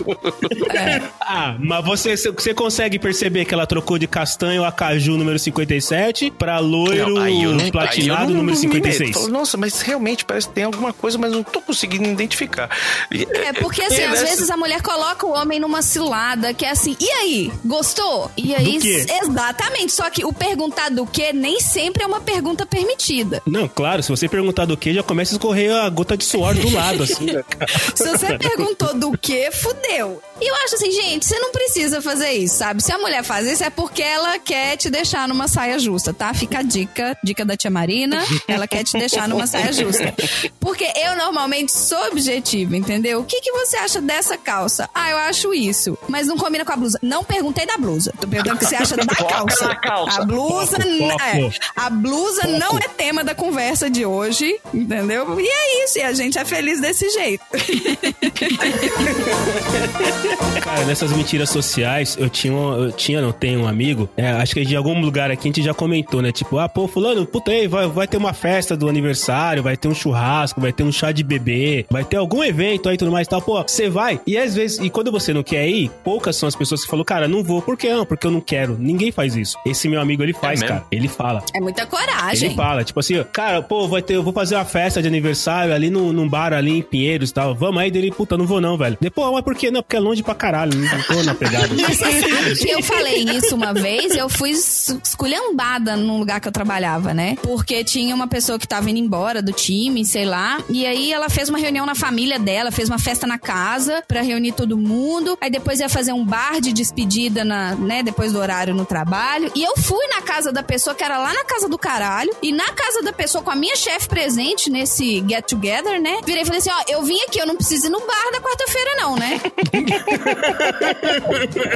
ah, 1.21 1.55
mas 1.59 1.85
você, 1.85 2.15
você 2.15 2.53
consegue 2.53 2.97
perceber 2.99 3.45
que 3.45 3.53
ela 3.53 3.65
trocou 3.67 3.97
de 3.97 4.07
castanho 4.07 4.63
a 4.63 4.71
caju 4.71 5.17
número 5.17 5.37
57 5.39 6.31
pra 6.31 6.59
loiro 6.59 7.15
Não, 7.15 7.53
não- 7.53 7.71
platinado 7.71 8.33
não- 8.33 8.37
número 8.43 8.55
não 8.57 8.61
me 8.69 8.81
meto. 8.81 8.83
56. 8.93 9.11
Falo, 9.13 9.27
Nossa, 9.29 9.57
mas 9.57 9.81
realmente 9.81 10.25
parece 10.25 10.47
que 10.47 10.53
tem 10.53 10.63
alguma 10.63 10.93
coisa, 10.93 11.17
mas 11.17 11.31
não 11.31 11.43
tô 11.43 11.61
conseguindo 11.61 12.05
identificar. 12.05 12.69
É 13.11 13.53
porque 13.53 13.81
assim, 13.81 13.95
e 14.01 14.03
às 14.03 14.11
nessa- 14.11 14.25
vezes 14.25 14.49
a 14.49 14.57
mulher 14.57 14.81
coloca 14.81 15.25
o 15.31 15.33
homem 15.33 15.59
numa 15.59 15.81
cilada 15.81 16.53
que 16.53 16.65
é 16.65 16.71
assim, 16.71 16.95
e 16.99 17.09
aí, 17.09 17.51
gostou? 17.65 18.29
E 18.37 18.53
aí, 18.53 18.73
Do 18.73 18.79
quê? 18.79 19.05
exatamente. 19.23 19.91
Só 19.93 20.09
que 20.09 20.25
o 20.25 20.33
perguntar 20.33 20.89
do 20.89 21.05
que 21.05 21.31
nem 21.33 21.59
sempre 21.59 22.03
é 22.03 22.07
uma 22.07 22.19
pergunta 22.21 22.65
permitida. 22.65 23.41
Não, 23.45 23.67
claro, 23.67 24.03
se 24.03 24.09
você 24.09 24.27
perguntar 24.27 24.65
do 24.65 24.75
que, 24.77 24.93
já 24.93 25.03
começa 25.03 25.33
a 25.33 25.35
escorrer 25.35 25.73
a 25.75 25.89
gota 25.89 26.17
de 26.17 26.25
suor 26.25 26.53
do 26.55 26.69
lado, 26.73 27.03
assim. 27.03 27.25
né? 27.25 27.43
Se 27.95 28.07
você 28.09 28.37
perguntou 28.37 28.93
do 28.97 29.17
que, 29.17 29.51
fudeu. 29.51 30.21
E 30.39 30.47
eu 30.47 30.55
acho 30.65 30.75
assim, 30.75 30.91
gente, 30.91 31.25
você 31.25 31.37
não 31.39 31.51
precisa 31.51 32.01
fazer 32.01 32.31
isso, 32.31 32.57
sabe? 32.57 32.81
Se 32.81 32.91
a 32.91 32.97
mulher 32.97 33.23
faz 33.23 33.47
isso, 33.47 33.63
é 33.63 33.69
porque 33.69 34.01
ela 34.01 34.39
quer 34.39 34.75
te 34.77 34.89
deixar 34.89 35.27
numa 35.27 35.47
saia 35.47 35.77
justa, 35.77 36.13
tá? 36.13 36.33
Fica 36.33 36.59
a 36.59 36.61
dica, 36.63 37.17
dica 37.23 37.45
da 37.45 37.55
tia 37.55 37.69
Marina, 37.69 38.23
ela 38.47 38.67
quer 38.67 38.83
te 38.83 38.97
deixar 38.97 39.27
numa 39.27 39.45
saia 39.45 39.71
justa. 39.71 40.13
Porque 40.59 40.85
eu 40.95 41.15
normalmente 41.15 41.71
sou 41.71 42.07
objetiva, 42.07 42.75
entendeu? 42.75 43.19
O 43.19 43.23
que, 43.23 43.39
que 43.41 43.51
você 43.51 43.77
acha 43.77 44.01
dessa 44.01 44.37
calça? 44.37 44.89
Ah, 44.93 45.11
eu 45.11 45.17
acho 45.21 45.53
isso. 45.53 45.97
Mas 46.07 46.27
não 46.27 46.37
combina 46.37 46.65
com 46.65 46.73
a 46.73 46.75
blusa. 46.75 46.99
Não 47.01 47.23
perguntei 47.23 47.65
da 47.65 47.77
blusa. 47.77 48.13
Tô 48.19 48.27
perguntando 48.27 48.57
o 48.57 48.59
que 48.59 48.65
você 48.65 48.75
acha 48.75 48.95
da 48.95 49.05
calça. 49.05 49.75
calça. 49.75 50.21
A 50.21 50.25
blusa, 50.25 50.77
Foco, 50.77 51.21
é, 51.23 51.49
a 51.75 51.89
blusa 51.89 52.47
não 52.47 52.77
é 52.77 52.87
tema 52.87 53.23
da 53.23 53.33
conversa 53.33 53.89
de 53.89 54.05
hoje, 54.05 54.59
entendeu? 54.73 55.39
E 55.39 55.47
é 55.47 55.83
isso, 55.83 55.99
e 55.99 56.01
a 56.01 56.13
gente 56.13 56.37
é 56.37 56.45
feliz 56.45 56.81
desse 56.81 57.09
jeito. 57.09 57.43
Cara, 60.61 60.85
nessas 60.85 61.11
mentiras 61.11 61.49
sociais, 61.49 62.15
eu 62.19 62.29
tinha, 62.29 62.53
eu 62.53 62.91
tinha, 62.91 63.21
não 63.21 63.31
tenho 63.31 63.61
um 63.61 63.67
amigo, 63.67 64.09
é, 64.15 64.31
acho 64.31 64.53
que 64.53 64.65
de 64.65 64.75
algum 64.75 64.99
lugar 65.01 65.31
aqui 65.31 65.47
a 65.47 65.51
gente 65.51 65.63
já 65.63 65.73
comentou, 65.73 66.21
né? 66.21 66.31
Tipo, 66.31 66.59
ah, 66.59 66.69
pô, 66.69 66.87
fulano, 66.87 67.25
puta 67.25 67.51
aí, 67.51 67.67
vai, 67.67 67.87
vai 67.87 68.07
ter 68.07 68.17
uma 68.17 68.33
festa 68.33 68.77
do 68.77 68.87
aniversário, 68.87 69.63
vai 69.63 69.75
ter 69.75 69.87
um 69.87 69.93
churrasco, 69.93 70.61
vai 70.61 70.71
ter 70.71 70.83
um 70.83 70.91
chá 70.91 71.11
de 71.11 71.23
bebê, 71.23 71.85
vai 71.89 72.03
ter 72.03 72.17
algum 72.17 72.43
evento 72.43 72.89
aí 72.89 72.95
e 72.95 72.97
tudo 72.97 73.11
mais 73.11 73.27
e 73.27 73.29
tal. 73.29 73.41
Pô, 73.41 73.61
você 73.61 73.89
vai? 73.89 74.19
E 74.25 74.37
às 74.37 74.55
vezes, 74.55 74.79
e 74.79 74.89
quando 74.89 75.10
você 75.11 75.33
não 75.33 75.43
quer 75.43 75.67
ir, 75.67 75.89
poucas 76.03 76.35
são 76.35 76.47
as 76.47 76.55
pessoas 76.55 76.83
que 76.83 76.89
falam, 76.89 77.05
cara, 77.05 77.27
não 77.27 77.43
vou. 77.43 77.61
Por 77.61 77.77
que 77.77 77.89
não? 77.93 78.05
Porque 78.05 78.25
eu 78.25 78.31
não 78.31 78.41
quero. 78.41 78.77
Ninguém 78.79 79.11
faz 79.11 79.35
isso. 79.35 79.57
Esse 79.65 79.87
meu 79.87 79.99
amigo, 80.01 80.23
ele 80.23 80.33
faz, 80.33 80.59
mesmo? 80.61 80.75
cara. 80.75 80.85
Ele 80.91 81.07
fala. 81.07 81.43
É 81.55 81.59
muita 81.61 81.85
coragem. 81.85 82.47
Ele 82.49 82.55
fala, 82.55 82.83
tipo 82.83 82.99
assim, 82.99 83.23
cara, 83.31 83.61
pô, 83.61 83.87
vai 83.87 84.01
ter, 84.01 84.15
eu 84.15 84.23
vou 84.23 84.33
fazer 84.33 84.55
uma 84.55 84.65
festa 84.65 85.01
de 85.01 85.07
aniversário 85.07 85.73
ali 85.73 85.89
num, 85.89 86.11
num 86.13 86.27
bar 86.27 86.53
ali 86.53 86.77
em 86.79 86.81
Pinheiros 86.81 87.29
e 87.29 87.33
tal. 87.33 87.53
Vamos 87.55 87.81
aí 87.81 87.91
dele, 87.91 88.11
puta, 88.11 88.37
não 88.37 88.45
vou 88.45 88.61
não, 88.61 88.77
velho. 88.77 88.97
Depois, 88.99 89.31
mas 89.31 89.43
por 89.43 89.55
quê? 89.55 89.69
Não, 89.71 89.81
porque 89.83 89.95
é 89.95 89.99
longe 89.99 90.23
pra 90.23 90.33
caralho, 90.35 90.71
não 90.77 91.03
tô 91.03 91.23
na 91.23 91.35
pegada. 91.35 91.67
Mas 91.81 91.97
você 91.97 92.21
sabe 92.21 92.55
que 92.55 92.69
eu 92.69 92.83
falei 92.83 93.23
isso 93.23 93.55
uma 93.55 93.73
vez, 93.73 94.15
eu 94.15 94.29
fui 94.29 94.51
es- 94.51 94.95
esculhambada 95.03 95.95
num 95.95 96.17
lugar 96.19 96.39
que 96.39 96.47
eu 96.47 96.51
trabalhava, 96.51 97.13
né? 97.13 97.37
Porque 97.41 97.83
tinha 97.83 98.13
uma 98.13 98.27
pessoa 98.27 98.57
que 98.59 98.67
tava 98.67 98.89
indo 98.89 98.99
embora 98.99 99.41
do 99.41 99.51
time, 99.51 100.03
sei 100.05 100.25
lá, 100.25 100.59
e 100.69 100.85
aí 100.85 101.11
ela 101.11 101.29
fez 101.29 101.49
uma 101.49 101.57
reunião 101.57 101.85
na 101.85 101.95
família 101.95 102.37
dela, 102.39 102.71
fez 102.71 102.89
uma 102.89 102.99
festa 102.99 103.25
na 103.25 103.37
casa 103.39 104.03
pra 104.07 104.21
reunir 104.21 104.51
todo 104.53 104.77
mundo, 104.77 105.00
aí 105.39 105.49
depois 105.49 105.79
ia 105.79 105.89
fazer 105.89 106.13
um 106.13 106.25
bar 106.25 106.59
de 106.61 106.73
despedida 106.73 107.43
na, 107.43 107.75
né, 107.75 108.03
depois 108.03 108.31
do 108.33 108.39
horário 108.39 108.73
no 108.73 108.85
trabalho, 108.85 109.51
e 109.55 109.63
eu 109.63 109.75
fui 109.77 110.05
na 110.07 110.21
casa 110.21 110.51
da 110.51 110.63
pessoa 110.63 110.95
que 110.95 111.03
era 111.03 111.17
lá 111.17 111.33
na 111.33 111.43
casa 111.45 111.67
do 111.67 111.77
caralho, 111.77 112.31
e 112.41 112.51
na 112.51 112.71
casa 112.73 113.01
da 113.01 113.13
pessoa 113.13 113.43
com 113.43 113.51
a 113.51 113.55
minha 113.55 113.75
chefe 113.75 114.07
presente 114.07 114.69
nesse 114.69 115.23
get 115.27 115.45
together, 115.45 116.01
né? 116.01 116.19
Virei 116.25 116.43
e 116.43 116.45
falei 116.45 116.59
assim, 116.59 116.71
ó, 116.71 116.83
eu 116.87 117.03
vim 117.03 117.19
aqui, 117.21 117.39
eu 117.39 117.45
não 117.47 117.55
preciso 117.55 117.87
ir 117.87 117.89
no 117.89 117.99
bar 118.01 118.31
da 118.31 118.39
quarta-feira 118.41 118.91
não, 118.97 119.15
né? 119.15 119.39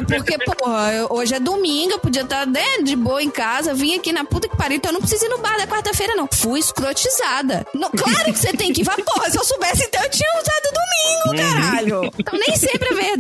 Porque, 0.08 0.38
porra, 0.40 0.94
eu- 0.94 1.08
hoje 1.12 1.34
é 1.34 1.40
domingo, 1.40 1.94
eu 1.94 2.00
podia 2.00 2.22
estar 2.24 2.46
né, 2.46 2.64
de 2.84 2.96
boa 2.96 3.22
em 3.22 3.30
casa, 3.30 3.74
vim 3.74 3.96
aqui 3.96 4.12
na 4.12 4.24
puta 4.26 4.48
que 4.48 4.56
pariu, 4.56 4.78
então 4.78 4.90
eu 4.90 4.94
não 4.94 5.02
preciso 5.02 5.26
ir 5.26 5.30
no 5.30 5.38
bar 5.40 5.58
da 5.58 5.68
quarta-feira, 5.68 6.16
não. 6.16 6.28
Fui 6.32 6.60
escrotizada. 6.60 7.66
Não, 7.74 7.90
claro 7.92 8.32
que 8.32 8.40
você 8.40 8.54
tem 8.54 8.72
que 8.74 8.82
ir. 8.82 8.86
Porra, 8.86 9.30
se 9.30 9.38
eu 9.38 9.44
soubesse, 9.44 9.84
então 9.86 10.02
eu 10.04 10.10
tinha 10.10 10.30
usado 10.42 10.74
domingo, 10.74 11.50
caralho. 11.50 12.12
Então 12.18 12.40
nem 12.40 12.56
sempre 12.58 12.90
a 12.90 12.94
verdade 12.96 13.15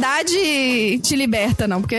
te 1.01 1.15
liberta, 1.15 1.67
não, 1.67 1.81
porque. 1.81 1.97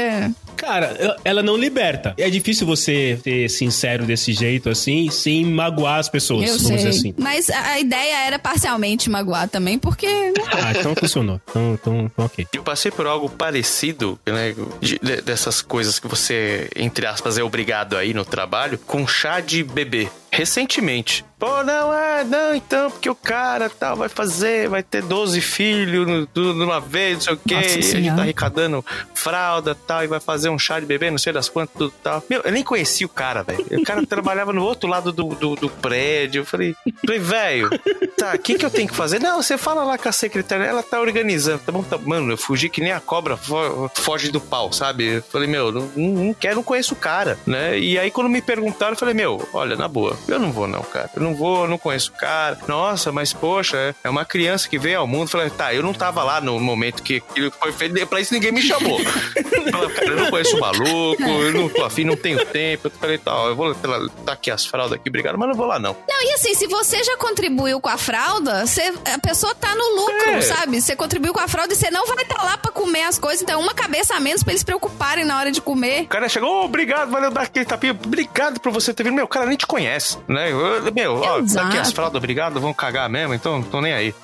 Cara, 0.57 1.19
ela 1.23 1.43
não 1.43 1.55
liberta. 1.55 2.15
É 2.17 2.31
difícil 2.31 2.67
você 2.67 3.21
ser 3.23 3.51
sincero 3.51 4.07
desse 4.07 4.33
jeito, 4.33 4.71
assim, 4.71 5.11
sem 5.11 5.45
magoar 5.45 5.99
as 5.99 6.09
pessoas, 6.09 6.49
Eu 6.49 6.55
vamos 6.57 6.63
sei. 6.67 6.77
dizer 6.77 6.89
assim. 6.89 7.15
Mas 7.19 7.51
a 7.51 7.79
ideia 7.79 8.27
era 8.27 8.39
parcialmente 8.39 9.11
magoar 9.11 9.49
também, 9.51 9.79
porque. 9.79 10.07
Ah, 10.59 10.73
então 10.79 10.95
funcionou. 10.95 11.39
Então, 11.51 11.75
então, 11.75 12.01
então 12.07 12.25
ok. 12.25 12.47
Eu 12.55 12.63
passei 12.63 12.91
por 12.91 13.07
algo 13.07 13.29
parecido, 13.29 14.19
né? 14.27 14.55
de- 14.81 14.99
de- 14.99 15.21
dessas 15.21 15.61
coisas 15.61 15.99
que 15.99 16.09
você, 16.09 16.71
entre 16.75 17.05
aspas, 17.07 17.37
é 17.37 17.43
obrigado 17.43 17.95
aí 17.97 18.15
no 18.15 18.25
trabalho, 18.25 18.79
com 18.79 19.07
chá 19.07 19.41
de 19.41 19.63
bebê. 19.63 20.09
Recentemente. 20.31 21.25
Pô, 21.39 21.63
não, 21.63 21.93
é, 21.93 22.25
não, 22.25 22.55
então, 22.55 22.91
porque 22.91 23.11
o 23.11 23.15
cara 23.15 23.69
tal 23.69 23.95
vai 23.95 24.09
fazer, 24.09 24.69
vai 24.71 24.83
ter 24.83 25.03
12 25.03 25.39
filhos 25.43 26.27
tudo 26.33 26.55
numa 26.55 26.81
vez, 26.81 27.15
não 27.17 27.21
sei 27.21 27.35
o 27.35 27.37
quê, 27.37 27.55
Nossa 27.55 27.69
a 27.79 27.81
gente 28.01 28.17
tá 28.17 28.23
arrecadando 28.23 28.85
fralda 29.15 29.75
tal, 29.75 30.03
e 30.03 30.07
vai 30.07 30.19
fazer 30.19 30.49
um 30.49 30.59
chá 30.59 30.81
de 30.81 30.87
bebê, 30.87 31.11
não 31.11 31.19
sei 31.19 31.35
das 31.35 31.49
quantas, 31.51 31.77
tudo 31.77 31.93
tal. 32.03 32.23
Meu, 32.31 32.41
eu 32.43 32.51
nem 32.53 32.63
conhecia 32.65 33.05
o 33.07 33.11
cara, 33.11 33.43
velho. 33.43 33.67
O 33.71 33.83
cara 33.85 34.05
trabalhava 34.07 34.51
no 34.53 34.63
outro 34.65 34.89
lado 34.89 35.13
do, 35.13 35.35
do, 35.35 35.55
do 35.57 35.69
prédio. 35.69 36.41
Eu 36.41 36.47
falei, 36.47 36.75
falei, 37.05 37.19
velho, 37.21 37.69
tá, 38.17 38.33
o 38.35 38.39
que, 38.39 38.55
que 38.55 38.65
eu 38.65 38.71
tenho 38.71 38.89
que 38.89 38.95
fazer? 38.97 39.21
Não, 39.21 39.43
você 39.43 39.59
fala 39.59 39.85
lá 39.85 39.99
com 39.99 40.09
a 40.09 40.13
secretária, 40.13 40.65
ela 40.65 40.83
tá 40.83 40.99
organizando. 41.01 41.59
Tá 41.67 41.71
bom, 41.73 41.83
tá. 41.83 41.99
Mano, 41.99 42.33
eu 42.33 42.39
fugi 42.39 42.71
que 42.71 42.81
nem 42.81 42.93
a 42.93 43.01
cobra 43.01 43.37
fo- 43.37 43.91
foge 43.95 44.31
do 44.31 44.41
pau, 44.41 44.73
sabe? 44.73 45.17
Eu 45.17 45.23
falei, 45.23 45.49
meu, 45.49 45.71
não, 45.71 45.91
não, 45.95 46.09
não 46.27 46.35
quero, 46.35 46.57
não 46.57 46.63
conheço 46.63 46.95
o 46.95 46.97
cara, 46.97 47.39
né? 47.47 47.79
E 47.79 47.99
aí, 47.99 48.11
quando 48.11 48.31
me 48.31 48.41
perguntaram, 48.41 48.95
eu 48.95 48.99
falei, 48.99 49.13
meu, 49.13 49.47
olha, 49.53 49.77
na 49.77 49.87
boa, 49.87 50.17
eu 50.27 50.39
não 50.39 50.51
vou, 50.51 50.67
não, 50.67 50.81
cara. 50.83 51.11
Eu 51.15 51.26
não 51.27 51.35
vou, 51.35 51.63
eu 51.65 51.69
não 51.69 51.79
conheço 51.79 52.11
o 52.11 52.15
cara. 52.19 52.59
Nossa, 52.69 53.11
mas 53.13 53.33
poxa, 53.33 53.77
é- 53.77 53.95
é 54.05 54.11
uma 54.11 54.25
criança 54.25 54.69
que 54.69 54.79
veio 54.79 55.01
ao 55.01 55.07
mundo. 55.07 55.29
Falei, 55.29 55.51
tá, 55.51 55.73
eu 55.75 55.83
não 55.83 55.93
tava 55.93 56.23
lá 56.23 56.41
no 56.41 56.59
momento 56.61 57.03
que 57.03 57.23
aquilo 57.31 57.51
foi 57.61 57.73
feito, 57.73 58.07
pra 58.07 58.21
isso 58.21 58.33
ninguém 58.35 58.53
me 58.53 58.63
chamou. 58.63 58.99
Eu 59.67 59.73
falei, 59.73 59.89
cara, 59.97 60.09
eu 60.11 60.17
não 60.17 60.31
conheço 60.31 60.57
o 60.57 60.61
maluco, 60.61 61.23
eu 61.23 61.53
não 61.53 61.69
tô 61.69 61.85
afim, 61.85 62.05
não 62.05 62.17
tenho 62.17 62.45
tempo. 62.47 62.87
Eu 62.87 62.91
falei, 62.93 63.19
tá, 63.19 63.35
ó, 63.35 63.49
eu 63.49 63.57
vou 63.57 63.75
tá 63.75 64.33
aqui 64.33 64.51
as 64.51 64.65
fraldas 64.65 64.93
aqui, 64.99 65.09
obrigado, 65.09 65.37
mas 65.37 65.49
não 65.49 65.55
vou 65.57 65.67
lá, 65.67 65.79
não. 65.79 65.97
Não, 66.09 66.23
e 66.23 66.33
assim, 66.35 66.55
se 66.55 66.67
você 66.69 67.03
já 67.03 67.17
contribuiu 67.17 67.81
com 67.81 67.89
a 67.89 67.99
fralda, 67.99 68.65
você- 68.65 68.95
a 69.13 69.19
pessoa 69.19 69.55
tá 69.57 69.75
no 69.75 69.97
lucro, 69.97 70.31
É. 70.31 70.41
sabe? 70.41 70.81
Você 70.81 70.95
contribuiu 70.95 71.33
com 71.35 71.41
a 71.41 71.49
fralda 71.49 71.73
e 71.75 71.77
você 71.77 71.91
não 71.91 72.07
vai 72.07 72.23
estar 72.23 72.43
lá 72.43 72.57
pra 72.57 72.71
comer 72.71 73.03
as 73.03 73.19
coisas, 73.19 73.43
então 73.43 73.61
uma 73.61 73.75
cabeça 73.75 74.15
a 74.15 74.21
menos 74.21 74.43
pra 74.43 74.53
eles 74.53 74.61
se 74.61 74.65
preocuparem 74.67 75.25
na 75.25 75.37
hora 75.39 75.51
de 75.51 75.61
comer. 75.61 76.03
O 76.05 76.09
cara 76.09 76.29
chegou, 76.29 76.63
"Ô, 76.63 76.65
obrigado, 76.65 77.11
valeu 77.11 77.31
dar 77.31 77.43
aquele 77.43 77.65
tapinha, 77.67 77.93
obrigado 77.93 78.61
por 78.61 78.71
você 78.73 78.95
ter 78.95 79.03
vindo. 79.03 79.15
Meu, 79.15 79.25
o 79.25 79.29
cara 79.29 79.47
nem 79.47 79.57
te 79.57 79.67
conhece, 79.67 80.17
né? 80.29 80.51
Eu- 80.53 80.93
Meu, 80.95 81.16
ó, 81.21 81.39
Exato. 81.39 81.67
daqui 81.67 81.79
as 81.79 81.93
fraldas, 81.93 82.17
obrigado, 82.19 82.61
vão 82.61 82.73
cagar 82.75 83.09
mesmo, 83.09 83.35
então 83.35 83.55
não 83.61 83.63
tô 83.63 83.81
nem 83.81 83.93
aí. 83.93 84.15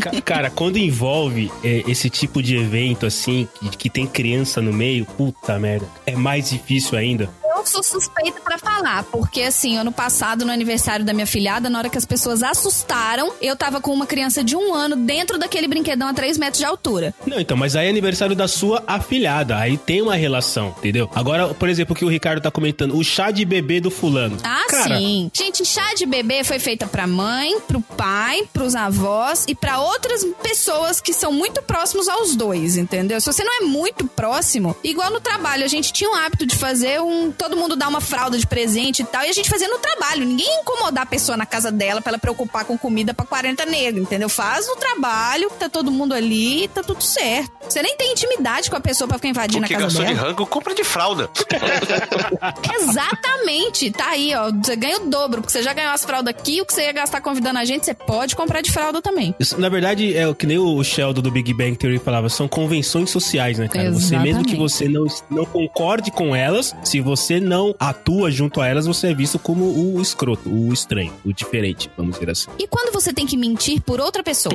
Ca- 0.00 0.20
Cara, 0.22 0.50
quando 0.50 0.76
envolve 0.76 1.50
é, 1.64 1.82
esse 1.86 2.08
tipo 2.10 2.42
de 2.42 2.56
evento, 2.56 3.06
assim, 3.06 3.48
que, 3.60 3.68
que 3.76 3.90
tem 3.90 4.06
criança 4.06 4.60
no 4.60 4.72
meio, 4.72 5.04
puta 5.04 5.58
merda, 5.58 5.86
é 6.06 6.14
mais 6.16 6.50
difícil 6.50 6.98
ainda. 6.98 7.28
Eu 7.60 7.66
sou 7.66 7.82
suspeita 7.82 8.40
pra 8.40 8.56
falar, 8.56 9.02
porque 9.04 9.42
assim, 9.42 9.76
ano 9.76 9.92
passado, 9.92 10.46
no 10.46 10.50
aniversário 10.50 11.04
da 11.04 11.12
minha 11.12 11.26
filhada, 11.26 11.68
na 11.68 11.78
hora 11.78 11.90
que 11.90 11.98
as 11.98 12.06
pessoas 12.06 12.42
assustaram, 12.42 13.34
eu 13.38 13.54
tava 13.54 13.82
com 13.82 13.92
uma 13.92 14.06
criança 14.06 14.42
de 14.42 14.56
um 14.56 14.72
ano 14.72 14.96
dentro 14.96 15.36
daquele 15.36 15.68
brinquedão 15.68 16.08
a 16.08 16.14
3 16.14 16.38
metros 16.38 16.58
de 16.58 16.64
altura. 16.64 17.14
Não, 17.26 17.38
então, 17.38 17.58
mas 17.58 17.76
aí 17.76 17.86
é 17.86 17.90
aniversário 17.90 18.34
da 18.34 18.48
sua 18.48 18.82
afilhada, 18.86 19.58
aí 19.58 19.76
tem 19.76 20.00
uma 20.00 20.16
relação, 20.16 20.74
entendeu? 20.78 21.10
Agora, 21.14 21.52
por 21.52 21.68
exemplo, 21.68 21.92
o 21.92 21.96
que 21.96 22.04
o 22.04 22.08
Ricardo 22.08 22.40
tá 22.40 22.50
comentando, 22.50 22.96
o 22.96 23.04
chá 23.04 23.30
de 23.30 23.44
bebê 23.44 23.78
do 23.78 23.90
fulano. 23.90 24.38
Ah, 24.42 24.64
Cara, 24.66 24.96
sim. 24.96 25.30
Gente, 25.34 25.62
chá 25.66 25.92
de 25.92 26.06
bebê 26.06 26.42
foi 26.42 26.58
feita 26.58 26.86
pra 26.86 27.06
mãe, 27.06 27.60
pro 27.60 27.82
pai, 27.82 28.48
pros 28.54 28.74
avós 28.74 29.44
e 29.46 29.54
pra 29.54 29.80
outras 29.80 30.24
pessoas 30.42 30.98
que 30.98 31.12
são 31.12 31.30
muito 31.30 31.60
próximos 31.60 32.08
aos 32.08 32.34
dois, 32.34 32.78
entendeu? 32.78 33.20
Se 33.20 33.30
você 33.30 33.44
não 33.44 33.58
é 33.58 33.64
muito 33.66 34.06
próximo, 34.06 34.74
igual 34.82 35.10
no 35.10 35.20
trabalho, 35.20 35.62
a 35.62 35.68
gente 35.68 35.92
tinha 35.92 36.08
o 36.10 36.14
hábito 36.14 36.46
de 36.46 36.56
fazer 36.56 37.02
um. 37.02 37.30
Todo 37.30 37.49
todo 37.50 37.58
mundo 37.60 37.74
dar 37.74 37.88
uma 37.88 38.00
fralda 38.00 38.38
de 38.38 38.46
presente 38.46 39.02
e 39.02 39.04
tal. 39.04 39.24
E 39.24 39.28
a 39.28 39.32
gente 39.32 39.50
fazia 39.50 39.68
no 39.68 39.78
trabalho. 39.78 40.24
Ninguém 40.24 40.46
ia 40.46 40.60
incomodar 40.60 41.02
a 41.02 41.06
pessoa 41.06 41.36
na 41.36 41.44
casa 41.44 41.72
dela 41.72 42.00
pra 42.00 42.10
ela 42.12 42.18
preocupar 42.18 42.64
com 42.64 42.78
comida 42.78 43.12
pra 43.12 43.26
40 43.26 43.66
negros, 43.66 44.02
entendeu? 44.02 44.28
Faz 44.28 44.68
o 44.68 44.76
trabalho, 44.76 45.50
tá 45.58 45.68
todo 45.68 45.90
mundo 45.90 46.14
ali, 46.14 46.68
tá 46.68 46.82
tudo 46.82 47.02
certo. 47.02 47.50
Você 47.68 47.82
nem 47.82 47.96
tem 47.96 48.12
intimidade 48.12 48.70
com 48.70 48.76
a 48.76 48.80
pessoa 48.80 49.08
pra 49.08 49.18
ficar 49.18 49.28
invadindo 49.28 49.60
Porque 49.60 49.74
a 49.74 49.78
casa 49.78 49.88
gastou 49.88 50.04
de 50.06 50.14
dela. 50.14 50.28
rango, 50.28 50.46
compra 50.46 50.74
de 50.74 50.84
fralda. 50.84 51.28
Exatamente. 52.80 53.90
Tá 53.90 54.10
aí, 54.10 54.34
ó. 54.34 54.50
Você 54.52 54.76
ganha 54.76 54.98
o 54.98 55.06
dobro, 55.06 55.40
porque 55.40 55.52
você 55.52 55.62
já 55.62 55.72
ganhou 55.72 55.92
as 55.92 56.04
fraldas 56.04 56.32
aqui, 56.34 56.60
o 56.60 56.66
que 56.66 56.72
você 56.72 56.82
ia 56.84 56.92
gastar 56.92 57.20
convidando 57.20 57.58
a 57.58 57.64
gente, 57.64 57.84
você 57.84 57.94
pode 57.94 58.36
comprar 58.36 58.60
de 58.60 58.70
fralda 58.70 59.02
também. 59.02 59.34
Isso, 59.38 59.60
na 59.60 59.68
verdade, 59.68 60.16
é 60.16 60.28
o 60.28 60.34
que 60.34 60.46
nem 60.46 60.58
o 60.58 60.82
Sheldon 60.84 61.20
do 61.20 61.30
Big 61.30 61.52
Bang 61.52 61.76
Theory 61.76 61.98
falava, 61.98 62.28
são 62.28 62.46
convenções 62.46 63.10
sociais, 63.10 63.58
né, 63.58 63.68
cara? 63.68 63.90
Você 63.92 64.16
mesmo 64.18 64.44
que 64.44 64.54
Exatamente. 64.54 64.56
você 64.56 64.88
não, 64.88 65.06
não 65.30 65.44
concorde 65.44 66.10
com 66.10 66.34
elas, 66.34 66.74
se 66.84 67.00
você 67.00 67.39
não 67.40 67.74
atua 67.78 68.30
junto 68.30 68.60
a 68.60 68.66
elas, 68.66 68.86
você 68.86 69.08
é 69.08 69.14
visto 69.14 69.38
como 69.38 69.64
o 69.64 70.00
escroto, 70.00 70.48
o 70.48 70.72
estranho, 70.72 71.12
o 71.24 71.32
diferente, 71.32 71.90
vamos 71.96 72.14
dizer 72.14 72.30
assim. 72.30 72.50
E 72.58 72.66
quando 72.66 72.92
você 72.92 73.12
tem 73.12 73.26
que 73.26 73.36
mentir 73.36 73.80
por 73.80 74.00
outra 74.00 74.22
pessoa? 74.22 74.54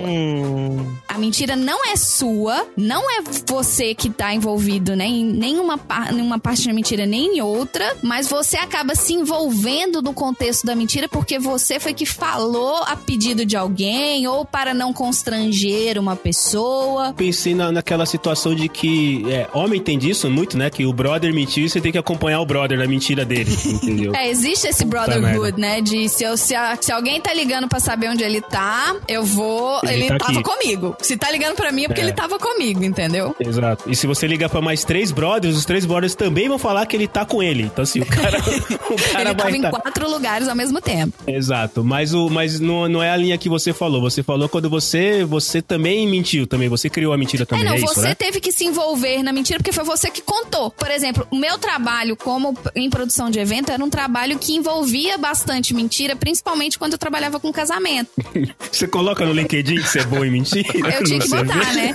A 1.08 1.18
mentira 1.18 1.56
não 1.56 1.86
é 1.86 1.96
sua, 1.96 2.68
não 2.78 3.10
é 3.10 3.24
você 3.48 3.94
que 3.94 4.10
tá 4.10 4.34
envolvido 4.34 4.96
né, 4.96 5.06
em 5.06 5.26
nenhuma, 5.26 5.80
nenhuma 6.12 6.40
parte 6.40 6.68
da 6.68 6.74
mentira, 6.74 7.06
nem 7.06 7.38
em 7.38 7.42
outra, 7.42 7.96
mas 8.02 8.28
você 8.28 8.58
acaba 8.58 8.96
se 8.96 9.14
envolvendo 9.14 10.02
no 10.02 10.14
contexto 10.14 10.66
da 10.66 10.76
mentira 10.76 11.08
porque 11.08 11.40
você 11.40 11.80
foi 11.80 11.94
que 11.94 12.06
falou 12.06 12.84
a 12.84 12.96
pedido 12.96 13.46
de 13.46 13.56
alguém 13.56 14.28
ou 14.28 14.46
para 14.46 14.74
não 14.74 14.94
constranger 14.94 15.98
uma 15.98 16.16
pessoa. 16.16 17.14
Pensei 17.14 17.56
na, 17.56 17.72
naquela 17.72 18.06
situação 18.06 18.54
de 18.54 18.68
que 18.68 19.24
é, 19.32 19.48
homem 19.54 19.82
tem 19.82 19.98
disso 19.98 20.30
muito, 20.30 20.58
né? 20.58 20.70
Que 20.70 20.86
o 20.86 20.94
brother 20.94 21.34
mentiu 21.34 21.66
e 21.66 21.70
você 21.70 21.82
tem 21.82 21.92
que 21.92 21.98
acompanhar 21.98 22.42
o 22.42 22.46
brother 22.46 22.75
na 22.78 22.88
mentira 22.88 23.26
dele, 23.26 23.52
entendeu? 23.66 24.14
É, 24.16 24.30
existe 24.30 24.68
esse 24.68 24.86
brotherhood, 24.86 25.60
né? 25.60 25.82
De 25.82 26.08
se, 26.10 26.24
eu, 26.24 26.38
se, 26.38 26.56
a- 26.56 26.78
se 26.80 26.92
alguém 26.92 27.20
tá 27.20 27.34
ligando 27.34 27.68
pra 27.68 27.80
saber 27.80 28.10
onde 28.10 28.24
ele 28.24 28.40
tá, 28.42 28.96
eu 29.08 29.24
vou. 29.24 29.80
Ele 29.84 29.94
Ele, 29.94 30.08
tá 30.08 30.18
tava 30.18 30.40
aqui. 30.40 30.44
comigo. 30.44 30.96
Se 31.02 31.18
tá 31.18 31.30
ligando 31.32 31.56
pra 31.56 31.72
mim 31.72 31.84
é 31.84 31.88
porque 31.88 32.02
É. 32.02 32.04
ele 32.06 32.14
tava 32.14 32.38
comigo, 32.40 32.84
entendeu? 32.84 33.36
Exato. 33.40 33.90
E 33.90 33.96
se 33.96 34.08
você 34.08 34.28
ligar 34.28 34.50
pra 34.50 34.62
mais 34.62 34.84
três 34.84 35.12
brothers, 35.12 35.56
os 35.56 35.66
três 35.66 35.86
brothers 35.86 36.16
também 36.16 36.48
vão 36.48 36.58
falar 36.58 36.86
que 36.86 36.96
ele 36.96 37.08
tá 37.08 37.26
com 37.26 37.42
ele. 37.44 37.64
Então, 37.64 37.84
assim, 37.84 38.00
o 38.02 38.06
cara, 38.06 38.38
o 38.90 39.12
cara 39.14 39.30
ele 39.30 39.36
tava 39.36 39.58
em 39.58 39.62
tá... 39.62 39.70
quatro 39.72 40.10
lugares 40.10 40.48
ao 40.48 40.56
mesmo 40.56 40.80
tempo. 40.82 41.14
Exato. 41.28 41.84
Mas, 41.84 42.14
o, 42.14 42.30
mas 42.30 42.60
não, 42.60 42.88
não 42.88 43.04
é 43.04 43.10
a 43.12 43.18
linha 43.18 43.38
que 43.38 43.50
você 43.50 43.74
falou. 43.74 44.02
Você 44.02 44.24
falou 44.24 44.48
quando 44.48 44.70
você 44.70 45.24
você 45.26 45.62
também 45.62 46.08
mentiu 46.08 46.46
também. 46.48 46.70
Você 46.70 46.90
criou 46.90 47.12
a 47.14 47.18
mentira 47.18 47.44
É, 47.44 47.46
também. 47.46 47.66
não, 47.66 47.74
É, 47.74 47.78
isso, 47.78 47.88
você 47.94 48.02
né? 48.10 48.16
teve 48.16 48.40
que 48.40 48.52
se 48.52 48.66
envolver 48.66 49.22
na 49.24 49.34
mentira 49.34 49.60
porque 49.60 49.72
foi 49.72 49.84
você 49.84 50.10
que 50.10 50.22
contou. 50.22 50.72
Por 50.72 50.90
exemplo, 50.92 51.28
o 51.32 51.36
meu 51.36 51.58
trabalho 51.58 52.16
como 52.16 52.56
em 52.74 52.90
produção 52.90 53.30
de 53.30 53.40
evento 53.40 53.72
era 53.72 53.84
um 53.84 53.90
trabalho 53.90 54.40
que 54.40 54.56
envolvia 54.56 55.18
bastante 55.18 55.74
mentira, 55.74 56.16
principalmente 56.16 56.78
quando 56.80 56.94
eu 56.94 56.98
trabalhava 56.98 57.40
com 57.40 57.52
casamento. 57.52 58.10
Você 58.72 58.88
coloca 58.88 59.26
no 59.26 59.34
LinkedIn 59.34 59.76
que 59.76 59.88
você 59.88 60.00
é 60.00 60.04
bom 60.06 60.24
em 60.24 60.32
mentira? 60.32 60.68
Eu 60.94 61.04
tinha 61.04 61.20
que 61.20 61.30
botar, 61.30 61.74
né? 61.74 61.94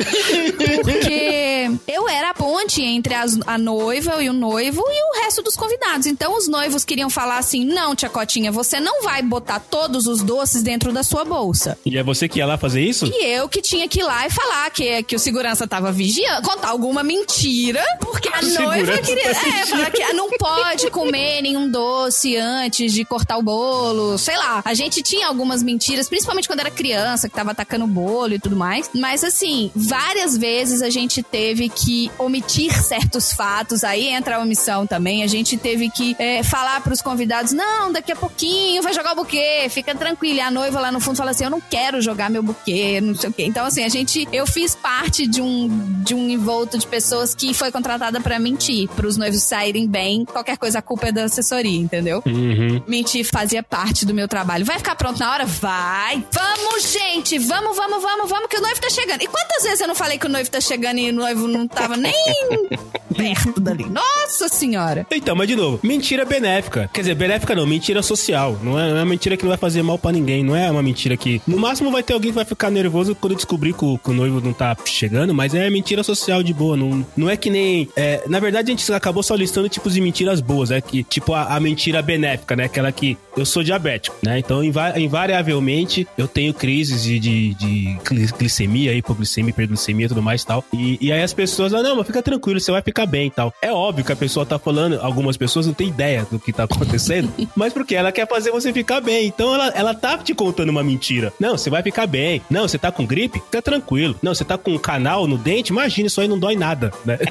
Porque 0.83 1.60
eu 1.87 2.09
era 2.09 2.31
a 2.31 2.35
ponte 2.35 2.83
entre 2.83 3.15
as- 3.15 3.39
a 3.47 3.59
noiva 3.59 4.23
e 4.23 4.29
o 4.29 4.33
noivo 4.33 4.83
e 4.87 5.19
o 5.19 5.23
resto 5.25 5.43
dos 5.43 5.57
convidados. 5.57 6.07
Então 6.07 6.37
os 6.37 6.49
noivos 6.49 6.85
queriam 6.85 7.11
falar 7.11 7.39
assim: 7.39 7.65
não, 7.65 7.95
tia 7.95 8.09
Cotinha, 8.09 8.51
você 8.53 8.81
não 8.81 9.03
vai 9.03 9.23
botar 9.23 9.61
todos 9.61 10.07
os 10.07 10.23
doces 10.23 10.63
dentro 10.63 10.93
da 10.93 11.03
sua 11.03 11.25
bolsa. 11.25 11.79
E 11.85 11.97
é 11.99 12.03
você 12.03 12.29
que 12.29 12.39
ia 12.39 12.47
lá 12.47 12.57
fazer 12.59 12.81
isso? 12.83 13.07
E 13.07 13.25
eu 13.27 13.49
que 13.49 13.61
tinha 13.61 13.89
que 13.89 14.01
ir 14.01 14.05
lá 14.05 14.27
e 14.27 14.31
falar 14.31 14.71
que, 14.71 15.03
que 15.05 15.17
o 15.17 15.19
segurança 15.19 15.67
tava 15.67 15.93
vigiando, 15.93 16.47
contar 16.49 16.69
alguma 16.69 17.03
mentira, 17.03 17.83
porque 18.01 18.29
a 18.29 18.41
noiva 18.43 18.75
segurança 18.75 19.03
queria. 19.03 19.35
tá 19.35 19.49
É, 19.61 19.67
falar 19.67 19.91
que 19.91 20.03
ah, 20.03 20.13
não 20.13 20.31
pode 20.31 20.91
comer 20.91 21.43
nenhum 21.43 21.69
doce 21.71 22.37
antes 22.37 22.93
de 22.93 23.05
cortar 23.05 23.37
o 23.39 23.43
bolo. 23.43 24.19
Sei 24.19 24.37
lá. 24.37 24.63
A 24.65 24.75
gente 24.75 25.03
tinha 25.03 25.27
algumas 25.27 25.63
mentiras, 25.63 26.09
principalmente 26.09 26.47
quando 26.49 26.61
era 26.61 26.71
criança, 26.71 27.29
que 27.29 27.35
tava 27.35 27.51
atacando 27.53 27.85
o 27.85 27.89
bolo 27.89 28.35
e 28.35 28.39
tudo 28.39 28.57
mais. 28.57 28.91
Mas 28.95 29.25
assim, 29.25 29.71
várias 29.75 30.37
vezes 30.37 30.83
a 30.83 30.91
gente 30.91 31.23
teve 31.23 31.60
que 31.69 32.11
omitir 32.19 32.73
certos 32.83 33.33
fatos. 33.33 33.85
Aí 33.85 34.09
entra 34.09 34.37
a 34.37 34.41
omissão 34.41 34.87
também. 34.87 35.23
A 35.23 35.27
gente 35.27 35.57
teve 35.57 35.91
que 35.91 36.17
é, 36.19 36.43
falar 36.43 36.81
pros 36.83 37.01
convidados: 37.03 37.53
não, 37.53 37.93
daqui 37.93 38.13
a 38.13 38.17
pouquinho 38.17 38.83
vai 38.83 38.93
jogar 38.93 39.13
o 39.13 39.17
buquê, 39.17 39.67
fica 39.71 39.95
tranquilo. 39.95 40.39
E 40.39 40.41
a 40.41 40.51
noiva 40.51 40.81
lá 40.81 40.93
no 40.93 41.01
fundo 41.01 41.17
fala 41.17 41.31
assim: 41.31 41.45
eu 41.45 41.51
não 41.51 41.61
quero 41.61 42.01
jogar 42.01 42.31
meu 42.31 42.43
buquê, 42.43 43.01
não 43.01 43.15
sei 43.15 43.31
o 43.31 43.33
quê. 43.33 43.45
Então, 43.45 43.67
assim, 43.67 43.85
a 43.85 43.89
gente. 43.89 44.29
Eu 44.33 44.47
fiz 44.47 44.75
parte 44.75 45.27
de 45.27 45.41
um, 45.41 45.69
de 46.03 46.15
um 46.15 46.29
envolto 46.29 46.79
de 46.79 46.87
pessoas 46.87 47.35
que 47.35 47.53
foi 47.53 47.71
contratada 47.71 48.21
pra 48.21 48.39
mentir, 48.39 48.89
pros 48.91 49.17
noivos 49.17 49.43
saírem 49.43 49.87
bem. 49.87 50.25
Qualquer 50.25 50.57
coisa, 50.57 50.79
a 50.79 50.83
culpa 50.83 51.09
é 51.09 51.13
da 51.13 51.25
assessoria, 51.25 51.79
entendeu? 51.79 52.23
Uhum. 52.27 52.83
Mentir 52.87 53.25
fazia 53.25 53.63
parte 53.63 54.05
do 54.05 54.15
meu 54.15 54.29
trabalho. 54.29 54.65
Vai 54.65 54.79
ficar 54.79 54.95
pronto 54.95 55.19
na 55.19 55.33
hora? 55.33 55.47
Vai! 55.47 56.25
Vamos, 56.33 56.93
gente! 56.93 57.39
Vamos, 57.39 57.77
vamos, 57.77 58.03
vamos, 58.03 58.31
vamos, 58.31 58.49
que 58.49 58.57
o 58.57 58.61
noivo 58.61 58.81
tá 58.81 58.91
chegando. 58.91 59.23
E 59.23 59.27
quantas 59.27 59.63
vezes 59.63 59.81
eu 59.81 59.89
não 59.89 59.95
falei 59.95 60.19
que 60.19 60.27
o 60.27 60.29
noivo 60.29 60.51
tá 60.51 60.61
chegando 60.61 60.99
e 60.99 61.11
o 61.11 61.13
noivo 61.13 61.47
não 61.51 61.67
tava 61.67 61.97
nem 61.97 62.15
perto 63.17 63.61
dali? 63.61 63.87
Nossa 63.87 64.49
senhora! 64.49 65.07
Então, 65.11 65.35
mas 65.35 65.49
de 65.49 65.57
novo, 65.57 65.81
mentira 65.83 66.25
benéfica. 66.25 66.89
Quer 66.93 67.01
dizer, 67.01 67.15
benéfica 67.15 67.55
não, 67.55 67.67
mentira 67.67 68.03
social. 68.03 68.59
Não 68.63 68.79
é, 68.79 68.91
não 68.91 68.97
é 68.97 69.01
uma 69.01 69.07
mentira 69.07 69.37
que 69.37 69.43
não 69.43 69.51
vai 69.51 69.59
fazer 69.59 69.83
mal 69.83 69.99
pra 69.99 70.13
ninguém. 70.13 70.43
Não 70.45 70.55
é 70.57 70.71
uma 70.71 70.83
mentira 70.83 71.17
que. 71.17 71.43
No 71.47 71.59
máximo 71.59 71.91
vai 71.91 72.03
ter 72.03 72.13
alguém 72.13 72.31
que 72.31 72.37
vai 72.37 72.45
ficar 72.45 72.71
nervoso 72.71 73.15
quando 73.15 73.35
descobrir 73.35 73.73
que 73.73 73.85
o, 73.85 73.99
que 73.99 74.11
o 74.11 74.15
noivo 74.15 74.41
não 74.41 74.53
tá 74.53 74.77
chegando, 74.85 75.35
mas 75.35 75.55
é 75.55 75.69
mentira 75.71 76.03
social 76.03 76.43
de 76.43 76.55
boa. 76.55 76.77
Não, 76.77 77.05
não 77.17 77.29
é 77.29 77.37
que 77.37 77.51
nem. 77.51 77.89
é, 77.97 78.23
na 78.27 78.41
verdade, 78.41 78.71
a 78.71 78.77
gente 78.77 78.93
acabou 78.93 79.23
só 79.23 79.35
listando 79.35 79.69
tipos 79.69 79.95
de 79.95 80.01
mentiras 80.01 80.41
boas, 80.41 80.71
né? 80.71 80.81
Que, 80.81 81.03
tipo 81.03 81.35
a, 81.35 81.57
a 81.57 81.61
mentira 81.61 82.01
benéfica, 82.03 82.55
né? 82.57 82.65
Aquela 82.65 82.93
que 82.93 83.17
eu 83.37 83.45
sou 83.47 83.63
diabético, 83.63 84.17
né? 84.23 84.39
Então, 84.39 84.63
inva- 84.63 84.99
invariavelmente, 84.99 86.07
eu 86.17 86.29
tenho 86.29 86.53
crises 86.55 87.03
de, 87.03 87.19
de, 87.19 87.55
de 87.55 87.97
gli- 88.09 88.33
glicemia, 88.39 88.95
hipoglicemia, 88.95 89.51
hiperglicemia 89.51 90.07
e 90.07 90.09
tudo 90.09 90.23
mais 90.23 90.43
e 90.43 90.47
tal. 90.47 90.65
E, 90.73 90.99
e 91.01 91.13
aí 91.13 91.23
as 91.23 91.33
pessoas, 91.33 91.73
ah, 91.75 91.83
não, 91.83 91.97
mas 91.97 92.07
fica 92.07 92.23
tranquilo, 92.23 92.61
você 92.61 92.71
vai 92.73 92.83
ficar 92.83 93.07
bem 93.07 93.29
e 93.29 93.31
tal. 93.31 93.53
É 93.63 93.73
óbvio 93.73 94.05
que 94.05 94.13
a 94.13 94.17
pessoa 94.17 94.45
tá 94.47 94.59
falando, 94.59 94.99
algumas 95.01 95.37
pessoas 95.37 95.67
não 95.67 95.73
têm 95.75 95.89
ideia 95.89 96.27
do 96.31 96.39
que 96.39 96.53
tá 96.53 96.65
acontecendo, 96.65 97.33
mas 97.57 97.73
porque 97.73 97.95
ela 97.95 98.13
quer 98.13 98.29
fazer 98.29 98.51
você 98.51 98.73
ficar 98.73 99.01
bem. 99.01 99.27
Então 99.27 99.55
ela, 99.55 99.69
ela 99.69 99.95
tá 99.95 100.19
te 100.19 100.35
contando 100.35 100.71
uma 100.71 100.83
mentira. 100.83 101.33
Não, 101.39 101.57
você 101.57 101.71
vai 101.71 101.83
ficar 101.83 102.07
bem. 102.07 102.43
Não, 102.51 102.67
você 102.69 102.79
tá 102.79 102.91
com 102.93 103.07
gripe? 103.07 103.41
Fica 103.41 103.63
tranquilo. 103.63 104.17
Não, 104.23 104.35
você 104.35 104.45
tá 104.45 104.59
com 104.59 104.73
um 104.73 104.79
canal 104.79 105.27
no 105.27 105.39
dente? 105.39 105.71
Imagina, 105.73 106.07
isso 106.09 106.21
aí 106.21 106.29
não 106.29 106.39
dói 106.39 106.57
nada, 106.57 106.93
né? 107.05 107.19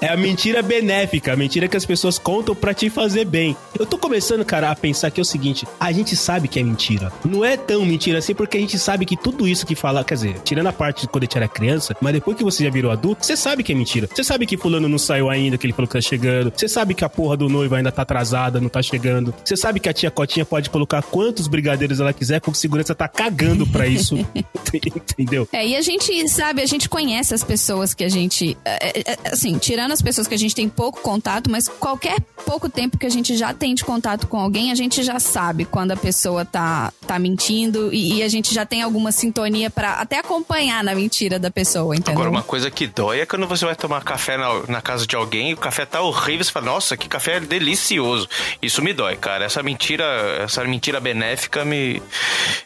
É 0.00 0.08
a 0.08 0.16
mentira 0.16 0.62
benéfica, 0.62 1.34
a 1.34 1.36
mentira 1.36 1.68
que 1.68 1.76
as 1.76 1.84
pessoas 1.84 2.18
contam 2.18 2.54
pra 2.54 2.72
te 2.72 2.88
fazer 2.88 3.26
bem. 3.30 3.56
Eu 3.78 3.86
tô 3.86 3.96
começando, 3.96 4.44
cara, 4.44 4.70
a 4.70 4.76
pensar 4.76 5.10
que 5.10 5.20
é 5.20 5.22
o 5.22 5.24
seguinte: 5.24 5.66
a 5.78 5.92
gente 5.92 6.16
sabe 6.16 6.48
que 6.48 6.58
é 6.58 6.62
mentira. 6.62 7.12
Não 7.24 7.44
é 7.44 7.56
tão 7.56 7.86
mentira 7.86 8.18
assim, 8.18 8.34
porque 8.34 8.58
a 8.58 8.60
gente 8.60 8.78
sabe 8.78 9.06
que 9.06 9.16
tudo 9.16 9.46
isso 9.46 9.64
que 9.64 9.74
fala, 9.74 10.04
quer 10.04 10.14
dizer, 10.14 10.40
tirando 10.40 10.66
a 10.66 10.72
parte 10.72 11.02
de 11.02 11.08
quando 11.08 11.22
a 11.22 11.26
gente 11.26 11.36
era 11.36 11.48
criança, 11.48 11.96
mas 12.00 12.12
depois 12.12 12.36
que 12.36 12.44
você 12.44 12.64
já 12.64 12.70
virou 12.70 12.90
adulto, 12.90 13.24
você 13.24 13.36
sabe 13.36 13.62
que 13.62 13.72
é 13.72 13.74
mentira. 13.74 14.08
Você 14.12 14.24
sabe 14.24 14.46
que 14.46 14.56
fulano 14.56 14.88
não 14.88 14.98
saiu 14.98 15.30
ainda, 15.30 15.56
que 15.56 15.66
ele 15.66 15.72
falou 15.72 15.86
que 15.86 15.94
tá 15.94 16.00
chegando. 16.00 16.52
Você 16.54 16.68
sabe 16.68 16.94
que 16.94 17.04
a 17.04 17.08
porra 17.08 17.36
do 17.36 17.48
noivo 17.48 17.74
ainda 17.74 17.92
tá 17.92 18.02
atrasada, 18.02 18.60
não 18.60 18.68
tá 18.68 18.82
chegando. 18.82 19.32
Você 19.44 19.56
sabe 19.56 19.78
que 19.78 19.88
a 19.88 19.92
tia 19.92 20.10
Cotinha 20.10 20.44
pode 20.44 20.68
colocar 20.68 21.02
quantos 21.02 21.46
brigadeiros 21.46 22.00
ela 22.00 22.12
quiser, 22.12 22.40
porque 22.40 22.58
segurança 22.58 22.94
tá 22.94 23.06
cagando 23.06 23.66
pra 23.66 23.86
isso. 23.86 24.16
Entendeu? 24.74 25.48
É, 25.52 25.66
e 25.66 25.76
a 25.76 25.82
gente, 25.82 26.28
sabe, 26.28 26.62
a 26.62 26.66
gente 26.66 26.88
conhece 26.88 27.34
as 27.34 27.44
pessoas 27.44 27.94
que 27.94 28.04
a 28.04 28.08
gente. 28.08 28.56
é, 28.64 29.00
é, 29.00 29.12
é, 29.12 29.18
assim, 29.32 29.58
tirando 29.58 29.92
as 29.92 30.02
pessoas 30.02 30.26
que 30.26 30.34
a 30.34 30.38
gente 30.38 30.54
tem 30.54 30.68
pouco 30.68 31.00
contato, 31.00 31.50
mas 31.50 31.68
qualquer 31.68 32.20
pouco 32.44 32.68
tempo 32.68 32.98
que 32.98 33.06
a 33.06 33.10
gente 33.10 33.19
já 33.36 33.52
tem 33.54 33.74
de 33.74 33.84
contato 33.84 34.26
com 34.26 34.38
alguém, 34.38 34.70
a 34.72 34.74
gente 34.74 35.02
já 35.02 35.18
sabe 35.20 35.64
quando 35.64 35.92
a 35.92 35.96
pessoa 35.96 36.44
tá, 36.44 36.92
tá 37.06 37.18
mentindo 37.18 37.92
e, 37.92 38.14
e 38.18 38.22
a 38.22 38.28
gente 38.28 38.52
já 38.54 38.64
tem 38.66 38.82
alguma 38.82 39.12
sintonia 39.12 39.70
pra 39.70 39.94
até 39.94 40.18
acompanhar 40.18 40.82
na 40.84 40.94
mentira 40.94 41.38
da 41.38 41.50
pessoa, 41.50 41.94
entendeu? 41.94 42.14
Agora, 42.14 42.30
uma 42.30 42.42
coisa 42.42 42.70
que 42.70 42.86
dói 42.86 43.20
é 43.20 43.26
quando 43.26 43.46
você 43.46 43.64
vai 43.64 43.74
tomar 43.76 44.02
café 44.02 44.36
na, 44.36 44.48
na 44.68 44.80
casa 44.82 45.06
de 45.06 45.14
alguém 45.16 45.50
e 45.50 45.54
o 45.54 45.56
café 45.56 45.84
tá 45.86 46.00
horrível, 46.00 46.44
você 46.44 46.50
fala, 46.52 46.66
nossa, 46.66 46.96
que 46.96 47.08
café 47.08 47.40
delicioso. 47.40 48.28
Isso 48.62 48.82
me 48.82 48.92
dói, 48.92 49.16
cara. 49.16 49.44
Essa 49.44 49.62
mentira, 49.62 50.04
essa 50.42 50.64
mentira 50.64 51.00
benéfica 51.00 51.64
me, 51.64 52.02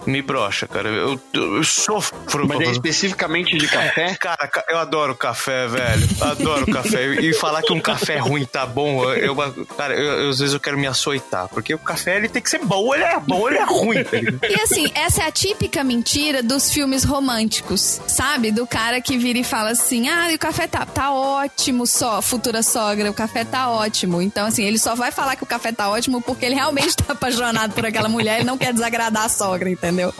me 0.06 0.22
brocha, 0.22 0.66
cara. 0.66 0.88
Eu, 0.88 1.20
eu, 1.32 1.56
eu 1.56 1.64
sofro. 1.64 2.14
Mas 2.46 2.60
é 2.60 2.70
especificamente 2.72 3.56
de 3.56 3.66
café? 3.68 4.14
Cara, 4.16 4.48
ca- 4.48 4.64
eu 4.68 4.78
adoro 4.78 5.14
café, 5.14 5.66
velho. 5.66 6.08
Adoro 6.20 6.66
café. 6.72 7.06
E 7.20 7.32
falar 7.34 7.62
que 7.62 7.72
um 7.72 7.80
café 7.80 8.18
ruim 8.18 8.44
tá 8.44 8.64
bom, 8.66 9.04
eu, 9.12 9.34
cara, 9.76 9.94
eu- 9.94 10.22
eu- 10.24 10.30
vezes 10.44 10.54
eu 10.54 10.60
quero 10.60 10.78
me 10.78 10.86
açoitar. 10.86 11.48
Porque 11.48 11.74
o 11.74 11.78
café, 11.78 12.16
ele 12.16 12.28
tem 12.28 12.42
que 12.42 12.50
ser 12.50 12.58
bom, 12.64 12.94
ele 12.94 13.04
é 13.04 13.18
bom, 13.18 13.48
ele 13.48 13.58
é 13.58 13.64
ruim, 13.64 14.04
tá? 14.04 14.16
E 14.48 14.60
assim, 14.60 14.90
essa 14.94 15.22
é 15.22 15.26
a 15.26 15.30
típica 15.30 15.82
mentira 15.82 16.42
dos 16.42 16.70
filmes 16.70 17.04
românticos, 17.04 18.00
sabe? 18.06 18.50
Do 18.50 18.66
cara 18.66 19.00
que 19.00 19.16
vira 19.18 19.38
e 19.38 19.44
fala 19.44 19.70
assim: 19.70 20.08
ah, 20.08 20.28
o 20.32 20.38
café 20.38 20.66
tá, 20.66 20.84
tá 20.86 21.12
ótimo, 21.12 21.86
só, 21.86 22.20
futura 22.22 22.62
sogra, 22.62 23.10
o 23.10 23.14
café 23.14 23.44
tá 23.44 23.70
ótimo. 23.70 24.22
Então, 24.22 24.46
assim, 24.46 24.64
ele 24.64 24.78
só 24.78 24.94
vai 24.94 25.10
falar 25.10 25.36
que 25.36 25.42
o 25.42 25.46
café 25.46 25.72
tá 25.72 25.88
ótimo 25.88 26.20
porque 26.20 26.44
ele 26.44 26.54
realmente 26.54 26.96
tá 26.96 27.12
apaixonado 27.12 27.72
por 27.74 27.86
aquela 27.86 28.08
mulher 28.08 28.40
e 28.40 28.44
não 28.44 28.58
quer 28.58 28.72
desagradar 28.72 29.24
a 29.24 29.28
sogra, 29.28 29.68
entendeu? 29.68 30.12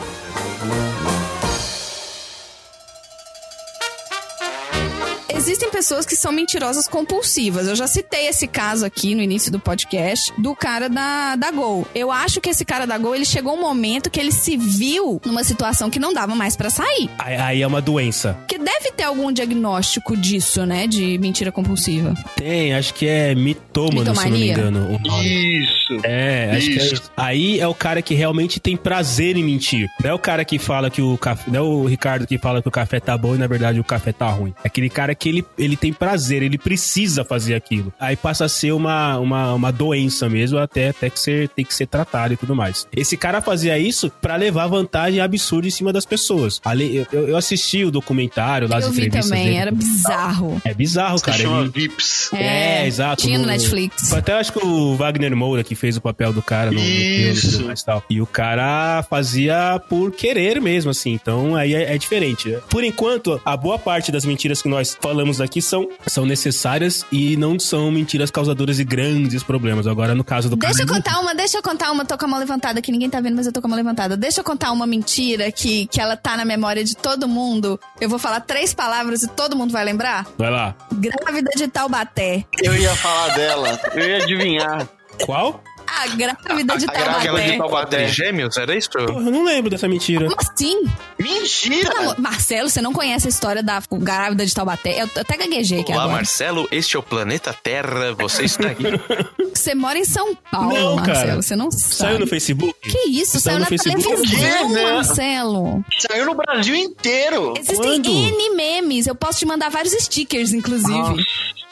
Existem 5.47 5.69
pessoas 5.69 6.05
que 6.05 6.15
são 6.15 6.31
mentirosas 6.31 6.87
compulsivas. 6.87 7.67
Eu 7.67 7.75
já 7.75 7.85
citei 7.85 8.27
esse 8.27 8.47
caso 8.47 8.83
aqui 8.85 9.13
no 9.13 9.21
início 9.21 9.51
do 9.51 9.59
podcast 9.59 10.33
do 10.39 10.55
cara 10.55 10.89
da, 10.89 11.35
da 11.35 11.51
Gol. 11.51 11.87
Eu 11.93 12.11
acho 12.11 12.41
que 12.41 12.49
esse 12.49 12.65
cara 12.65 12.85
da 12.87 12.97
Gol, 12.97 13.15
ele 13.15 13.25
chegou 13.25 13.53
um 13.53 13.61
momento 13.61 14.09
que 14.09 14.19
ele 14.19 14.31
se 14.31 14.57
viu 14.57 15.21
numa 15.23 15.43
situação 15.43 15.89
que 15.89 15.99
não 15.99 16.13
dava 16.13 16.33
mais 16.35 16.55
pra 16.55 16.69
sair. 16.71 17.09
Aí, 17.19 17.35
aí 17.35 17.61
é 17.61 17.67
uma 17.67 17.81
doença. 17.81 18.35
Que 18.47 18.57
deve 18.57 18.91
ter 18.91 19.03
algum 19.03 19.31
diagnóstico 19.31 20.17
disso, 20.17 20.65
né? 20.65 20.87
De 20.87 21.17
mentira 21.19 21.51
compulsiva. 21.51 22.15
Tem, 22.35 22.73
acho 22.73 22.93
que 22.93 23.07
é 23.07 23.35
mitômano, 23.35 24.15
se 24.15 24.21
eu 24.25 24.31
não 24.31 24.37
me 24.37 24.45
Mitomania? 24.47 24.51
engano. 24.53 24.95
o 24.95 25.07
nome. 25.07 25.67
Isso. 25.91 26.05
É, 26.05 26.51
acho 26.55 26.65
que 26.67 26.79
é 26.79 26.83
Isso. 26.83 26.93
isso. 26.95 27.11
Aí 27.15 27.59
é 27.59 27.67
o 27.67 27.73
cara 27.73 28.01
que 28.01 28.13
realmente 28.13 28.59
tem 28.59 28.75
prazer 28.75 29.37
em 29.37 29.43
mentir. 29.43 29.89
Não 30.03 30.09
é 30.09 30.13
o 30.13 30.19
cara 30.19 30.43
que 30.43 30.57
fala 30.57 30.89
que 30.89 31.01
o 31.01 31.17
café. 31.17 31.49
Não 31.51 31.59
é 31.59 31.61
o 31.61 31.85
Ricardo 31.85 32.25
que 32.25 32.37
fala 32.37 32.61
que 32.61 32.67
o 32.67 32.71
café 32.71 32.99
tá 32.99 33.17
bom 33.17 33.35
e 33.35 33.37
na 33.37 33.47
verdade 33.47 33.79
o 33.79 33.83
café 33.83 34.11
tá 34.11 34.27
ruim. 34.29 34.53
É 34.63 34.67
aquele 34.67 34.89
cara 34.89 35.13
que 35.13 35.29
ele, 35.29 35.45
ele 35.57 35.75
tem 35.77 35.93
prazer, 35.93 36.41
ele 36.41 36.57
precisa 36.57 37.23
fazer 37.23 37.53
aquilo. 37.55 37.93
Aí 37.99 38.15
passa 38.15 38.45
a 38.45 38.49
ser 38.49 38.71
uma, 38.71 39.17
uma, 39.19 39.53
uma 39.53 39.71
doença 39.71 40.27
mesmo, 40.29 40.57
até, 40.57 40.89
até 40.89 41.09
que 41.09 41.19
ser, 41.19 41.49
tem 41.49 41.63
que 41.63 41.73
ser 41.73 41.85
tratado 41.87 42.33
e 42.33 42.37
tudo 42.37 42.55
mais. 42.55 42.87
Esse 42.95 43.15
cara 43.15 43.41
fazia 43.41 43.77
isso 43.77 44.09
pra 44.21 44.35
levar 44.35 44.67
vantagem 44.67 45.19
absurda 45.19 45.67
em 45.67 45.71
cima 45.71 45.93
das 45.93 46.05
pessoas. 46.05 46.59
Ali, 46.65 47.05
eu, 47.11 47.27
eu 47.29 47.37
assisti 47.37 47.83
o 47.83 47.91
documentário 47.91 48.67
lá, 48.67 48.77
as 48.77 48.85
eu 48.85 48.91
vi 48.91 49.01
entrevistas 49.05 49.29
também, 49.29 49.45
dele. 49.45 49.57
era 49.57 49.71
bizarro. 49.71 50.61
É 50.65 50.73
bizarro, 50.73 51.17
Se 51.17 51.23
cara. 51.25 51.37
chama 51.37 51.61
Ele- 51.61 51.69
Vips. 51.69 52.31
é, 52.33 52.87
exato. 52.87 53.21
Tinha 53.23 53.37
no 53.37 53.45
Netflix. 53.45 54.11
Até 54.13 54.33
acho 54.33 54.51
que 54.51 54.65
o 54.65 54.95
Wagner 54.95 55.35
Moura 55.35 55.63
que 55.63 55.74
fez 55.75 55.97
o 55.97 56.01
papel 56.01 56.33
do 56.33 56.41
cara 56.41 56.71
no, 56.71 56.77
no 56.77 56.83
filme 56.83 56.95
e 56.95 57.31
Isso. 57.31 57.51
tudo 57.51 57.65
mais 57.67 57.81
e 57.81 57.85
tal. 57.85 58.03
E 58.09 58.21
o 58.21 58.25
cara 58.25 59.03
fazia 59.09 59.81
por 59.89 60.11
querer 60.11 60.59
mesmo, 60.61 60.91
assim. 60.91 61.13
Então 61.13 61.55
aí 61.55 61.73
é, 61.73 61.93
é 61.93 61.97
diferente. 61.97 62.57
Por 62.69 62.83
enquanto, 62.83 63.39
a 63.45 63.55
boa 63.55 63.77
parte 63.77 64.11
das 64.11 64.25
mentiras 64.25 64.61
que 64.61 64.69
nós 64.69 64.97
falamos 64.99 65.41
aqui 65.41 65.61
são, 65.61 65.87
são 66.07 66.25
necessárias 66.25 67.05
e 67.11 67.35
não 67.37 67.59
são 67.59 67.91
mentiras 67.91 68.31
causadoras 68.31 68.77
de 68.77 68.83
grandes 68.83 69.43
problemas. 69.43 69.87
Agora, 69.87 70.15
no 70.15 70.23
caso 70.23 70.49
do 70.49 70.55
Deixa 70.55 70.81
eu 70.83 70.87
cara. 70.87 70.99
contar 70.99 71.19
uma, 71.19 71.35
deixa 71.35 71.57
eu 71.57 71.63
contar 71.63 71.91
uma, 71.91 72.05
tô 72.05 72.17
com 72.17 72.25
a 72.25 72.27
mão 72.27 72.39
levantada 72.39 72.79
aqui, 72.79 72.91
ninguém 72.91 73.09
tá 73.09 73.19
vendo, 73.19 73.35
mas 73.35 73.45
eu 73.45 73.51
tô 73.51 73.61
com 73.61 73.67
a 73.67 73.69
mão 73.69 73.77
levantada. 73.77 74.15
Deixa 74.17 74.39
eu 74.39 74.43
contar 74.43 74.71
uma 74.71 74.87
mentira 74.87 75.51
que, 75.51 75.87
que 75.87 75.99
ela 75.99 76.15
tá 76.15 76.37
na 76.37 76.45
memória 76.45 76.83
de 76.83 76.95
todo 76.95 77.27
mundo. 77.27 77.79
Eu 77.99 78.09
vou 78.09 78.19
falar 78.19 78.39
três 78.41 78.73
palavras 78.73 79.23
e 79.23 79.27
todo 79.27 79.55
mundo 79.55 79.71
vai 79.71 79.83
lembrar? 79.83 80.25
Vai 80.37 80.49
lá. 80.49 80.75
Grávida 80.93 81.51
de 81.55 81.67
Taubaté. 81.67 82.45
Eu 82.63 82.75
ia 82.75 82.95
falar 82.95 83.35
dela. 83.35 83.79
Eu 83.93 84.07
ia 84.07 84.17
adivinhar. 84.23 84.87
Qual? 85.23 85.63
A 85.87 86.07
grávida 86.07 86.77
de 86.77 86.85
A 86.85 86.91
grávida 86.91 87.17
Aquela 87.17 87.39
de 87.41 87.57
Taubaté. 87.57 87.57
Taubaté 87.57 88.07
Gêmeos, 88.07 88.57
era 88.57 88.75
isso? 88.75 88.89
Porra, 88.89 89.11
eu 89.11 89.31
não 89.31 89.45
lembro 89.45 89.69
dessa 89.69 89.87
mentira. 89.87 90.25
Como 90.27 90.35
assim? 90.41 90.83
Mentira! 91.17 91.93
Não, 91.93 92.15
Marcelo, 92.17 92.69
você 92.69 92.81
não 92.81 92.91
conhece 92.91 93.27
a 93.27 93.29
história 93.29 93.61
da 93.63 93.81
grávida 93.91 94.45
de 94.45 94.53
Taubaté? 94.53 95.01
Eu 95.03 95.09
até 95.21 95.37
gaguejei 95.37 95.81
aqui 95.81 95.91
Olá, 95.91 96.01
agora. 96.03 96.17
Marcelo, 96.17 96.67
este 96.71 96.95
é 96.95 96.99
o 96.99 97.03
Planeta 97.03 97.53
Terra, 97.53 98.13
você 98.17 98.43
está 98.45 98.69
aqui. 98.69 98.83
Você 99.55 99.73
mora 99.73 99.97
em 99.97 100.03
São 100.03 100.35
Paulo, 100.51 100.73
Não, 100.73 100.95
Marcelo. 100.97 101.17
cara. 101.17 101.35
Você 101.41 101.55
não 101.55 101.71
sabe. 101.71 101.93
Saiu 101.95 102.19
no 102.19 102.27
Facebook? 102.27 102.75
Que 102.81 103.09
isso? 103.09 103.39
Saiu 103.39 103.41
Saiu 103.41 103.55
no 103.55 103.59
na 103.61 103.65
Facebook? 103.67 104.03
televisão, 104.03 104.69
né? 104.69 104.91
Marcelo. 104.91 105.85
Saiu 105.97 106.25
no 106.25 106.35
Brasil 106.35 106.75
inteiro. 106.75 107.53
Existem 107.57 107.77
Quando? 107.81 108.09
N 108.09 108.55
memes. 108.55 109.07
Eu 109.07 109.15
posso 109.15 109.39
te 109.39 109.45
mandar 109.45 109.69
vários 109.69 109.93
stickers, 109.93 110.51
inclusive. 110.51 111.23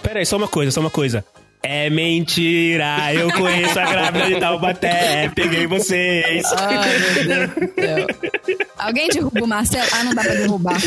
Pera 0.01 0.19
aí, 0.19 0.25
só 0.25 0.37
uma 0.37 0.47
coisa, 0.47 0.71
só 0.71 0.79
uma 0.79 0.89
coisa. 0.89 1.25
É 1.65 1.89
mentira, 1.89 3.13
eu 3.13 3.31
conheço 3.31 3.79
a 3.79 3.85
grávida 3.85 4.27
de 4.27 4.37
Taubaté, 4.37 5.31
peguei 5.33 5.65
vocês. 5.65 6.43
Ai, 6.57 6.99
meu 6.99 7.73
Deus. 7.73 8.67
Alguém 8.77 9.07
derruba 9.07 9.43
o 9.45 9.47
Marcelo? 9.47 9.87
Ah, 9.93 10.03
não 10.03 10.13
dá 10.13 10.23
pra 10.23 10.33
derrubar. 10.33 10.77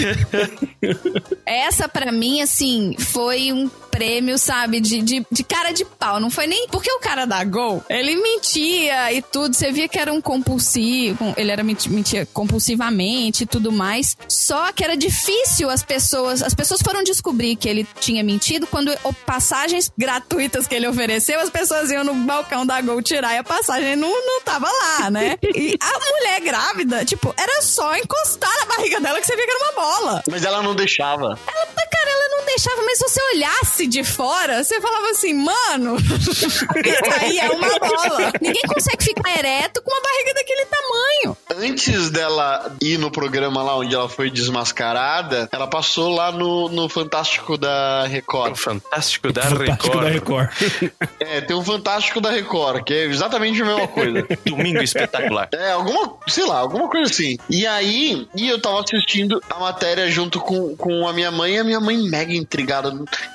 Essa, 1.46 1.88
pra 1.88 2.12
mim, 2.12 2.42
assim, 2.42 2.94
foi 2.98 3.52
um 3.54 3.70
prêmio, 3.96 4.38
sabe, 4.38 4.80
de, 4.80 5.00
de, 5.02 5.26
de 5.30 5.42
cara 5.44 5.72
de 5.72 5.84
pau. 5.84 6.20
Não 6.20 6.30
foi 6.30 6.46
nem. 6.46 6.68
Porque 6.68 6.90
o 6.92 6.98
cara 6.98 7.24
da 7.24 7.42
Gol, 7.44 7.82
ele 7.88 8.16
mentia 8.16 9.12
e 9.12 9.22
tudo. 9.22 9.54
Você 9.54 9.72
via 9.72 9.88
que 9.88 9.98
era 9.98 10.12
um 10.12 10.20
compulsivo. 10.20 11.32
Ele 11.36 11.50
era 11.50 11.62
menti- 11.64 11.88
mentia 11.90 12.26
compulsivamente 12.26 13.44
e 13.44 13.46
tudo 13.46 13.72
mais. 13.72 14.16
Só 14.28 14.72
que 14.72 14.84
era 14.84 14.96
difícil 14.96 15.70
as 15.70 15.82
pessoas. 15.82 16.42
As 16.42 16.54
pessoas 16.54 16.80
foram 16.82 17.02
descobrir 17.02 17.56
que 17.56 17.68
ele 17.68 17.86
tinha 18.00 18.22
mentido 18.22 18.66
quando 18.66 18.92
passagens 19.24 19.90
gratuitas 19.96 20.66
que 20.66 20.74
ele 20.74 20.86
ofereceu, 20.86 21.40
as 21.40 21.50
pessoas 21.50 21.90
iam 21.90 22.04
no 22.04 22.14
balcão 22.14 22.66
da 22.66 22.80
Gol 22.80 23.00
tirar 23.02 23.34
e 23.34 23.38
a 23.38 23.44
passagem 23.44 23.96
não, 23.96 24.08
não 24.08 24.40
tava 24.42 24.66
lá, 24.70 25.10
né? 25.10 25.36
E 25.54 25.76
a 25.80 26.12
mulher 26.14 26.40
grávida, 26.40 27.04
tipo, 27.04 27.34
era 27.36 27.62
só 27.62 27.96
encostar 27.96 28.50
na 28.60 28.66
barriga 28.76 29.00
dela 29.00 29.20
que 29.20 29.26
você 29.26 29.34
via 29.36 29.44
que 29.46 29.50
era 29.50 29.64
uma 29.64 29.72
bola. 29.72 30.22
Mas 30.30 30.44
ela 30.44 30.62
não 30.62 30.74
deixava. 30.74 31.38
Mas, 31.46 31.88
cara, 31.90 32.10
ela 32.10 32.38
não 32.38 32.46
deixava, 32.46 32.82
mas 32.82 32.98
se 32.98 33.08
você 33.08 33.20
olhasse 33.34 33.85
de 33.86 34.04
fora, 34.04 34.62
você 34.62 34.80
falava 34.80 35.10
assim, 35.10 35.34
mano, 35.34 35.96
isso 35.96 36.66
aí 37.20 37.38
é 37.38 37.50
uma 37.50 37.78
bola. 37.78 38.32
Ninguém 38.40 38.62
consegue 38.62 39.04
ficar 39.04 39.38
ereto 39.38 39.82
com 39.82 39.90
uma 39.90 40.00
barriga 40.00 40.34
daquele 40.34 40.66
tamanho. 40.66 41.36
Antes 41.56 42.10
dela 42.10 42.74
ir 42.80 42.98
no 42.98 43.10
programa 43.10 43.62
lá 43.62 43.76
onde 43.76 43.94
ela 43.94 44.08
foi 44.08 44.30
desmascarada, 44.30 45.48
ela 45.52 45.66
passou 45.66 46.14
lá 46.14 46.30
no, 46.32 46.68
no 46.68 46.88
Fantástico 46.88 47.56
da 47.56 48.04
O 48.06 48.08
Record. 48.08 48.56
Fantástico 48.56 49.32
da 49.32 49.42
Fantástico 49.42 49.98
Record. 49.98 50.04
da 50.04 50.10
Record. 50.10 50.50
É, 51.18 51.40
tem 51.40 51.56
um 51.56 51.64
Fantástico 51.64 52.20
da 52.20 52.30
Record, 52.30 52.84
que 52.84 52.92
é 52.92 53.04
exatamente 53.04 53.60
a 53.62 53.64
mesma 53.64 53.88
coisa. 53.88 54.26
Domingo 54.44 54.80
espetacular. 54.82 55.48
É, 55.52 55.72
alguma, 55.72 56.14
sei 56.28 56.44
lá, 56.44 56.58
alguma 56.58 56.88
coisa 56.88 57.10
assim. 57.10 57.36
E 57.48 57.66
aí, 57.66 58.26
e 58.34 58.48
eu 58.48 58.60
tava 58.60 58.80
assistindo 58.80 59.40
a 59.50 59.58
matéria 59.58 60.10
junto 60.10 60.40
com, 60.40 60.76
com 60.76 61.08
a 61.08 61.12
minha 61.12 61.30
mãe, 61.30 61.54
e 61.54 61.58
a 61.58 61.64
minha 61.64 61.80
mãe 61.80 61.96
mega 61.96 62.32
intrigada 62.34 62.92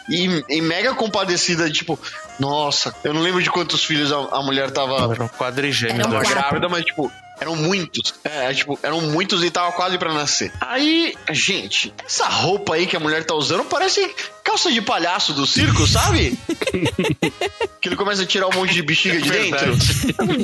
e, 0.09 0.40
e 0.49 0.61
mega 0.61 0.93
compadecida, 0.93 1.69
tipo, 1.69 1.99
nossa, 2.39 2.93
eu 3.03 3.13
não 3.13 3.21
lembro 3.21 3.41
de 3.41 3.49
quantos 3.49 3.83
filhos 3.83 4.11
a, 4.11 4.17
a 4.17 4.43
mulher 4.43 4.71
tava, 4.71 5.13
Era 5.13 5.23
um 5.23 5.27
quadrigêmeo 5.27 6.01
Era 6.01 6.07
um 6.07 6.19
grávida, 6.21 6.69
mas 6.69 6.85
tipo. 6.85 7.11
Eram 7.41 7.55
muitos. 7.55 8.13
É, 8.23 8.53
tipo, 8.53 8.77
eram 8.83 9.01
muitos 9.01 9.43
e 9.43 9.49
tava 9.49 9.71
quase 9.71 9.97
pra 9.97 10.13
nascer. 10.13 10.51
Aí, 10.61 11.15
gente, 11.31 11.91
essa 12.05 12.27
roupa 12.27 12.75
aí 12.75 12.85
que 12.85 12.95
a 12.95 12.99
mulher 12.99 13.25
tá 13.25 13.33
usando 13.33 13.65
parece 13.65 14.07
calça 14.43 14.71
de 14.71 14.79
palhaço 14.81 15.33
do 15.33 15.47
circo, 15.47 15.87
sabe? 15.87 16.37
que 17.81 17.89
ele 17.89 17.95
começa 17.95 18.21
a 18.23 18.25
tirar 18.25 18.47
um 18.47 18.53
monte 18.53 18.73
de 18.75 18.83
bexiga 18.83 19.19
de 19.19 19.29
dentro. 19.29 19.75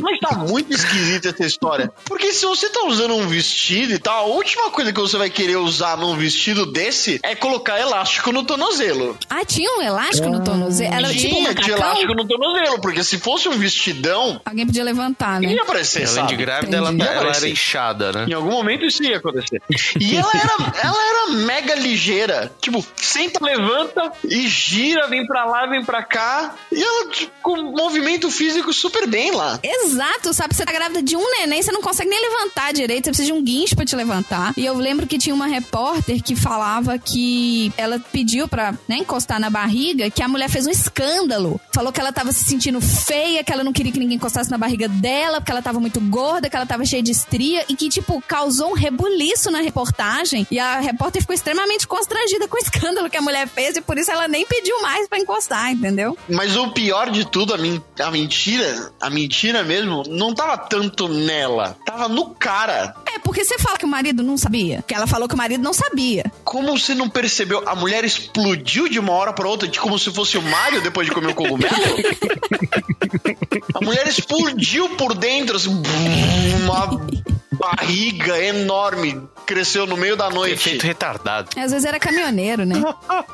Mas 0.02 0.20
tá 0.20 0.36
muito 0.38 0.74
esquisita 0.74 1.30
essa 1.30 1.46
história. 1.46 1.92
Porque 2.06 2.34
se 2.34 2.46
você 2.46 2.68
tá 2.70 2.84
usando 2.86 3.14
um 3.16 3.28
vestido 3.28 3.94
e 3.94 4.00
tal, 4.00 4.26
a 4.26 4.28
última 4.28 4.72
coisa 4.72 4.92
que 4.92 5.00
você 5.00 5.18
vai 5.18 5.30
querer 5.30 5.58
usar 5.58 5.98
num 5.98 6.16
vestido 6.16 6.66
desse 6.66 7.20
é 7.22 7.36
colocar 7.36 7.80
elástico 7.80 8.32
no 8.32 8.44
tornozelo. 8.44 9.16
Ah, 9.30 9.46
tinha 9.46 9.70
um 9.78 9.82
elástico 9.84 10.30
no 10.30 10.44
tornozelo? 10.44 10.94
Era 10.94 11.14
tipo 11.14 11.36
um 11.36 11.44
Tinha, 11.44 11.54
tinha 11.54 11.68
macacão? 11.78 11.86
elástico 11.92 12.14
no 12.16 12.28
tornozelo, 12.28 12.82
porque 12.82 13.04
se 13.04 13.20
fosse 13.20 13.48
um 13.48 13.58
vestidão, 13.58 14.42
Alguém 14.44 14.66
podia 14.66 14.84
levantar, 14.84 15.40
né? 15.40 15.54
ia 15.54 15.62
aparecer, 15.62 16.04
Além 16.04 16.14
sabe? 16.16 16.28
de 16.30 16.36
grávida, 16.36 16.76
ela, 16.76 16.87
Entendi. 16.87 16.87
Tá- 16.96 17.06
ela 17.06 17.32
era 17.36 17.50
inchada, 17.50 18.12
né? 18.12 18.26
Em 18.30 18.34
algum 18.34 18.52
momento 18.52 18.86
isso 18.86 19.04
ia 19.04 19.18
acontecer. 19.18 19.62
E 20.00 20.16
ela 20.16 20.32
era, 20.34 20.74
ela 20.84 21.10
era 21.10 21.32
mega 21.46 21.76
ligeira. 21.76 22.52
Tipo, 22.62 22.86
senta, 22.96 23.44
levanta 23.44 24.12
e 24.24 24.48
gira, 24.48 25.08
vem 25.08 25.26
pra 25.26 25.46
lá, 25.46 25.66
vem 25.68 25.84
pra 25.84 26.04
cá. 26.04 26.56
E 26.72 26.82
ela, 26.82 27.10
tipo, 27.10 27.32
com 27.42 27.56
movimento 27.72 28.30
físico 28.30 28.74
super 28.74 29.08
bem 29.08 29.32
lá. 29.32 29.60
Exato, 29.64 30.34
sabe? 30.34 30.56
Você 30.56 30.66
tá 30.66 30.72
grávida 30.72 31.02
de 31.02 31.16
um 31.16 31.32
neném, 31.32 31.62
você 31.62 31.72
não 31.72 31.82
consegue 31.82 32.10
nem 32.10 32.22
levantar 32.22 32.74
direito, 32.74 33.06
você 33.06 33.12
precisa 33.12 33.28
de 33.28 33.34
um 33.34 33.44
guincho 33.44 33.76
pra 33.76 33.86
te 33.86 33.96
levantar. 33.96 34.54
E 34.58 34.66
eu 34.66 34.76
lembro 34.78 35.08
que 35.08 35.18
tinha 35.18 35.34
uma 35.34 35.48
repórter 35.48 36.22
que 36.22 36.36
falava 36.36 36.98
que 36.98 37.72
ela 37.78 38.00
pediu 38.12 38.48
pra 38.48 38.74
né, 38.88 38.98
encostar 38.98 39.40
na 39.40 39.50
barriga, 39.50 40.10
que 40.10 40.22
a 40.22 40.28
mulher 40.28 40.50
fez 40.50 40.68
um 40.68 40.72
escândalo. 40.72 41.60
Falou 41.74 41.92
que 41.92 42.00
ela 42.00 42.12
tava 42.12 42.32
se 42.32 42.44
sentindo 42.46 42.82
feia, 42.82 43.44
que 43.44 43.52
ela 43.52 43.64
não 43.64 43.72
queria 43.74 43.92
que 43.92 44.00
ninguém 44.00 44.16
encostasse 44.18 44.50
na 44.52 44.58
barriga 44.58 44.88
dela, 44.88 45.40
porque 45.40 45.52
ela 45.52 45.62
tava 45.62 45.80
muito 45.80 46.00
gorda, 46.02 46.50
que 46.50 46.56
ela 46.56 46.66
tava 46.66 46.77
cheia 46.86 47.02
de 47.04 47.12
estria, 47.12 47.64
e 47.70 47.76
que, 47.76 47.90
tipo, 47.90 48.22
causou 48.28 48.72
um 48.72 48.74
rebuliço 48.74 49.50
na 49.52 49.60
reportagem. 49.62 50.46
E 50.52 50.60
a 50.60 50.80
repórter 50.80 51.22
ficou 51.22 51.34
extremamente 51.34 51.88
constrangida 51.88 52.48
com 52.48 52.56
o 52.58 52.60
escândalo 52.60 53.10
que 53.10 53.18
a 53.18 53.22
mulher 53.22 53.48
fez, 53.48 53.76
e 53.78 53.82
por 53.82 53.98
isso 53.98 54.12
ela 54.12 54.28
nem 54.28 54.46
pediu 54.46 54.82
mais 54.82 55.08
pra 55.08 55.20
encostar, 55.20 55.72
entendeu? 55.72 56.18
Mas 56.30 56.56
o 56.56 56.72
pior 56.72 57.10
de 57.10 57.26
tudo, 57.26 57.54
a, 57.54 57.58
min- 57.58 57.82
a 58.00 58.12
mentira, 58.12 58.92
a 59.02 59.10
mentira 59.10 59.64
mesmo, 59.64 60.04
não 60.08 60.34
tava 60.34 60.58
tanto 60.58 61.08
nela. 61.08 61.78
Tava 61.86 62.08
no 62.08 62.30
cara. 62.36 62.96
É, 63.08 63.20
porque 63.20 63.44
você 63.44 63.58
fala 63.58 63.78
que 63.78 63.86
o 63.86 63.88
marido 63.88 64.24
não 64.24 64.38
sabia. 64.38 64.84
Que 64.88 64.94
ela 64.94 65.08
falou 65.08 65.28
que 65.28 65.36
o 65.36 65.38
marido 65.38 65.64
não 65.64 65.74
sabia. 65.74 66.32
Como 66.44 66.78
você 66.78 66.94
não 66.94 67.10
percebeu? 67.10 67.64
A 67.68 67.76
mulher 67.76 68.04
explodiu 68.06 68.88
de 68.88 69.00
uma 69.00 69.14
hora 69.14 69.34
pra 69.34 69.48
outra, 69.48 69.68
de 69.68 69.80
como 69.80 69.98
se 69.98 70.12
fosse 70.12 70.38
o 70.38 70.42
Mario 70.42 70.82
depois 70.82 71.08
de 71.08 71.14
comer 71.14 71.30
o 71.32 71.36
cogumelo? 71.36 71.74
a 73.74 73.84
mulher 73.84 74.08
explodiu 74.08 74.90
por 74.90 75.14
dentro, 75.14 75.58
assim, 75.58 75.82
uma 76.64 76.88
barriga 77.58 78.38
enorme. 78.44 79.20
cresceu 79.48 79.88
no 79.88 79.96
meio 79.98 80.16
da 80.18 80.30
noite. 80.30 80.54
Efeito 80.56 80.84
retardado. 80.86 81.50
Às 81.58 81.72
vezes 81.72 81.86
era 81.86 81.98
caminhoneiro, 82.00 82.66
né? 82.66 82.76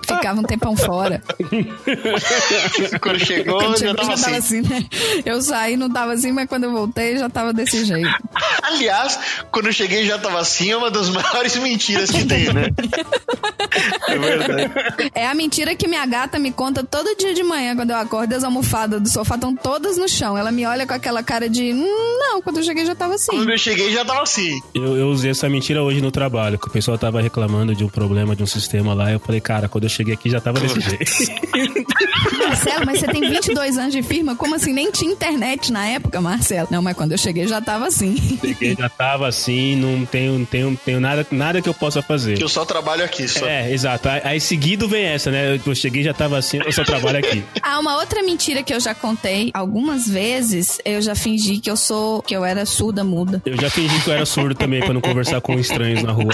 Ficava 0.08 0.40
um 0.40 0.44
tempão 0.44 0.78
fora. 0.78 1.22
Quando 3.02 3.20
chegou, 3.20 3.58
Quando 3.58 3.72
já 3.72 3.88
chegou, 3.88 3.96
tava 3.96 4.14
assim. 4.14 4.36
assim, 4.36 4.62
né? 4.62 4.86
Eu 5.26 5.42
saí, 5.42 5.76
não 5.76 5.90
tava 5.92 6.14
assim, 6.14 6.32
mas 6.32 6.48
quando 6.48 6.66
eu 6.66 6.72
voltei, 6.72 7.18
já 7.18 7.30
tava 7.30 7.52
desse 7.52 7.84
jeito. 7.84 8.08
Aliás, 8.62 9.20
quando 9.52 9.68
eu 9.68 9.74
cheguei 9.74 10.06
já 10.06 10.18
tava 10.20 10.40
assim, 10.40 10.72
é 10.72 10.78
uma 10.78 10.92
das 10.92 11.10
maiores 11.10 11.56
mentiras 11.58 12.12
que 12.12 12.26
tem, 12.26 12.54
né? 12.54 12.68
É 14.08 14.18
verdade. 14.18 14.72
É 15.16 15.28
a 15.28 15.34
mentira 15.34 15.76
que 15.76 15.88
minha 15.88 16.06
gata 16.06 16.38
me 16.40 16.52
conta 16.52 16.84
todo 16.84 17.16
dia 17.18 17.34
de 17.34 17.44
manhã, 17.44 17.76
quando 17.76 17.90
eu 17.90 17.98
acordo, 17.98 18.34
as 18.34 18.44
almofadas 18.44 19.02
do 19.02 19.10
sofá 19.10 19.36
estão 19.36 19.56
todas 19.56 19.98
no 19.98 20.08
chão. 20.08 20.38
Ela 20.38 20.52
me 20.52 20.66
olha 20.66 20.86
com 20.86 20.94
aquela 20.94 21.24
cara 21.24 21.50
de, 21.50 21.74
"Hum, 21.74 22.18
não, 22.20 22.42
quando 22.42 22.58
eu 22.58 22.64
cheguei 22.64 22.86
já 22.86 22.94
tava 22.96 23.13
assim. 23.14 23.36
Quando 23.36 23.52
eu 23.52 23.58
cheguei 23.58 23.92
já 23.92 24.04
tava 24.04 24.22
assim. 24.22 24.62
Eu, 24.74 24.98
eu 24.98 25.08
usei 25.10 25.32
essa 25.32 25.50
mentira 25.50 25.84
hoje 25.84 26.02
no 26.02 26.12
trabalho, 26.12 26.58
que 26.58 26.68
o 26.68 26.72
pessoal 26.72 26.98
tava 26.98 27.22
reclamando 27.22 27.76
de 27.76 27.84
um 27.84 27.90
problema 27.90 28.36
de 28.36 28.44
um 28.44 28.48
sistema 28.48 28.94
lá. 28.94 29.12
Eu 29.12 29.20
falei, 29.20 29.42
cara, 29.42 29.68
quando 29.68 29.86
eu 29.86 29.90
cheguei 29.90 30.14
aqui 30.14 30.30
já 30.30 30.40
tava 30.40 30.60
desse 30.60 30.80
jeito. 30.82 31.12
Marcelo, 32.38 32.86
mas 32.86 33.00
você 33.00 33.08
tem 33.08 33.22
22 33.30 33.78
anos 33.78 33.94
de 33.94 34.04
firma? 34.04 34.36
Como 34.36 34.56
assim? 34.56 34.74
Nem 34.74 34.92
tinha 34.92 35.12
internet 35.12 35.72
na 35.72 35.88
época, 35.88 36.20
Marcelo. 36.22 36.68
Não, 36.72 36.82
mas 36.82 36.96
quando 36.96 37.12
eu 37.12 37.18
cheguei 37.18 37.48
já 37.48 37.62
tava 37.62 37.88
assim. 37.88 38.16
cheguei, 38.42 38.76
já 38.78 38.90
tava 38.90 39.28
assim, 39.28 39.76
não 39.76 40.06
tenho, 40.06 40.40
não 40.40 40.46
tenho, 40.46 40.80
tenho 40.86 41.00
nada, 41.00 41.26
nada 41.32 41.62
que 41.62 41.70
eu 41.70 41.74
possa 41.74 42.02
fazer. 42.02 42.38
Que 42.38 42.44
eu 42.44 42.50
só 42.50 42.66
trabalho 42.66 43.04
aqui, 43.04 43.28
só. 43.28 43.46
É, 43.46 43.72
exato. 43.72 44.10
Aí, 44.10 44.22
aí 44.24 44.40
seguido 44.40 44.88
vem 44.88 45.06
essa, 45.06 45.32
né? 45.32 45.60
Eu 45.66 45.76
cheguei 45.76 46.04
já 46.04 46.14
tava 46.14 46.38
assim, 46.38 46.60
eu 46.64 46.72
só 46.72 46.84
trabalho 46.84 47.20
aqui. 47.20 47.44
Ah, 47.66 47.80
uma 47.80 47.96
outra 47.98 48.22
mentira 48.22 48.62
que 48.62 48.74
eu 48.74 48.80
já 48.80 48.94
contei 48.94 49.50
algumas 49.54 50.08
vezes, 50.08 50.80
eu 50.84 51.02
já 51.02 51.16
fingi 51.16 51.60
que 51.60 51.72
eu 51.72 51.78
sou, 51.78 52.22
que 52.22 52.36
eu 52.36 52.44
era 52.44 52.66
surda 52.66 53.04
muda. 53.04 53.42
Eu 53.46 53.60
já 53.60 53.70
fingi 53.70 54.02
que 54.02 54.10
eu 54.10 54.14
era 54.14 54.26
surdo 54.26 54.54
também 54.54 54.82
pra 54.82 54.94
não 54.94 55.00
conversar 55.00 55.40
com 55.40 55.58
estranhos 55.58 56.04
na 56.04 56.12
rua. 56.12 56.34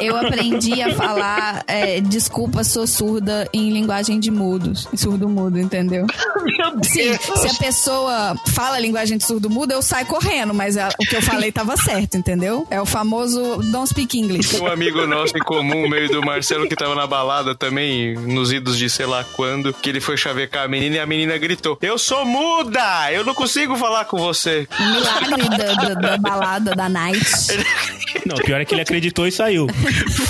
Eu 0.00 0.16
aprendi 0.16 0.82
a 0.82 0.94
falar 0.94 1.64
é, 1.66 2.00
desculpa, 2.00 2.62
sou 2.64 2.86
surda 2.86 3.48
em 3.52 3.70
linguagem 3.70 4.20
de 4.20 4.30
mudos, 4.34 4.88
em 4.92 4.96
surdo 4.96 5.28
mudo, 5.28 5.58
entendeu? 5.58 6.06
Meu 6.44 6.84
Sim, 6.84 7.10
Deus. 7.10 7.40
se 7.40 7.46
a 7.48 7.54
pessoa 7.54 8.36
fala 8.54 8.76
a 8.76 8.78
linguagem 8.80 9.16
de 9.16 9.24
surdo 9.24 9.48
mudo, 9.48 9.72
eu 9.72 9.80
saio 9.82 10.06
correndo, 10.06 10.52
mas 10.52 10.76
a- 10.76 10.90
o 11.00 11.04
que 11.06 11.16
eu 11.16 11.22
falei 11.22 11.50
tava 11.50 11.76
certo, 11.76 12.16
entendeu? 12.16 12.66
É 12.70 12.80
o 12.80 12.86
famoso 12.86 13.56
don't 13.70 13.88
speak 13.88 14.18
English. 14.18 14.56
Um 14.60 14.66
amigo 14.66 15.06
nosso 15.06 15.36
em 15.36 15.40
comum, 15.40 15.88
meio 15.88 16.10
do 16.10 16.20
Marcelo, 16.22 16.68
que 16.68 16.76
tava 16.76 16.94
na 16.94 17.06
balada 17.06 17.54
também, 17.54 18.14
nos 18.14 18.52
idos 18.52 18.76
de 18.76 18.90
sei 18.90 19.06
lá 19.06 19.24
quando, 19.24 19.72
que 19.72 19.88
ele 19.88 20.00
foi 20.00 20.16
chavecar 20.16 20.64
a 20.64 20.68
menina 20.68 20.96
e 20.96 20.98
a 21.00 21.06
menina 21.06 21.36
gritou: 21.38 21.78
Eu 21.80 21.96
sou 21.98 22.24
muda! 22.24 23.10
Eu 23.12 23.24
não 23.24 23.34
consigo 23.34 23.76
falar 23.76 24.04
com 24.04 24.18
você. 24.18 24.68
O 24.78 24.84
milagre 24.90 25.48
da, 25.56 25.74
da- 25.74 25.94
da 25.94 26.16
balada 26.18 26.72
da 26.74 26.88
night. 26.88 27.24
Não, 28.26 28.36
pior 28.36 28.58
é 28.60 28.64
que 28.64 28.72
ele 28.74 28.80
acreditou 28.80 29.26
e 29.26 29.32
saiu. 29.32 29.66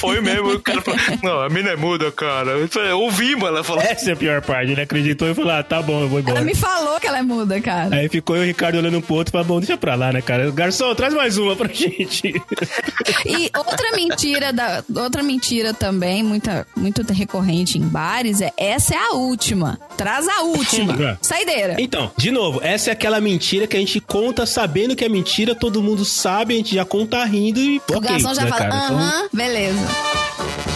Foi 0.00 0.20
mesmo, 0.20 0.54
o 0.54 0.60
cara 0.60 0.80
falou: 0.80 0.98
Não, 1.22 1.40
a 1.40 1.48
menina 1.48 1.70
é 1.72 1.76
muda, 1.76 2.10
cara. 2.10 2.52
Eu 2.52 2.66
falei, 2.68 2.90
ouvi, 2.92 3.36
mano. 3.36 3.56
Ela 3.56 3.64
falou: 3.64 3.82
Essa 3.94 4.10
é 4.10 4.12
a 4.12 4.16
pior 4.16 4.42
parte. 4.42 4.72
Ele 4.72 4.80
acreditou 4.80 5.28
e 5.28 5.34
falou: 5.34 5.52
ah, 5.52 5.62
tá 5.62 5.80
bom, 5.80 6.02
eu 6.02 6.08
vou 6.08 6.18
embora. 6.18 6.38
Ela 6.38 6.44
me 6.44 6.54
falou 6.54 6.98
que 6.98 7.06
ela 7.06 7.18
é 7.18 7.22
muda, 7.22 7.60
cara. 7.60 7.94
Aí 7.94 8.08
ficou 8.08 8.36
eu 8.36 8.42
e 8.42 8.46
o 8.46 8.48
Ricardo 8.48 8.76
olhando 8.76 8.98
um 8.98 9.00
pro 9.00 9.14
outro 9.14 9.30
e 9.30 9.32
falou: 9.32 9.46
bom, 9.46 9.60
deixa 9.60 9.76
pra 9.76 9.94
lá, 9.94 10.12
né, 10.12 10.20
cara? 10.20 10.50
Garçom, 10.50 10.94
traz 10.94 11.14
mais 11.14 11.38
uma 11.38 11.54
pra 11.56 11.68
gente. 11.72 12.34
E 13.26 13.50
outra 13.56 13.92
mentira 13.96 14.52
da 14.52 14.84
outra 14.96 15.22
mentira 15.22 15.72
também, 15.72 16.22
muita 16.22 16.66
muito 16.76 17.02
recorrente 17.12 17.78
em 17.78 17.82
bares 17.82 18.40
é 18.40 18.52
essa 18.56 18.94
é 18.94 18.98
a 18.98 19.14
última. 19.14 19.78
Traz 19.96 20.28
a 20.28 20.42
última. 20.42 21.18
Saideira. 21.22 21.76
Então, 21.78 22.10
de 22.16 22.30
novo, 22.30 22.60
essa 22.62 22.90
é 22.90 22.92
aquela 22.92 23.20
mentira 23.20 23.66
que 23.66 23.76
a 23.76 23.80
gente 23.80 24.00
conta 24.00 24.46
sabendo 24.46 24.94
que 24.94 25.04
é 25.04 25.08
mentira, 25.08 25.54
todo 25.54 25.82
mundo 25.82 26.04
sabe, 26.04 26.54
a 26.54 26.56
gente 26.56 26.74
já 26.74 26.84
conta 26.84 27.24
rindo 27.24 27.60
e. 27.60 27.78
O 27.90 27.96
ok, 27.96 28.00
garçom 28.00 28.34
já 28.34 28.42
né, 28.42 28.50
fala, 28.50 28.62
cara? 28.62 28.84
Então, 28.84 28.98
aham, 28.98 29.28
beleza. 29.32 30.73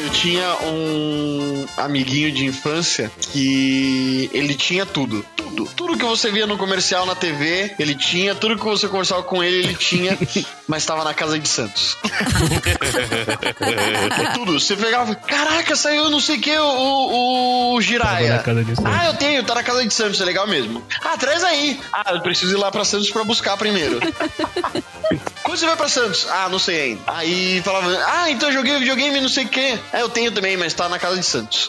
Eu 0.00 0.08
tinha 0.08 0.56
um 0.62 1.66
amiguinho 1.76 2.32
de 2.32 2.46
infância 2.46 3.12
que 3.20 4.30
ele 4.32 4.54
tinha 4.54 4.86
tudo. 4.86 5.22
Tudo. 5.36 5.66
Tudo 5.76 5.98
que 5.98 6.04
você 6.06 6.30
via 6.30 6.46
no 6.46 6.56
comercial 6.56 7.04
na 7.04 7.14
TV, 7.14 7.74
ele 7.78 7.94
tinha. 7.94 8.34
Tudo 8.34 8.56
que 8.56 8.64
você 8.64 8.88
conversava 8.88 9.22
com 9.22 9.44
ele, 9.44 9.58
ele 9.58 9.74
tinha. 9.74 10.16
mas 10.66 10.84
estava 10.84 11.04
na 11.04 11.12
casa 11.12 11.38
de 11.38 11.46
Santos. 11.46 11.98
tudo. 14.32 14.58
Você 14.58 14.74
pegava. 14.74 15.14
Caraca, 15.14 15.76
saiu 15.76 16.08
não 16.08 16.20
sei 16.20 16.38
o 16.38 16.40
que, 16.40 16.58
o, 16.58 17.74
o, 17.74 17.82
Jiraya. 17.82 18.28
Tava 18.28 18.36
na 18.36 18.42
casa 18.42 18.64
de 18.64 18.76
Santos. 18.76 18.92
Ah, 18.92 19.06
eu 19.06 19.14
tenho, 19.14 19.44
tá 19.44 19.54
na 19.54 19.62
casa 19.62 19.86
de 19.86 19.92
Santos, 19.92 20.18
é 20.20 20.24
legal 20.24 20.46
mesmo. 20.46 20.82
Ah, 21.04 21.18
traz 21.18 21.44
aí. 21.44 21.78
Ah, 21.92 22.14
eu 22.14 22.22
preciso 22.22 22.56
ir 22.56 22.58
lá 22.58 22.70
pra 22.70 22.84
Santos 22.84 23.10
pra 23.10 23.22
buscar 23.24 23.58
primeiro. 23.58 24.00
Quando 25.42 25.58
você 25.58 25.66
vai 25.66 25.76
pra 25.76 25.88
Santos? 25.88 26.28
Ah, 26.30 26.48
não 26.48 26.60
sei 26.60 26.80
ainda. 26.80 27.02
Aí 27.08 27.60
falava, 27.62 27.90
ah, 28.06 28.30
então 28.30 28.50
eu 28.50 28.54
joguei 28.54 28.78
videogame, 28.78 29.20
não 29.20 29.28
sei 29.28 29.44
o 29.44 29.48
quê. 29.48 29.76
É, 29.92 30.02
eu 30.02 30.08
tenho 30.08 30.30
também, 30.32 30.56
mas 30.56 30.72
tá 30.74 30.88
na 30.88 30.98
casa 30.98 31.16
de 31.16 31.24
Santos. 31.26 31.68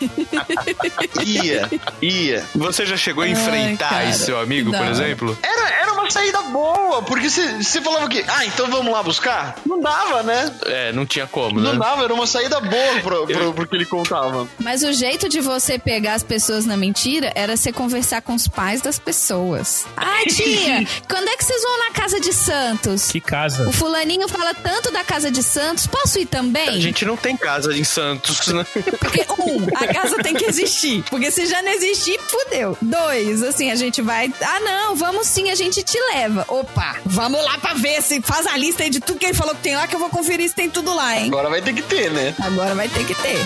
ia, 1.24 1.68
ia. 2.00 2.44
Você 2.54 2.86
já 2.86 2.96
chegou 2.96 3.22
a 3.22 3.26
Ai, 3.26 3.32
enfrentar 3.32 3.88
cara, 3.88 4.10
esse 4.10 4.24
seu 4.26 4.40
amigo, 4.40 4.70
que 4.70 4.78
por 4.78 4.86
exemplo? 4.86 5.38
Era, 5.42 5.70
era 5.82 5.92
uma 5.92 6.10
saída 6.10 6.42
boa, 6.42 7.02
porque 7.02 7.30
você 7.30 7.62
você 7.62 7.80
falava 7.80 8.08
que, 8.08 8.24
ah, 8.26 8.44
então 8.44 8.68
vamos 8.68 8.92
lá 8.92 9.02
buscar? 9.02 9.56
Não 9.64 9.80
dava, 9.80 10.22
né? 10.22 10.52
É, 10.66 10.92
não 10.92 11.06
tinha 11.06 11.26
como, 11.26 11.60
Não 11.60 11.74
né? 11.74 11.78
dava, 11.78 12.04
era 12.04 12.14
uma 12.14 12.26
saída 12.26 12.60
boa 12.60 13.00
pro, 13.02 13.26
pro, 13.26 13.54
pro 13.54 13.66
que 13.66 13.76
ele 13.76 13.86
contava. 13.86 14.48
Mas 14.58 14.82
o 14.82 14.92
jeito 14.92 15.28
de 15.28 15.40
você 15.40 15.78
pegar 15.78 16.14
as 16.14 16.22
pessoas 16.22 16.66
na 16.66 16.76
mentira 16.76 17.32
era 17.34 17.56
você 17.56 17.72
conversar 17.72 18.22
com 18.22 18.34
os 18.34 18.48
pais 18.48 18.80
das 18.80 18.98
pessoas. 18.98 19.86
Ah, 19.96 20.22
tia, 20.28 20.86
quando 21.08 21.28
é 21.28 21.36
que 21.36 21.44
vocês 21.44 21.62
vão 21.62 21.78
na 21.78 21.90
casa 21.92 22.20
de 22.20 22.32
Santos? 22.32 23.10
Que 23.10 23.20
casa. 23.20 23.68
O 23.68 23.72
fulaninho 23.72 24.28
fala 24.28 24.54
tanto 24.54 24.90
da 24.90 25.04
casa 25.04 25.30
de 25.30 25.42
Santos, 25.42 25.86
posso 25.86 26.18
ir 26.18 26.26
também? 26.26 26.68
A 26.68 26.80
gente 26.80 27.04
não 27.04 27.16
tem 27.16 27.36
casa 27.42 27.76
em 27.76 27.84
Santos, 27.84 28.46
né? 28.48 28.64
Porque, 28.98 29.26
um, 29.38 29.66
a 29.74 29.92
casa 29.92 30.16
tem 30.22 30.34
que 30.34 30.44
existir. 30.44 31.04
Porque 31.10 31.30
se 31.30 31.46
já 31.46 31.60
não 31.62 31.72
existir, 31.72 32.18
fudeu. 32.20 32.76
Dois, 32.80 33.42
assim, 33.42 33.70
a 33.70 33.74
gente 33.74 34.00
vai. 34.00 34.32
Ah, 34.40 34.60
não, 34.60 34.94
vamos 34.94 35.26
sim, 35.26 35.50
a 35.50 35.54
gente 35.54 35.82
te 35.82 35.98
leva. 36.14 36.44
Opa, 36.48 36.96
vamos 37.04 37.44
lá 37.44 37.58
pra 37.58 37.74
ver 37.74 38.00
se 38.02 38.20
faz 38.22 38.46
a 38.46 38.56
lista 38.56 38.84
aí 38.84 38.90
de 38.90 39.00
tudo 39.00 39.18
que 39.18 39.26
ele 39.26 39.34
falou 39.34 39.54
que 39.54 39.62
tem 39.62 39.76
lá, 39.76 39.86
que 39.86 39.94
eu 39.94 40.00
vou 40.00 40.10
conferir 40.10 40.48
se 40.48 40.54
tem 40.54 40.70
tudo 40.70 40.94
lá, 40.94 41.18
hein? 41.18 41.26
Agora 41.26 41.50
vai 41.50 41.60
ter 41.60 41.74
que 41.74 41.82
ter, 41.82 42.10
né? 42.10 42.34
Agora 42.40 42.74
vai 42.74 42.88
ter 42.88 43.04
que 43.04 43.14
ter. 43.14 43.38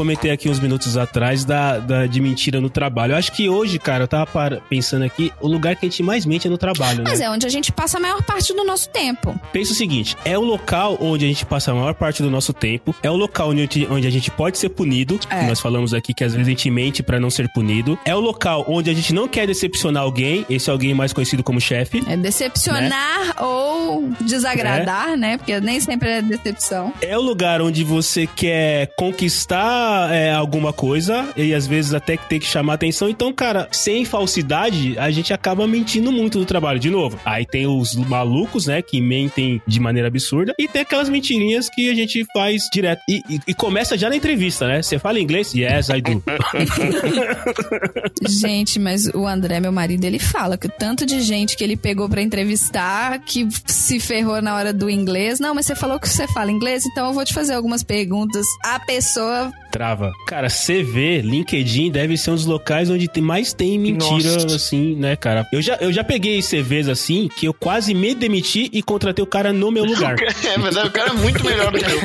Comentei 0.00 0.30
aqui 0.30 0.48
uns 0.48 0.58
minutos 0.58 0.96
atrás 0.96 1.44
da, 1.44 1.78
da- 1.78 2.06
de 2.06 2.20
mentira 2.22 2.58
no 2.58 2.70
trabalho. 2.70 3.12
Eu 3.12 3.16
acho 3.18 3.32
que 3.32 3.50
hoje, 3.50 3.78
cara, 3.78 4.04
eu 4.04 4.08
tava 4.08 4.26
pensando 4.68 5.04
aqui, 5.04 5.30
o 5.42 5.46
lugar 5.46 5.76
que 5.76 5.84
a 5.84 5.88
gente 5.90 6.02
mais 6.02 6.24
mente 6.24 6.46
é 6.46 6.50
no 6.50 6.56
trabalho, 6.56 6.98
né? 6.98 7.04
Mas 7.06 7.20
é 7.20 7.28
onde 7.28 7.44
a 7.46 7.50
gente 7.50 7.70
passa 7.70 7.98
a 7.98 8.00
maior 8.00 8.22
parte 8.22 8.54
do 8.54 8.64
nosso 8.64 8.88
tempo. 8.88 9.38
Pensa 9.52 9.72
o 9.72 9.74
seguinte: 9.74 10.16
é 10.24 10.38
o 10.38 10.42
local 10.42 10.96
onde 11.02 11.26
a 11.26 11.28
gente 11.28 11.44
passa 11.44 11.70
a 11.70 11.74
maior 11.74 11.92
parte 11.92 12.22
do 12.22 12.30
nosso 12.30 12.54
tempo, 12.54 12.94
é 13.02 13.10
o 13.10 13.16
local 13.16 13.50
onde, 13.50 13.58
a 13.60 13.62
gente- 13.64 13.86
onde 13.90 14.06
a 14.06 14.10
gente 14.10 14.30
pode 14.30 14.56
ser 14.56 14.70
punido. 14.70 15.20
É. 15.28 15.46
Nós 15.46 15.60
falamos 15.60 15.92
aqui 15.92 16.14
que 16.14 16.24
às 16.24 16.32
vezes 16.32 16.46
a 16.46 16.50
gente 16.50 16.70
mente 16.70 17.02
pra 17.02 17.20
não 17.20 17.28
ser 17.28 17.48
punido. 17.52 17.98
É 18.06 18.14
o 18.14 18.20
local 18.20 18.64
onde 18.68 18.88
a 18.88 18.94
gente 18.94 19.12
não 19.12 19.28
quer 19.28 19.46
decepcionar 19.46 20.02
alguém, 20.02 20.46
esse 20.48 20.70
é 20.70 20.72
alguém 20.72 20.94
mais 20.94 21.12
conhecido 21.12 21.42
como 21.42 21.60
chefe. 21.60 22.02
É 22.08 22.16
decepcionar 22.16 23.34
ou 23.42 24.08
desagradar, 24.22 25.16
né? 25.16 25.36
Porque 25.36 25.60
nem 25.60 25.78
sempre 25.78 26.08
é 26.08 26.22
decepção. 26.22 26.92
É 27.02 27.18
o 27.18 27.20
lugar 27.20 27.60
onde 27.60 27.84
você 27.84 28.26
quer 28.26 28.88
conquistar 28.96 29.89
é, 30.10 30.32
alguma 30.32 30.72
coisa 30.72 31.28
e 31.36 31.54
às 31.54 31.66
vezes 31.66 31.94
até 31.94 32.16
que 32.16 32.28
tem 32.28 32.38
que 32.38 32.46
chamar 32.46 32.74
atenção. 32.74 33.08
Então, 33.08 33.32
cara, 33.32 33.68
sem 33.72 34.04
falsidade, 34.04 34.98
a 34.98 35.10
gente 35.10 35.32
acaba 35.32 35.66
mentindo 35.66 36.12
muito 36.12 36.38
no 36.38 36.44
trabalho. 36.44 36.78
De 36.78 36.90
novo, 36.90 37.18
aí 37.24 37.44
tem 37.46 37.66
os 37.66 37.94
malucos, 37.94 38.66
né, 38.66 38.82
que 38.82 39.00
mentem 39.00 39.60
de 39.66 39.80
maneira 39.80 40.08
absurda 40.08 40.54
e 40.58 40.68
tem 40.68 40.82
aquelas 40.82 41.08
mentirinhas 41.08 41.68
que 41.68 41.90
a 41.90 41.94
gente 41.94 42.24
faz 42.32 42.62
direto. 42.72 43.00
E, 43.08 43.22
e- 43.28 43.40
e 43.48 43.54
começa 43.54 43.96
já 43.98 44.08
na 44.08 44.16
entrevista, 44.16 44.66
né? 44.66 44.82
Você 44.82 44.98
fala 44.98 45.18
inglês? 45.20 45.52
Yes, 45.54 45.88
I 45.88 46.00
do. 46.00 46.22
Gente, 48.28 48.78
mas 48.78 49.06
o 49.14 49.26
André, 49.26 49.60
meu 49.60 49.72
marido, 49.72 50.04
ele 50.04 50.18
fala 50.18 50.56
que 50.56 50.66
o 50.66 50.70
tanto 50.70 51.06
de 51.06 51.20
gente 51.20 51.56
que 51.56 51.64
ele 51.64 51.76
pegou 51.76 52.08
pra 52.08 52.22
entrevistar 52.22 53.18
que 53.20 53.46
se 53.66 53.98
ferrou 54.00 54.40
na 54.42 54.54
hora 54.54 54.72
do 54.72 54.88
inglês. 54.90 55.40
Não, 55.40 55.54
mas 55.54 55.66
você 55.66 55.74
falou 55.74 55.98
que 55.98 56.08
você 56.08 56.26
fala 56.28 56.50
inglês, 56.50 56.84
então 56.86 57.08
eu 57.08 57.12
vou 57.12 57.24
te 57.24 57.32
fazer 57.34 57.54
algumas 57.54 57.82
perguntas. 57.82 58.46
A 58.64 58.78
pessoa. 58.80 59.50
Trava. 59.80 60.12
Cara, 60.26 60.48
CV, 60.50 61.22
LinkedIn 61.22 61.90
deve 61.90 62.18
ser 62.18 62.32
um 62.32 62.34
dos 62.34 62.44
locais 62.44 62.90
onde 62.90 63.08
tem- 63.08 63.22
mais 63.22 63.54
tem 63.54 63.78
mentira, 63.78 64.34
Nossa. 64.34 64.54
assim, 64.56 64.94
né, 64.94 65.16
cara? 65.16 65.46
Eu 65.50 65.62
já, 65.62 65.76
eu 65.76 65.90
já 65.90 66.04
peguei 66.04 66.42
CVs 66.42 66.86
assim 66.86 67.28
que 67.34 67.46
eu 67.46 67.54
quase 67.54 67.94
me 67.94 68.14
demiti 68.14 68.68
e 68.74 68.82
contratei 68.82 69.22
o 69.22 69.26
cara 69.26 69.54
no 69.54 69.70
meu 69.70 69.86
lugar. 69.88 70.16
É 70.20 70.58
verdade, 70.58 70.86
o 70.88 70.90
cara 70.90 71.08
é 71.08 71.14
muito 71.14 71.42
melhor 71.42 71.72
do 71.72 71.78
que 71.78 71.84
eu. 71.86 72.00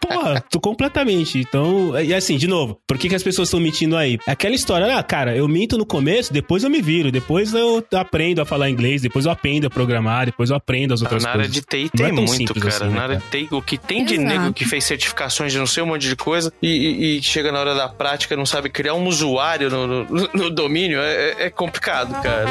Porra, 0.00 0.40
tô 0.50 0.58
completamente. 0.60 1.38
Então, 1.38 1.92
e 2.00 2.12
assim, 2.12 2.36
de 2.36 2.48
novo, 2.48 2.76
por 2.88 2.98
que, 2.98 3.08
que 3.08 3.14
as 3.14 3.22
pessoas 3.22 3.46
estão 3.48 3.60
mentindo 3.60 3.96
aí? 3.96 4.18
Aquela 4.26 4.54
história, 4.56 4.96
ah, 4.98 5.02
cara, 5.02 5.36
eu 5.36 5.46
minto 5.46 5.78
no 5.78 5.86
começo, 5.86 6.32
depois 6.32 6.64
eu 6.64 6.70
me 6.70 6.82
viro, 6.82 7.12
depois 7.12 7.54
eu 7.54 7.84
aprendo 7.94 8.40
a 8.42 8.44
falar 8.44 8.68
inglês, 8.68 9.00
depois 9.00 9.26
eu 9.26 9.30
aprendo 9.30 9.68
a 9.68 9.70
programar, 9.70 10.26
depois 10.26 10.50
eu 10.50 10.56
aprendo 10.56 10.92
as 10.92 11.02
outras 11.02 11.22
Na 11.22 11.30
área 11.30 11.42
coisas. 11.42 11.54
de 11.54 11.60
TI 11.62 11.88
tem 11.96 12.06
é 12.06 12.12
muito, 12.12 12.52
cara. 12.54 12.68
assim, 12.74 12.84
né, 12.86 12.90
Na 12.90 13.02
área 13.02 13.16
de? 13.16 13.22
TI, 13.46 13.48
o 13.54 13.62
que 13.62 13.78
tem 13.78 14.04
de 14.04 14.14
Exato. 14.14 14.28
nego 14.28 14.52
que 14.52 14.64
fez 14.64 14.82
certificações 14.82 15.52
de 15.52 15.58
não 15.58 15.66
sei 15.66 15.82
um 15.82 15.86
monte 15.86 16.08
de 16.08 16.16
coisa 16.16 16.37
e, 16.62 16.68
e- 16.68 17.18
e 17.18 17.22
chega 17.22 17.50
na 17.52 17.60
hora 17.60 17.74
da 17.74 17.88
prática 17.88 18.36
não 18.36 18.46
sabe 18.46 18.68
criar 18.68 18.94
um 18.94 19.06
usuário 19.06 19.68
no, 19.70 19.86
no- 20.04 20.30
no 20.32 20.50
domínio, 20.50 21.00
é, 21.00 21.46
é 21.46 21.50
complicado, 21.50 22.20
cara. 22.22 22.46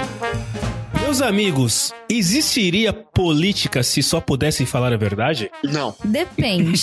Meus 1.07 1.21
amigos, 1.21 1.93
existiria 2.09 2.91
política 2.91 3.81
se 3.81 4.03
só 4.03 4.19
pudessem 4.19 4.65
falar 4.65 4.91
a 4.91 4.97
verdade? 4.97 5.49
Não. 5.63 5.95
Depende. 6.03 6.79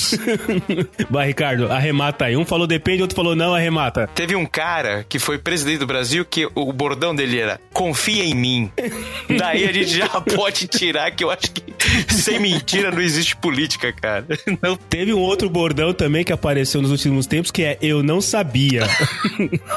Vai, 1.11 1.27
Ricardo, 1.29 1.71
arremata 1.71 2.25
aí. 2.25 2.37
Um 2.37 2.45
falou 2.45 2.67
depende, 2.67 3.03
outro 3.03 3.15
falou 3.15 3.37
não, 3.37 3.55
arremata. 3.55 4.09
Teve 4.15 4.35
um 4.35 4.47
cara 4.47 5.05
que 5.07 5.19
foi 5.19 5.39
presidente 5.39 5.79
do 5.79 5.87
Brasil 5.87 6.25
que 6.25 6.49
o 6.55 6.73
bordão 6.73 7.15
dele 7.15 7.39
era 7.39 7.61
confia 7.71 8.25
em 8.25 8.35
mim. 8.35 8.73
Daí 9.39 9.69
a 9.69 9.73
gente 9.73 9.97
já 9.99 10.09
pode 10.09 10.67
tirar 10.69 11.11
que 11.11 11.23
eu 11.23 11.31
acho 11.31 11.53
que 11.53 11.63
sem 12.15 12.41
mentira 12.41 12.91
não 12.91 13.01
existe 13.01 13.37
política, 13.37 13.93
cara. 13.93 14.27
Não 14.63 14.75
Teve 14.77 15.13
um 15.13 15.21
outro 15.21 15.51
bordão 15.51 15.93
também 15.93 16.25
que 16.25 16.33
apareceu 16.33 16.81
nos 16.81 16.91
últimos 16.91 17.27
tempos 17.27 17.51
que 17.51 17.63
é 17.63 17.79
eu 17.83 18.03
não 18.03 18.21
sabia. 18.23 18.85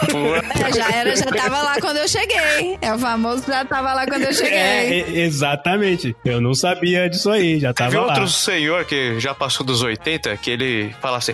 É, 0.08 0.74
já 0.74 0.90
era, 0.90 1.16
já 1.16 1.26
tava 1.26 1.62
lá 1.62 1.80
quando 1.80 1.98
eu 1.98 2.08
cheguei. 2.08 2.78
É 2.82 2.94
o 2.94 3.00
famoso 3.00 3.44
já 3.48 3.66
tava 3.66 3.94
lá 3.94 4.06
quando 4.06 4.24
eu 4.24 4.34
cheguei. 4.34 4.37
É, 4.42 4.90
e- 4.90 5.20
exatamente. 5.22 6.16
Eu 6.26 6.40
não 6.42 6.54
sabia 6.54 7.10
disso 7.10 7.30
aí, 7.30 7.60
já 7.60 7.74
Teve 7.74 7.92
tava 7.92 8.06
lá. 8.06 8.14
outro 8.14 8.28
senhor 8.28 8.86
que 8.86 9.20
já 9.20 9.34
passou 9.34 9.66
dos 9.66 9.82
80 9.82 10.36
que 10.38 10.52
ele 10.52 10.96
fala 11.02 11.18
assim: 11.18 11.34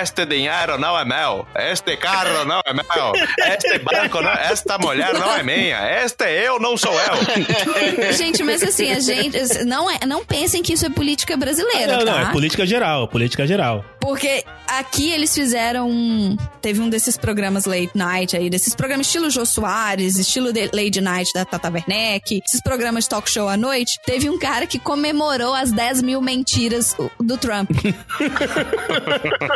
Este 0.00 0.24
dinheiro 0.26 0.78
não 0.78 0.98
é 0.98 1.04
meu, 1.04 1.46
este 1.56 1.96
carro 1.96 2.44
não 2.44 2.60
é 2.64 2.72
meu, 2.72 3.12
este 3.52 3.78
banco 3.78 4.20
não, 4.20 4.30
esta 4.32 4.78
mulher 4.78 5.12
não 5.14 5.34
é 5.34 5.42
minha, 5.42 6.02
este 6.04 6.24
eu 6.24 6.58
não 6.60 6.76
sou 6.76 6.92
eu. 6.92 8.12
Gente, 8.14 8.42
mas 8.42 8.62
assim, 8.62 8.90
a 8.92 9.00
gente. 9.00 9.64
Não, 9.64 9.90
é, 9.90 9.98
não 10.06 10.24
pensem 10.24 10.62
que 10.62 10.72
isso 10.74 10.86
é 10.86 10.90
política 10.90 11.36
brasileira, 11.36 11.96
Não, 11.98 12.04
tá? 12.04 12.12
não, 12.12 12.28
é 12.28 12.32
política 12.32 12.66
geral, 12.66 13.08
política 13.08 13.46
geral. 13.46 13.84
Porque 14.04 14.44
aqui 14.68 15.10
eles 15.10 15.34
fizeram. 15.34 15.88
um- 15.90 16.36
Teve 16.60 16.80
um 16.80 16.88
desses 16.88 17.16
programas 17.18 17.64
late 17.66 17.90
night 17.94 18.34
aí, 18.36 18.48
desses 18.48 18.74
programas 18.74 19.06
estilo 19.06 19.28
Jô 19.30 19.44
Soares, 19.44 20.16
estilo 20.18 20.48
late 20.72 21.00
night 21.00 21.30
da 21.34 21.44
Tata 21.44 21.70
Werneck, 21.70 22.40
esses 22.46 22.60
programas 22.62 23.04
de 23.04 23.10
talk 23.10 23.28
show 23.30 23.48
à 23.48 23.56
noite. 23.56 23.98
Teve 24.06 24.30
um 24.30 24.38
cara 24.38 24.66
que 24.66 24.78
comemorou 24.78 25.52
as 25.54 25.70
10 25.72 26.00
mil 26.02 26.20
mentiras 26.22 26.96
do 27.20 27.36
Trump. 27.36 27.70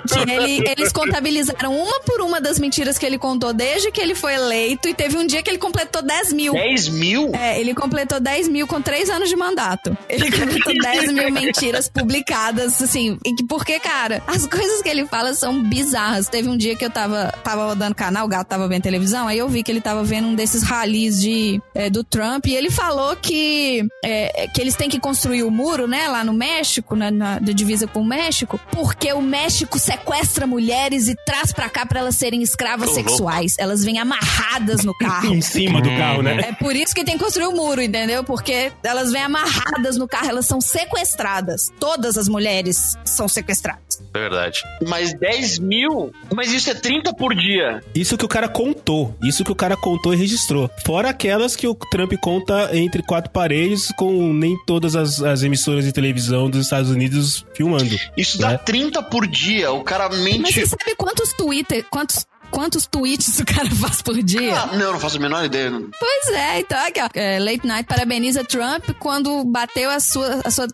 que 0.09 0.31
ele- 0.31 0.63
eles 0.71 0.93
contabilizaram 0.93 1.75
uma 1.77 2.01
por 2.01 2.21
uma 2.21 2.41
das 2.41 2.59
mentiras 2.59 2.99
que 2.99 3.07
ele 3.07 3.19
contou 3.19 3.53
desde 3.53 3.91
que 3.91 4.01
ele 4.01 4.15
foi 4.15 4.35
eleito, 4.35 4.89
e 4.89 4.95
teve 4.95 5.17
um 5.17 5.27
dia 5.27 5.43
que 5.43 5.51
ele 5.51 5.59
completou 5.59 6.03
10 6.03 6.33
mil. 6.33 6.53
10 6.53 6.89
mil? 6.89 7.33
É, 7.35 7.59
ele 7.61 7.75
completou 7.75 8.21
10 8.21 8.49
mil 8.49 8.67
com 8.67 8.81
3 8.81 9.09
anos 9.11 9.29
de 9.29 9.37
mandato. 9.37 9.97
Ele 10.09 10.31
completou 10.31 10.73
10 10.83 11.13
mil 11.13 11.31
mentiras 11.33 11.89
publicadas, 11.89 12.81
assim. 12.83 13.19
E 13.25 13.35
que, 13.35 13.45
porque, 13.45 13.79
cara, 13.81 14.23
as 14.39 14.47
coisas 14.47 14.81
que 14.83 14.89
ele 14.89 15.05
fala 15.07 15.35
são 15.35 15.65
bizarras. 15.65 16.29
Teve 16.29 16.49
um 16.49 16.57
dia 16.57 16.77
que 16.77 16.85
eu 16.85 16.91
tava, 16.91 17.35
tava 17.43 17.65
rodando 17.65 17.95
canal, 17.95 18.25
o 18.25 18.29
gato 18.29 18.47
tava 18.47 18.69
vendo 18.69 18.83
televisão, 18.83 19.27
aí 19.27 19.39
eu 19.39 19.49
vi 19.49 19.65
que 19.65 19.73
ele 19.73 19.81
tava 19.81 20.05
vendo 20.05 20.29
um 20.29 20.35
desses 20.35 20.63
ralis 20.63 21.21
de, 21.21 21.61
é, 21.75 21.91
do 21.91 22.05
Trump, 22.05 22.47
e 22.47 22.55
ele 22.55 22.71
falou 22.71 23.17
que, 23.17 23.85
é, 24.05 24.47
que 24.55 24.61
eles 24.61 24.77
têm 24.77 24.89
que 24.89 25.01
construir 25.01 25.43
o 25.43 25.51
muro, 25.51 25.89
né, 25.89 26.07
lá 26.07 26.23
no 26.23 26.33
México, 26.33 26.95
na, 26.95 27.11
na 27.11 27.39
da 27.41 27.53
divisa 27.53 27.87
com 27.87 28.01
o 28.01 28.05
México, 28.05 28.61
porque 28.71 29.13
o 29.13 29.21
México 29.21 29.79
sequestra 29.79 30.47
mulheres 30.47 31.09
e 31.09 31.17
traz 31.27 31.53
pra 31.53 31.69
cá 31.69 31.85
pra 31.85 32.01
elas 32.01 32.15
serem 32.15 32.43
escravas 32.43 32.91
Tô 32.91 32.95
louco. 32.95 33.11
sexuais. 33.11 33.57
Elas 33.59 33.85
vêm 33.85 33.99
amarradas 33.99 34.85
no 34.85 34.97
carro. 34.97 35.35
Em 35.35 35.41
cima 35.41 35.81
do 35.81 35.89
carro, 35.91 36.23
né? 36.23 36.37
É 36.41 36.53
por 36.53 36.77
isso 36.77 36.95
que 36.95 37.05
tem 37.05 37.17
que 37.17 37.25
construir 37.25 37.47
o 37.47 37.53
muro, 37.53 37.83
entendeu? 37.83 38.23
Porque 38.23 38.73
elas 38.83 39.11
vêm 39.11 39.23
amarradas 39.23 39.97
no 39.97 40.07
carro, 40.07 40.29
elas 40.29 40.47
são 40.47 40.61
sequestradas. 40.61 41.73
Todas 41.81 42.17
as 42.17 42.29
mulheres 42.29 42.97
são 43.05 43.29
sequestradas. 43.29 43.99
Verdade. 44.29 44.63
Mas 44.87 45.15
10 45.15 45.59
mil? 45.59 46.13
Mas 46.35 46.53
isso 46.53 46.71
é 46.71 46.75
30 46.75 47.15
por 47.15 47.35
dia. 47.35 47.83
Isso 47.95 48.17
que 48.17 48.25
o 48.25 48.29
cara 48.29 48.49
contou. 48.49 49.15
Isso 49.23 49.45
que 49.45 49.53
o 49.53 49.55
cara 49.55 49.77
contou 49.77 50.13
e 50.13 50.17
registrou. 50.17 50.71
Fora 50.85 51.09
aquelas 51.11 51.57
que 51.57 51.67
o 51.67 51.75
Trump 51.75 52.13
conta 52.21 52.77
entre 52.77 53.03
quatro 53.03 53.31
paredes 53.31 53.93
com 53.97 54.33
nem 54.33 54.57
todas 54.67 54.95
as, 54.95 55.23
as 55.23 55.43
emissoras 55.43 55.85
de 55.85 55.93
televisão 55.93 56.51
dos 56.51 56.63
Estados 56.65 56.91
Unidos 56.91 57.45
filmando. 57.55 57.97
Isso 58.17 58.39
dá 58.39 58.51
Né? 58.51 58.59
30 58.59 59.03
por 59.05 59.27
dia. 59.27 59.73
O 59.73 59.83
cara 59.83 60.09
Mas 60.09 60.19
mente. 60.21 60.53
você 60.53 60.67
sabe 60.67 60.95
quantos 60.97 61.33
Twitter, 61.33 61.85
quantos 61.91 62.27
quantos 62.51 62.87
tweets 62.87 63.39
o 63.39 63.45
cara 63.45 63.71
faz 63.77 64.03
por 64.03 64.23
dia? 64.23 64.55
Ah, 64.55 64.67
não, 64.77 64.87
eu 64.87 64.93
não 64.93 65.01
faço 65.01 65.17
a 65.17 65.21
menor 65.21 65.45
ideia. 65.45 65.71
Pois 65.99 66.29
é, 66.37 66.61
então 66.61 66.79
aqui, 66.87 67.01
ó. 67.01 67.09
É, 67.15 67.39
Late 67.39 67.67
Night 67.67 67.87
parabeniza 67.87 68.45
Trump 68.45 68.85
quando 68.99 69.45
bateu 69.45 69.91
a 69.91 70.01
sua, 70.01 70.41
a 70.45 70.51
sua 70.51 70.67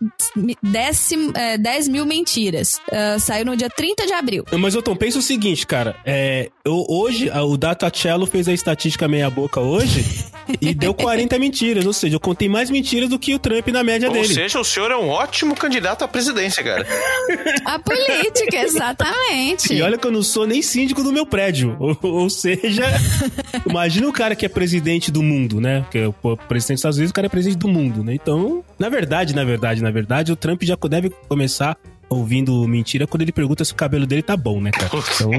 décimo, 0.61 1.31
é, 1.35 1.57
10 1.57 1.87
mil 1.87 2.05
mentiras. 2.05 2.79
Ah, 2.91 3.17
saiu 3.19 3.45
no 3.45 3.55
dia 3.55 3.69
30 3.69 4.05
de 4.05 4.13
abril. 4.13 4.43
Mas, 4.57 4.75
ô 4.75 4.81
Tom, 4.81 4.95
pensa 4.95 5.19
o 5.19 5.21
seguinte, 5.21 5.65
cara. 5.65 5.95
É, 6.05 6.49
eu, 6.63 6.85
hoje, 6.89 7.29
a- 7.29 7.43
o 7.43 7.57
Datacello 7.57 8.25
fez 8.25 8.47
a 8.47 8.53
estatística 8.53 9.07
meia 9.07 9.29
boca 9.29 9.59
hoje 9.59 10.25
e 10.61 10.73
deu 10.73 10.93
40 10.93 11.37
mentiras. 11.39 11.85
Ou 11.85 11.93
seja, 11.93 12.15
eu 12.15 12.19
contei 12.19 12.47
mais 12.49 12.69
mentiras 12.69 13.09
do 13.09 13.17
que 13.19 13.33
o 13.33 13.39
Trump 13.39 13.67
na 13.69 13.83
média 13.83 14.07
Ou 14.09 14.13
dele. 14.13 14.33
seja, 14.33 14.59
o 14.59 14.63
senhor 14.63 14.91
é 14.91 14.97
um 14.97 15.09
ótimo 15.09 15.55
candidato 15.55 16.03
à 16.03 16.07
presidência, 16.07 16.63
cara. 16.63 16.85
A 17.65 17.79
política, 17.79 18.57
exatamente. 18.57 19.73
E 19.73 19.81
olha 19.81 19.97
que 19.97 20.05
eu 20.05 20.11
não 20.11 20.23
sou 20.23 20.45
nem 20.45 20.61
síndico 20.61 21.03
do 21.03 21.11
meu 21.11 21.25
prédio. 21.25 21.64
Ou, 21.79 21.97
ou 22.01 22.29
seja, 22.29 22.83
imagina 23.69 24.07
o 24.07 24.13
cara 24.13 24.35
que 24.35 24.45
é 24.45 24.49
presidente 24.49 25.11
do 25.11 25.21
mundo, 25.23 25.59
né? 25.61 25.81
Porque 25.81 26.05
o 26.05 26.37
presidente 26.37 26.75
dos 26.75 26.79
Estados 26.79 26.97
Unidos, 26.97 27.11
o 27.11 27.13
cara 27.13 27.27
é 27.27 27.29
presidente 27.29 27.59
do 27.59 27.67
mundo, 27.67 28.03
né? 28.03 28.13
Então, 28.13 28.63
na 28.77 28.89
verdade, 28.89 29.33
na 29.35 29.43
verdade, 29.43 29.81
na 29.81 29.91
verdade, 29.91 30.31
o 30.31 30.35
Trump 30.35 30.63
já 30.63 30.75
deve 30.89 31.09
começar 31.27 31.77
ouvindo 32.07 32.67
mentira 32.67 33.07
quando 33.07 33.23
ele 33.23 33.31
pergunta 33.31 33.65
se 33.65 33.71
o 33.71 33.75
cabelo 33.75 34.05
dele 34.05 34.21
tá 34.21 34.37
bom, 34.37 34.61
né, 34.61 34.69
cara? 34.69 34.91
Então, 35.15 35.31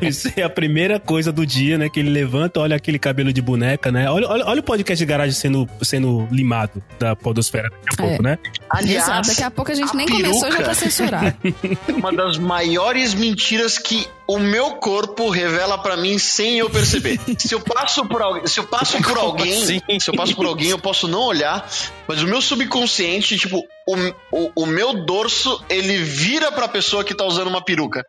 isso 0.02 0.32
é 0.36 0.42
a 0.42 0.48
primeira 0.48 0.98
coisa 0.98 1.30
do 1.32 1.44
dia, 1.44 1.76
né? 1.78 1.88
Que 1.88 2.00
ele 2.00 2.10
levanta, 2.10 2.60
olha 2.60 2.76
aquele 2.76 2.98
cabelo 2.98 3.32
de 3.32 3.42
boneca, 3.42 3.92
né? 3.92 4.10
Olha, 4.10 4.26
olha, 4.28 4.44
olha 4.46 4.60
o 4.60 4.62
podcast 4.62 4.98
de 5.04 5.06
garagem 5.06 5.34
sendo, 5.34 5.68
sendo 5.82 6.26
limado 6.30 6.82
da 6.98 7.14
podosfera 7.14 7.68
daqui 7.70 8.00
a 8.02 8.04
É. 8.04 8.08
pouco, 8.08 8.22
né? 8.22 8.38
Aliás, 8.70 9.04
Exato, 9.04 9.28
daqui 9.28 9.42
a 9.42 9.50
pouco 9.50 9.70
a 9.70 9.74
gente 9.74 9.90
a 9.90 9.94
nem 9.94 10.06
começou 10.08 10.40
já 10.50 10.56
peruca. 10.56 10.64
tá 10.64 10.74
censurado. 10.74 11.36
uma 11.96 12.12
das 12.12 12.38
maiores 12.38 13.14
mentiras 13.14 13.78
que 13.78 14.06
o 14.30 14.38
meu 14.38 14.76
corpo 14.76 15.28
revela 15.28 15.76
pra 15.76 15.96
mim 15.96 16.16
sem 16.16 16.60
eu 16.60 16.70
perceber. 16.70 17.18
Se 17.36 17.52
eu 17.52 17.60
passo 17.60 18.06
por 18.06 18.22
alguém, 18.22 18.46
se 18.46 18.60
eu 18.60 18.64
passo 18.64 19.02
por 19.02 19.18
alguém, 19.18 19.62
assim? 19.62 19.80
se 19.98 20.08
eu 20.08 20.14
passo 20.14 20.36
por 20.36 20.46
alguém, 20.46 20.70
eu 20.70 20.78
posso 20.78 21.08
não 21.08 21.22
olhar, 21.22 21.68
mas 22.06 22.22
o 22.22 22.26
meu 22.26 22.40
subconsciente, 22.40 23.36
tipo, 23.36 23.64
o, 23.86 23.96
o, 24.30 24.52
o 24.62 24.66
meu 24.66 25.04
dorso, 25.04 25.62
ele 25.68 25.98
vira 25.98 26.52
pra 26.52 26.68
pessoa 26.68 27.02
que 27.02 27.14
tá 27.14 27.24
usando 27.24 27.48
uma 27.48 27.62
peruca. 27.62 28.06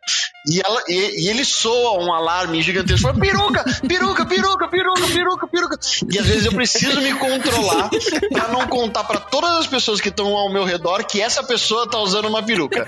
E, 0.48 0.60
ela, 0.64 0.84
e, 0.88 1.26
e 1.26 1.30
ele 1.30 1.44
soa 1.44 2.04
um 2.04 2.14
alarme 2.14 2.62
gigantesco. 2.62 3.08
Fala, 3.08 3.20
peruca, 3.20 3.64
peruca, 3.88 4.26
peruca, 4.26 4.68
peruca, 4.68 5.08
peruca, 5.08 5.48
peruca. 5.48 5.80
E 6.12 6.20
às 6.20 6.26
vezes 6.26 6.46
eu 6.46 6.52
preciso 6.52 7.02
me 7.02 7.14
controlar 7.16 7.90
pra 8.32 8.48
não 8.48 8.68
contar 8.68 9.04
pra 9.04 9.20
todas 9.20 9.52
as 9.58 9.68
pessoas 9.68 10.02
que 10.02 10.10
estão 10.10 10.36
ao 10.36 10.52
meu 10.52 10.64
redor 10.64 11.04
que 11.04 11.22
essa 11.22 11.44
pessoa 11.44 11.90
tá 11.90 11.98
usando 12.00 12.28
uma 12.28 12.44
peruca. 12.44 12.86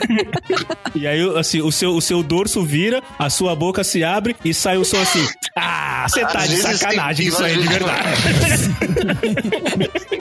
E 0.93 1.07
aí, 1.07 1.21
assim, 1.37 1.61
o 1.61 1.71
seu, 1.71 1.95
o 1.95 2.01
seu 2.01 2.21
dorso 2.21 2.63
vira, 2.63 3.01
a 3.25 3.29
sua 3.29 3.55
boca 3.55 3.83
se 3.83 4.03
abre 4.03 4.35
e 4.43 4.53
sai 4.53 4.77
um 4.77 4.83
som 4.83 5.01
assim. 5.01 5.25
Ah, 5.55 6.05
você 6.07 6.25
tá 6.25 6.45
de 6.45 6.57
sacanagem, 6.57 7.27
isso 7.27 7.43
aí 7.43 7.53
é 7.53 7.57
de 7.57 7.67
verdade. 7.67 8.03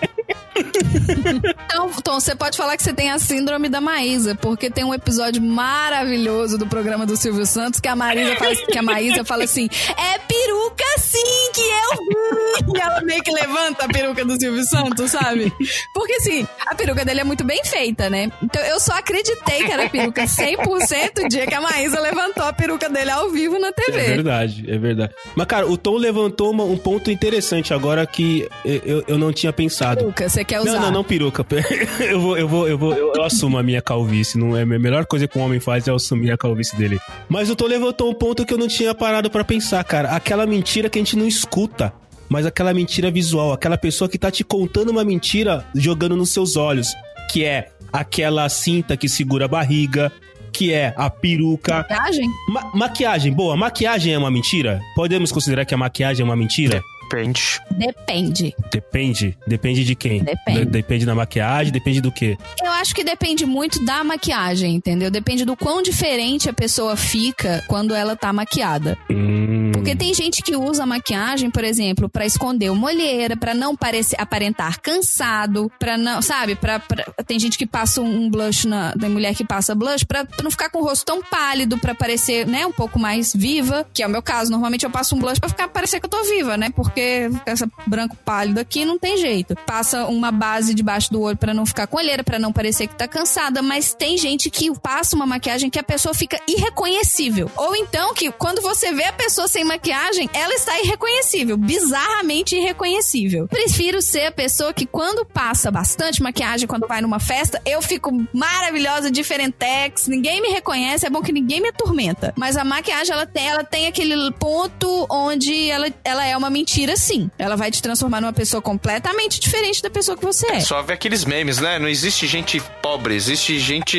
Então, 0.55 1.91
Tom, 2.03 2.21
você 2.21 2.35
pode 2.35 2.57
falar 2.57 2.77
que 2.77 2.83
você 2.83 2.93
tem 2.93 3.11
a 3.11 3.19
síndrome 3.19 3.69
da 3.69 3.81
Maísa, 3.81 4.35
porque 4.35 4.71
tem 4.71 4.85
um 4.85 4.93
episódio 4.95 5.43
maravilhoso 5.43 6.59
do 6.59 6.67
programa 6.67 7.07
do 7.07 7.17
Silvio 7.17 7.47
Santos 7.47 7.81
que 7.81 7.89
a 7.89 7.97
Marisa 7.97 8.37
fala, 8.37 8.55
que 8.55 8.79
a 8.79 8.83
Maísa 8.83 9.25
fala 9.25 9.45
assim: 9.45 9.69
é 9.97 10.19
peruca 10.19 10.85
sim 10.99 11.51
que 11.53 11.61
eu 11.61 11.99
vi. 12.07 12.77
E 12.77 12.81
ela 12.81 13.01
meio 13.03 13.23
que 13.23 13.31
levanta 13.33 13.85
a 13.85 13.89
peruca 13.89 14.25
do 14.25 14.39
Silvio 14.39 14.65
Santos, 14.65 15.11
sabe? 15.11 15.53
Porque 15.95 16.15
assim, 16.15 16.47
a 16.67 16.75
peruca 16.75 17.05
dele 17.05 17.21
é 17.21 17.25
muito 17.25 17.45
bem 17.45 17.63
feita, 17.65 18.09
né? 18.11 18.31
Então 18.43 18.63
eu 18.63 18.79
só 18.81 18.93
acreditei 18.95 19.65
que 19.65 19.73
era 19.73 19.89
peruca 19.89 20.25
100% 20.25 21.25
o 21.25 21.29
dia 21.29 21.47
que 21.47 21.55
a 21.55 21.61
Maísa 21.61 22.01
levantou 22.01 22.45
a 22.45 22.53
peruca 22.53 22.89
dele 22.89 23.11
ao 23.11 23.31
vivo 23.31 23.59
na 23.59 23.69
É 23.69 23.73
TV. 23.73 23.99
verdade, 24.03 24.65
é 24.71 24.79
verdade. 24.79 25.15
Mas, 25.35 25.47
cara, 25.47 25.67
o 25.67 25.77
Tom 25.77 25.97
levantou 25.97 26.51
uma- 26.51 26.65
um 26.65 26.77
ponto 26.77 27.11
interessante 27.11 27.73
agora 27.75 28.07
que 28.07 28.49
eu, 28.65 29.05
eu 29.07 29.19
não 29.19 29.33
tinha 29.33 29.53
pensado. 29.53 30.01
Peruca, 30.01 30.29
você 30.29 30.42
quer 30.45 30.61
usar? 30.61 30.73
Não, 30.75 30.81
não, 30.83 30.91
não 30.91 31.05
peruca. 31.05 31.45
Eu 32.01 32.21
vou, 32.21 32.37
eu 32.37 32.49
vou, 32.49 32.69
eu 32.69 32.77
vou, 32.79 32.95
eu, 32.95 33.13
eu 33.15 33.23
assumo 33.23 33.57
a 33.59 33.63
minha 33.63 33.81
calvície. 33.81 34.39
Não 34.39 34.57
é 34.57 34.63
a 34.63 34.67
melhor 34.67 35.07
coisa 35.07 35.27
que 35.29 35.39
um 35.39 35.43
homem 35.43 35.61
faz 35.61 35.87
é 35.89 35.93
assumir 35.93 36.31
a 36.31 36.37
calvície 36.37 36.77
dele. 36.77 36.99
Mas 37.29 37.49
o 37.51 37.57
Tom 37.57 37.67
levantou 37.67 38.11
um 38.11 38.15
ponto 38.15 38.45
que 38.45 38.53
eu 38.53 38.59
não 38.59 38.69
tinha 38.69 38.95
parado 38.95 39.31
pra 39.31 39.45
pensar, 39.45 39.83
cara. 39.85 40.11
Aquela 40.11 40.47
mentira 40.47 40.89
que 40.91 40.99
a 40.99 41.03
gente 41.03 41.17
não 41.17 41.27
escuta, 41.27 41.93
mas 42.29 42.45
aquela 42.47 42.73
mentira 42.75 43.11
visual, 43.11 43.53
aquela 43.53 43.79
pessoa 43.79 44.09
que 44.09 44.19
tá 44.19 44.31
te 44.31 44.43
contando 44.45 44.91
uma 44.91 45.05
mentira 45.05 45.65
jogando 45.75 46.17
nos 46.17 46.31
seus 46.31 46.57
olhos, 46.57 46.89
que 47.31 47.45
é 47.45 47.69
aquela 47.93 48.49
cinta 48.49 48.97
que 48.97 49.09
segura 49.09 49.45
a 49.45 49.49
barriga, 49.49 50.11
que 50.53 50.73
é 50.73 50.93
a 50.97 51.09
peruca. 51.09 51.79
Maquiagem? 51.89 52.29
Ma- 52.49 52.71
maquiagem, 52.75 53.33
boa. 53.33 53.57
Maquiagem 53.57 54.13
é 54.15 54.19
uma 54.19 54.31
mentira? 54.31 54.81
Podemos 54.95 55.33
considerar 55.33 55.65
que 55.65 55.75
a 55.75 55.79
maquiagem 55.79 56.23
é 56.23 56.25
uma 56.25 56.37
mentira? 56.37 56.83
Depende. 57.13 57.61
Depende. 57.71 58.55
Depende. 58.71 59.37
Depende 59.47 59.85
de 59.85 59.95
quem? 59.95 60.23
Depende. 60.23 60.65
De- 60.65 60.71
depende 60.71 61.07
da 61.07 61.15
maquiagem, 61.15 61.73
depende 61.73 62.01
do 62.01 62.11
quê? 62.11 62.37
Eu 62.63 62.71
acho 62.73 62.95
que 62.95 63.05
depende 63.05 63.45
muito 63.45 63.85
da 63.85 64.03
maquiagem, 64.03 64.75
entendeu? 64.75 65.11
Depende 65.11 65.45
do 65.45 65.57
quão 65.57 65.83
diferente 65.83 66.49
a 66.49 66.53
pessoa 66.53 66.97
fica 66.97 67.63
quando 67.69 67.95
ela 67.95 68.17
tá 68.17 68.33
maquiada. 68.33 68.97
Hum. 69.11 69.42
Porque 69.83 69.97
tem 69.97 70.15
gente 70.15 70.43
que 70.43 70.55
usa 70.55 70.87
maquiagem, 70.87 71.51
por 71.51 71.65
exemplo, 71.65 72.09
pra 72.09 72.25
esconder 72.25 72.71
uma 72.71 72.87
olheira, 72.87 73.37
pra 73.37 73.53
não 73.53 73.75
parecer 73.75 74.15
aparentar 74.17 74.81
cansado, 74.81 75.69
pra 75.77 75.99
não, 75.99 76.23
sabe? 76.23 76.55
Pra, 76.55 76.79
pra- 76.79 77.05
tem 77.27 77.37
gente 77.37 77.59
que 77.59 77.67
passa 77.67 78.01
um 78.01 78.31
blush 78.31 78.65
na 78.65 78.93
tem 78.93 79.09
mulher 79.11 79.35
que 79.35 79.45
passa 79.45 79.75
blush 79.75 80.05
pra, 80.05 80.25
pra 80.25 80.45
não 80.45 80.53
ficar 80.53 80.71
com 80.71 80.79
o 80.79 80.85
rosto 80.85 81.05
tão 81.05 81.21
pálido, 81.21 81.77
pra 81.79 81.97
parecer, 81.97 82.47
né, 82.47 82.65
um 82.65 82.71
pouco 82.71 82.97
mais 82.97 83.35
viva, 83.35 83.85
que 83.93 84.05
é 84.05 84.07
o 84.07 84.11
meu 84.11 84.23
caso. 84.23 84.53
Normalmente 84.53 84.85
eu 84.85 84.91
passo 84.91 85.17
um 85.17 85.19
blush 85.19 85.41
pra 85.41 85.49
ficar 85.49 85.67
parecer 85.67 85.99
que 85.99 86.07
eu 86.07 86.11
tô 86.11 86.23
viva, 86.23 86.57
né? 86.57 86.71
Porque 86.71 87.29
essa 87.45 87.69
branco 87.85 88.17
pálido 88.25 88.61
aqui 88.61 88.85
não 88.85 88.97
tem 89.01 89.17
jeito. 89.17 89.57
Passa 89.67 90.07
uma 90.07 90.31
base 90.31 90.75
debaixo 90.75 91.11
do 91.13 91.21
olho 91.23 91.37
pra 91.37 91.53
não 91.53 91.67
ficar 91.67 91.89
com 91.89 91.97
olheira, 91.97 92.23
pra 92.23 92.39
não 92.39 92.53
parecer 92.53 92.87
que 92.87 92.95
tá 92.95 93.09
cansada, 93.09 93.61
mas 93.61 93.93
tem 93.95 94.17
gente 94.17 94.49
que 94.49 94.71
passa 94.79 95.17
uma 95.17 95.27
maquiagem 95.27 95.69
que 95.69 95.79
a 95.79 95.83
pessoa 95.83 96.15
fica 96.15 96.39
irreconhecível. 96.49 97.51
Ou 97.57 97.75
então 97.75 98.15
que 98.15 98.31
quando 98.31 98.63
você 98.63 98.93
vê 98.93 99.07
a 99.07 99.13
pessoa 99.13 99.49
sem 99.49 99.65
maquiagem, 99.73 100.29
ela 100.35 100.55
está 100.55 100.79
irreconhecível, 100.81 101.57
bizarramente 101.57 102.57
irreconhecível. 102.57 103.49
Prefiro 103.49 104.03
ser 104.03 104.27
a 104.27 104.33
pessoa 104.33 104.73
que 104.73 104.85
quando 104.85 105.25
passa 105.25 105.71
bastante 105.71 106.23
maquiagem, 106.23 106.69
quando 106.69 106.87
vai 106.87 107.01
numa 107.01 107.19
festa, 107.19 107.61
eu 107.65 107.81
fico 107.81 108.11
maravilhosa, 108.33 109.11
diferentex, 109.11 110.07
ninguém 110.07 110.41
me 110.43 110.49
reconhece, 110.49 111.07
é 111.07 111.11
bom 111.11 111.23
que 111.23 111.33
ninguém 111.33 111.61
me 111.61 111.69
atormenta. 111.69 112.35
Mas 112.37 112.57
a 112.57 112.65
maquiagem, 112.65 113.13
ela 113.15 113.27
tem, 113.27 113.49
ela 113.49 113.65
tem 113.65 113.87
aquele 113.87 114.31
ponto 114.33 115.07
onde 115.11 115.71
ela, 115.71 115.89
ela 116.05 116.27
é 116.27 116.37
uma 116.37 116.51
mentira, 116.51 116.97
sim. 116.97 117.31
Ela 117.39 117.57
vai 117.57 117.71
te 117.71 117.81
transformar 117.81 118.21
numa 118.21 118.33
pessoa 118.33 118.61
completamente 118.61 119.41
diferente 119.41 119.83
da 119.83 119.91
pessoa 119.91 120.17
que 120.17 120.25
você 120.25 120.47
é. 120.53 120.61
Só 120.61 120.83
vê 120.83 120.93
aqueles 120.93 121.25
memes, 121.25 121.59
né? 121.59 121.79
Não 121.79 121.89
existe 121.89 122.27
gente 122.27 122.61
pobre, 122.83 123.15
existe 123.15 123.59
gente. 123.59 123.99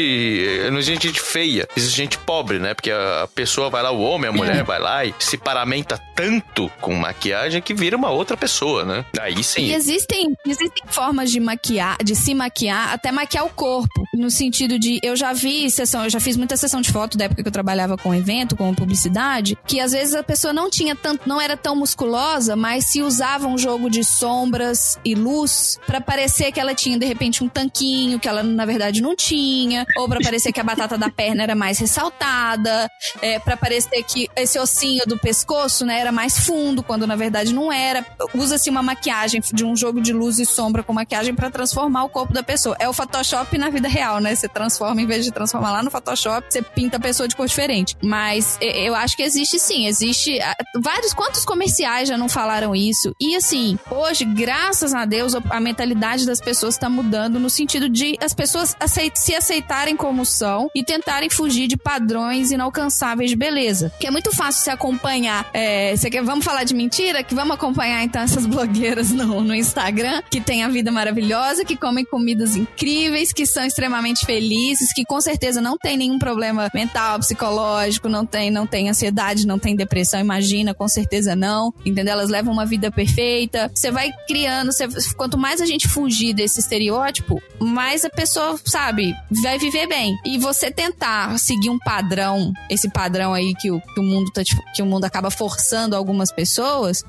Não 0.71 0.77
existe 0.77 1.07
gente 1.07 1.21
feia, 1.21 1.67
existe 1.75 1.97
gente 1.97 2.17
pobre, 2.19 2.59
né? 2.59 2.73
Porque 2.73 2.91
a 2.91 3.27
pessoa 3.33 3.69
vai 3.69 3.81
lá, 3.81 3.91
o 3.91 4.01
homem, 4.01 4.29
a 4.29 4.33
mulher 4.33 4.63
vai 4.63 4.79
lá 4.79 5.05
e 5.05 5.13
se 5.19 5.37
paramenta 5.63 5.97
tanto 6.13 6.69
com 6.81 6.93
maquiagem 6.93 7.61
que 7.61 7.73
vira 7.73 7.95
uma 7.95 8.09
outra 8.09 8.35
pessoa, 8.35 8.83
né? 8.83 9.05
Aí 9.19 9.35
E 9.39 9.43
sim. 9.43 9.73
existem, 9.73 10.35
existem 10.45 10.83
formas 10.87 11.31
de 11.31 11.39
maquiar, 11.39 11.97
de 12.03 12.15
se 12.15 12.33
maquiar, 12.35 12.93
até 12.93 13.11
maquiar 13.11 13.45
o 13.45 13.49
corpo. 13.49 14.03
No 14.13 14.29
sentido 14.29 14.77
de, 14.77 14.99
eu 15.01 15.15
já 15.15 15.31
vi 15.33 15.71
sessão, 15.71 16.03
eu 16.03 16.09
já 16.09 16.19
fiz 16.19 16.35
muita 16.35 16.57
sessão 16.57 16.81
de 16.81 16.91
foto 16.91 17.17
da 17.17 17.25
época 17.25 17.41
que 17.41 17.47
eu 17.47 17.51
trabalhava 17.51 17.97
com 17.97 18.13
evento, 18.13 18.55
com 18.55 18.73
publicidade, 18.75 19.57
que 19.65 19.79
às 19.79 19.93
vezes 19.93 20.13
a 20.13 20.21
pessoa 20.21 20.53
não 20.53 20.69
tinha 20.69 20.95
tanto, 20.95 21.27
não 21.27 21.39
era 21.39 21.55
tão 21.55 21.75
musculosa, 21.75 22.55
mas 22.55 22.91
se 22.91 23.01
usava 23.01 23.47
um 23.47 23.57
jogo 23.57 23.89
de 23.89 24.03
sombras 24.03 24.99
e 25.03 25.15
luz 25.15 25.79
pra 25.87 26.01
parecer 26.01 26.51
que 26.51 26.59
ela 26.59 26.75
tinha 26.75 26.99
de 26.99 27.05
repente 27.05 27.43
um 27.43 27.47
tanquinho, 27.49 28.19
que 28.19 28.27
ela 28.27 28.43
na 28.43 28.65
verdade 28.65 29.01
não 29.01 29.15
tinha, 29.15 29.85
ou 29.97 30.07
pra 30.07 30.19
parecer 30.19 30.51
que 30.51 30.59
a 30.59 30.63
batata 30.63 30.97
da 30.97 31.09
perna 31.09 31.43
era 31.43 31.55
mais 31.55 31.79
ressaltada, 31.79 32.89
é, 33.21 33.39
para 33.39 33.55
parecer 33.55 34.03
que 34.03 34.27
esse 34.35 34.59
ossinho 34.59 35.03
do 35.07 35.17
pescoço, 35.17 35.52
né, 35.85 35.99
era 35.99 36.11
mais 36.11 36.39
fundo, 36.39 36.81
quando 36.83 37.05
na 37.05 37.15
verdade 37.15 37.53
não 37.53 37.71
era. 37.71 38.05
Usa-se 38.33 38.69
uma 38.69 38.81
maquiagem 38.81 39.41
de 39.53 39.63
um 39.63 39.75
jogo 39.75 40.01
de 40.01 40.11
luz 40.11 40.39
e 40.39 40.45
sombra 40.45 40.81
com 40.83 40.93
maquiagem 40.93 41.33
pra 41.35 41.49
transformar 41.49 42.03
o 42.05 42.09
corpo 42.09 42.33
da 42.33 42.41
pessoa. 42.43 42.75
É 42.79 42.89
o 42.89 42.93
Photoshop 42.93 43.57
na 43.57 43.69
vida 43.69 43.87
real, 43.87 44.19
né? 44.19 44.35
Você 44.35 44.47
transforma, 44.47 45.01
em 45.01 45.05
vez 45.05 45.23
de 45.25 45.31
transformar 45.31 45.71
lá 45.71 45.83
no 45.83 45.91
Photoshop, 45.91 46.47
você 46.49 46.61
pinta 46.61 46.97
a 46.97 46.99
pessoa 46.99 47.27
de 47.27 47.35
cor 47.35 47.47
diferente. 47.47 47.95
Mas 48.01 48.57
eu 48.61 48.95
acho 48.95 49.15
que 49.15 49.23
existe 49.23 49.59
sim, 49.59 49.85
existe 49.85 50.39
vários. 50.81 51.13
Quantos 51.13 51.45
comerciais 51.45 52.09
já 52.09 52.17
não 52.17 52.27
falaram 52.29 52.75
isso? 52.75 53.13
E 53.19 53.35
assim, 53.35 53.77
hoje, 53.91 54.25
graças 54.25 54.93
a 54.93 55.05
Deus, 55.05 55.33
a 55.49 55.59
mentalidade 55.59 56.25
das 56.25 56.41
pessoas 56.41 56.77
tá 56.77 56.89
mudando 56.89 57.39
no 57.39 57.49
sentido 57.49 57.87
de 57.89 58.17
as 58.21 58.33
pessoas 58.33 58.75
aceit- 58.79 59.17
se 59.17 59.35
aceitarem 59.35 59.95
como 59.95 60.25
são 60.25 60.69
e 60.75 60.83
tentarem 60.83 61.29
fugir 61.29 61.67
de 61.67 61.77
padrões 61.77 62.51
inalcançáveis 62.51 63.29
de 63.29 63.35
beleza. 63.35 63.91
Que 63.99 64.07
é 64.07 64.11
muito 64.11 64.35
fácil 64.35 64.63
se 64.63 64.69
acompanhar. 64.69 65.42
É, 65.53 65.95
você 65.95 66.09
quer, 66.09 66.23
vamos 66.23 66.45
falar 66.45 66.63
de 66.63 66.73
mentira? 66.73 67.23
Que 67.23 67.35
vamos 67.35 67.55
acompanhar 67.55 68.03
então 68.03 68.21
essas 68.21 68.45
blogueiras 68.45 69.11
no, 69.11 69.41
no 69.41 69.55
Instagram 69.55 70.21
que 70.29 70.39
têm 70.41 70.63
a 70.63 70.67
vida 70.69 70.91
maravilhosa, 70.91 71.65
que 71.65 71.75
comem 71.75 72.05
comidas 72.05 72.55
incríveis, 72.55 73.31
que 73.33 73.45
são 73.45 73.65
extremamente 73.65 74.25
felizes, 74.25 74.93
que 74.93 75.03
com 75.05 75.19
certeza 75.21 75.61
não 75.61 75.77
tem 75.77 75.97
nenhum 75.97 76.19
problema 76.19 76.69
mental, 76.73 77.19
psicológico, 77.19 78.07
não 78.09 78.25
tem, 78.25 78.49
não 78.51 78.65
tem 78.67 78.89
ansiedade, 78.89 79.45
não 79.47 79.59
tem 79.59 79.75
depressão, 79.75 80.19
imagina, 80.19 80.73
com 80.73 80.87
certeza 80.87 81.35
não. 81.35 81.73
Entendeu? 81.85 82.13
Elas 82.13 82.29
levam 82.29 82.53
uma 82.53 82.65
vida 82.65 82.91
perfeita. 82.91 83.71
Você 83.73 83.91
vai 83.91 84.11
criando, 84.27 84.71
você- 84.71 84.87
quanto 85.15 85.37
mais 85.37 85.61
a 85.61 85.65
gente 85.65 85.87
fugir 85.87 86.33
desse 86.33 86.59
estereótipo, 86.59 87.41
mais 87.59 88.05
a 88.05 88.09
pessoa, 88.09 88.59
sabe, 88.65 89.13
vai 89.41 89.57
viver 89.57 89.87
bem. 89.87 90.15
E 90.25 90.37
você 90.37 90.69
tentar 90.71 91.37
seguir 91.39 91.69
um 91.69 91.79
padrão, 91.79 92.51
esse 92.69 92.89
padrão 92.89 93.33
aí 93.33 93.53
que 93.55 93.71
o, 93.71 93.79
que 93.81 93.99
o 93.99 94.03
mundo 94.03 94.31
tá, 94.31 94.43
tipo, 94.43 94.61
que 94.75 94.81
o 94.81 94.85
mundo 94.85 95.05
acaba 95.05 95.29
forçando 95.35 95.95
algumas 95.95 96.31
pessoas, 96.31 97.03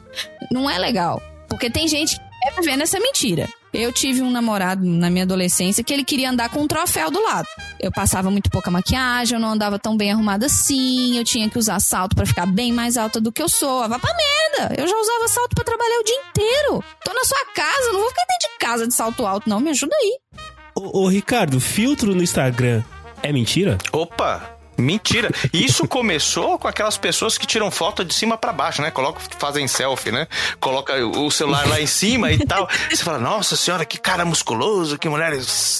não 0.51 0.69
é 0.69 0.79
legal. 0.79 1.23
Porque 1.49 1.71
tem 1.71 1.87
gente 1.87 2.17
que 2.17 2.25
quer 2.43 2.55
viver 2.61 2.77
nessa 2.77 2.99
mentira. 2.99 3.49
Eu 3.73 3.93
tive 3.93 4.23
um 4.23 4.31
namorado 4.31 4.85
na 4.85 5.11
minha 5.11 5.25
adolescência 5.25 5.83
que 5.83 5.93
ele 5.93 6.05
queria 6.05 6.31
andar 6.31 6.49
com 6.49 6.61
um 6.61 6.69
troféu 6.69 7.11
do 7.11 7.21
lado. 7.21 7.49
Eu 7.81 7.91
passava 7.91 8.31
muito 8.31 8.49
pouca 8.49 8.71
maquiagem, 8.71 9.35
eu 9.35 9.41
não 9.41 9.51
andava 9.51 9.81
tão 9.81 9.97
bem 9.97 10.13
arrumada 10.13 10.47
assim, 10.47 11.19
eu 11.19 11.25
tinha 11.25 11.51
que 11.51 11.59
usar 11.59 11.81
salto 11.81 12.15
pra 12.15 12.25
ficar 12.25 12.47
bem 12.47 12.73
mais 12.73 12.97
alta 12.97 13.21
do 13.21 13.33
que 13.33 13.43
eu 13.43 13.49
sou. 13.49 13.83
Ah, 13.83 13.89
vá 13.89 13.99
pra 13.99 14.15
merda! 14.15 14.81
Eu 14.81 14.87
já 14.87 14.97
usava 14.97 15.27
salto 15.27 15.57
pra 15.57 15.65
trabalhar 15.65 15.99
o 15.99 16.05
dia 16.05 16.17
inteiro. 16.31 16.85
Tô 17.05 17.13
na 17.13 17.25
sua 17.25 17.45
casa, 17.53 17.93
não 17.93 18.01
vou 18.01 18.09
ficar 18.11 18.25
dentro 18.29 18.49
de 18.49 18.59
casa 18.59 18.87
de 18.87 18.95
salto 18.95 19.27
alto, 19.27 19.51
não. 19.51 19.59
Me 19.59 19.71
ajuda 19.71 19.95
aí. 19.97 20.19
Ô, 20.77 21.03
ô, 21.03 21.09
Ricardo, 21.09 21.61
filtro 21.61 22.15
no 22.15 22.23
Instagram 22.23 22.83
é 23.25 23.33
mentira? 23.33 23.77
Opa! 23.93 24.54
Mentira. 24.77 25.31
Isso 25.53 25.87
começou 25.87 26.59
com 26.59 26.67
aquelas 26.69 26.97
pessoas 26.97 27.39
que 27.39 27.47
tiram 27.47 27.71
foto 27.71 28.05
de 28.05 28.13
cima 28.15 28.37
pra 28.37 28.53
baixo, 28.53 28.83
né? 28.83 28.91
Colocam, 28.91 29.21
fazem 29.39 29.67
selfie, 29.69 30.11
né? 30.13 30.27
Coloca 30.61 30.95
o 31.07 31.31
celular 31.31 31.67
lá 31.69 31.81
em 31.81 31.87
cima 31.87 32.33
e 32.33 32.39
tal. 32.45 32.69
Você 32.91 33.03
fala, 33.05 33.19
nossa 33.19 33.57
senhora, 33.57 33.85
que 33.85 33.99
cara 33.99 34.25
musculoso, 34.25 34.99
que 34.99 35.09
mulher, 35.09 35.33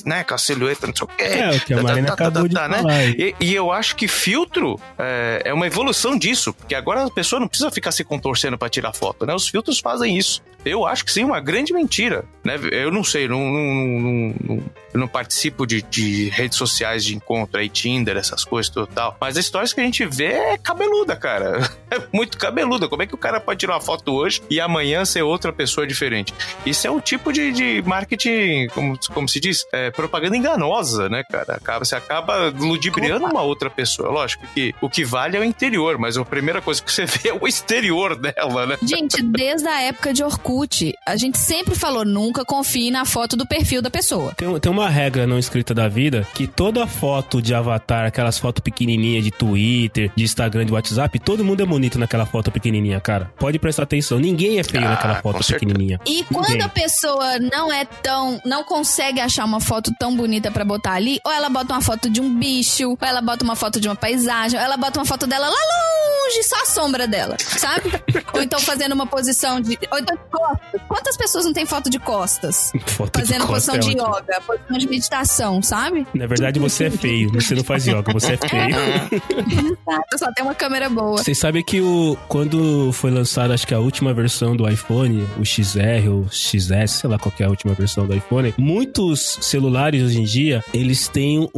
né? 0.05 0.25
Com 0.25 0.35
a 0.35 0.39
silhueta, 0.39 0.87
não 0.87 0.95
sei 0.95 1.05
o 1.05 1.09
quê. 1.09 1.23
É, 1.25 1.51
o 1.51 1.61
que 1.61 1.75
a 1.75 1.77
Tá, 1.85 2.17
tá, 2.17 2.17
tá, 2.17 2.31
tá, 2.31 2.43
de 2.43 2.55
tá, 2.55 2.69
né? 2.69 2.79
falar. 2.79 3.05
E, 3.05 3.35
e 3.41 3.55
eu 3.55 3.71
acho 3.73 3.97
que 3.97 4.07
filtro 4.09 4.79
é, 4.99 5.43
é 5.47 5.53
uma 5.55 5.67
evolução 5.67 6.17
disso, 6.19 6.53
porque 6.55 6.75
agora 6.75 7.05
a 7.05 7.11
pessoa 7.11 7.41
não 7.41 7.49
precisa 7.49 7.71
ficar 7.71 7.93
se 7.93 8.05
contorcendo 8.05 8.57
pra 8.59 8.69
tirar 8.69 8.93
foto, 8.93 9.27
né? 9.27 9.35
Os 9.35 9.49
filtros 9.49 9.79
fazem 9.81 10.17
isso. 10.17 10.43
Eu 10.65 10.87
acho 10.87 11.05
que 11.05 11.13
sim, 11.13 11.25
uma 11.25 11.41
grande 11.41 11.75
mentira, 11.75 12.25
né? 12.43 12.59
Eu 12.73 12.91
não 12.91 13.05
sei, 13.05 13.29
não, 13.29 13.39
não, 13.39 13.75
não- 13.75 14.35
não- 14.41 14.65
eu 14.95 15.01
não 15.01 15.09
participo 15.09 15.67
de, 15.67 15.83
de 15.83 16.29
redes 16.31 16.57
sociais 16.57 17.05
de 17.05 17.15
encontro 17.17 17.61
aí, 17.61 17.69
Tinder, 17.69 18.17
essas 18.17 18.45
coisas 18.45 18.73
tal. 18.87 19.17
Mas 19.21 19.37
as 19.37 19.45
histórias 19.45 19.73
que 19.73 19.81
a 19.81 19.85
gente 19.85 20.05
vê 20.07 20.33
é 20.33 20.59
cabeluda, 20.59 21.17
cara. 21.17 21.61
É 21.95 22.03
muito 22.13 22.37
cabeluda. 22.37 22.89
Como 22.89 23.05
é 23.05 23.07
que 23.07 23.15
o 23.15 23.19
cara 23.19 23.39
pode 23.39 23.61
tirar 23.61 23.75
uma 23.75 23.81
foto 23.81 24.13
hoje 24.13 24.43
e 24.51 24.61
amanhã 24.61 25.05
ser 25.05 25.23
outra 25.23 25.53
pessoa 25.53 25.87
diferente? 25.87 26.35
Isso 26.67 26.89
é 26.89 26.91
um 26.91 26.99
tipo 26.99 27.33
de, 27.33 27.53
de 27.53 27.83
marketing, 27.87 28.67
como, 28.75 28.99
como 29.13 29.29
se 29.29 29.39
diz, 29.39 29.65
é, 29.73 29.93
propaganda 29.93 30.37
enganosa, 30.37 31.09
né, 31.09 31.23
cara? 31.31 31.55
Acaba, 31.55 31.85
você 31.85 31.95
acaba 31.95 32.49
ludibriando 32.49 33.27
uma 33.27 33.43
outra 33.43 33.71
pessoa. 33.71 34.11
Lógico 34.11 34.45
que 34.53 34.75
o 34.81 34.91
que 34.91 35.05
vale 35.05 35.37
é 35.37 35.41
o 35.41 35.45
interior, 35.45 35.97
mas 35.97 36.17
a 36.17 36.25
primeira 36.25 36.61
coisa 36.61 36.83
que 36.83 36.91
você 36.91 37.07
vê 37.07 37.29
é 37.29 37.35
o 37.35 37.47
exterior 37.47 38.17
dela, 38.17 38.67
né? 38.67 38.77
Gente, 38.83 39.23
desde 39.23 39.69
a 39.69 39.81
época 39.83 40.13
de 40.13 40.25
Orkut, 40.25 40.95
a 41.07 41.17
gente 41.17 41.39
sempre 41.39 41.77
falou: 41.77 42.05
nunca 42.05 42.45
confie 42.45 42.91
na 42.91 43.05
foto 43.05 43.37
do 43.37 43.47
perfil 43.47 43.81
da 43.81 43.91
pessoa. 43.91 44.33
Tem, 44.35 44.59
tem 44.59 44.73
uma 44.73 44.89
regra 44.89 45.27
não 45.27 45.39
escrita 45.39 45.73
da 45.73 45.87
vida 45.87 46.27
que 46.35 46.47
toda 46.47 46.87
foto 46.87 47.41
de 47.41 47.55
avatar, 47.55 48.07
aquelas 48.07 48.39
fotos 48.39 48.63
pequenininhas 48.75 49.23
de 49.25 49.31
Twitter, 49.31 50.11
de 50.17 50.25
Instagram, 50.25 50.67
de 50.67 50.73
WhatsApp, 50.73 51.19
todo 51.21 51.45
mundo 51.45 51.63
é 51.63 51.67
bonito 51.67 51.99
naquela 51.99 52.27
foto 52.27 52.51
pequenininha, 52.51 53.01
cara. 53.01 53.33
Pode 53.39 53.59
prestar 53.59 53.85
atenção, 53.85 54.19
ninguém 54.19 54.59
é 54.59 54.65
feio 54.65 54.85
Ah, 54.85 54.91
naquela 54.91 55.15
foto 55.23 55.45
pequenininha. 55.47 56.01
E 56.07 56.25
quando 56.25 56.49
Ninguém. 56.49 56.63
a 56.63 56.69
pessoa 56.69 57.39
não 57.39 57.73
é 57.73 57.85
tão. 57.85 58.41
não 58.45 58.65
consegue 58.65 59.21
achar 59.21 59.45
uma 59.45 59.61
foto 59.61 59.93
tão 59.99 60.15
bonita 60.17 60.51
pra 60.51 60.65
botar 60.65 60.93
ali, 60.95 61.19
ou 61.25 61.33
ela 61.33 61.49
bota 61.49 61.73
uma 61.73 61.81
foto 61.81 62.11
de 62.11 62.21
um 62.21 62.35
bicho, 62.39 62.91
ou 62.91 62.99
ela 63.01 63.21
bota 63.21 63.45
uma 63.45 63.55
foto 63.57 63.81
de 63.81 63.89
uma 63.89 63.95
paisagem, 63.97 64.59
ou 64.59 64.65
ela 64.65 64.77
bota 64.77 64.99
uma 64.99 65.07
foto 65.07 65.27
dela 65.27 65.47
lá 65.49 65.55
longe, 65.55 66.43
só 66.43 66.65
sombra 66.67 67.07
dela, 67.07 67.37
sabe? 67.39 67.93
Ou 68.35 68.43
então 68.43 68.59
fazendo 68.59 68.93
uma 68.93 69.07
posição 69.07 69.61
de. 69.61 69.79
Ou 69.93 69.99
então 69.99 70.17
de 70.17 70.23
costas. 70.31 70.81
Quantas 70.89 71.17
pessoas 71.17 71.45
não 71.45 71.53
têm 71.53 71.65
foto 71.67 71.89
de 71.89 71.99
costas? 72.01 72.73
Foto 72.87 73.21
de 73.21 73.27
Fazendo 73.27 73.47
costa 73.47 73.73
posição 73.73 73.75
é 73.75 73.79
de 73.79 74.01
ótimo. 74.01 74.17
yoga, 74.17 74.41
posição 74.41 74.79
de 74.79 74.89
meditação, 74.89 75.63
sabe? 75.63 76.07
Na 76.15 76.27
verdade, 76.27 76.59
você 76.59 76.85
é 76.85 76.91
feio. 76.91 77.31
Você 77.33 77.55
não 77.55 77.63
faz 77.63 77.87
yoga, 77.87 78.13
você 78.13 78.33
é 78.33 78.37
feio. 78.37 78.64
Exato, 78.71 80.19
só 80.19 80.33
tem 80.33 80.45
uma 80.45 80.55
câmera 80.55 80.89
boa. 80.89 81.19
Vocês 81.19 81.39
sabem 81.39 81.63
que 81.65 81.81
o, 81.81 82.17
quando 82.29 82.93
foi 82.93 83.11
lançada, 83.11 83.55
acho 83.55 83.67
que 83.67 83.75
a 83.75 83.79
última 83.79 84.13
versão 84.15 84.57
do 84.57 84.69
iPhone, 84.69 85.27
o 85.39 85.45
XR 85.45 86.09
ou 86.11 86.27
XS, 86.31 86.91
sei 86.91 87.11
lá 87.11 87.19
qual 87.19 87.33
que 87.33 87.43
é 87.43 87.47
a 87.47 87.51
última 87.51 87.75
versão 87.75 88.07
do 88.07 88.15
iPhone, 88.15 88.55
muitos 88.57 89.39
celulares 89.41 90.03
hoje 90.03 90.21
em 90.21 90.25
dia, 90.25 90.63
eles 90.73 91.09
têm 91.09 91.39
um, 91.41 91.49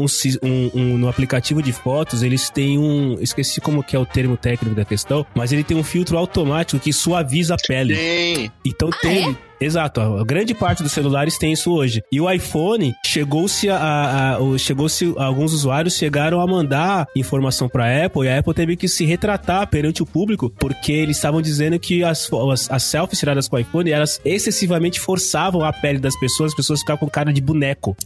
um- 0.42 0.70
um- 0.74 0.98
no 0.98 1.08
aplicativo 1.08 1.62
de 1.62 1.72
fotos, 1.72 2.22
eles 2.22 2.50
têm 2.50 2.78
um, 2.78 3.16
esqueci 3.20 3.60
como 3.60 3.82
que 3.82 3.94
é 3.96 3.98
o 3.98 4.06
termo 4.06 4.36
técnico 4.36 4.74
da 4.74 4.84
questão, 4.84 5.26
mas 5.34 5.52
ele 5.52 5.64
tem 5.64 5.76
um 5.76 5.82
filtro 5.84 6.16
automático 6.18 6.80
que 6.82 6.92
suaviza 6.92 7.54
a 7.54 7.56
pele. 7.56 7.94
Tem. 7.94 8.52
Então 8.64 8.90
tem. 9.02 9.36
Exato, 9.60 10.00
a 10.00 10.24
grande 10.24 10.54
parte 10.54 10.82
dos 10.82 10.92
celulares 10.92 11.38
tem 11.38 11.52
isso 11.52 11.72
hoje. 11.72 12.02
E 12.12 12.20
o 12.20 12.30
iPhone 12.30 12.94
chegou-se 13.04 13.68
a, 13.70 13.76
a- 13.76 14.36
a- 14.36 14.58
chegou-se 14.58 15.14
alguns 15.16 15.52
usuários 15.52 15.94
chegaram 15.94 16.40
a 16.40 16.46
mandar 16.46 17.06
informação 17.16 17.68
para 17.68 18.04
Apple 18.04 18.26
e 18.26 18.28
a 18.28 18.38
Apple 18.38 18.52
teve 18.54 18.76
que 18.76 18.86
se 18.88 19.04
retratar 19.04 19.66
perante 19.68 20.02
o 20.02 20.06
público 20.06 20.50
porque 20.58 20.92
eles 20.92 21.16
estavam 21.16 21.40
dizendo 21.40 21.78
que 21.78 22.04
as, 22.04 22.28
as, 22.52 22.70
as 22.70 22.82
selfies 22.82 23.18
tiradas 23.18 23.48
com 23.48 23.56
o 23.56 23.58
iPhone 23.58 23.90
elas 23.90 24.20
excessivamente 24.24 25.00
forçavam 25.00 25.64
a 25.64 25.72
pele 25.72 25.98
das 25.98 26.18
pessoas, 26.18 26.52
as 26.52 26.56
pessoas 26.56 26.80
ficavam 26.80 27.00
com 27.00 27.08
cara 27.10 27.32
de 27.32 27.40
boneco. 27.40 27.96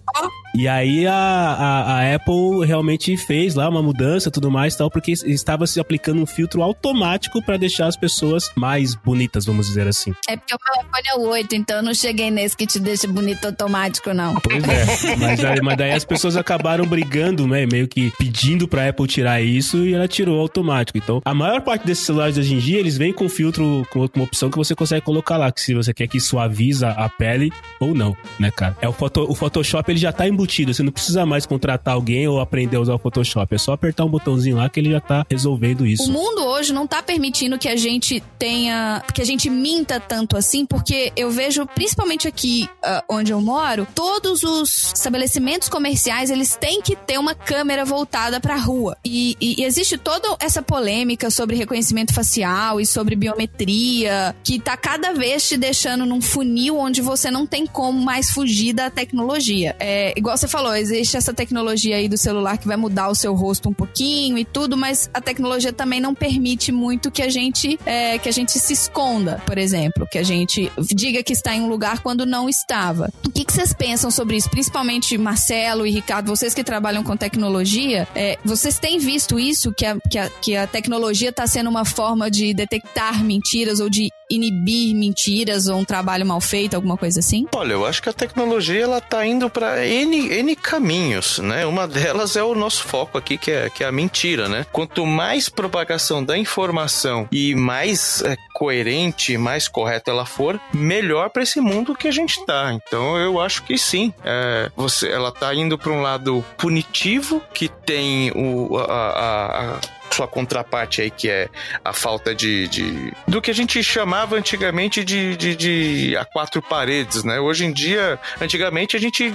E 0.54 0.66
aí 0.66 1.06
a, 1.06 1.12
a, 1.14 2.00
a 2.00 2.14
Apple 2.14 2.66
realmente 2.66 3.16
fez 3.16 3.54
lá 3.54 3.68
uma 3.68 3.82
mudança 3.82 4.28
e 4.28 4.32
tudo 4.32 4.50
mais 4.50 4.74
e 4.74 4.78
tal, 4.78 4.90
porque 4.90 5.12
estava 5.12 5.66
se 5.66 5.78
aplicando 5.80 6.20
um 6.20 6.26
filtro 6.26 6.62
automático 6.62 7.40
para 7.42 7.56
deixar 7.56 7.86
as 7.86 7.96
pessoas 7.96 8.50
mais 8.56 8.94
bonitas, 8.94 9.44
vamos 9.46 9.68
dizer 9.68 9.86
assim. 9.86 10.12
É 10.28 10.36
porque 10.36 10.54
o 10.54 10.58
meu 10.58 10.82
iPhone 10.84 11.08
é 11.08 11.14
o 11.28 11.30
8, 11.32 11.54
então 11.54 11.76
eu 11.76 11.82
não 11.82 11.94
cheguei 11.94 12.30
nesse 12.30 12.56
que 12.56 12.66
te 12.66 12.78
deixa 12.80 13.06
bonito 13.06 13.44
automático, 13.46 14.12
não. 14.12 14.34
Pois 14.40 14.62
é, 14.64 15.16
mas, 15.16 15.44
aí- 15.44 15.60
mas 15.62 15.76
daí 15.76 15.92
as 15.92 16.04
pessoas 16.04 16.36
acabaram 16.36 16.84
brigando, 16.84 17.46
né? 17.46 17.66
Meio 17.66 17.86
que 17.86 18.12
pedindo 18.18 18.66
pra 18.66 18.88
Apple 18.88 19.06
tirar 19.06 19.40
isso 19.40 19.78
e 19.86 19.94
ela 19.94 20.08
tirou 20.08 20.40
automático. 20.40 20.98
Então, 20.98 21.20
a 21.24 21.32
maior 21.34 21.60
parte 21.60 21.86
desses 21.86 22.04
celulares 22.04 22.34
de 22.34 22.40
hoje 22.40 22.54
em 22.54 22.58
dia, 22.58 22.78
eles 22.78 22.96
vêm 22.96 23.12
com 23.12 23.28
filtro, 23.28 23.86
com 23.90 24.08
uma 24.14 24.24
opção 24.24 24.50
que 24.50 24.56
você 24.56 24.74
consegue 24.74 25.04
colocar 25.04 25.36
lá, 25.36 25.50
que 25.52 25.60
se 25.60 25.74
você 25.74 25.94
quer 25.94 26.06
que 26.08 26.18
suaviza 26.18 26.90
a 26.90 27.08
pele 27.08 27.52
ou 27.78 27.94
não, 27.94 28.16
né, 28.38 28.50
cara? 28.50 28.76
É 28.80 28.88
o, 28.88 28.92
foto, 28.92 29.24
o 29.30 29.34
Photoshop, 29.34 29.90
ele 29.90 29.98
já 29.98 30.12
tá 30.12 30.26
embutido, 30.40 30.72
você 30.72 30.82
não 30.82 30.90
precisa 30.92 31.26
mais 31.26 31.44
contratar 31.44 31.94
alguém 31.94 32.26
ou 32.26 32.40
aprender 32.40 32.76
a 32.76 32.80
usar 32.80 32.94
o 32.94 32.98
Photoshop, 32.98 33.54
é 33.54 33.58
só 33.58 33.72
apertar 33.72 34.04
um 34.04 34.08
botãozinho 34.08 34.56
lá 34.56 34.68
que 34.68 34.80
ele 34.80 34.90
já 34.90 35.00
tá 35.00 35.26
resolvendo 35.28 35.82
O 35.82 35.86
isso. 35.86 36.10
mundo 36.10 36.42
hoje 36.44 36.72
não 36.72 36.86
tá 36.86 37.02
permitindo 37.02 37.58
que 37.58 37.68
a 37.68 37.76
gente 37.76 38.22
tenha. 38.38 39.02
que 39.14 39.20
a 39.20 39.24
gente 39.24 39.50
minta 39.50 40.00
tanto 40.00 40.36
assim, 40.36 40.64
porque 40.64 41.12
eu 41.16 41.30
vejo, 41.30 41.66
principalmente 41.66 42.26
aqui 42.26 42.68
ah, 42.82 43.04
onde 43.08 43.32
eu 43.32 43.40
moro, 43.40 43.86
todos 43.94 44.42
os 44.42 44.92
estabelecimentos 44.94 45.68
comerciais 45.68 46.30
eles 46.30 46.56
têm 46.56 46.80
que 46.80 46.96
ter 46.96 47.18
uma 47.18 47.34
câmera 47.34 47.84
voltada 47.84 48.40
pra 48.40 48.56
rua. 48.56 48.96
E, 49.04 49.36
e- 49.40 49.60
e 49.60 49.64
existe 49.64 49.98
toda 49.98 50.36
essa 50.40 50.62
polêmica 50.62 51.30
sobre 51.30 51.56
reconhecimento 51.56 52.14
facial 52.14 52.80
e 52.80 52.86
sobre 52.86 53.14
biometria, 53.16 54.34
que 54.42 54.58
tá 54.58 54.76
cada 54.76 55.12
vez 55.12 55.48
te 55.48 55.56
deixando 55.56 56.06
num 56.06 56.20
funil 56.20 56.78
onde 56.78 57.00
você 57.02 57.30
não 57.30 57.46
tem 57.46 57.66
como 57.66 58.00
mais 58.00 58.30
fugir 58.30 58.72
da 58.72 58.88
tecnologia. 58.90 59.76
É, 59.78 60.12
igual 60.16 60.29
você 60.36 60.48
falou, 60.48 60.74
existe 60.74 61.16
essa 61.16 61.32
tecnologia 61.32 61.96
aí 61.96 62.08
do 62.08 62.16
celular 62.16 62.58
que 62.58 62.66
vai 62.66 62.76
mudar 62.76 63.08
o 63.08 63.14
seu 63.14 63.34
rosto 63.34 63.68
um 63.68 63.72
pouquinho 63.72 64.38
e 64.38 64.44
tudo, 64.44 64.76
mas 64.76 65.10
a 65.12 65.20
tecnologia 65.20 65.72
também 65.72 66.00
não 66.00 66.14
permite 66.14 66.72
muito 66.72 67.10
que 67.10 67.22
a 67.22 67.28
gente 67.28 67.78
é, 67.84 68.18
que 68.18 68.28
a 68.28 68.32
gente 68.32 68.52
se 68.58 68.72
esconda, 68.72 69.42
por 69.46 69.58
exemplo, 69.58 70.06
que 70.10 70.18
a 70.18 70.22
gente 70.22 70.70
diga 70.94 71.22
que 71.22 71.32
está 71.32 71.54
em 71.54 71.60
um 71.60 71.68
lugar 71.68 72.00
quando 72.00 72.26
não 72.26 72.48
estava. 72.48 73.10
O 73.26 73.30
que, 73.30 73.44
que 73.44 73.52
vocês 73.52 73.72
pensam 73.72 74.10
sobre 74.10 74.36
isso? 74.36 74.50
Principalmente 74.50 75.16
Marcelo 75.16 75.86
e 75.86 75.90
Ricardo, 75.90 76.28
vocês 76.28 76.54
que 76.54 76.64
trabalham 76.64 77.02
com 77.02 77.16
tecnologia, 77.16 78.06
é, 78.14 78.38
vocês 78.44 78.78
têm 78.78 78.98
visto 78.98 79.38
isso 79.38 79.72
que 79.72 79.86
a, 79.86 79.98
que 80.10 80.18
a, 80.18 80.30
que 80.30 80.56
a 80.56 80.66
tecnologia 80.66 81.30
está 81.30 81.46
sendo 81.46 81.70
uma 81.70 81.84
forma 81.84 82.30
de 82.30 82.54
detectar 82.54 83.22
mentiras 83.24 83.80
ou 83.80 83.88
de 83.88 84.10
inibir 84.30 84.94
mentiras 84.94 85.66
ou 85.66 85.78
um 85.78 85.84
trabalho 85.84 86.24
mal 86.24 86.40
feito, 86.40 86.74
alguma 86.74 86.96
coisa 86.96 87.20
assim? 87.20 87.46
Olha, 87.54 87.72
eu 87.72 87.84
acho 87.84 88.02
que 88.02 88.08
a 88.08 88.12
tecnologia 88.12 88.82
ela 88.82 89.00
tá 89.00 89.26
indo 89.26 89.50
para 89.50 89.84
N, 89.86 90.28
N 90.32 90.56
caminhos, 90.56 91.38
né? 91.38 91.66
Uma 91.66 91.86
delas 91.88 92.36
é 92.36 92.42
o 92.42 92.54
nosso 92.54 92.84
foco 92.84 93.18
aqui, 93.18 93.36
que 93.36 93.50
é, 93.50 93.68
que 93.70 93.82
é 93.82 93.86
a 93.86 93.92
mentira, 93.92 94.48
né? 94.48 94.64
Quanto 94.72 95.04
mais 95.06 95.48
propagação 95.48 96.22
da 96.24 96.38
informação 96.38 97.28
e 97.32 97.54
mais 97.54 98.22
é, 98.22 98.36
coerente, 98.54 99.36
mais 99.36 99.66
correta 99.68 100.10
ela 100.10 100.24
for, 100.26 100.60
melhor 100.72 101.30
para 101.30 101.42
esse 101.42 101.60
mundo 101.60 101.94
que 101.94 102.06
a 102.08 102.12
gente 102.12 102.44
tá. 102.46 102.72
Então 102.72 103.16
eu 103.18 103.40
acho 103.40 103.62
que 103.64 103.76
sim. 103.76 104.12
É, 104.24 104.70
você, 104.76 105.08
ela 105.08 105.32
tá 105.32 105.54
indo 105.54 105.76
para 105.76 105.90
um 105.92 106.02
lado 106.02 106.44
punitivo, 106.56 107.42
que 107.52 107.68
tem 107.68 108.30
o, 108.32 108.76
a- 108.78 108.84
a- 108.84 109.74
a 109.76 109.80
sua 110.20 110.28
contraparte 110.28 111.00
aí, 111.00 111.10
que 111.10 111.30
é 111.30 111.48
a 111.82 111.92
falta 111.94 112.34
de, 112.34 112.68
de- 112.68 113.12
do 113.26 113.40
que 113.40 113.50
a 113.50 113.54
gente 113.54 113.82
chamava 113.82 114.36
antigamente 114.36 115.02
de, 115.02 115.34
de, 115.34 115.56
de 115.56 116.16
a 116.16 116.26
quatro 116.26 116.60
paredes, 116.60 117.24
né? 117.24 117.40
Hoje 117.40 117.64
em 117.64 117.72
dia, 117.72 118.18
antigamente 118.38 118.96
a 118.96 119.00
gente 119.00 119.32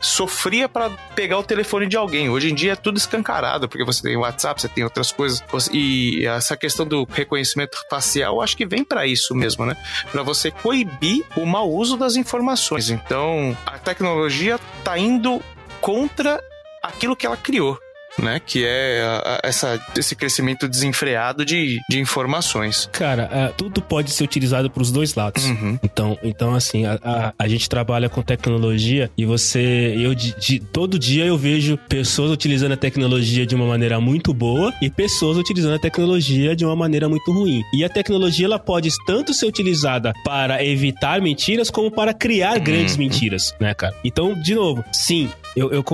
sofria 0.00 0.68
para 0.68 0.90
pegar 1.16 1.38
o 1.38 1.42
telefone 1.42 1.86
de 1.88 1.96
alguém. 1.96 2.28
Hoje 2.28 2.50
em 2.50 2.54
dia 2.54 2.72
é 2.72 2.76
tudo 2.76 2.98
escancarado, 2.98 3.68
porque 3.68 3.84
você 3.84 4.00
tem 4.02 4.16
WhatsApp, 4.16 4.60
você 4.60 4.68
tem 4.68 4.84
outras 4.84 5.10
coisas. 5.10 5.42
E 5.72 6.24
essa 6.24 6.56
questão 6.56 6.86
do 6.86 7.04
reconhecimento 7.10 7.76
facial, 7.90 8.40
acho 8.40 8.56
que 8.56 8.64
vem 8.66 8.84
para 8.84 9.06
isso 9.06 9.34
mesmo, 9.34 9.66
né? 9.66 9.76
Para 10.12 10.22
você 10.22 10.52
coibir 10.52 11.24
o 11.36 11.44
mau 11.44 11.68
uso 11.68 11.96
das 11.96 12.14
informações. 12.14 12.90
Então, 12.90 13.56
a 13.66 13.76
tecnologia 13.78 14.58
tá 14.84 14.96
indo 14.96 15.42
contra 15.80 16.40
aquilo 16.82 17.16
que 17.16 17.26
ela 17.26 17.36
criou. 17.36 17.76
Né, 18.18 18.40
que 18.44 18.64
é 18.64 19.02
a- 19.02 19.34
a- 19.34 19.40
essa, 19.48 19.80
esse 19.96 20.14
crescimento 20.16 20.66
desenfreado 20.68 21.44
de, 21.44 21.78
de 21.88 22.00
informações. 22.00 22.88
Cara, 22.92 23.28
é, 23.32 23.48
tudo 23.48 23.82
pode 23.82 24.10
ser 24.10 24.24
utilizado 24.24 24.70
pros 24.70 24.90
dois 24.90 25.14
lados. 25.14 25.44
Uhum. 25.44 25.78
Então, 25.82 26.18
então 26.22 26.54
assim, 26.54 26.84
a, 26.86 27.32
a, 27.38 27.46
gente 27.48 27.68
trabalha 27.68 28.08
com 28.08 28.22
tecnologia 28.22 29.10
e 29.18 29.24
você, 29.24 29.94
eu 29.98 30.14
de, 30.14 30.34
de- 30.38 30.60
todo 30.60 30.98
dia 30.98 31.24
eu 31.26 31.36
vejo 31.36 31.76
pessoas 31.88 32.30
utilizando 32.30 32.72
a 32.72 32.76
tecnologia 32.76 33.44
de 33.46 33.54
uma 33.54 33.66
maneira 33.66 34.00
muito 34.00 34.32
boa 34.32 34.72
e 34.80 34.88
pessoas 34.88 35.36
utilizando 35.36 35.74
a 35.74 35.78
tecnologia 35.78 36.56
de 36.56 36.64
uma 36.64 36.74
maneira 36.76 37.08
muito 37.08 37.30
ruim. 37.32 37.62
E 37.74 37.84
a 37.84 37.88
tecnologia 37.88 38.46
ela 38.46 38.58
pode 38.58 38.90
tanto 39.06 39.34
ser 39.34 39.46
utilizada 39.46 40.12
para 40.24 40.64
evitar 40.64 41.20
mentiras 41.20 41.70
como 41.70 41.90
para 41.90 42.14
criar 42.14 42.58
grandes 42.58 42.96
mentiras, 42.96 43.54
né, 43.60 43.74
cara? 43.74 43.94
Então, 44.04 44.34
de 44.40 44.54
novo, 44.54 44.84
sim, 44.92 45.28
eu, 45.56 45.72
eu, 45.72 45.84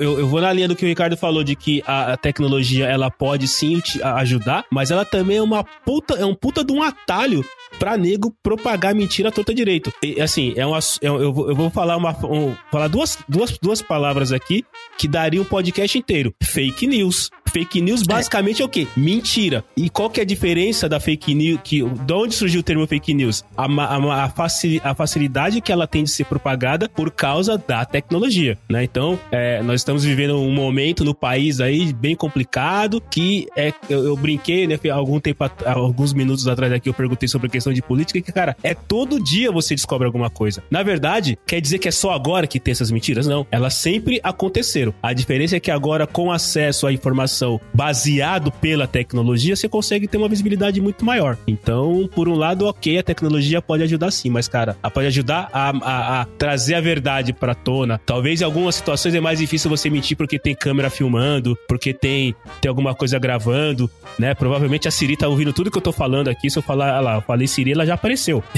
eu, 0.00 0.18
eu, 0.20 0.26
vou 0.26 0.40
na 0.40 0.52
linha 0.52 0.66
do 0.68 0.74
que 0.74 0.84
o 0.84 0.88
Ricardo 0.88 1.16
falou 1.16 1.44
de 1.44 1.54
que 1.54 1.82
a, 1.86 2.16
tecnologia 2.16 2.86
ela 2.86 3.10
pode 3.10 3.46
sim 3.46 3.80
a- 4.02 4.14
ajudar, 4.20 4.64
mas 4.70 4.90
ela 4.90 5.04
também 5.04 5.36
é 5.36 5.42
uma 5.42 5.62
puta, 5.62 6.14
é 6.14 6.24
um 6.24 6.34
puta 6.34 6.64
de 6.64 6.72
um 6.72 6.82
atalho 6.82 7.44
pra 7.78 7.96
nego 7.96 8.34
propagar 8.42 8.94
mentira 8.94 9.30
torta 9.30 9.54
direito. 9.54 9.92
E, 10.02 10.20
assim, 10.20 10.52
é 10.56 10.66
um, 10.66 10.74
ass- 10.74 10.98
eu, 11.02 11.20
eu, 11.20 11.32
vou- 11.32 11.48
eu 11.48 11.54
vou 11.54 11.70
falar 11.70 11.96
uma 11.96 12.10
um- 12.26 12.54
falar 12.70 12.88
duas, 12.88 13.18
duas, 13.28 13.58
duas 13.58 13.82
palavras 13.82 14.32
aqui 14.32 14.64
que 14.98 15.06
daria 15.08 15.40
um 15.40 15.44
podcast 15.44 15.98
inteiro. 15.98 16.34
Fake 16.42 16.86
news. 16.86 17.30
Fake 17.52 17.80
news 17.80 18.02
basicamente 18.02 18.62
é 18.62 18.64
o 18.64 18.68
quê? 18.68 18.86
Mentira. 18.96 19.64
E 19.76 19.90
qual 19.90 20.08
que 20.08 20.20
é 20.20 20.22
a 20.22 20.26
diferença 20.26 20.88
da 20.88 20.98
fake 20.98 21.34
news? 21.34 21.60
Que, 21.62 21.82
de 21.82 22.12
onde 22.12 22.34
surgiu 22.34 22.60
o 22.60 22.62
termo 22.62 22.86
fake 22.86 23.12
news? 23.12 23.44
A, 23.56 23.64
a, 23.66 24.24
a, 24.24 24.28
facil- 24.30 24.80
a 24.82 24.94
facilidade 24.94 25.60
que 25.60 25.70
ela 25.70 25.86
tem 25.86 26.04
de 26.04 26.10
ser 26.10 26.24
propagada 26.24 26.88
por 26.88 27.10
causa 27.10 27.58
da 27.58 27.84
tecnologia, 27.84 28.58
né? 28.70 28.82
Então, 28.84 29.18
é, 29.30 29.62
nós 29.62 29.80
estamos 29.80 30.02
vivendo 30.04 30.36
um 30.38 30.50
momento 30.52 31.04
no 31.04 31.14
país 31.14 31.60
aí 31.60 31.92
bem 31.92 32.16
complicado 32.16 33.02
que 33.10 33.46
é, 33.56 33.72
eu, 33.90 34.04
eu 34.04 34.16
brinquei, 34.16 34.66
né? 34.66 34.78
Algum 34.90 35.20
tempo, 35.20 35.44
alguns 35.66 36.12
minutos 36.14 36.48
atrás 36.48 36.72
aqui 36.72 36.88
eu 36.88 36.94
perguntei 36.94 37.28
sobre 37.28 37.48
a 37.48 37.50
questão 37.50 37.72
de 37.72 37.82
política 37.82 38.20
que, 38.20 38.32
cara, 38.32 38.56
é 38.62 38.72
todo 38.74 39.22
dia 39.22 39.52
você 39.52 39.74
descobre 39.74 40.06
alguma 40.06 40.30
coisa. 40.30 40.62
Na 40.70 40.82
verdade, 40.82 41.38
quer 41.46 41.60
dizer 41.60 41.78
que 41.78 41.88
é 41.88 41.92
só 41.92 42.12
agora 42.12 42.46
que 42.46 42.58
tem 42.58 42.72
essas 42.72 42.90
mentiras? 42.90 43.26
Não. 43.26 43.46
Elas 43.50 43.74
sempre 43.74 44.20
aconteceram. 44.22 44.94
A 45.02 45.12
diferença 45.12 45.56
é 45.56 45.60
que 45.60 45.70
agora, 45.70 46.06
com 46.06 46.32
acesso 46.32 46.86
à 46.86 46.92
informação 46.92 47.41
baseado 47.74 48.50
pela 48.52 48.86
tecnologia, 48.86 49.54
você 49.56 49.68
consegue 49.68 50.06
ter 50.08 50.16
uma 50.18 50.28
visibilidade 50.28 50.80
muito 50.80 51.04
maior. 51.04 51.36
Então, 51.46 52.08
por 52.14 52.28
um 52.28 52.34
lado, 52.34 52.66
ok, 52.66 52.98
a 52.98 53.02
tecnologia 53.02 53.60
pode 53.60 53.82
ajudar 53.82 54.10
sim, 54.10 54.30
mas, 54.30 54.48
cara, 54.48 54.76
ela 54.82 54.90
pode 54.90 55.06
ajudar 55.06 55.48
a, 55.52 55.70
a- 55.70 56.20
a 56.20 56.24
trazer 56.24 56.74
a 56.74 56.80
verdade 56.80 57.32
pra 57.32 57.54
tona. 57.54 58.00
Talvez 58.04 58.40
em 58.40 58.44
algumas 58.44 58.74
situações 58.74 59.14
é 59.14 59.20
mais 59.20 59.38
difícil 59.38 59.68
você 59.70 59.88
mentir 59.90 60.16
porque 60.16 60.38
tem 60.38 60.54
câmera 60.54 60.90
filmando, 60.90 61.56
porque 61.68 61.92
tem, 61.92 62.34
tem 62.60 62.68
alguma 62.68 62.94
coisa 62.94 63.18
gravando, 63.18 63.90
né? 64.18 64.34
Provavelmente 64.34 64.88
a 64.88 64.90
Siri 64.90 65.16
tá 65.16 65.28
ouvindo 65.28 65.52
tudo 65.52 65.70
que 65.70 65.78
eu 65.78 65.82
tô 65.82 65.92
falando 65.92 66.28
aqui. 66.28 66.50
Se 66.50 66.58
eu 66.58 66.62
falar, 66.62 66.92
olha 66.94 67.00
lá, 67.00 67.14
eu 67.16 67.20
falei 67.22 67.46
Siri, 67.46 67.72
ela 67.72 67.86
já 67.86 67.94
apareceu. 67.94 68.42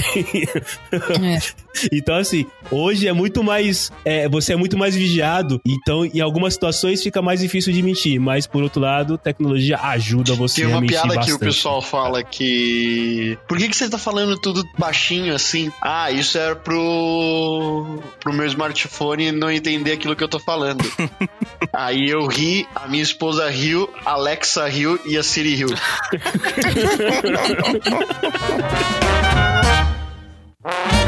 É. 1.21 1.39
Então, 1.91 2.15
assim, 2.15 2.45
hoje 2.71 3.05
é 3.05 3.11
muito 3.11 3.43
mais. 3.43 3.91
é, 4.05 4.29
você 4.29 4.53
é 4.53 4.55
muito 4.55 4.77
mais 4.77 4.95
vigiado. 4.95 5.59
Então, 5.65 6.05
em 6.05 6.21
algumas 6.21 6.53
situações 6.53 7.03
fica 7.03 7.21
mais 7.21 7.41
difícil 7.41 7.73
de 7.73 7.81
mentir. 7.81 8.17
Mas, 8.19 8.47
por 8.47 8.63
outro 8.63 8.74
outro 8.75 8.81
lado, 8.81 9.17
tecnologia 9.17 9.79
ajuda 9.79 10.35
você 10.35 10.61
Tem 10.61 10.65
a 10.65 10.67
uma 10.75 10.81
mentir 10.81 10.99
piada 10.99 11.15
bastante. 11.15 11.27
que 11.27 11.33
o 11.33 11.39
pessoal 11.39 11.81
fala 11.81 12.23
que. 12.23 13.37
Por 13.47 13.57
que, 13.57 13.69
que 13.69 13.75
você 13.75 13.89
tá 13.89 13.97
falando 13.97 14.37
tudo 14.37 14.63
baixinho 14.77 15.33
assim? 15.33 15.71
Ah, 15.81 16.11
isso 16.11 16.37
era 16.37 16.55
pro. 16.55 17.99
pro 18.19 18.33
meu 18.33 18.45
smartphone 18.45 19.31
não 19.31 19.49
entender 19.49 19.93
aquilo 19.93 20.15
que 20.15 20.23
eu 20.23 20.27
tô 20.27 20.39
falando. 20.39 20.83
Aí 21.73 22.09
eu 22.09 22.25
ri, 22.27 22.67
a 22.75 22.87
minha 22.87 23.03
esposa 23.03 23.49
riu, 23.49 23.89
a 24.05 24.11
Alexa 24.11 24.67
riu 24.67 24.99
e 25.05 25.17
a 25.17 25.23
Siri 25.23 25.55
riu. 25.55 25.69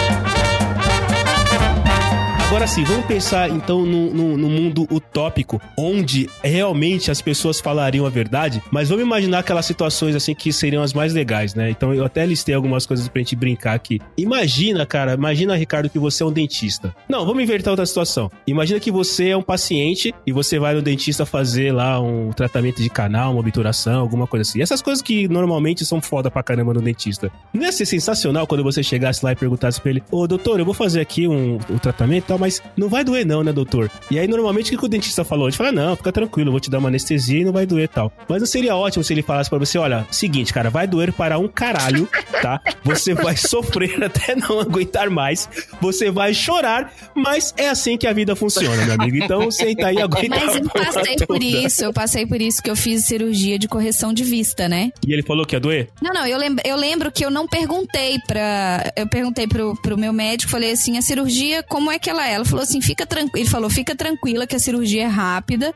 Agora 2.58 2.72
sim, 2.72 2.84
vamos 2.84 3.06
pensar 3.06 3.52
então 3.52 3.86
no, 3.86 4.50
mundo 4.50 4.88
utópico, 4.90 5.62
onde 5.78 6.28
realmente 6.44 7.12
as 7.12 7.22
pessoas 7.22 7.60
falariam 7.60 8.04
a 8.04 8.10
verdade, 8.10 8.64
mas 8.72 8.90
vamos 8.90 9.06
imaginar 9.06 9.40
aquelas 9.40 9.64
situações 9.64 10.16
assim 10.16 10.34
que 10.34 10.52
seriam 10.52 10.82
as 10.82 10.92
mais 10.92 11.14
legais, 11.14 11.54
né? 11.54 11.70
Então 11.70 11.94
eu 11.94 12.04
até 12.04 12.26
listei 12.26 12.56
algumas 12.56 12.88
coisas 12.88 13.08
pra 13.08 13.20
gente 13.20 13.36
brincar 13.36 13.76
aqui. 13.76 14.02
Imagina, 14.18 14.88
cara, 14.88 15.14
imagina, 15.14 15.56
Ricardo, 15.56 15.88
que 15.88 16.00
você 16.00 16.24
é 16.24 16.26
um 16.26 16.32
dentista. 16.32 16.96
Não, 17.08 17.28
vamos 17.28 17.44
inverter 17.44 17.70
outra 17.70 17.86
situação. 17.86 18.32
Imagina 18.48 18.80
que 18.80 18.90
você 18.90 19.30
é 19.30 19.38
um 19.38 19.44
paciente 19.44 20.12
e 20.26 20.32
você 20.32 20.58
vai 20.58 20.74
no 20.74 20.82
dentista 20.82 21.28
fazer 21.28 21.72
lá 21.72 22.02
um 22.02 22.32
tratamento 22.32 22.82
de 22.82 22.90
canal, 22.90 23.34
uma 23.34 23.42
obturação, 23.42 24.00
alguma 24.00 24.26
coisa 24.26 24.50
assim. 24.50 24.64
Essas 24.64 24.82
coisas 24.82 25.04
que 25.04 25.28
normalmente 25.28 25.86
são 25.86 26.02
foda 26.02 26.32
pra 26.32 26.42
caramba 26.42 26.74
no 26.74 26.82
dentista. 26.82 27.32
Não 27.54 27.62
ia 27.62 27.72
ser 27.72 27.86
sensacional 27.86 28.48
quando 28.48 28.64
você 28.64 28.82
chegasse 28.82 29.24
lá 29.24 29.32
e 29.32 29.36
perguntasse 29.36 29.80
pra 29.80 29.92
ele: 29.92 30.02
Ô, 30.10 30.26
doutor, 30.26 30.58
eu 30.58 30.66
vou 30.66 30.74
fazer 30.74 31.02
aqui 31.02 31.28
um, 31.28 31.60
um 31.70 31.78
tratamento 31.78 32.24
e 32.24 32.28
tal, 32.30 32.40
mas 32.40 32.47
não 32.76 32.90
vai 32.90 33.04
doer, 33.04 33.26
não, 33.26 33.44
né, 33.44 33.52
doutor? 33.52 33.90
E 34.10 34.18
aí, 34.20 34.28
normalmente, 34.28 34.74
o 34.74 34.78
que 34.78 34.86
o 34.86 34.90
dentista 34.90 35.24
falou? 35.24 35.50
Gente 35.50 35.58
fala: 35.58 35.72
Não, 35.72 35.96
fica 35.96 36.12
tranquilo, 36.12 36.52
vou 36.52 36.60
te 36.60 36.70
dar 36.70 36.80
uma 36.80 36.90
anestesia 36.90 37.42
e 37.42 37.46
não 37.46 37.54
vai 37.54 37.66
doer 37.66 37.90
tal. 37.90 38.12
Mas 38.28 38.40
não 38.40 38.48
seria 38.48 38.76
ótimo 38.76 39.04
se 39.04 39.14
ele 39.14 39.22
falasse 39.22 39.50
pra 39.50 39.60
você: 39.60 39.78
Olha, 39.78 40.06
seguinte, 40.12 40.54
cara, 40.54 40.70
vai 40.70 40.88
doer 40.88 41.12
para 41.12 41.38
um 41.38 41.48
caralho, 41.48 42.08
tá? 42.42 42.62
Você 42.84 43.14
vai 43.14 43.36
sofrer 43.38 44.04
até 44.04 44.36
não 44.36 44.60
aguentar 44.60 45.10
mais, 45.10 45.50
você 45.82 46.10
vai 46.12 46.34
chorar, 46.34 46.94
mas 47.16 47.54
é 47.58 47.70
assim 47.70 47.98
que 47.98 48.08
a 48.08 48.14
vida 48.14 48.36
funciona, 48.36 48.86
meu 48.86 48.96
amigo. 48.96 49.18
Então, 49.18 49.50
senta 49.52 49.88
aí 49.88 49.96
e 49.96 50.02
aguenta. 50.02 50.38
Mas 50.40 50.56
eu 50.56 50.70
passei 50.70 51.16
por 51.18 51.44
isso, 51.44 51.84
eu 51.84 51.94
passei 51.94 52.26
por 52.26 52.42
isso 52.42 52.62
que 52.62 52.70
eu 52.70 52.76
fiz 52.76 53.06
cirurgia 53.06 53.58
de 53.58 53.68
correção 53.68 54.14
de 54.14 54.24
vista, 54.24 54.68
né? 54.68 54.92
E 55.06 55.14
ele 55.14 55.24
falou 55.24 55.46
que 55.46 55.56
ia 55.56 55.60
doer? 55.60 55.90
Não, 56.02 56.14
não, 56.14 56.26
eu 56.26 56.38
lembro, 56.38 56.62
eu 56.66 56.76
lembro 56.76 57.12
que 57.12 57.26
eu 57.26 57.30
não 57.30 57.48
perguntei 57.48 58.18
pra. 58.28 58.92
Eu 58.96 59.08
perguntei 59.08 59.48
pro, 59.48 59.76
pro 59.82 59.98
meu 59.98 60.14
médico, 60.14 60.52
falei 60.52 60.72
assim: 60.72 60.98
a 60.98 61.02
cirurgia, 61.02 61.64
como 61.64 61.92
é 61.92 62.00
que 62.00 62.10
ela 62.10 62.28
é? 62.28 62.37
Ela 62.38 62.46
falou 62.46 62.64
assim: 62.64 62.80
fica 62.82 63.06
tranquila. 63.06 63.40
Ele 63.40 63.50
falou: 63.50 63.70
fica 63.70 63.96
tranquila 63.96 64.48
que 64.48 64.56
a 64.56 64.60
cirurgia 64.60 65.04
é 65.04 65.08
rápida, 65.08 65.74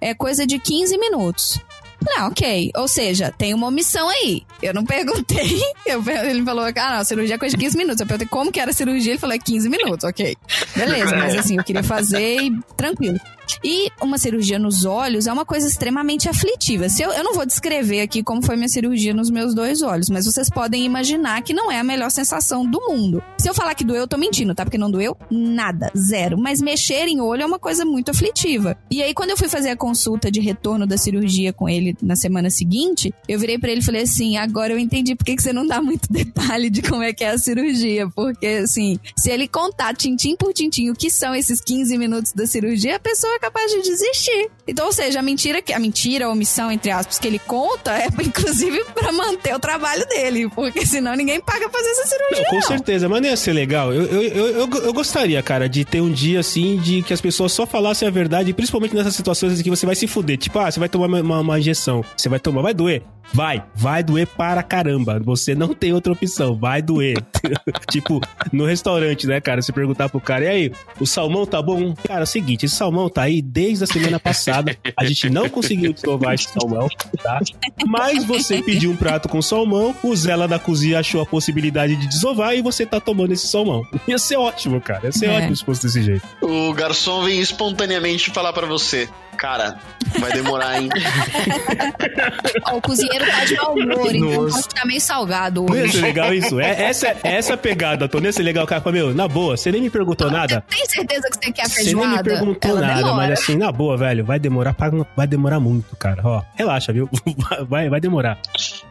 é 0.00 0.14
coisa 0.14 0.46
de 0.46 0.58
15 0.58 0.96
minutos. 0.96 1.60
Não, 2.06 2.28
ok. 2.28 2.70
Ou 2.76 2.86
seja, 2.86 3.32
tem 3.36 3.54
uma 3.54 3.66
omissão 3.66 4.08
aí. 4.08 4.42
Eu 4.62 4.74
não 4.74 4.84
perguntei. 4.84 5.60
Eu 5.86 6.02
ele 6.06 6.44
falou, 6.44 6.64
ah, 6.64 6.90
não, 6.90 6.98
a 6.98 7.04
cirurgia 7.04 7.36
é 7.36 7.38
coisa 7.38 7.56
de 7.56 7.62
15 7.62 7.76
minutos. 7.76 8.00
Eu 8.00 8.06
perguntei 8.06 8.28
como 8.28 8.52
que 8.52 8.60
era 8.60 8.70
a 8.70 8.74
cirurgia. 8.74 9.12
Ele 9.12 9.18
falou, 9.18 9.34
é 9.34 9.38
15 9.38 9.68
minutos, 9.68 10.04
ok. 10.04 10.36
Beleza, 10.76 11.16
mas 11.16 11.36
assim, 11.36 11.56
eu 11.56 11.64
queria 11.64 11.82
fazer 11.82 12.42
e 12.42 12.58
tranquilo. 12.76 13.18
E 13.62 13.90
uma 14.00 14.18
cirurgia 14.18 14.58
nos 14.58 14.84
olhos 14.84 15.26
é 15.26 15.32
uma 15.32 15.44
coisa 15.44 15.66
extremamente 15.66 16.28
aflitiva. 16.28 16.88
Se 16.88 17.02
eu, 17.02 17.10
eu 17.12 17.24
não 17.24 17.34
vou 17.34 17.46
descrever 17.46 18.00
aqui 18.00 18.22
como 18.22 18.44
foi 18.44 18.56
minha 18.56 18.68
cirurgia 18.68 19.14
nos 19.14 19.30
meus 19.30 19.54
dois 19.54 19.82
olhos, 19.82 20.08
mas 20.08 20.26
vocês 20.26 20.48
podem 20.48 20.84
imaginar 20.84 21.42
que 21.42 21.54
não 21.54 21.70
é 21.70 21.78
a 21.78 21.84
melhor 21.84 22.10
sensação 22.10 22.68
do 22.68 22.80
mundo. 22.80 23.22
Se 23.38 23.48
eu 23.48 23.54
falar 23.54 23.74
que 23.74 23.84
doeu, 23.84 24.02
eu 24.02 24.08
tô 24.08 24.16
mentindo, 24.16 24.54
tá? 24.54 24.64
Porque 24.64 24.78
não 24.78 24.90
doeu 24.90 25.16
nada, 25.30 25.90
zero. 25.96 26.38
Mas 26.38 26.60
mexer 26.60 27.06
em 27.08 27.20
olho 27.20 27.42
é 27.42 27.46
uma 27.46 27.58
coisa 27.58 27.84
muito 27.84 28.10
aflitiva. 28.10 28.76
E 28.90 29.02
aí, 29.02 29.14
quando 29.14 29.30
eu 29.30 29.36
fui 29.36 29.48
fazer 29.48 29.70
a 29.70 29.76
consulta 29.76 30.30
de 30.30 30.40
retorno 30.40 30.86
da 30.86 30.96
cirurgia 30.96 31.52
com 31.52 31.68
ele 31.68 31.96
na 32.02 32.16
semana 32.16 32.50
seguinte, 32.50 33.12
eu 33.28 33.38
virei 33.38 33.58
pra 33.58 33.70
ele 33.70 33.80
e 33.80 33.84
falei 33.84 34.02
assim: 34.02 34.36
agora 34.36 34.72
eu 34.72 34.78
entendi 34.78 35.14
por 35.14 35.24
que 35.24 35.40
você 35.40 35.52
não 35.52 35.66
dá 35.66 35.80
muito 35.80 36.08
detalhe 36.10 36.70
de 36.70 36.82
como 36.82 37.02
é 37.02 37.12
que 37.12 37.24
é 37.24 37.30
a 37.30 37.38
cirurgia. 37.38 38.08
Porque, 38.10 38.46
assim, 38.46 38.98
se 39.18 39.30
ele 39.30 39.48
contar 39.48 39.94
tintim 39.94 40.36
por 40.36 40.52
tintim 40.52 40.90
o 40.90 40.94
que 40.94 41.10
são 41.10 41.34
esses 41.34 41.60
15 41.60 41.96
minutos 41.98 42.32
da 42.32 42.46
cirurgia, 42.46 42.96
a 42.96 43.00
pessoa 43.00 43.33
é 43.34 43.38
capaz 43.38 43.70
de 43.72 43.82
desistir. 43.82 44.48
Então, 44.66 44.86
ou 44.86 44.92
seja, 44.92 45.18
a 45.18 45.22
mentira 45.22 45.60
que 45.60 45.72
a 45.72 45.78
mentira, 45.78 46.26
a 46.26 46.30
omissão, 46.30 46.70
entre 46.70 46.90
aspas, 46.90 47.18
que 47.18 47.26
ele 47.26 47.38
conta 47.38 47.92
é 47.96 48.06
inclusive 48.22 48.84
pra 48.94 49.12
manter 49.12 49.54
o 49.54 49.58
trabalho 49.58 50.06
dele, 50.06 50.48
porque 50.50 50.84
senão 50.86 51.14
ninguém 51.14 51.40
paga 51.40 51.68
pra 51.68 51.78
fazer 51.78 51.90
essa 51.90 52.06
cirurgia. 52.08 52.42
Não, 52.44 52.50
com 52.50 52.56
não. 52.56 52.62
certeza, 52.62 53.08
mas 53.08 53.20
não 53.22 53.28
ia 53.28 53.36
ser 53.36 53.52
legal. 53.52 53.92
Eu, 53.92 54.04
eu, 54.04 54.22
eu, 54.22 54.46
eu, 54.60 54.68
eu 54.84 54.92
gostaria, 54.92 55.42
cara, 55.42 55.68
de 55.68 55.84
ter 55.84 56.00
um 56.00 56.10
dia 56.10 56.40
assim 56.40 56.76
de 56.78 57.02
que 57.02 57.12
as 57.12 57.20
pessoas 57.20 57.52
só 57.52 57.66
falassem 57.66 58.06
a 58.08 58.10
verdade, 58.10 58.52
principalmente 58.52 58.94
nessas 58.94 59.14
situações 59.14 59.58
em 59.60 59.62
que 59.62 59.70
você 59.70 59.84
vai 59.86 59.94
se 59.94 60.06
fuder. 60.06 60.36
Tipo, 60.38 60.58
ah, 60.58 60.70
você 60.70 60.78
vai 60.80 60.88
tomar 60.88 61.06
uma, 61.06 61.20
uma- 61.20 61.40
uma 61.40 61.58
injeção, 61.58 62.04
você 62.16 62.28
vai 62.28 62.38
tomar, 62.40 62.62
vai 62.62 62.74
doer. 62.74 63.02
Vai, 63.32 63.64
vai 63.74 64.02
doer 64.02 64.26
para 64.26 64.62
caramba. 64.62 65.18
Você 65.20 65.54
não 65.54 65.74
tem 65.74 65.92
outra 65.92 66.12
opção, 66.12 66.54
vai 66.56 66.80
doer. 66.82 67.16
tipo, 67.90 68.20
no 68.52 68.64
restaurante, 68.64 69.26
né, 69.26 69.40
cara? 69.40 69.60
Você 69.62 69.72
perguntar 69.72 70.08
pro 70.08 70.20
cara, 70.20 70.44
e 70.44 70.48
aí, 70.48 70.72
o 71.00 71.06
salmão 71.06 71.44
tá 71.46 71.60
bom? 71.60 71.94
Cara, 72.06 72.20
é 72.20 72.22
o 72.22 72.26
seguinte, 72.26 72.66
esse 72.66 72.76
salmão 72.76 73.08
tá 73.08 73.22
aí 73.22 73.42
desde 73.42 73.84
a 73.84 73.86
semana 73.86 74.20
passada. 74.20 74.76
A 74.96 75.04
gente 75.04 75.28
não 75.30 75.48
conseguiu 75.48 75.92
desovar 75.92 76.34
esse 76.34 76.48
salmão, 76.48 76.88
tá? 77.22 77.40
Mas 77.86 78.24
você 78.24 78.62
pediu 78.62 78.90
um 78.90 78.96
prato 78.96 79.28
com 79.28 79.42
salmão, 79.42 79.94
o 80.02 80.14
Zé 80.14 80.36
lá 80.36 80.46
da 80.46 80.58
cozinha 80.58 81.00
achou 81.00 81.20
a 81.20 81.26
possibilidade 81.26 81.96
de 81.96 82.06
desovar 82.06 82.54
e 82.54 82.62
você 82.62 82.86
tá 82.86 83.00
tomando 83.00 83.32
esse 83.32 83.46
salmão. 83.48 83.82
Ia 84.06 84.18
ser 84.18 84.36
ótimo, 84.36 84.80
cara. 84.80 85.06
Ia 85.06 85.12
ser 85.12 85.26
É. 85.26 85.36
ótimo 85.38 85.56
se 85.56 85.64
fosse 85.64 85.82
desse 85.82 86.02
jeito. 86.02 86.26
O 86.40 86.72
garçom 86.72 87.22
vem 87.24 87.40
espontaneamente 87.40 88.30
falar 88.30 88.52
pra 88.52 88.66
você: 88.66 89.08
Cara, 89.36 89.76
vai 90.18 90.32
demorar, 90.32 90.80
hein? 90.80 90.88
Ó, 92.66 92.76
o 92.76 92.80
cozinheiro 92.82 93.24
tá 93.26 93.44
de 93.44 93.54
mau 93.56 93.74
humor, 93.74 94.14
então 94.14 94.42
Nossa. 94.44 94.62
ficar 94.62 94.86
meio 94.86 95.00
salgado 95.00 95.64
Não 95.68 95.74
ia 95.76 95.82
hoje. 95.84 95.92
ser 95.92 96.00
legal 96.02 96.32
isso? 96.34 96.60
É, 96.60 96.82
essa, 96.84 97.08
é 97.08 97.18
essa 97.22 97.54
a 97.54 97.56
pegada, 97.56 98.08
Tô. 98.08 98.18
Não 98.18 98.26
ia 98.26 98.32
ser 98.32 98.42
legal, 98.42 98.66
cara. 98.66 98.80
Fala, 98.80 98.94
Meu, 98.94 99.14
na 99.14 99.28
boa, 99.28 99.56
você 99.56 99.70
nem 99.72 99.80
me 99.82 99.90
perguntou 99.90 100.30
nada. 100.30 100.62
Tem 100.68 100.86
certeza 100.86 101.28
que 101.30 101.36
você 101.44 101.52
quer 101.52 101.66
Você 101.68 101.76
nem 101.76 101.84
feijoada? 101.94 102.16
me 102.16 102.22
perguntou 102.22 102.70
Ela 102.70 102.80
nada, 102.80 102.94
demora. 102.96 103.16
mas 103.16 103.30
assim, 103.40 103.56
na 103.56 103.70
boa, 103.72 103.96
velho, 103.96 104.24
vai 104.24 104.38
demorar, 104.38 104.72
pra- 104.74 104.90
vai 105.16 105.26
demorar 105.26 105.60
muito, 105.60 105.94
cara. 105.96 106.20
Ó, 106.24 106.42
relaxa, 106.54 106.92
viu? 106.92 107.08
Vai, 107.68 107.88
vai 107.88 108.00
demorar. 108.00 108.38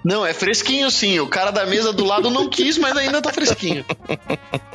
Não, 0.03 0.26
é 0.26 0.34
fresquinho 0.34 0.90
sim. 0.90 1.20
O 1.20 1.28
cara 1.28 1.52
da 1.52 1.65
mesa 1.65 1.91
do 1.94 2.03
lado 2.03 2.30
não 2.30 2.49
quis, 2.49 2.78
mas 2.78 2.95
ainda 2.98 3.22
tá 3.22 3.32
fresquinho. 3.32 3.86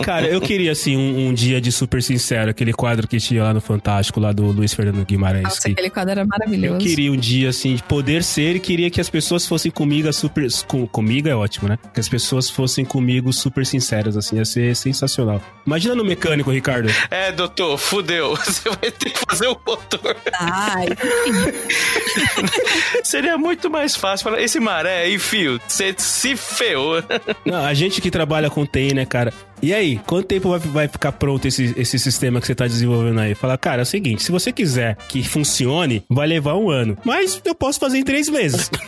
Cara, 0.03 0.27
eu 0.27 0.41
queria, 0.41 0.73
assim, 0.73 0.97
um, 0.97 1.29
um 1.29 1.35
dia 1.35 1.61
de 1.61 1.71
super 1.73 2.03
sincero, 2.03 2.51
aquele 2.51 2.73
quadro 2.73 3.07
que 3.09 3.19
tinha 3.19 3.43
lá 3.43 3.53
no 3.55 3.61
Fantástico, 3.61 4.21
lá 4.21 4.33
do 4.33 4.45
Luiz 4.47 4.73
Fernando 4.75 5.05
Guimarães. 5.05 5.58
Nossa, 5.59 5.69
que 5.69 5.73
aquele 5.73 5.91
quadro 5.91 6.11
era 6.13 6.25
maravilhoso. 6.25 6.75
eu 6.75 6.79
queria 6.79 7.13
um 7.13 7.17
dia, 7.17 7.49
assim, 7.49 7.75
de 7.75 7.83
poder 7.83 8.23
ser 8.23 8.57
e 8.57 8.61
queria 8.61 8.91
que 8.91 9.01
as 9.01 9.11
pessoas 9.11 9.47
fossem 9.47 9.71
comigo, 9.71 10.13
super. 10.13 10.47
Com, 10.67 10.87
comigo 10.87 11.29
é 11.29 11.35
ótimo, 11.35 11.69
né? 11.69 11.79
Que 11.93 12.01
as 12.01 12.09
pessoas 12.09 12.49
fossem 12.49 12.85
comigo 12.85 13.33
super 13.33 13.67
sinceras, 13.67 14.17
assim, 14.17 14.37
ia 14.37 14.45
ser 14.45 14.75
sensacional. 14.77 15.43
Imagina 15.67 15.95
no 15.95 16.05
mecânico, 16.05 16.51
Ricardo. 16.51 16.89
É, 17.11 17.33
doutor, 17.33 17.77
fudeu. 17.77 18.37
Você 18.49 18.69
vai 18.69 18.91
ter 18.91 19.11
que 19.11 19.19
fazer 19.29 19.49
o 19.49 19.59
motor. 19.67 20.17
Ai, 20.33 20.87
Seria 23.03 23.37
muito 23.37 23.69
mais 23.69 23.97
fácil 23.97 24.25
falar, 24.25 24.41
esse 24.41 24.61
maré 24.61 25.03
aí, 25.03 25.19
fio, 25.19 25.61
você 25.67 25.95
se 25.99 26.37
feou. 26.37 27.03
Não, 27.45 27.65
a 27.65 27.75
gente 27.75 28.01
que 28.01 28.11
trabalha 28.11 28.51
com 28.51 28.65
TI, 28.65 28.95
né, 28.95 29.05
cara? 29.05 29.33
E 29.61 29.75
aí, 29.75 30.01
quanto 30.07 30.27
tempo 30.27 30.51
vai, 30.51 30.59
vai 30.59 30.89
ficar 30.89 31.13
pronto 31.13 31.47
esse, 31.47 31.75
esse 31.77 31.99
sistema 31.99 32.41
que 32.41 32.47
você 32.47 32.55
tá 32.55 32.67
desenvolvendo 32.67 33.21
aí? 33.21 33.35
Fala, 33.35 33.59
cara, 33.59 33.83
é 33.83 33.85
o 33.85 33.87
seguinte, 33.87 34.23
se 34.23 34.31
você 34.31 34.53
quiser 34.53 34.97
que 35.09 35.23
funcione, 35.23 36.05
vai 36.09 36.27
levar 36.27 36.57
um 36.57 36.71
ano. 36.71 36.97
Mas 37.05 37.41
eu 37.45 37.55
posso 37.55 37.81
fazer 37.81 37.99
em 37.99 38.05
três 38.05 38.29
meses. 38.29 38.71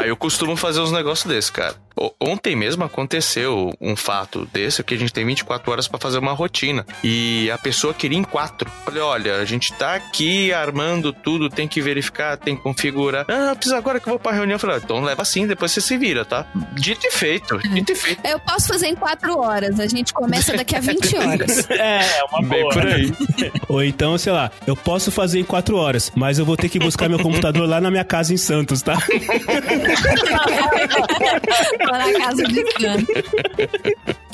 Ah, 0.00 0.06
eu 0.06 0.16
costumo 0.16 0.56
fazer 0.56 0.80
uns 0.80 0.92
negócios 0.92 1.26
desses, 1.32 1.50
cara. 1.50 1.74
Ontem 2.20 2.56
mesmo 2.56 2.82
aconteceu 2.82 3.72
um 3.80 3.94
fato 3.94 4.48
desse, 4.52 4.82
que 4.82 4.94
a 4.94 4.98
gente 4.98 5.12
tem 5.12 5.24
24 5.24 5.70
horas 5.70 5.86
pra 5.86 5.98
fazer 6.00 6.18
uma 6.18 6.32
rotina. 6.32 6.84
E 7.04 7.48
a 7.52 7.56
pessoa 7.56 7.94
queria 7.94 8.18
em 8.18 8.24
quatro. 8.24 8.68
Falei, 8.84 9.00
olha, 9.00 9.36
a 9.36 9.44
gente 9.44 9.72
tá 9.72 9.94
aqui 9.94 10.52
armando 10.52 11.12
tudo, 11.12 11.48
tem 11.48 11.68
que 11.68 11.80
verificar, 11.80 12.36
tem 12.36 12.56
que 12.56 12.62
configurar. 12.62 13.24
Ah, 13.28 13.54
precisa 13.54 13.76
agora 13.76 14.00
que 14.00 14.08
eu 14.08 14.12
vou 14.12 14.18
pra 14.18 14.32
reunião. 14.32 14.56
Eu 14.56 14.58
falei, 14.58 14.76
ah, 14.76 14.80
então 14.82 15.00
leva 15.02 15.22
assim, 15.22 15.46
depois 15.46 15.70
você 15.70 15.80
se 15.80 15.96
vira, 15.96 16.24
tá? 16.24 16.44
Dito 16.72 17.06
e 17.06 17.12
feito, 17.12 17.58
dito 17.58 17.92
e 17.92 17.94
feito. 17.94 18.26
eu 18.26 18.40
posso 18.40 18.66
fazer 18.68 18.88
em 18.88 18.96
quatro 18.96 19.38
horas. 19.38 19.78
A 19.78 19.86
gente 19.86 20.12
começa 20.12 20.52
daqui 20.56 20.74
a 20.74 20.80
20 20.80 21.14
horas. 21.18 21.70
é, 21.70 22.24
uma 22.28 22.42
Bem 22.42 22.68
por 22.70 22.86
aí. 22.86 23.12
Ou 23.68 23.84
então, 23.84 24.18
sei 24.18 24.32
lá, 24.32 24.50
eu 24.66 24.74
posso 24.74 25.12
fazer 25.12 25.38
em 25.38 25.44
quatro 25.44 25.76
horas, 25.76 26.10
mas 26.16 26.40
eu 26.40 26.44
vou 26.44 26.56
ter 26.56 26.68
que 26.68 26.80
buscar 26.80 27.08
meu 27.08 27.20
computador 27.20 27.68
lá 27.68 27.80
na 27.80 27.90
minha 27.90 28.04
casa 28.04 28.34
em 28.34 28.36
Santos, 28.36 28.82
tá? 28.82 28.98
Tô 31.78 31.92
na 31.92 32.12
casa 32.18 32.44
de 32.44 32.64
canto. 32.64 33.06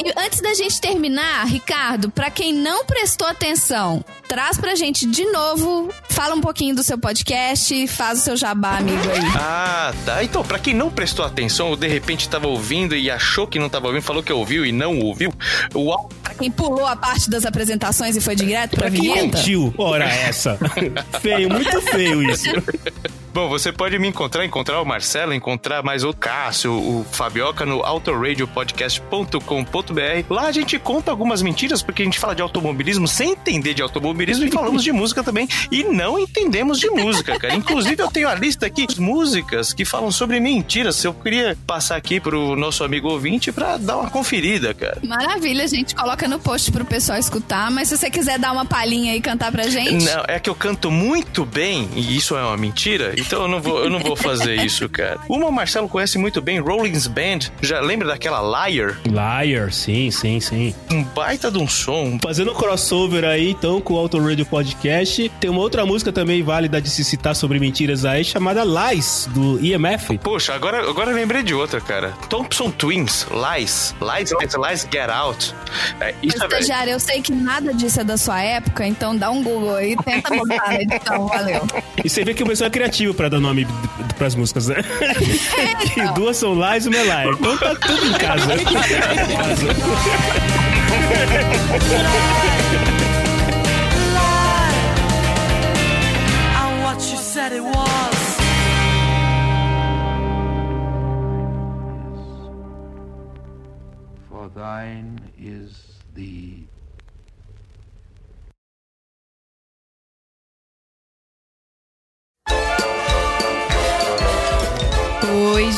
E 0.02 0.12
antes 0.18 0.40
da 0.40 0.55
gente 0.55 0.81
terminar, 0.81 1.47
Ricardo, 1.47 2.10
pra 2.10 2.31
quem 2.31 2.55
não 2.55 2.85
prestou 2.86 3.27
atenção, 3.28 4.02
traz 4.27 4.56
pra 4.56 4.74
gente 4.74 5.06
de 5.06 5.27
novo, 5.27 5.90
fala 6.09 6.35
um 6.35 6.40
pouquinho 6.40 6.74
do 6.74 6.82
seu 6.82 6.97
podcast, 6.97 7.86
faz 7.89 8.20
o 8.20 8.22
seu 8.22 8.36
jabá, 8.36 8.78
amigo 8.78 8.98
aí. 9.10 9.20
Ah, 9.36 9.93
tá. 10.06 10.24
Então, 10.24 10.43
pra 10.43 10.59
quem 10.59 10.72
não 10.74 10.90
prestou 10.90 11.24
atenção 11.24 11.68
ou 11.68 11.77
de 11.77 11.86
repente 11.86 12.28
tava 12.28 12.47
ouvindo 12.48 12.97
e 12.97 13.10
achou 13.10 13.47
que 13.47 13.59
não 13.59 13.68
tava 13.68 13.89
ouvindo, 13.89 14.02
falou 14.02 14.22
que 14.22 14.32
ouviu 14.32 14.64
e 14.64 14.72
não 14.72 14.98
ouviu, 15.01 15.32
o 15.74 15.93
Alta 15.93 16.20
quem 16.39 16.51
pulou 16.51 16.86
a 16.86 16.97
parte 16.97 17.28
das 17.28 17.44
apresentações 17.44 18.16
e 18.16 18.20
foi 18.20 18.35
direto 18.35 18.70
pra, 18.70 18.86
Pra 18.89 18.90
quem 18.90 19.01
vinheta? 19.12 19.36
mentiu? 19.36 19.74
Ora 19.77 20.06
essa. 20.06 20.59
feio, 21.20 21.51
muito 21.51 21.82
feio 21.82 22.22
isso. 22.31 22.47
Bom, 23.32 23.48
você 23.48 23.73
pode 23.73 23.97
me 23.98 24.09
encontrar, 24.09 24.44
encontrar 24.44 24.81
o 24.81 24.85
Marcelo, 24.85 25.32
encontrar 25.32 25.85
mais 25.85 26.02
o 26.02 26.12
Cássio, 26.12 26.73
o 26.73 27.07
Fabioca 27.12 27.65
no 27.65 27.85
autoradiopodcast.com.br. 27.85 30.24
Lá 30.28 30.47
a 30.47 30.52
gente 30.52 30.77
conta 30.78 31.12
algumas 31.12 31.40
mentiras, 31.40 31.81
porque 31.81 32.02
a 32.02 32.05
gente 32.05 32.19
fala 32.19 32.35
de 32.35 32.43
automobilismo 32.43 33.07
sem 33.07 33.31
entender 33.32 33.74
de 33.74 33.82
automobilismo 33.82 34.44
e 34.44 34.51
falamos 34.51 34.82
de 34.82 34.90
música 34.90 35.23
também. 35.23 35.47
E 35.70 35.85
não 35.85 36.19
entendemos 36.19 36.81
de 36.81 36.90
música, 36.90 37.39
cara. 37.39 37.55
Inclusive, 37.55 38.02
eu 38.02 38.11
tenho 38.11 38.28
a 38.28 38.35
lista 38.35 38.66
aqui 38.66 38.85
de 38.86 39.01
músicas 39.01 39.73
que 39.73 39.85
falam 39.85 40.11
sobre 40.11 40.40
mentiras. 40.40 41.05
Eu 41.05 41.15
queria 41.15 41.57
passar 41.66 41.94
aqui 41.97 42.19
pro 42.19 42.57
nosso 42.57 42.82
amigo 42.82 43.09
ouvinte 43.09 43.52
pra 43.52 43.77
dar 43.77 43.98
uma 43.98 44.11
conferida, 44.11 44.74
cara. 44.74 44.98
Maravilha, 45.05 45.62
a 45.65 45.69
gente 45.69 45.94
coloca 45.94 46.27
no 46.27 46.40
post 46.40 46.73
pro 46.73 46.85
pessoal 46.85 47.16
escutar, 47.19 47.70
mas 47.70 47.86
se 47.89 47.97
você 47.97 48.11
quiser 48.11 48.40
dar 48.40 48.51
uma 48.52 48.65
palhinha 48.65 49.15
e 49.15 49.20
cantar 49.20 49.52
pra 49.52 49.69
gente. 49.69 50.05
Não, 50.05 50.24
é 50.27 50.40
que 50.40 50.51
eu 50.51 50.55
canto 50.55 50.90
muito 50.90 51.44
bem, 51.44 51.89
e 51.94 52.16
isso 52.16 52.36
é 52.36 52.43
uma 52.43 52.57
mentira, 52.57 53.19
então 53.20 53.42
eu 53.42 53.48
não 53.48 53.60
vou, 53.60 53.84
eu 53.84 53.90
não 53.90 53.98
vou 53.98 54.16
fazer 54.16 54.56
isso, 54.64 54.88
cara. 54.88 55.18
Uma 55.28 55.47
o 55.47 55.52
Marcelo 55.52 55.88
conhece 55.88 56.18
muito 56.18 56.40
bem, 56.40 56.59
Rollins 56.59 57.06
Band. 57.06 57.51
Já 57.60 57.80
lembra 57.80 58.09
daquela 58.09 58.40
Liar? 58.40 58.98
Liar, 59.06 59.72
sim, 59.72 60.10
sim, 60.10 60.40
sim. 60.40 60.74
Um 60.90 61.02
baita 61.02 61.51
de 61.51 61.59
um 61.59 61.68
som. 61.68 62.18
Fazendo 62.22 62.52
um 62.52 62.55
crossover 62.55 63.24
aí, 63.24 63.51
então, 63.51 63.80
com 63.80 63.94
o 63.94 63.98
Auto 63.98 64.18
Radio 64.18 64.47
Podcast, 64.47 65.28
tem 65.40 65.51
uma 65.51 65.60
outra 65.60 65.84
música 65.84 66.12
também 66.12 66.42
válida 66.42 66.80
de 66.80 66.90
se 66.90 67.05
citar 67.05 67.34
sobre 67.34 67.59
mentiras 67.59 68.05
aí, 68.05 68.24
chamada 68.24 68.62
Lies, 68.64 69.28
do 69.32 69.59
IMF. 69.64 70.18
Poxa, 70.18 70.55
agora, 70.55 70.88
agora 70.88 71.10
eu 71.10 71.16
lembrei 71.16 71.42
de 71.42 71.55
outra, 71.55 71.80
cara. 71.80 72.12
Thompson 72.28 72.70
Twins, 72.70 73.26
Lies. 73.30 73.94
Lies, 74.01 74.30
Lies, 74.30 74.55
Lies 74.55 74.88
Get 74.90 75.10
Out. 75.10 75.55
É, 76.01 76.14
isso 76.22 76.38
é, 76.42 76.92
eu 76.92 77.01
sei 77.01 77.22
que 77.22 77.32
nada 77.32 77.72
disso 77.72 78.01
é 78.01 78.05
da 78.05 78.16
sua 78.16 78.40
época, 78.42 78.86
então 78.86 79.16
dá 79.16 79.30
um 79.30 79.42
Google 79.42 79.76
aí 79.76 79.97
tenta 80.05 80.34
botar 80.34 80.68
na 80.68 80.80
edição, 80.80 81.26
valeu. 81.26 81.62
E 82.02 82.09
você 82.09 82.24
vê 82.24 82.34
que 82.34 82.42
o 82.42 82.47
pessoal 82.47 82.68
é 82.68 82.70
criativo 82.70 83.10
pra 83.15 83.28
dar 83.28 83.41
nome 83.41 83.66
pras 84.19 84.35
músicas, 84.35 84.69
né? 84.69 84.77
que 85.95 86.03
duas 86.15 86.37
são 86.37 86.55
Lies 86.55 86.87
e 86.87 86.89
uma 86.89 86.99
é 86.99 87.05
Liar. 87.05 87.28
Então 87.28 87.57
tá 87.57 87.74
tudo 87.74 88.07
em 88.07 88.12
casa. 88.15 88.55
Said 97.31 97.53
it 97.53 97.62
was. 97.62 98.41
For 104.28 104.49
thine 104.49 105.20
is 105.39 105.81
the 106.16 106.49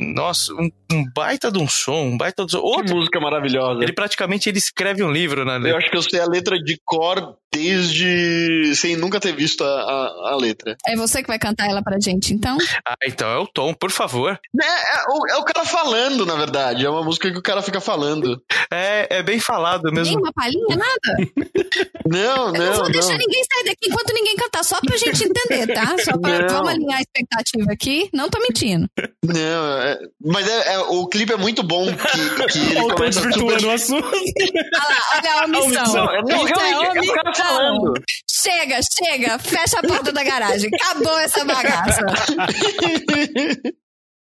Nossa, 0.00 0.52
um, 0.54 0.70
um 0.92 1.04
baita 1.14 1.52
de 1.52 1.58
um 1.58 1.68
som, 1.68 2.06
um 2.06 2.16
baita 2.16 2.46
de 2.46 2.56
um 2.56 2.60
som. 2.60 2.66
Que 2.66 2.76
Outro, 2.78 2.96
música 2.96 3.20
maravilhosa. 3.20 3.82
ele 3.82 3.92
praticamente 3.92 4.48
ele 4.48 4.56
escreve 4.58 5.02
um 5.02 5.12
livro 5.12 5.44
na 5.44 5.56
Eu 5.56 5.60
letra. 5.60 5.78
acho 5.78 5.90
que 5.90 5.96
eu 5.96 6.02
sei 6.02 6.20
a 6.20 6.26
letra 6.26 6.58
de 6.58 6.80
cor 6.84 7.36
desde. 7.52 8.74
sem 8.74 8.96
nunca 8.96 9.20
ter 9.20 9.34
visto 9.34 9.62
a, 9.64 9.66
a, 9.66 10.30
a 10.32 10.36
letra. 10.36 10.76
É 10.86 10.96
você 10.96 11.22
que 11.22 11.28
vai 11.28 11.38
cantar 11.38 11.68
ela 11.68 11.82
pra 11.82 11.98
gente, 12.00 12.32
então? 12.34 12.56
Ah, 12.86 12.94
então 13.06 13.28
é 13.28 13.38
o 13.38 13.46
Tom, 13.46 13.74
por 13.74 13.90
favor. 13.90 14.38
É, 14.60 14.66
é, 14.66 15.02
o, 15.08 15.26
é 15.30 15.36
o 15.38 15.44
cara 15.44 15.64
falando, 15.66 16.24
na 16.26 16.34
verdade. 16.34 16.84
É 16.84 16.90
uma 16.90 17.02
música 17.02 17.30
que 17.30 17.38
o 17.38 17.42
cara 17.42 17.62
fica 17.62 17.80
falando. 17.80 18.40
É, 18.72 19.18
é 19.18 19.22
bem 19.22 19.40
falado 19.40 19.82
Nem 19.86 19.94
mesmo. 19.94 20.20
uma 20.20 20.32
palhinha, 20.32 20.76
nada? 20.76 21.30
Não, 22.06 22.46
Eu 22.48 22.52
não 22.52 22.66
não, 22.66 22.72
vou 22.74 22.90
deixar 22.90 23.10
não. 23.12 23.18
ninguém 23.18 23.42
sair 23.52 23.64
daqui 23.64 23.88
enquanto 23.88 24.12
ninguém 24.12 24.36
cantar, 24.36 24.64
só 24.64 24.80
pra 24.80 24.96
gente 24.96 25.24
entender, 25.24 25.72
tá? 25.74 25.96
Só 26.04 26.16
pra, 26.18 26.40
Não. 26.42 26.48
vamos 26.48 26.70
alinhar 26.70 26.98
a 26.98 27.02
expectativa 27.02 27.72
aqui. 27.72 28.08
Não 28.12 28.28
tô 28.28 28.38
mentindo. 28.40 28.88
Não, 29.24 29.78
é- 29.82 29.98
mas 30.24 30.48
é, 30.48 30.74
é- 30.74 30.78
o 30.78 31.06
clipe 31.08 31.32
é 31.32 31.36
muito 31.36 31.62
bom 31.62 31.86
que, 31.86 32.46
que 32.52 32.58
ele 32.58 32.80
começa 32.94 33.20
desvirtuando 33.20 33.66
o 33.66 33.70
assunto. 33.70 34.06
Olha 34.06 34.62
lá, 34.72 34.96
olha 35.16 35.32
a 35.32 35.44
omissão. 35.44 35.64
omissão. 35.66 36.04
Não, 36.04 36.44
realmente, 36.44 37.08
é 37.08 37.12
o 37.12 37.14
cara. 37.14 37.32
Falando. 37.42 37.92
Chega, 38.28 38.80
chega, 38.82 39.38
fecha 39.38 39.78
a 39.78 39.82
porta 39.82 40.12
da 40.12 40.22
garagem. 40.22 40.70
Acabou 40.74 41.18
essa 41.18 41.44
bagaça. 41.44 42.00